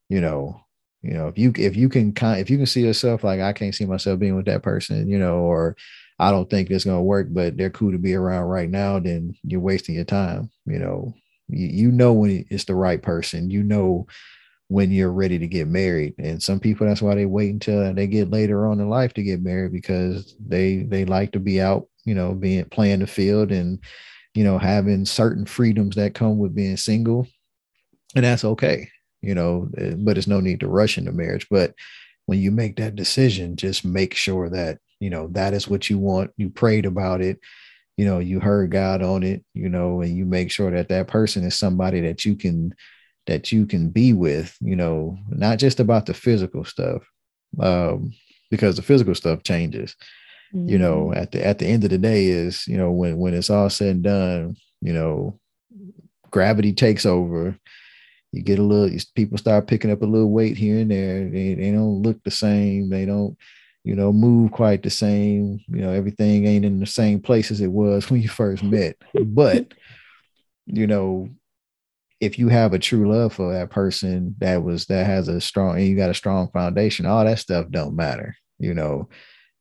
you 0.08 0.20
know? 0.20 0.60
You 1.02 1.14
know 1.14 1.28
if 1.28 1.38
you 1.38 1.52
if 1.56 1.76
you 1.76 1.88
can 1.88 2.14
if 2.16 2.48
you 2.50 2.56
can 2.56 2.66
see 2.66 2.82
yourself 2.82 3.24
like 3.24 3.40
i 3.40 3.52
can't 3.52 3.74
see 3.74 3.84
myself 3.86 4.18
being 4.18 4.36
with 4.36 4.46
that 4.46 4.62
person 4.62 5.08
you 5.08 5.18
know? 5.18 5.38
Or 5.38 5.76
i 6.18 6.30
don't 6.30 6.50
think 6.50 6.70
it's 6.70 6.84
going 6.84 6.98
to 6.98 7.02
work 7.02 7.28
but 7.30 7.56
they're 7.56 7.70
cool 7.70 7.92
to 7.92 7.98
be 7.98 8.14
around 8.14 8.44
right 8.44 8.70
now 8.70 8.98
then 8.98 9.34
you're 9.42 9.60
wasting 9.60 9.94
your 9.94 10.04
time 10.04 10.50
you 10.66 10.78
know. 10.78 11.14
You, 11.48 11.66
you 11.66 11.92
know 11.92 12.12
when 12.12 12.46
it's 12.50 12.64
the 12.64 12.74
right 12.74 13.00
person. 13.00 13.50
You 13.50 13.62
know 13.62 14.06
when 14.68 14.90
you're 14.90 15.12
ready 15.12 15.38
to 15.38 15.46
get 15.46 15.68
married. 15.68 16.14
And 16.18 16.42
some 16.42 16.58
people 16.58 16.86
that's 16.86 17.02
why 17.02 17.14
they 17.14 17.26
wait 17.26 17.50
until 17.50 17.92
they 17.92 18.06
get 18.06 18.30
later 18.30 18.66
on 18.66 18.80
in 18.80 18.88
life 18.88 19.12
to 19.14 19.22
get 19.22 19.42
married 19.42 19.72
because 19.72 20.34
they 20.44 20.78
they 20.84 21.04
like 21.04 21.32
to 21.32 21.40
be 21.40 21.60
out 21.60 21.86
you 22.04 22.14
know 22.14 22.34
being 22.34 22.64
playing 22.66 23.00
the 23.00 23.06
field 23.06 23.52
and 23.52 23.78
you 24.34 24.44
know 24.44 24.58
having 24.58 25.04
certain 25.04 25.46
freedoms 25.46 25.96
that 25.96 26.14
come 26.14 26.38
with 26.38 26.54
being 26.54 26.76
single. 26.76 27.26
And 28.16 28.24
that's 28.24 28.44
okay 28.44 28.88
you 29.22 29.34
know 29.34 29.68
eh, 29.78 29.94
but 29.96 30.18
it's 30.18 30.26
no 30.26 30.40
need 30.40 30.60
to 30.60 30.68
rush 30.68 30.98
into 30.98 31.12
marriage. 31.12 31.46
But 31.50 31.74
when 32.26 32.38
you 32.40 32.50
make 32.50 32.76
that 32.76 32.96
decision 32.96 33.56
just 33.56 33.84
make 33.84 34.14
sure 34.14 34.48
that 34.50 34.78
you 35.04 35.10
know 35.10 35.28
that 35.32 35.54
is 35.54 35.68
what 35.68 35.88
you 35.90 35.98
want 35.98 36.30
you 36.36 36.48
prayed 36.48 36.86
about 36.86 37.20
it 37.20 37.38
you 37.96 38.04
know 38.04 38.18
you 38.18 38.40
heard 38.40 38.70
god 38.70 39.02
on 39.02 39.22
it 39.22 39.44
you 39.54 39.68
know 39.68 40.00
and 40.00 40.16
you 40.16 40.24
make 40.24 40.50
sure 40.50 40.70
that 40.70 40.88
that 40.88 41.08
person 41.08 41.44
is 41.44 41.54
somebody 41.54 42.00
that 42.00 42.24
you 42.24 42.34
can 42.34 42.74
that 43.26 43.52
you 43.52 43.66
can 43.66 43.90
be 43.90 44.12
with, 44.12 44.56
you 44.60 44.76
know, 44.76 45.18
not 45.28 45.58
just 45.58 45.80
about 45.80 46.06
the 46.06 46.14
physical 46.14 46.64
stuff, 46.64 47.02
um, 47.60 48.12
because 48.50 48.76
the 48.76 48.82
physical 48.82 49.14
stuff 49.14 49.42
changes. 49.42 49.96
Mm-hmm. 50.54 50.68
You 50.68 50.78
know, 50.78 51.06
mm-hmm. 51.06 51.18
at 51.18 51.32
the 51.32 51.46
at 51.46 51.58
the 51.58 51.66
end 51.66 51.84
of 51.84 51.90
the 51.90 51.98
day 51.98 52.26
is, 52.26 52.66
you 52.66 52.76
know, 52.76 52.90
when 52.90 53.16
when 53.18 53.34
it's 53.34 53.50
all 53.50 53.70
said 53.70 53.88
and 53.88 54.04
done, 54.04 54.56
you 54.80 54.92
know, 54.92 55.38
gravity 56.30 56.72
takes 56.72 57.06
over. 57.06 57.58
You 58.32 58.42
get 58.42 58.58
a 58.58 58.62
little 58.62 58.98
people 59.14 59.38
start 59.38 59.68
picking 59.68 59.92
up 59.92 60.02
a 60.02 60.06
little 60.06 60.30
weight 60.30 60.56
here 60.56 60.80
and 60.80 60.90
there. 60.90 61.30
They, 61.30 61.54
they 61.54 61.70
don't 61.70 62.02
look 62.02 62.22
the 62.24 62.32
same. 62.32 62.90
They 62.90 63.06
don't, 63.06 63.38
you 63.84 63.94
know, 63.94 64.12
move 64.12 64.50
quite 64.50 64.82
the 64.82 64.90
same. 64.90 65.60
You 65.68 65.82
know, 65.82 65.90
everything 65.90 66.46
ain't 66.46 66.64
in 66.64 66.80
the 66.80 66.86
same 66.86 67.20
place 67.20 67.50
as 67.50 67.60
it 67.60 67.70
was 67.70 68.10
when 68.10 68.22
you 68.22 68.28
first 68.28 68.62
met. 68.62 68.96
But, 69.14 69.72
you 70.66 70.86
know, 70.86 71.28
if 72.20 72.38
you 72.38 72.48
have 72.48 72.72
a 72.72 72.78
true 72.78 73.12
love 73.12 73.34
for 73.34 73.52
that 73.52 73.70
person 73.70 74.34
that 74.38 74.62
was 74.62 74.86
that 74.86 75.04
has 75.04 75.28
a 75.28 75.40
strong 75.40 75.76
and 75.76 75.86
you 75.86 75.96
got 75.96 76.10
a 76.10 76.14
strong 76.14 76.48
foundation, 76.52 77.04
all 77.04 77.24
that 77.24 77.38
stuff 77.38 77.66
don't 77.70 77.94
matter. 77.94 78.34
You 78.58 78.72
know, 78.72 79.08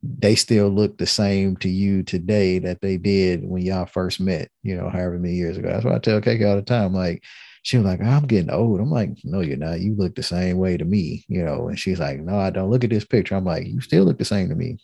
they 0.01 0.36
still 0.36 0.69
look 0.69 0.97
the 0.97 1.05
same 1.05 1.57
to 1.57 1.69
you 1.69 2.03
today 2.03 2.59
that 2.59 2.80
they 2.82 2.97
did 2.97 3.43
when 3.43 3.63
y'all 3.63 3.86
first 3.86 4.21
met, 4.21 4.49
you 4.61 4.76
know, 4.78 4.89
however 4.89 5.19
many 5.19 5.34
years 5.34 5.57
ago. 5.57 5.69
That's 5.69 5.84
what 5.84 5.95
I 5.95 5.99
tell 5.99 6.21
Keke 6.21 6.47
all 6.47 6.55
the 6.55 6.61
time. 6.61 6.93
Like, 6.93 7.24
she 7.64 7.78
was 7.78 7.86
like, 7.86 8.01
I'm 8.01 8.28
getting 8.28 8.51
old. 8.51 8.80
I'm 8.80 8.91
like, 8.91 9.09
no, 9.24 9.39
you're 9.39 9.57
not. 9.57 9.80
You 9.80 9.95
look 9.95 10.16
the 10.16 10.24
same 10.24 10.57
way 10.57 10.76
to 10.78 10.84
me, 10.84 11.26
you 11.30 11.43
know. 11.43 11.70
And 11.70 11.80
she's 11.80 11.99
like, 11.99 12.20
no, 12.20 12.38
I 12.38 12.49
don't. 12.49 12.70
Look 12.70 12.84
at 12.84 12.89
this 12.89 13.05
picture. 13.05 13.36
I'm 13.36 13.45
like, 13.45 13.66
you 13.66 13.80
still 13.80 14.03
look 14.03 14.18
the 14.18 14.26
same 14.26 14.49
to 14.49 14.55
me. 14.55 14.78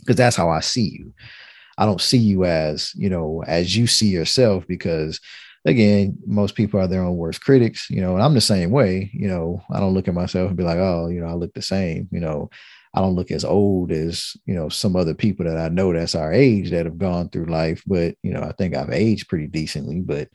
Because 0.00 0.16
that's 0.16 0.36
how 0.36 0.50
I 0.50 0.60
see 0.60 0.88
you. 0.90 1.14
I 1.78 1.86
don't 1.86 2.00
see 2.00 2.18
you 2.18 2.44
as, 2.44 2.92
you 2.94 3.08
know, 3.08 3.42
as 3.46 3.76
you 3.76 3.86
see 3.86 4.08
yourself 4.08 4.66
because 4.66 5.20
again, 5.64 6.16
most 6.26 6.54
people 6.54 6.78
are 6.78 6.86
their 6.86 7.02
own 7.02 7.16
worst 7.16 7.42
critics, 7.42 7.90
you 7.90 8.00
know, 8.00 8.14
and 8.14 8.22
I'm 8.22 8.34
the 8.34 8.40
same 8.40 8.70
way, 8.70 9.10
you 9.12 9.26
know, 9.26 9.60
I 9.72 9.80
don't 9.80 9.94
look 9.94 10.06
at 10.06 10.14
myself 10.14 10.48
and 10.48 10.56
be 10.56 10.62
like, 10.62 10.78
oh, 10.78 11.08
you 11.08 11.20
know, 11.20 11.26
I 11.26 11.34
look 11.34 11.54
the 11.54 11.62
same, 11.62 12.08
you 12.12 12.20
know, 12.20 12.50
I 12.94 13.00
don't 13.00 13.16
look 13.16 13.30
as 13.30 13.44
old 13.44 13.90
as, 13.90 14.36
you 14.46 14.54
know, 14.54 14.68
some 14.68 14.94
other 14.94 15.12
people 15.12 15.44
that 15.44 15.58
I 15.58 15.68
know 15.68 15.92
that's 15.92 16.14
our 16.14 16.32
age 16.32 16.70
that 16.70 16.86
have 16.86 16.98
gone 16.98 17.30
through 17.30 17.46
life, 17.46 17.82
but, 17.86 18.14
you 18.22 18.32
know, 18.32 18.42
I 18.42 18.52
think 18.52 18.76
I've 18.76 18.92
aged 18.92 19.28
pretty 19.28 19.48
decently, 19.48 20.00
but, 20.00 20.28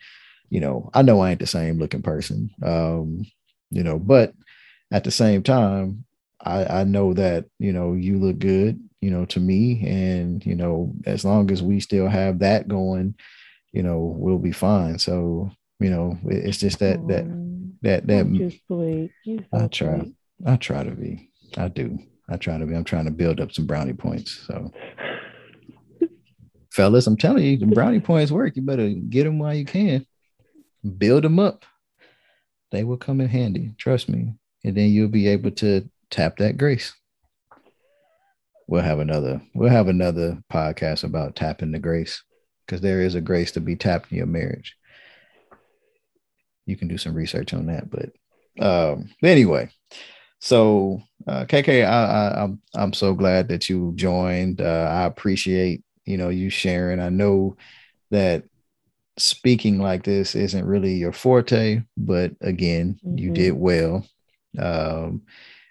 you 0.51 0.59
know, 0.59 0.91
I 0.93 1.01
know 1.01 1.21
I 1.21 1.31
ain't 1.31 1.39
the 1.39 1.47
same 1.47 1.79
looking 1.79 2.01
person. 2.01 2.51
Um, 2.61 3.25
you 3.71 3.83
know, 3.83 3.97
but 3.97 4.33
at 4.91 5.05
the 5.05 5.11
same 5.11 5.43
time, 5.43 6.03
I, 6.41 6.81
I 6.81 6.83
know 6.83 7.13
that, 7.13 7.45
you 7.57 7.71
know, 7.71 7.93
you 7.93 8.19
look 8.19 8.37
good, 8.37 8.83
you 8.99 9.09
know, 9.09 9.23
to 9.27 9.39
me. 9.39 9.81
And, 9.87 10.45
you 10.45 10.55
know, 10.55 10.93
as 11.05 11.23
long 11.23 11.49
as 11.51 11.63
we 11.63 11.79
still 11.79 12.09
have 12.09 12.39
that 12.39 12.67
going, 12.67 13.15
you 13.71 13.81
know, 13.81 14.13
we'll 14.17 14.39
be 14.39 14.51
fine. 14.51 14.99
So, 14.99 15.49
you 15.79 15.89
know, 15.89 16.17
it's 16.25 16.57
just 16.57 16.79
that 16.79 17.07
that 17.07 17.25
that 17.81 18.07
that. 18.07 18.25
I 19.53 19.67
try. 19.67 20.11
I 20.45 20.57
try 20.57 20.83
to 20.83 20.91
be. 20.91 21.31
I 21.55 21.69
do. 21.69 21.97
I 22.29 22.35
try 22.35 22.57
to 22.57 22.65
be. 22.65 22.75
I'm 22.75 22.83
trying 22.83 23.05
to 23.05 23.11
build 23.11 23.39
up 23.39 23.53
some 23.53 23.65
brownie 23.65 23.93
points. 23.93 24.45
So 24.47 24.69
fellas, 26.71 27.07
I'm 27.07 27.17
telling 27.17 27.45
you, 27.45 27.57
the 27.57 27.67
brownie 27.67 28.01
points 28.01 28.33
work. 28.33 28.57
You 28.57 28.63
better 28.63 28.89
get 28.89 29.23
them 29.23 29.39
while 29.39 29.55
you 29.55 29.63
can. 29.63 30.05
Build 30.97 31.23
them 31.23 31.39
up. 31.39 31.65
They 32.71 32.83
will 32.83 32.97
come 32.97 33.21
in 33.21 33.27
handy. 33.27 33.73
Trust 33.77 34.09
me. 34.09 34.33
And 34.63 34.75
then 34.75 34.89
you'll 34.89 35.09
be 35.09 35.27
able 35.27 35.51
to 35.51 35.89
tap 36.09 36.37
that 36.37 36.57
grace. 36.57 36.93
We'll 38.67 38.81
have 38.81 38.99
another 38.99 39.41
we'll 39.53 39.69
have 39.69 39.89
another 39.89 40.41
podcast 40.51 41.03
about 41.03 41.35
tapping 41.35 41.71
the 41.71 41.79
grace 41.79 42.23
because 42.65 42.81
there 42.81 43.01
is 43.01 43.15
a 43.15 43.21
grace 43.21 43.51
to 43.53 43.59
be 43.59 43.75
tapped 43.75 44.11
in 44.11 44.17
your 44.17 44.27
marriage. 44.27 44.77
You 46.65 46.77
can 46.77 46.87
do 46.87 46.97
some 46.97 47.13
research 47.13 47.53
on 47.53 47.65
that, 47.65 47.89
but 47.89 48.11
um, 48.63 49.09
anyway, 49.23 49.69
so 50.39 51.01
uh, 51.27 51.45
KK, 51.45 51.85
I, 51.85 52.05
I, 52.05 52.43
I'm 52.43 52.61
I'm 52.73 52.93
so 52.93 53.13
glad 53.13 53.49
that 53.49 53.67
you 53.67 53.91
joined. 53.95 54.61
Uh, 54.61 54.89
I 54.89 55.03
appreciate 55.03 55.83
you 56.05 56.17
know 56.17 56.29
you 56.29 56.49
sharing. 56.49 56.99
I 56.99 57.09
know 57.09 57.57
that 58.11 58.45
speaking 59.17 59.79
like 59.79 60.03
this 60.03 60.35
isn't 60.35 60.65
really 60.65 60.93
your 60.93 61.13
forte, 61.13 61.81
but 61.97 62.31
again, 62.41 62.99
mm-hmm. 63.05 63.17
you 63.17 63.31
did 63.31 63.51
well. 63.51 64.05
Um, 64.57 65.23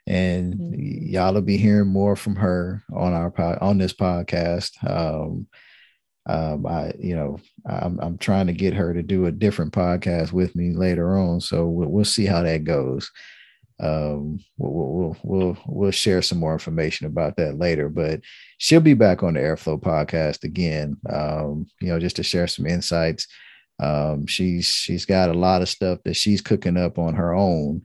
and 0.06 0.54
mm-hmm. 0.54 1.06
y'all 1.06 1.34
will 1.34 1.42
be 1.42 1.56
hearing 1.56 1.88
more 1.88 2.16
from 2.16 2.36
her 2.36 2.82
on 2.92 3.12
our 3.12 3.32
on 3.62 3.78
this 3.78 3.92
podcast. 3.92 4.72
Um, 4.88 5.46
um, 6.26 6.66
I, 6.66 6.92
you 6.98 7.16
know, 7.16 7.40
I'm, 7.66 7.98
I'm 8.00 8.18
trying 8.18 8.46
to 8.48 8.52
get 8.52 8.74
her 8.74 8.92
to 8.94 9.02
do 9.02 9.26
a 9.26 9.32
different 9.32 9.72
podcast 9.72 10.32
with 10.32 10.54
me 10.54 10.72
later 10.72 11.18
on. 11.18 11.40
So 11.40 11.66
we'll, 11.66 11.88
we'll 11.88 12.04
see 12.04 12.26
how 12.26 12.42
that 12.42 12.64
goes. 12.64 13.10
Um, 13.82 14.40
we'll, 14.58 14.72
we'll, 14.72 15.16
we'll, 15.22 15.58
we'll 15.66 15.90
share 15.90 16.22
some 16.22 16.38
more 16.38 16.52
information 16.52 17.06
about 17.06 17.36
that 17.36 17.58
later, 17.58 17.88
but 17.88 18.20
she'll 18.58 18.80
be 18.80 18.94
back 18.94 19.22
on 19.22 19.34
the 19.34 19.40
Airflow 19.40 19.80
podcast 19.80 20.44
again. 20.44 20.96
Um, 21.08 21.66
you 21.80 21.88
know, 21.88 21.98
just 21.98 22.16
to 22.16 22.22
share 22.22 22.46
some 22.46 22.66
insights. 22.66 23.26
Um, 23.82 24.26
she's, 24.26 24.66
she's 24.66 25.06
got 25.06 25.30
a 25.30 25.34
lot 25.34 25.62
of 25.62 25.68
stuff 25.68 26.00
that 26.04 26.14
she's 26.14 26.42
cooking 26.42 26.76
up 26.76 26.98
on 26.98 27.14
her 27.14 27.32
own. 27.32 27.82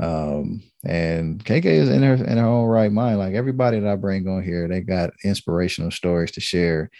Um, 0.00 0.62
and 0.84 1.44
KK 1.44 1.64
is 1.66 1.88
in 1.88 2.02
her, 2.02 2.14
in 2.14 2.38
her 2.38 2.46
own 2.46 2.66
right 2.66 2.90
mind. 2.90 3.18
Like 3.18 3.34
everybody 3.34 3.80
that 3.80 3.90
I 3.90 3.96
bring 3.96 4.26
on 4.26 4.42
here, 4.42 4.66
they 4.66 4.80
got 4.80 5.10
inspirational 5.22 5.90
stories 5.90 6.32
to 6.32 6.40
share 6.40 6.90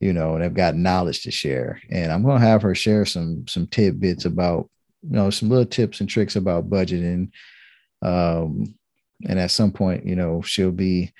you 0.00 0.12
know, 0.12 0.34
and 0.34 0.42
they've 0.42 0.54
got 0.54 0.76
knowledge 0.76 1.22
to 1.22 1.30
share. 1.30 1.80
And 1.90 2.12
I'm 2.12 2.22
going 2.22 2.40
to 2.40 2.46
have 2.46 2.62
her 2.62 2.74
share 2.74 3.04
some 3.04 3.46
some 3.48 3.66
tidbits 3.66 4.24
about, 4.24 4.70
you 5.02 5.16
know, 5.16 5.30
some 5.30 5.48
little 5.48 5.66
tips 5.66 6.00
and 6.00 6.08
tricks 6.08 6.36
about 6.36 6.70
budgeting. 6.70 7.30
Um, 8.02 8.74
and 9.28 9.38
at 9.38 9.50
some 9.50 9.72
point, 9.72 10.06
you 10.06 10.16
know, 10.16 10.42
she'll 10.42 10.70
be 10.72 11.12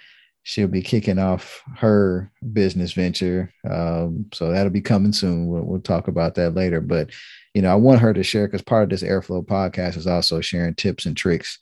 she'll 0.44 0.68
be 0.68 0.82
kicking 0.82 1.18
off 1.18 1.62
her 1.76 2.32
business 2.52 2.92
venture. 2.92 3.52
Um, 3.68 4.26
so 4.32 4.50
that'll 4.50 4.72
be 4.72 4.80
coming 4.80 5.12
soon. 5.12 5.46
We'll, 5.46 5.62
we'll 5.62 5.80
talk 5.80 6.08
about 6.08 6.36
that 6.36 6.54
later. 6.54 6.80
But 6.80 7.10
you 7.54 7.62
know, 7.62 7.70
I 7.70 7.74
want 7.74 8.00
her 8.00 8.14
to 8.14 8.22
share 8.22 8.46
because 8.46 8.62
part 8.62 8.84
of 8.84 8.90
this 8.90 9.02
Airflow 9.02 9.44
podcast 9.44 9.96
is 9.96 10.06
also 10.06 10.40
sharing 10.40 10.74
tips 10.74 11.06
and 11.06 11.16
tricks 11.16 11.58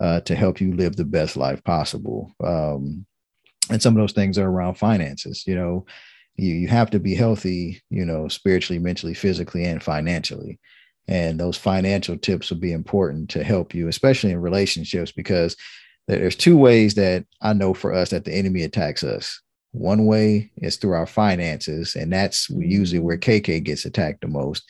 uh, 0.00 0.20
to 0.20 0.36
help 0.36 0.60
you 0.60 0.74
live 0.74 0.96
the 0.96 1.04
best 1.04 1.36
life 1.36 1.62
possible. 1.64 2.32
Um, 2.44 3.06
and 3.70 3.82
some 3.82 3.96
of 3.96 4.00
those 4.00 4.12
things 4.12 4.38
are 4.38 4.48
around 4.48 4.74
finances. 4.74 5.44
You 5.46 5.54
know, 5.54 5.86
you 6.36 6.54
you 6.54 6.68
have 6.68 6.90
to 6.90 7.00
be 7.00 7.14
healthy, 7.14 7.82
you 7.90 8.04
know, 8.04 8.28
spiritually, 8.28 8.78
mentally, 8.78 9.14
physically, 9.14 9.64
and 9.64 9.82
financially. 9.82 10.58
And 11.08 11.40
those 11.40 11.56
financial 11.56 12.18
tips 12.18 12.50
will 12.50 12.58
be 12.58 12.72
important 12.72 13.30
to 13.30 13.42
help 13.42 13.74
you, 13.74 13.88
especially 13.88 14.30
in 14.30 14.40
relationships, 14.40 15.10
because 15.10 15.56
there's 16.06 16.36
two 16.36 16.56
ways 16.56 16.94
that 16.94 17.24
I 17.42 17.54
know 17.54 17.74
for 17.74 17.92
us 17.92 18.10
that 18.10 18.24
the 18.24 18.34
enemy 18.34 18.62
attacks 18.62 19.02
us. 19.02 19.40
One 19.72 20.06
way 20.06 20.50
is 20.58 20.76
through 20.76 20.92
our 20.92 21.06
finances, 21.06 21.94
and 21.94 22.12
that's 22.12 22.48
usually 22.50 23.00
where 23.00 23.18
KK 23.18 23.62
gets 23.64 23.84
attacked 23.84 24.20
the 24.20 24.28
most. 24.28 24.68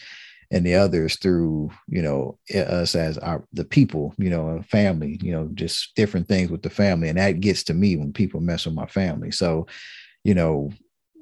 And 0.51 0.65
the 0.65 0.77
other 0.77 1.05
is 1.05 1.16
through, 1.16 1.70
you 1.89 2.01
know, 2.01 2.39
us 2.55 2.94
as 2.94 3.19
our 3.19 3.44
the 3.52 3.65
people, 3.65 4.15
you 4.16 4.31
know, 4.31 4.62
family, 4.70 5.19
you 5.23 5.31
know, 5.31 5.51
just 5.55 5.94
different 5.94 6.27
things 6.27 6.51
with 6.51 6.62
the 6.62 6.70
family. 6.70 7.09
And 7.09 7.19
that 7.19 7.40
gets 7.40 7.62
to 7.65 7.74
me 7.74 7.97
when 7.97 8.12
people 8.12 8.40
mess 8.40 8.65
with 8.65 8.74
my 8.74 8.86
family. 8.86 9.31
So, 9.31 9.66
you 10.24 10.35
know, 10.35 10.73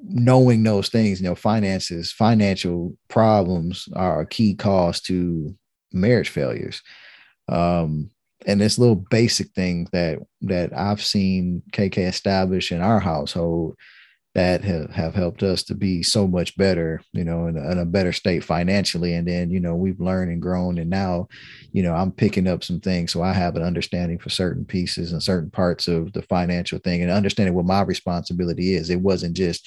knowing 0.02 0.62
those 0.62 0.88
things, 0.88 1.20
you 1.20 1.28
know, 1.28 1.34
finances, 1.34 2.12
financial 2.12 2.96
problems 3.08 3.88
are 3.94 4.20
a 4.20 4.26
key 4.26 4.54
cause 4.54 5.00
to 5.02 5.54
marriage 5.92 6.28
failures. 6.28 6.82
Um, 7.48 8.10
and 8.46 8.60
this 8.60 8.78
little 8.78 8.96
basic 8.96 9.50
thing 9.52 9.88
that 9.92 10.18
that 10.42 10.76
I've 10.76 11.02
seen 11.02 11.62
KK 11.72 12.08
establish 12.08 12.70
in 12.70 12.80
our 12.80 13.00
household 13.00 13.76
that 14.36 14.62
have, 14.62 14.90
have 14.90 15.14
helped 15.14 15.42
us 15.42 15.62
to 15.62 15.74
be 15.74 16.02
so 16.02 16.26
much 16.26 16.54
better, 16.58 17.00
you 17.12 17.24
know, 17.24 17.46
in 17.46 17.56
a, 17.56 17.70
in 17.70 17.78
a, 17.78 17.86
better 17.86 18.12
state 18.12 18.44
financially. 18.44 19.14
And 19.14 19.26
then, 19.26 19.50
you 19.50 19.60
know, 19.60 19.74
we've 19.74 19.98
learned 19.98 20.30
and 20.30 20.42
grown. 20.42 20.76
And 20.76 20.90
now, 20.90 21.28
you 21.72 21.82
know, 21.82 21.94
I'm 21.94 22.12
picking 22.12 22.46
up 22.46 22.62
some 22.62 22.78
things. 22.78 23.10
So 23.10 23.22
I 23.22 23.32
have 23.32 23.56
an 23.56 23.62
understanding 23.62 24.18
for 24.18 24.28
certain 24.28 24.66
pieces 24.66 25.12
and 25.12 25.22
certain 25.22 25.50
parts 25.50 25.88
of 25.88 26.12
the 26.12 26.20
financial 26.20 26.78
thing 26.80 27.00
and 27.00 27.10
understanding 27.10 27.54
what 27.54 27.64
my 27.64 27.80
responsibility 27.80 28.74
is. 28.74 28.90
It 28.90 29.00
wasn't 29.00 29.34
just, 29.34 29.66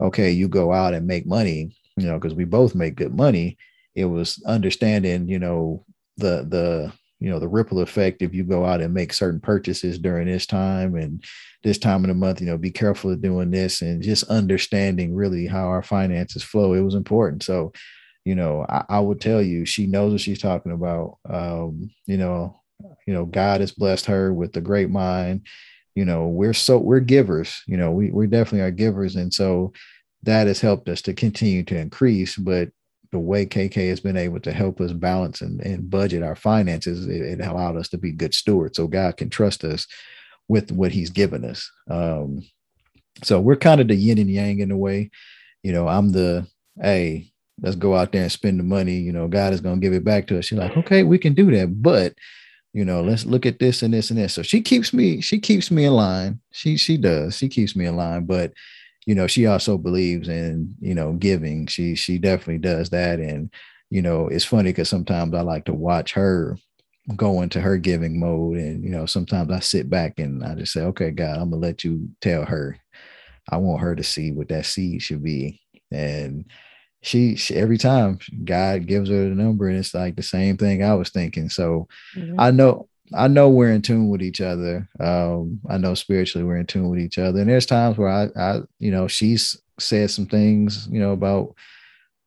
okay, 0.00 0.32
you 0.32 0.48
go 0.48 0.72
out 0.72 0.94
and 0.94 1.06
make 1.06 1.24
money, 1.24 1.76
you 1.96 2.06
know, 2.06 2.18
because 2.18 2.34
we 2.34 2.44
both 2.44 2.74
make 2.74 2.96
good 2.96 3.14
money. 3.14 3.56
It 3.94 4.06
was 4.06 4.42
understanding, 4.44 5.28
you 5.28 5.38
know, 5.38 5.84
the, 6.16 6.44
the, 6.48 6.92
you 7.20 7.28
know 7.28 7.38
the 7.38 7.48
ripple 7.48 7.80
effect 7.80 8.22
if 8.22 8.32
you 8.32 8.44
go 8.44 8.64
out 8.64 8.80
and 8.80 8.94
make 8.94 9.12
certain 9.12 9.40
purchases 9.40 9.98
during 9.98 10.28
this 10.28 10.46
time 10.46 10.94
and 10.94 11.24
this 11.64 11.78
time 11.78 12.04
of 12.04 12.08
the 12.08 12.14
month 12.14 12.40
you 12.40 12.46
know 12.46 12.58
be 12.58 12.70
careful 12.70 13.10
of 13.10 13.20
doing 13.20 13.50
this 13.50 13.82
and 13.82 14.02
just 14.02 14.24
understanding 14.24 15.14
really 15.14 15.46
how 15.46 15.66
our 15.66 15.82
finances 15.82 16.42
flow 16.42 16.74
it 16.74 16.80
was 16.80 16.94
important. 16.94 17.42
So 17.42 17.72
you 18.24 18.34
know 18.34 18.66
i, 18.68 18.84
I 18.88 19.00
would 19.00 19.20
tell 19.20 19.40
you 19.40 19.64
she 19.64 19.86
knows 19.86 20.12
what 20.12 20.20
she's 20.20 20.40
talking 20.40 20.72
about. 20.72 21.18
Um 21.28 21.90
you 22.06 22.16
know 22.16 22.60
you 23.06 23.14
know 23.14 23.24
god 23.24 23.60
has 23.60 23.72
blessed 23.72 24.06
her 24.06 24.32
with 24.32 24.56
a 24.56 24.60
great 24.60 24.90
mind. 24.90 25.46
You 25.94 26.04
know 26.04 26.28
we're 26.28 26.54
so 26.54 26.78
we're 26.78 27.00
givers 27.00 27.62
you 27.66 27.76
know 27.76 27.90
we, 27.90 28.10
we 28.10 28.26
definitely 28.26 28.60
are 28.60 28.70
givers. 28.70 29.16
And 29.16 29.34
so 29.34 29.72
that 30.24 30.46
has 30.46 30.60
helped 30.60 30.88
us 30.88 31.02
to 31.02 31.14
continue 31.14 31.62
to 31.64 31.76
increase. 31.76 32.36
But 32.36 32.70
the 33.10 33.18
way 33.18 33.46
KK 33.46 33.88
has 33.88 34.00
been 34.00 34.16
able 34.16 34.40
to 34.40 34.52
help 34.52 34.80
us 34.80 34.92
balance 34.92 35.40
and, 35.40 35.60
and 35.60 35.88
budget 35.88 36.22
our 36.22 36.36
finances, 36.36 37.06
it, 37.06 37.40
it, 37.40 37.40
allowed 37.40 37.76
us 37.76 37.88
to 37.88 37.98
be 37.98 38.12
good 38.12 38.34
stewards. 38.34 38.76
So 38.76 38.86
God 38.86 39.16
can 39.16 39.30
trust 39.30 39.64
us 39.64 39.86
with 40.48 40.70
what 40.72 40.92
He's 40.92 41.10
given 41.10 41.44
us. 41.44 41.70
Um, 41.90 42.42
so 43.22 43.40
we're 43.40 43.56
kind 43.56 43.80
of 43.80 43.88
the 43.88 43.94
yin 43.94 44.18
and 44.18 44.30
yang 44.30 44.60
in 44.60 44.70
a 44.70 44.76
way. 44.76 45.10
You 45.62 45.72
know, 45.72 45.88
I'm 45.88 46.12
the 46.12 46.46
hey, 46.80 47.32
let's 47.60 47.76
go 47.76 47.96
out 47.96 48.12
there 48.12 48.22
and 48.22 48.32
spend 48.32 48.60
the 48.60 48.64
money. 48.64 48.94
You 48.94 49.12
know, 49.12 49.26
God 49.26 49.52
is 49.52 49.60
going 49.60 49.80
to 49.80 49.80
give 49.80 49.92
it 49.92 50.04
back 50.04 50.26
to 50.28 50.38
us. 50.38 50.46
She's 50.46 50.58
like, 50.58 50.76
okay, 50.76 51.02
we 51.02 51.18
can 51.18 51.34
do 51.34 51.50
that, 51.52 51.82
but 51.82 52.14
you 52.72 52.84
know, 52.84 53.02
let's 53.02 53.24
look 53.24 53.46
at 53.46 53.58
this 53.58 53.82
and 53.82 53.92
this 53.92 54.10
and 54.10 54.18
this. 54.18 54.34
So 54.34 54.42
she 54.42 54.60
keeps 54.60 54.92
me, 54.92 55.20
she 55.20 55.38
keeps 55.40 55.70
me 55.70 55.86
in 55.86 55.94
line. 55.94 56.40
She 56.52 56.76
she 56.76 56.96
does. 56.96 57.36
She 57.36 57.48
keeps 57.48 57.74
me 57.74 57.86
in 57.86 57.96
line, 57.96 58.24
but 58.24 58.52
you 59.08 59.14
know, 59.14 59.26
she 59.26 59.46
also 59.46 59.78
believes 59.78 60.28
in, 60.28 60.74
you 60.80 60.94
know, 60.94 61.14
giving. 61.14 61.66
She 61.66 61.94
she 61.94 62.18
definitely 62.18 62.58
does 62.58 62.90
that. 62.90 63.20
And, 63.20 63.50
you 63.88 64.02
know, 64.02 64.28
it's 64.28 64.44
funny 64.44 64.68
because 64.68 64.90
sometimes 64.90 65.32
I 65.32 65.40
like 65.40 65.64
to 65.64 65.72
watch 65.72 66.12
her 66.12 66.58
go 67.16 67.40
into 67.40 67.58
her 67.58 67.78
giving 67.78 68.20
mode. 68.20 68.58
And, 68.58 68.84
you 68.84 68.90
know, 68.90 69.06
sometimes 69.06 69.50
I 69.50 69.60
sit 69.60 69.88
back 69.88 70.18
and 70.18 70.44
I 70.44 70.54
just 70.56 70.74
say, 70.74 70.82
okay, 70.82 71.10
God, 71.10 71.38
I'm 71.38 71.48
gonna 71.48 71.62
let 71.62 71.84
you 71.84 72.10
tell 72.20 72.44
her. 72.44 72.76
I 73.50 73.56
want 73.56 73.80
her 73.80 73.96
to 73.96 74.04
see 74.04 74.30
what 74.30 74.48
that 74.48 74.66
seed 74.66 75.00
should 75.00 75.22
be. 75.22 75.62
And 75.90 76.44
she, 77.00 77.36
she, 77.36 77.54
every 77.54 77.78
time 77.78 78.18
God 78.44 78.86
gives 78.86 79.08
her 79.08 79.30
the 79.30 79.34
number, 79.34 79.68
and 79.68 79.78
it's 79.78 79.94
like 79.94 80.16
the 80.16 80.22
same 80.22 80.58
thing 80.58 80.84
I 80.84 80.92
was 80.92 81.08
thinking. 81.08 81.48
So 81.48 81.88
mm-hmm. 82.14 82.38
I 82.38 82.50
know 82.50 82.90
I 83.14 83.28
know 83.28 83.48
we're 83.48 83.72
in 83.72 83.82
tune 83.82 84.08
with 84.08 84.22
each 84.22 84.40
other. 84.40 84.88
Um, 85.00 85.60
I 85.68 85.78
know 85.78 85.94
spiritually 85.94 86.44
we're 86.44 86.58
in 86.58 86.66
tune 86.66 86.88
with 86.88 87.00
each 87.00 87.18
other. 87.18 87.40
And 87.40 87.48
there's 87.48 87.66
times 87.66 87.98
where 87.98 88.08
I, 88.08 88.28
I, 88.36 88.60
you 88.78 88.90
know, 88.90 89.08
she's 89.08 89.56
said 89.78 90.10
some 90.10 90.26
things, 90.26 90.88
you 90.90 91.00
know, 91.00 91.12
about 91.12 91.54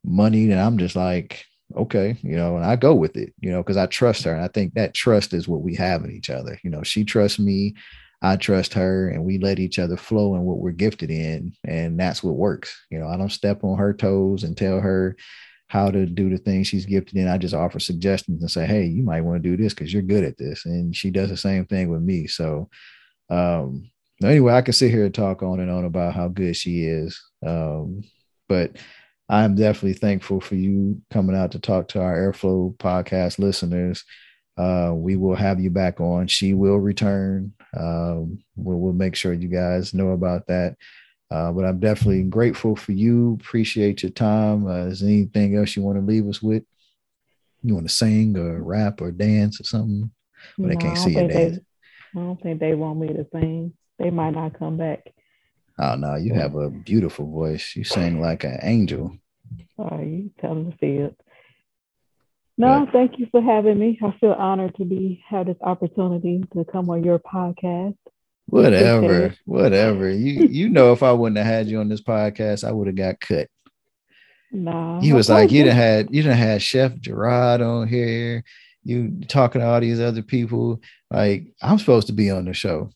money, 0.03 0.49
and 0.49 0.59
I'm 0.59 0.77
just 0.77 0.95
like, 0.95 1.45
okay, 1.75 2.17
you 2.21 2.35
know, 2.35 2.57
and 2.57 2.65
I 2.65 2.75
go 2.75 2.93
with 2.93 3.15
it, 3.15 3.33
you 3.39 3.51
know, 3.51 3.61
because 3.61 3.77
I 3.77 3.85
trust 3.85 4.23
her. 4.23 4.33
And 4.33 4.43
I 4.43 4.47
think 4.47 4.73
that 4.73 4.93
trust 4.93 5.33
is 5.33 5.47
what 5.47 5.61
we 5.61 5.75
have 5.75 6.03
in 6.03 6.11
each 6.11 6.29
other. 6.29 6.59
You 6.63 6.69
know, 6.69 6.83
she 6.83 7.03
trusts 7.03 7.39
me, 7.39 7.75
I 8.21 8.35
trust 8.35 8.73
her, 8.73 9.09
and 9.09 9.23
we 9.23 9.37
let 9.37 9.59
each 9.59 9.79
other 9.79 9.97
flow 9.97 10.35
in 10.35 10.41
what 10.43 10.57
we're 10.57 10.71
gifted 10.71 11.11
in. 11.11 11.53
And 11.65 11.99
that's 11.99 12.23
what 12.23 12.35
works. 12.35 12.77
You 12.89 12.99
know, 12.99 13.07
I 13.07 13.17
don't 13.17 13.29
step 13.29 13.63
on 13.63 13.77
her 13.77 13.93
toes 13.93 14.43
and 14.43 14.57
tell 14.57 14.79
her, 14.79 15.15
how 15.71 15.89
to 15.89 16.05
do 16.05 16.29
the 16.29 16.37
things 16.37 16.67
she's 16.67 16.85
gifted 16.85 17.15
in. 17.15 17.29
I 17.29 17.37
just 17.37 17.53
offer 17.53 17.79
suggestions 17.79 18.41
and 18.41 18.51
say, 18.51 18.65
hey, 18.65 18.83
you 18.83 19.03
might 19.03 19.21
want 19.21 19.41
to 19.41 19.49
do 19.49 19.55
this 19.55 19.73
because 19.73 19.93
you're 19.93 20.01
good 20.01 20.25
at 20.25 20.37
this. 20.37 20.65
And 20.65 20.93
she 20.93 21.11
does 21.11 21.29
the 21.29 21.37
same 21.37 21.65
thing 21.65 21.87
with 21.87 22.01
me. 22.01 22.27
So 22.27 22.69
um 23.29 23.89
anyway, 24.21 24.53
I 24.53 24.63
can 24.63 24.73
sit 24.73 24.91
here 24.91 25.05
and 25.05 25.15
talk 25.15 25.43
on 25.43 25.61
and 25.61 25.71
on 25.71 25.85
about 25.85 26.13
how 26.13 26.27
good 26.27 26.57
she 26.57 26.83
is. 26.83 27.21
Um, 27.45 28.03
but 28.49 28.75
I'm 29.29 29.55
definitely 29.55 29.93
thankful 29.93 30.41
for 30.41 30.55
you 30.55 31.01
coming 31.09 31.37
out 31.37 31.53
to 31.53 31.59
talk 31.59 31.87
to 31.89 32.01
our 32.01 32.17
Airflow 32.17 32.75
podcast 32.75 33.39
listeners. 33.39 34.03
Uh, 34.57 34.91
we 34.93 35.15
will 35.15 35.35
have 35.35 35.61
you 35.61 35.69
back 35.69 36.01
on. 36.01 36.27
She 36.27 36.53
will 36.53 36.79
return. 36.79 37.53
Um, 37.77 38.43
we'll, 38.57 38.77
we'll 38.77 38.93
make 38.93 39.15
sure 39.15 39.31
you 39.31 39.47
guys 39.47 39.93
know 39.93 40.09
about 40.09 40.47
that. 40.47 40.75
Uh, 41.31 41.51
but 41.53 41.63
I'm 41.63 41.79
definitely 41.79 42.23
grateful 42.23 42.75
for 42.75 42.91
you. 42.91 43.37
Appreciate 43.39 44.03
your 44.03 44.11
time. 44.11 44.67
Uh, 44.67 44.87
is 44.87 45.01
anything 45.01 45.55
else 45.55 45.77
you 45.77 45.81
want 45.81 45.97
to 45.97 46.05
leave 46.05 46.27
us 46.27 46.41
with? 46.41 46.63
You 47.63 47.73
want 47.73 47.87
to 47.87 47.93
sing 47.93 48.37
or 48.37 48.61
rap 48.61 48.99
or 48.99 49.11
dance 49.11 49.61
or 49.61 49.63
something? 49.63 50.11
But 50.57 50.65
no, 50.65 50.69
they 50.69 50.75
can't 50.75 50.97
see 50.97 51.11
you 51.11 51.27
dance. 51.27 51.57
They, 51.57 52.19
I 52.19 52.23
don't 52.23 52.41
think 52.41 52.59
they 52.59 52.73
want 52.73 52.99
me 52.99 53.07
to 53.07 53.25
sing. 53.31 53.73
They 53.97 54.09
might 54.09 54.31
not 54.31 54.59
come 54.59 54.75
back. 54.77 55.13
Oh 55.79 55.95
no, 55.95 56.15
you 56.15 56.33
have 56.33 56.55
a 56.55 56.69
beautiful 56.69 57.31
voice. 57.31 57.75
You 57.75 57.85
sing 57.85 58.19
like 58.19 58.43
an 58.43 58.59
angel. 58.61 59.15
Oh, 59.77 60.01
you 60.01 60.31
tell 60.41 60.53
them 60.53 60.71
to 60.71 60.77
see 60.79 60.97
it. 60.97 61.15
No, 62.57 62.85
but, 62.85 62.91
thank 62.91 63.19
you 63.19 63.27
for 63.31 63.41
having 63.41 63.79
me. 63.79 63.97
I 64.03 64.13
feel 64.19 64.33
honored 64.33 64.75
to 64.75 64.85
be 64.85 65.23
have 65.29 65.45
this 65.45 65.57
opportunity 65.61 66.43
to 66.53 66.65
come 66.65 66.89
on 66.89 67.03
your 67.03 67.19
podcast. 67.19 67.95
Whatever, 68.47 69.35
whatever. 69.45 70.09
You 70.09 70.47
you 70.51 70.69
know, 70.69 70.91
if 70.93 71.03
I 71.03 71.11
wouldn't 71.11 71.37
have 71.37 71.47
had 71.47 71.67
you 71.67 71.79
on 71.79 71.89
this 71.89 72.01
podcast, 72.01 72.67
I 72.67 72.71
would 72.71 72.87
have 72.87 72.95
got 72.95 73.19
cut. 73.19 73.47
Nah. 74.51 74.99
He 74.99 75.13
was 75.13 75.29
like, 75.29 75.51
you 75.51 75.63
done 75.63 75.75
had 75.75 76.09
you 76.11 76.23
done 76.23 76.37
had 76.37 76.61
Chef 76.61 76.97
Gerard 76.99 77.61
on 77.61 77.87
here. 77.87 78.43
You 78.83 79.21
talking 79.27 79.61
to 79.61 79.67
all 79.67 79.79
these 79.79 80.01
other 80.01 80.23
people. 80.23 80.81
Like, 81.09 81.53
I'm 81.61 81.79
supposed 81.79 82.07
to 82.07 82.13
be 82.13 82.31
on 82.31 82.45
the 82.45 82.53
show. 82.53 82.89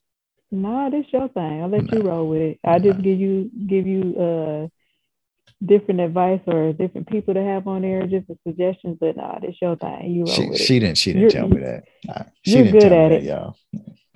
Nah, 0.52 0.90
this 0.90 1.06
your 1.12 1.28
thing. 1.30 1.62
I'll 1.62 1.70
let 1.70 1.86
nah. 1.86 1.98
you 1.98 2.04
roll 2.04 2.30
with 2.30 2.42
it. 2.42 2.60
I 2.64 2.80
just 2.80 3.02
give 3.02 3.20
you 3.20 3.50
give 3.68 3.88
you 3.88 4.16
uh 4.20 4.68
different 5.66 6.02
advice 6.02 6.42
or 6.48 6.74
different 6.74 7.08
people 7.08 7.34
to 7.34 7.42
have 7.42 7.68
on 7.68 7.82
there, 7.82 8.06
different 8.06 8.40
suggestions, 8.46 8.98
but 9.00 9.16
nah, 9.16 9.40
this 9.40 9.56
your 9.62 9.76
thing. 9.78 10.12
You 10.12 10.26
roll 10.26 10.36
she, 10.36 10.50
with 10.50 10.60
she 10.60 10.78
it. 10.78 10.80
didn't 10.82 10.98
she 10.98 11.14
didn't 11.14 11.32
tell 11.32 11.48
me 11.48 11.62
that. 11.62 11.84
Nah, 12.06 12.24
she 12.44 12.58
you're 12.58 12.72
good 12.72 12.92
at 12.92 13.12
it, 13.12 13.24
y'all. 13.24 13.56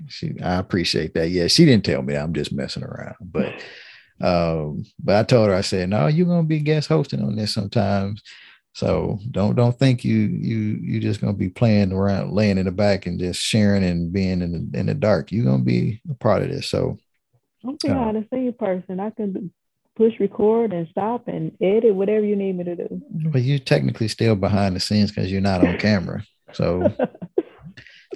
She, 0.08 0.40
I 0.42 0.56
appreciate 0.56 1.14
that. 1.14 1.30
Yeah, 1.30 1.48
she 1.48 1.66
didn't 1.66 1.86
tell 1.86 2.02
me. 2.02 2.16
I'm 2.16 2.34
just 2.34 2.52
messing 2.52 2.84
around, 2.84 3.16
but, 3.22 3.54
um, 4.22 4.84
but 5.04 5.16
I 5.16 5.24
told 5.24 5.50
her. 5.50 5.56
I 5.56 5.62
said, 5.62 5.90
"No, 5.90 6.08
you're 6.08 6.28
gonna 6.28 6.44
be 6.44 6.60
guest 6.60 6.90
hosting 6.90 7.22
on 7.22 7.36
this 7.36 7.54
sometimes." 7.54 8.22
So 8.74 9.20
don't 9.32 9.56
don't 9.56 9.78
think 9.78 10.06
you 10.06 10.16
you 10.16 10.80
you're 10.82 11.02
just 11.02 11.22
gonna 11.22 11.34
be 11.34 11.50
playing 11.50 11.92
around, 11.92 12.34
laying 12.34 12.58
in 12.58 12.66
the 12.66 12.72
back, 12.72 13.06
and 13.06 13.20
just 13.20 13.42
sharing 13.42 13.84
and 13.84 14.14
being 14.14 14.42
in 14.42 14.52
the 14.72 14.80
in 14.80 14.86
the 14.86 14.94
dark. 14.94 15.32
You're 15.32 15.46
gonna 15.46 15.64
be 15.64 16.02
a 16.10 16.14
part 16.14 16.44
of 16.44 16.50
this. 16.50 16.70
So 16.70 16.98
I'm 17.66 17.78
behind 17.82 18.18
uh, 18.18 18.22
the 18.22 18.28
same 18.32 18.54
person. 18.54 19.00
I 19.00 19.10
can 19.10 19.52
push 19.96 20.14
record 20.20 20.72
and 20.72 20.88
stop 20.90 21.28
and 21.28 21.52
edit 21.62 21.94
whatever 21.94 22.26
you 22.26 22.36
need 22.36 22.58
me 22.58 22.64
to 22.64 22.76
do. 22.76 23.02
But 23.12 23.42
you're 23.42 23.60
technically 23.60 24.08
still 24.08 24.36
behind 24.36 24.76
the 24.76 24.80
scenes 24.80 25.12
because 25.12 25.30
you're 25.32 25.42
not 25.42 25.66
on 25.66 25.78
camera. 25.78 26.24
So 26.54 26.94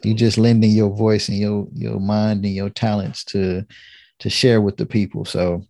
you 0.02 0.14
just 0.14 0.38
lending 0.38 0.72
your 0.72 0.90
voice 0.90 1.30
and 1.30 1.38
your 1.38 1.68
your 1.74 2.00
mind 2.00 2.46
and 2.46 2.54
your 2.54 2.70
talents 2.70 3.24
to 3.26 3.66
to 4.20 4.30
share 4.30 4.62
with 4.62 4.78
the 4.78 4.86
people. 4.86 5.26
So 5.26 5.64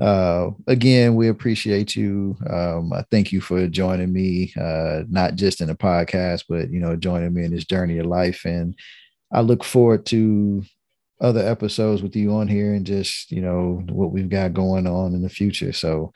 uh, 0.00 0.50
again 0.66 1.14
we 1.14 1.28
appreciate 1.28 1.96
you. 1.96 2.36
Um, 2.48 2.92
i 2.92 3.02
thank 3.10 3.32
you 3.32 3.40
for 3.40 3.66
joining 3.66 4.12
me 4.12 4.52
uh, 4.60 5.02
not 5.08 5.34
just 5.34 5.60
in 5.60 5.68
the 5.68 5.74
podcast 5.74 6.44
but 6.48 6.70
you 6.70 6.80
know 6.80 6.96
joining 6.96 7.32
me 7.34 7.44
in 7.44 7.52
this 7.52 7.64
journey 7.64 7.98
of 7.98 8.06
life. 8.06 8.44
And 8.44 8.74
i 9.32 9.40
look 9.40 9.64
forward 9.64 10.06
to 10.06 10.62
other 11.20 11.40
episodes 11.40 12.02
with 12.02 12.14
you 12.14 12.34
on 12.34 12.46
here 12.46 12.74
and 12.74 12.84
just 12.86 13.32
you 13.32 13.40
know 13.40 13.82
what 13.88 14.12
we've 14.12 14.28
got 14.28 14.54
going 14.54 14.86
on 14.86 15.14
in 15.14 15.22
the 15.22 15.30
future. 15.30 15.72
So 15.72 16.12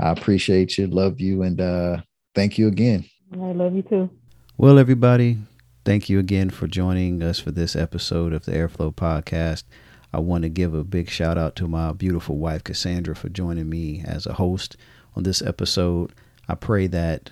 i 0.00 0.10
appreciate 0.10 0.78
you 0.78 0.86
love 0.88 1.20
you 1.20 1.42
and 1.42 1.60
uh, 1.60 1.98
thank 2.34 2.58
you 2.58 2.66
again. 2.66 3.04
I 3.34 3.52
love 3.52 3.74
you 3.74 3.82
too. 3.82 4.10
Well 4.56 4.78
everybody 4.78 5.38
Thank 5.84 6.10
you 6.10 6.18
again 6.18 6.50
for 6.50 6.66
joining 6.66 7.22
us 7.22 7.38
for 7.38 7.50
this 7.50 7.74
episode 7.74 8.32
of 8.32 8.44
the 8.44 8.52
Airflow 8.52 8.94
Podcast. 8.94 9.64
I 10.12 10.18
want 10.18 10.42
to 10.42 10.48
give 10.50 10.74
a 10.74 10.84
big 10.84 11.08
shout 11.08 11.38
out 11.38 11.56
to 11.56 11.68
my 11.68 11.92
beautiful 11.92 12.36
wife, 12.36 12.64
Cassandra, 12.64 13.16
for 13.16 13.28
joining 13.28 13.68
me 13.70 14.02
as 14.04 14.26
a 14.26 14.34
host 14.34 14.76
on 15.16 15.22
this 15.22 15.40
episode. 15.40 16.12
I 16.46 16.56
pray 16.56 16.88
that 16.88 17.30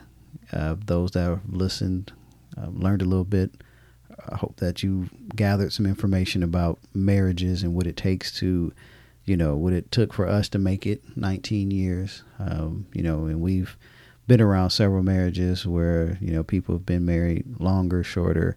uh, 0.52 0.76
those 0.84 1.10
that 1.12 1.20
have 1.20 1.40
listened 1.48 2.12
uh, 2.56 2.68
learned 2.68 3.02
a 3.02 3.06
little 3.06 3.24
bit. 3.24 3.50
I 4.30 4.36
hope 4.36 4.56
that 4.56 4.82
you 4.82 5.10
gathered 5.34 5.72
some 5.72 5.84
information 5.84 6.42
about 6.42 6.78
marriages 6.94 7.62
and 7.62 7.74
what 7.74 7.86
it 7.86 7.96
takes 7.96 8.32
to, 8.38 8.72
you 9.26 9.36
know, 9.36 9.54
what 9.56 9.74
it 9.74 9.90
took 9.90 10.14
for 10.14 10.26
us 10.26 10.48
to 10.50 10.58
make 10.58 10.86
it 10.86 11.02
19 11.16 11.70
years. 11.70 12.22
Um, 12.38 12.86
you 12.94 13.02
know, 13.02 13.26
and 13.26 13.40
we've 13.42 13.76
been 14.26 14.40
around 14.40 14.70
several 14.70 15.02
marriages 15.02 15.66
where 15.66 16.18
you 16.20 16.32
know 16.32 16.42
people 16.42 16.74
have 16.74 16.86
been 16.86 17.04
married 17.04 17.44
longer, 17.60 18.02
shorter, 18.02 18.56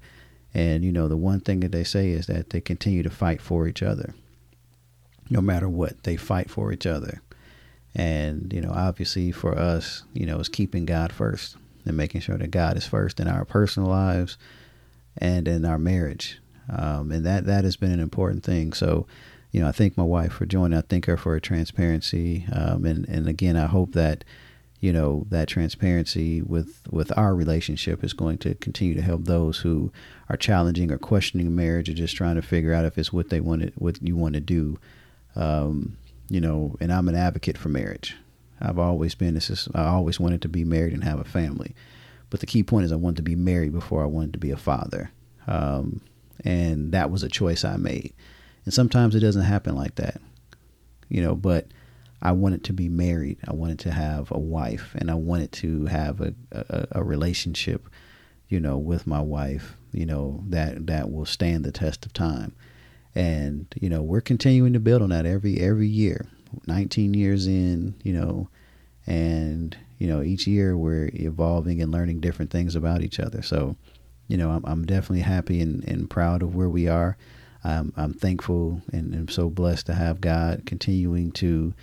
and 0.54 0.84
you 0.84 0.92
know 0.92 1.08
the 1.08 1.18
one 1.18 1.40
thing 1.40 1.60
that 1.60 1.72
they 1.72 1.84
say 1.84 2.10
is 2.10 2.28
that 2.28 2.50
they 2.50 2.62
continue 2.62 3.04
to 3.04 3.10
fight 3.10 3.42
for 3.42 3.68
each 3.68 3.84
other, 3.84 4.16
no 5.30 5.42
matter 5.42 5.70
what. 5.70 6.04
They 6.04 6.18
fight 6.18 6.50
for 6.50 6.72
each 6.72 6.88
other, 6.88 7.22
And, 7.96 8.54
you 8.54 8.62
know, 8.62 8.72
obviously 8.72 9.32
for 9.32 9.58
us, 9.58 10.04
you 10.14 10.26
know, 10.26 10.40
it's 10.40 10.50
keeping 10.50 10.86
God 10.86 11.12
first 11.12 11.58
and 11.86 11.98
making 11.98 12.22
sure 12.22 12.38
that 12.38 12.52
God 12.52 12.78
is 12.78 12.86
first 12.86 13.20
in 13.20 13.28
our 13.28 13.46
personal 13.46 13.90
lives 13.90 14.38
and 15.18 15.48
in 15.48 15.66
our 15.66 15.80
marriage. 15.80 16.40
Um, 16.70 17.12
and 17.12 17.26
that, 17.26 17.46
that 17.46 17.64
has 17.64 17.76
been 17.78 17.92
an 17.92 18.00
important 18.00 18.44
thing. 18.44 18.74
So, 18.74 19.08
you 19.52 19.60
know, 19.60 19.68
I 19.68 19.72
thank 19.72 19.98
my 19.98 20.04
wife 20.04 20.34
for 20.34 20.46
joining. 20.46 20.78
I 20.78 20.82
thank 20.82 21.08
her 21.08 21.18
for 21.18 21.34
her 21.34 21.40
transparency. 21.40 22.46
Um, 22.54 22.86
and, 22.86 23.08
and 23.10 23.28
again, 23.28 23.58
I 23.58 23.66
hope 23.66 23.94
that, 23.94 24.24
you 24.80 24.94
know, 24.94 25.26
that 25.30 25.48
transparency 25.48 26.42
with, 26.42 26.88
with 26.90 27.16
our 27.18 27.36
relationship 27.36 28.04
is 28.04 28.14
going 28.14 28.38
to 28.40 28.56
continue 28.56 28.94
to 28.96 29.02
help 29.02 29.26
those 29.26 29.60
who 29.60 29.92
are 30.30 30.38
challenging 30.38 30.92
or 30.92 30.98
questioning 30.98 31.54
marriage 31.56 31.90
or 31.90 31.94
just 31.94 32.16
trying 32.16 32.36
to 32.36 32.42
figure 32.42 32.74
out 32.74 32.86
if 32.86 32.98
it's 32.98 33.12
what 33.12 33.30
they 33.30 33.42
want 33.42 33.74
what 33.78 34.02
you 34.02 34.16
want 34.16 34.36
to 34.36 34.40
do. 34.40 34.80
Um, 35.36 35.98
you 36.30 36.40
know, 36.40 36.76
and 36.80 36.94
I'm 36.94 37.10
an 37.10 37.16
advocate 37.16 37.58
for 37.58 37.70
marriage. 37.70 38.16
I've 38.62 38.80
always 38.80 39.16
been, 39.16 39.34
this 39.34 39.50
is, 39.50 39.68
I 39.74 39.86
always 39.86 40.20
wanted 40.20 40.42
to 40.44 40.50
be 40.50 40.64
married 40.64 40.94
and 40.94 41.04
have 41.04 41.20
a 41.20 41.24
family. 41.24 41.76
But 42.30 42.40
the 42.40 42.46
key 42.46 42.64
point 42.64 42.86
is 42.86 42.92
I 42.92 42.98
wanted 42.98 43.18
to 43.18 43.24
be 43.24 43.36
married 43.36 43.74
before 43.74 44.04
I 44.04 44.08
wanted 44.08 44.34
to 44.34 44.40
be 44.40 44.52
a 44.52 44.58
father. 44.58 45.12
Um, 45.48 46.02
and 46.46 46.92
that 46.92 47.10
was 47.10 47.24
a 47.24 47.30
choice 47.30 47.66
I 47.66 47.78
made. 47.78 48.14
And 48.66 48.74
sometimes 48.74 49.16
it 49.16 49.22
doesn't 49.22 49.42
happen 49.44 49.76
like 49.76 49.96
that, 49.96 50.22
you 51.10 51.22
know, 51.22 51.36
but 51.36 51.68
I 52.22 52.32
wanted 52.34 52.64
to 52.66 52.74
be 52.74 52.90
married. 52.90 53.38
I 53.48 53.54
wanted 53.54 53.80
to 53.80 53.92
have 53.92 54.32
a 54.32 54.40
wife 54.40 54.94
and 54.96 55.10
I 55.10 55.16
wanted 55.16 55.52
to 55.54 55.86
have 55.86 56.22
a, 56.22 56.34
a, 56.52 56.88
a 56.94 57.04
relationship, 57.04 57.88
you 58.50 58.60
know, 58.60 58.78
with 58.78 59.08
my 59.08 59.22
wife, 59.22 59.76
you 59.92 60.06
know, 60.06 60.44
that, 60.48 60.88
that 60.88 61.12
will 61.12 61.26
stand 61.26 61.64
the 61.64 61.72
test 61.72 62.06
of 62.06 62.14
time. 62.14 62.54
And, 63.16 63.68
you 63.80 63.90
know, 63.90 64.02
we're 64.02 64.22
continuing 64.22 64.74
to 64.74 64.80
build 64.80 65.02
on 65.02 65.10
that 65.10 65.26
every, 65.26 65.60
every 65.60 65.88
year, 65.88 66.28
19 66.68 67.14
years 67.14 67.48
in, 67.48 67.96
you 68.04 68.14
know, 68.14 68.50
and, 69.08 69.76
you 69.98 70.08
know, 70.08 70.22
each 70.22 70.46
year 70.46 70.78
we're 70.78 71.10
evolving 71.14 71.82
and 71.82 71.92
learning 71.92 72.20
different 72.20 72.52
things 72.52 72.76
about 72.76 73.02
each 73.02 73.20
other. 73.20 73.42
So, 73.42 73.76
you 74.28 74.38
know, 74.38 74.52
I'm, 74.52 74.64
I'm 74.66 74.86
definitely 74.86 75.22
happy 75.22 75.62
and, 75.62 75.84
and 75.86 76.10
proud 76.10 76.44
of 76.44 76.54
where 76.54 76.70
we 76.70 76.88
are. 76.88 77.18
I'm, 77.64 77.94
I'm 77.98 78.14
thankful 78.14 78.82
and 78.92 79.14
I'm 79.14 79.28
so 79.28 79.50
blessed 79.50 79.88
to 79.88 79.94
have 79.94 80.22
God 80.22 80.64
continuing 80.66 81.32
to 81.34 81.74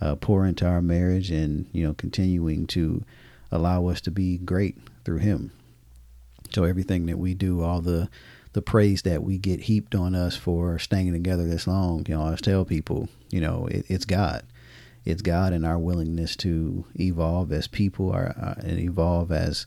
uh, 0.00 0.14
pour 0.16 0.46
into 0.46 0.66
our 0.66 0.82
marriage 0.82 1.30
and, 1.30 1.66
you 1.72 1.86
know, 1.86 1.94
continuing 1.94 2.66
to 2.68 3.04
allow 3.50 3.86
us 3.86 4.00
to 4.02 4.10
be 4.10 4.38
great 4.38 4.76
through 5.04 5.18
Him. 5.18 5.52
So 6.52 6.64
everything 6.64 7.06
that 7.06 7.18
we 7.18 7.34
do, 7.34 7.62
all 7.62 7.80
the 7.80 8.08
the 8.54 8.62
praise 8.62 9.02
that 9.02 9.22
we 9.22 9.36
get 9.36 9.60
heaped 9.60 9.94
on 9.94 10.14
us 10.14 10.34
for 10.34 10.78
staying 10.78 11.12
together 11.12 11.46
this 11.46 11.66
long, 11.66 12.04
you 12.08 12.14
know, 12.14 12.22
I 12.22 12.24
always 12.24 12.40
tell 12.40 12.64
people, 12.64 13.08
you 13.30 13.40
know, 13.40 13.66
it, 13.66 13.84
it's 13.88 14.06
God. 14.06 14.42
It's 15.04 15.20
God 15.22 15.52
and 15.52 15.66
our 15.66 15.78
willingness 15.78 16.34
to 16.36 16.86
evolve 16.98 17.52
as 17.52 17.68
people 17.68 18.10
are, 18.10 18.34
uh, 18.40 18.54
and 18.66 18.78
evolve 18.80 19.30
as 19.30 19.66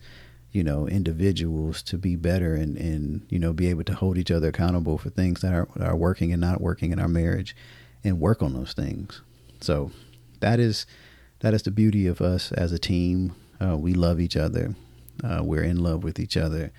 you 0.51 0.63
know, 0.63 0.87
individuals 0.87 1.81
to 1.83 1.97
be 1.97 2.15
better 2.15 2.55
and, 2.55 2.75
and, 2.77 3.25
you 3.29 3.39
know, 3.39 3.53
be 3.53 3.67
able 3.67 3.83
to 3.85 3.93
hold 3.93 4.17
each 4.17 4.31
other 4.31 4.49
accountable 4.49 4.97
for 4.97 5.09
things 5.09 5.41
that 5.41 5.53
are, 5.53 5.67
are 5.79 5.95
working 5.95 6.33
and 6.33 6.41
not 6.41 6.59
working 6.59 6.91
in 6.91 6.99
our 6.99 7.07
marriage 7.07 7.55
and 8.03 8.19
work 8.19 8.41
on 8.41 8.53
those 8.53 8.73
things. 8.73 9.21
So 9.61 9.91
that 10.41 10.59
is, 10.59 10.85
that 11.39 11.53
is 11.53 11.63
the 11.63 11.71
beauty 11.71 12.07
of 12.07 12.21
us 12.21 12.51
as 12.51 12.71
a 12.71 12.79
team. 12.79 13.35
Uh, 13.59 13.77
we 13.77 13.93
love 13.93 14.19
each 14.19 14.37
other. 14.37 14.75
Uh, 15.23 15.41
we're 15.43 15.63
in 15.63 15.81
love 15.81 16.03
with 16.03 16.19
each 16.19 16.37
other. 16.37 16.71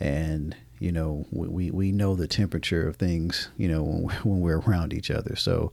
And, 0.00 0.56
you 0.78 0.90
know, 0.90 1.26
we, 1.30 1.70
we 1.70 1.92
know 1.92 2.16
the 2.16 2.26
temperature 2.26 2.86
of 2.88 2.96
things, 2.96 3.48
you 3.56 3.68
know, 3.68 3.82
when, 3.82 4.16
when 4.24 4.40
we're 4.40 4.60
around 4.60 4.92
each 4.92 5.10
other. 5.10 5.36
So, 5.36 5.72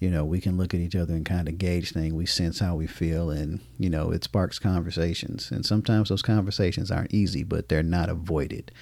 you 0.00 0.08
know, 0.10 0.24
we 0.24 0.40
can 0.40 0.56
look 0.56 0.72
at 0.72 0.80
each 0.80 0.96
other 0.96 1.14
and 1.14 1.26
kind 1.26 1.46
of 1.46 1.58
gauge 1.58 1.92
things. 1.92 2.14
We 2.14 2.24
sense 2.24 2.58
how 2.58 2.74
we 2.74 2.86
feel, 2.86 3.30
and 3.30 3.60
you 3.78 3.90
know, 3.90 4.10
it 4.10 4.24
sparks 4.24 4.58
conversations. 4.58 5.50
And 5.50 5.64
sometimes 5.64 6.08
those 6.08 6.22
conversations 6.22 6.90
aren't 6.90 7.12
easy, 7.12 7.44
but 7.44 7.68
they're 7.68 7.82
not 7.82 8.08
avoided. 8.08 8.72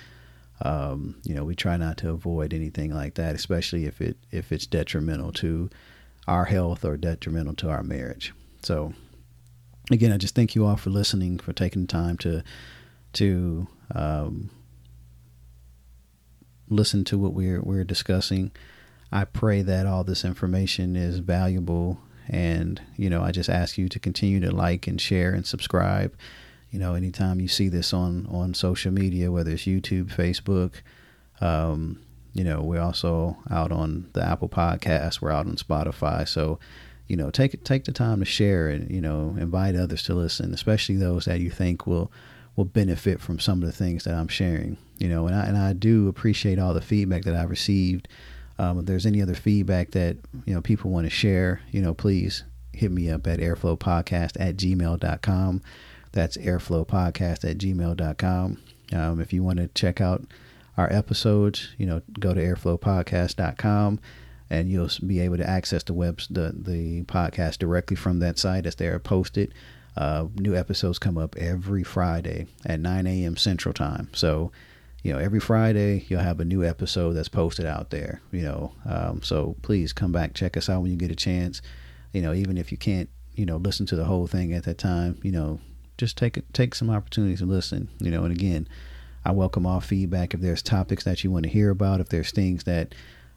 Um, 0.62 1.16
you 1.24 1.34
know, 1.34 1.44
we 1.44 1.56
try 1.56 1.76
not 1.76 1.98
to 1.98 2.10
avoid 2.10 2.54
anything 2.54 2.94
like 2.94 3.14
that, 3.14 3.34
especially 3.34 3.84
if 3.84 4.00
it 4.00 4.16
if 4.30 4.52
it's 4.52 4.66
detrimental 4.66 5.32
to 5.32 5.68
our 6.28 6.44
health 6.44 6.84
or 6.84 6.96
detrimental 6.96 7.54
to 7.54 7.70
our 7.70 7.82
marriage. 7.82 8.32
So, 8.62 8.92
again, 9.90 10.12
I 10.12 10.18
just 10.18 10.34
thank 10.34 10.54
you 10.54 10.66
all 10.66 10.76
for 10.76 10.90
listening, 10.90 11.38
for 11.38 11.52
taking 11.52 11.82
the 11.82 11.88
time 11.88 12.16
to 12.18 12.42
to 13.14 13.66
um, 13.94 14.50
listen 16.68 17.04
to 17.04 17.18
what 17.18 17.32
we're 17.32 17.62
we're 17.62 17.84
discussing. 17.84 18.52
I 19.10 19.24
pray 19.24 19.62
that 19.62 19.86
all 19.86 20.04
this 20.04 20.24
information 20.24 20.94
is 20.94 21.18
valuable. 21.18 21.98
And, 22.28 22.80
you 22.96 23.08
know, 23.08 23.22
I 23.22 23.32
just 23.32 23.48
ask 23.48 23.78
you 23.78 23.88
to 23.88 23.98
continue 23.98 24.38
to 24.40 24.54
like 24.54 24.86
and 24.86 25.00
share 25.00 25.32
and 25.32 25.46
subscribe. 25.46 26.14
You 26.70 26.78
know, 26.78 26.94
anytime 26.94 27.40
you 27.40 27.48
see 27.48 27.70
this 27.70 27.94
on, 27.94 28.26
on 28.26 28.52
social 28.52 28.92
media, 28.92 29.32
whether 29.32 29.52
it's 29.52 29.62
YouTube, 29.62 30.14
Facebook, 30.14 30.74
um, 31.40 32.00
you 32.32 32.44
know, 32.44 32.60
we're 32.60 32.80
also 32.80 33.36
out 33.50 33.72
on 33.72 34.08
the 34.12 34.24
Apple 34.24 34.48
Podcast. 34.48 35.20
We're 35.20 35.30
out 35.30 35.46
on 35.46 35.56
Spotify. 35.56 36.28
So, 36.28 36.58
you 37.06 37.16
know, 37.16 37.30
take 37.30 37.62
take 37.64 37.84
the 37.84 37.92
time 37.92 38.20
to 38.20 38.24
share 38.24 38.68
and 38.68 38.90
you 38.90 39.00
know 39.00 39.36
invite 39.38 39.76
others 39.76 40.02
to 40.04 40.14
listen, 40.14 40.52
especially 40.52 40.96
those 40.96 41.24
that 41.24 41.40
you 41.40 41.50
think 41.50 41.86
will 41.86 42.12
will 42.56 42.64
benefit 42.64 43.20
from 43.20 43.38
some 43.38 43.62
of 43.62 43.66
the 43.66 43.72
things 43.72 44.04
that 44.04 44.14
I'm 44.14 44.28
sharing. 44.28 44.76
You 44.98 45.08
know, 45.08 45.26
and 45.26 45.34
I 45.34 45.46
and 45.46 45.56
I 45.56 45.72
do 45.72 46.08
appreciate 46.08 46.58
all 46.58 46.74
the 46.74 46.80
feedback 46.80 47.22
that 47.24 47.34
I've 47.34 47.50
received 47.50 48.08
um, 48.58 48.80
if 48.80 48.86
there's 48.86 49.06
any 49.06 49.22
other 49.22 49.34
feedback 49.34 49.92
that 49.92 50.16
you 50.44 50.54
know 50.54 50.60
people 50.60 50.90
want 50.90 51.06
to 51.06 51.10
share, 51.10 51.60
you 51.70 51.80
know, 51.80 51.94
please 51.94 52.44
hit 52.72 52.90
me 52.90 53.10
up 53.10 53.26
at 53.26 53.38
airflowpodcast 53.38 54.36
at 54.38 54.56
gmail.com. 54.56 55.62
That's 56.12 56.36
airflowpodcast 56.36 57.48
at 57.48 57.58
gmail.com. 57.58 58.58
Um, 58.92 59.20
if 59.20 59.32
you 59.32 59.42
want 59.42 59.58
to 59.58 59.68
check 59.68 60.00
out 60.00 60.24
our 60.78 60.90
episodes, 60.92 61.74
you 61.76 61.84
know, 61.84 62.00
go 62.18 62.32
to 62.32 62.40
airflowpodcast.com 62.40 64.00
and 64.48 64.70
you'll 64.70 64.88
be 65.06 65.20
able 65.20 65.36
to 65.36 65.48
access 65.48 65.82
the 65.82 65.92
web 65.92 66.20
the, 66.30 66.54
the 66.56 67.02
podcast 67.02 67.58
directly 67.58 67.96
from 67.96 68.20
that 68.20 68.38
site 68.38 68.64
as 68.64 68.76
they're 68.76 68.98
posted. 68.98 69.52
Uh, 69.96 70.28
new 70.36 70.54
episodes 70.54 70.98
come 71.00 71.18
up 71.18 71.36
every 71.36 71.82
Friday 71.82 72.46
at 72.64 72.78
9 72.78 73.06
a.m. 73.08 73.36
Central 73.36 73.74
Time. 73.74 74.08
So 74.14 74.52
you 75.02 75.12
know, 75.12 75.18
every 75.18 75.40
Friday 75.40 76.04
you'll 76.08 76.20
have 76.20 76.40
a 76.40 76.44
new 76.44 76.64
episode 76.64 77.12
that's 77.12 77.28
posted 77.28 77.66
out 77.66 77.90
there. 77.90 78.20
You 78.30 78.42
know, 78.42 78.72
um, 78.86 79.22
so 79.22 79.56
please 79.62 79.92
come 79.92 80.12
back, 80.12 80.34
check 80.34 80.56
us 80.56 80.68
out 80.68 80.82
when 80.82 80.92
you 80.92 80.96
get 80.96 81.10
a 81.10 81.16
chance. 81.16 81.60
You 82.12 82.22
know, 82.22 82.32
even 82.32 82.56
if 82.56 82.70
you 82.70 82.78
can't, 82.78 83.10
you 83.34 83.46
know, 83.46 83.56
listen 83.56 83.84
to 83.86 83.96
the 83.96 84.04
whole 84.04 84.26
thing 84.28 84.52
at 84.52 84.64
that 84.64 84.78
time, 84.78 85.18
you 85.22 85.32
know, 85.32 85.60
just 85.98 86.16
take 86.16 86.40
take 86.52 86.74
some 86.74 86.88
opportunities 86.88 87.40
to 87.40 87.46
listen. 87.46 87.88
You 88.00 88.12
know, 88.12 88.24
and 88.24 88.32
again, 88.32 88.68
I 89.24 89.32
welcome 89.32 89.66
all 89.66 89.80
feedback. 89.80 90.34
If 90.34 90.40
there's 90.40 90.62
topics 90.62 91.04
that 91.04 91.24
you 91.24 91.30
want 91.30 91.44
to 91.44 91.50
hear 91.50 91.70
about, 91.70 92.00
if 92.00 92.08
there's 92.08 92.30
things 92.30 92.64
that 92.64 92.94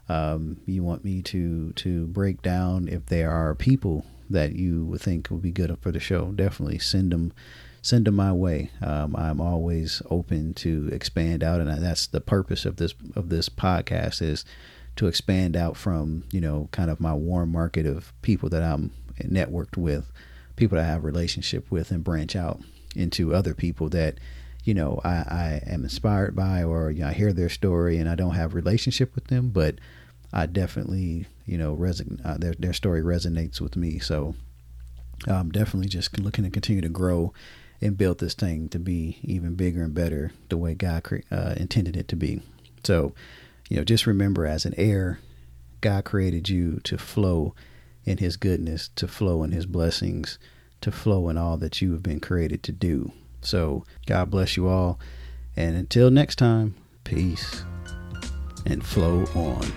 um, 0.09 0.59
you 0.65 0.83
want 0.83 1.03
me 1.03 1.21
to 1.23 1.71
to 1.73 2.07
break 2.07 2.41
down, 2.41 2.87
if 2.87 3.05
there 3.07 3.31
are 3.31 3.55
people 3.55 4.05
that 4.29 4.53
you 4.53 4.85
would 4.85 5.01
think 5.01 5.29
would 5.29 5.41
be 5.41 5.51
good 5.51 5.75
for 5.81 5.91
the 5.91 5.99
show, 5.99 6.31
definitely 6.31 6.79
send 6.79 7.11
them 7.11 7.33
send 7.81 8.05
them 8.05 8.15
my 8.15 8.31
way. 8.31 8.69
Um, 8.81 9.15
I'm 9.15 9.41
always 9.41 10.01
open 10.09 10.53
to 10.55 10.89
expand 10.91 11.43
out, 11.43 11.61
and 11.61 11.69
that's 11.81 12.07
the 12.07 12.21
purpose 12.21 12.65
of 12.65 12.77
this 12.77 12.93
of 13.15 13.29
this 13.29 13.49
podcast 13.49 14.21
is 14.21 14.45
to 14.97 15.07
expand 15.07 15.55
out 15.55 15.77
from 15.77 16.23
you 16.31 16.41
know 16.41 16.69
kind 16.71 16.89
of 16.89 16.99
my 16.99 17.13
warm 17.13 17.51
market 17.51 17.85
of 17.85 18.13
people 18.21 18.49
that 18.49 18.63
I'm 18.63 18.91
networked 19.19 19.77
with, 19.77 20.11
people 20.55 20.77
that 20.77 20.85
I 20.85 20.87
have 20.87 21.03
relationship 21.03 21.69
with, 21.71 21.91
and 21.91 22.03
branch 22.03 22.35
out 22.35 22.61
into 22.95 23.33
other 23.33 23.53
people 23.53 23.89
that 23.89 24.15
you 24.63 24.73
know 24.73 25.01
I, 25.03 25.09
I 25.09 25.63
am 25.67 25.83
inspired 25.83 26.35
by, 26.35 26.63
or 26.63 26.91
you 26.91 27.01
know, 27.01 27.07
I 27.07 27.13
hear 27.13 27.33
their 27.33 27.49
story 27.49 27.97
and 27.97 28.09
I 28.09 28.15
don't 28.15 28.35
have 28.35 28.53
relationship 28.53 29.15
with 29.15 29.27
them, 29.27 29.49
but 29.49 29.75
I 30.33 30.45
definitely 30.45 31.27
you 31.45 31.57
know 31.57 31.73
uh, 32.25 32.37
their 32.37 32.53
their 32.53 32.73
story 32.73 33.01
resonates 33.01 33.59
with 33.59 33.75
me. 33.75 33.99
So 33.99 34.35
I'm 35.27 35.51
definitely 35.51 35.89
just 35.89 36.19
looking 36.19 36.43
to 36.43 36.49
continue 36.49 36.81
to 36.81 36.89
grow 36.89 37.33
and 37.81 37.97
build 37.97 38.19
this 38.19 38.33
thing 38.33 38.69
to 38.69 38.79
be 38.79 39.19
even 39.23 39.55
bigger 39.55 39.83
and 39.83 39.93
better 39.93 40.31
the 40.49 40.57
way 40.57 40.75
God 40.75 41.03
uh, 41.31 41.55
intended 41.57 41.97
it 41.97 42.07
to 42.09 42.15
be. 42.15 42.41
So, 42.83 43.13
you 43.69 43.77
know, 43.77 43.83
just 43.83 44.05
remember 44.05 44.45
as 44.45 44.65
an 44.65 44.75
heir, 44.77 45.19
God 45.81 46.05
created 46.05 46.49
you 46.49 46.79
to 46.83 46.97
flow 46.97 47.55
in 48.05 48.17
His 48.17 48.37
goodness, 48.37 48.89
to 48.95 49.07
flow 49.07 49.43
in 49.43 49.51
His 49.51 49.65
blessings, 49.65 50.37
to 50.81 50.91
flow 50.91 51.29
in 51.29 51.37
all 51.37 51.57
that 51.57 51.81
you 51.81 51.91
have 51.93 52.03
been 52.03 52.19
created 52.19 52.63
to 52.63 52.71
do. 52.71 53.11
So, 53.41 53.85
God 54.05 54.29
bless 54.29 54.55
you 54.55 54.67
all. 54.67 54.99
And 55.55 55.75
until 55.75 56.11
next 56.11 56.37
time, 56.37 56.75
peace 57.03 57.63
and 58.65 58.85
flow 58.85 59.25
on. 59.35 59.71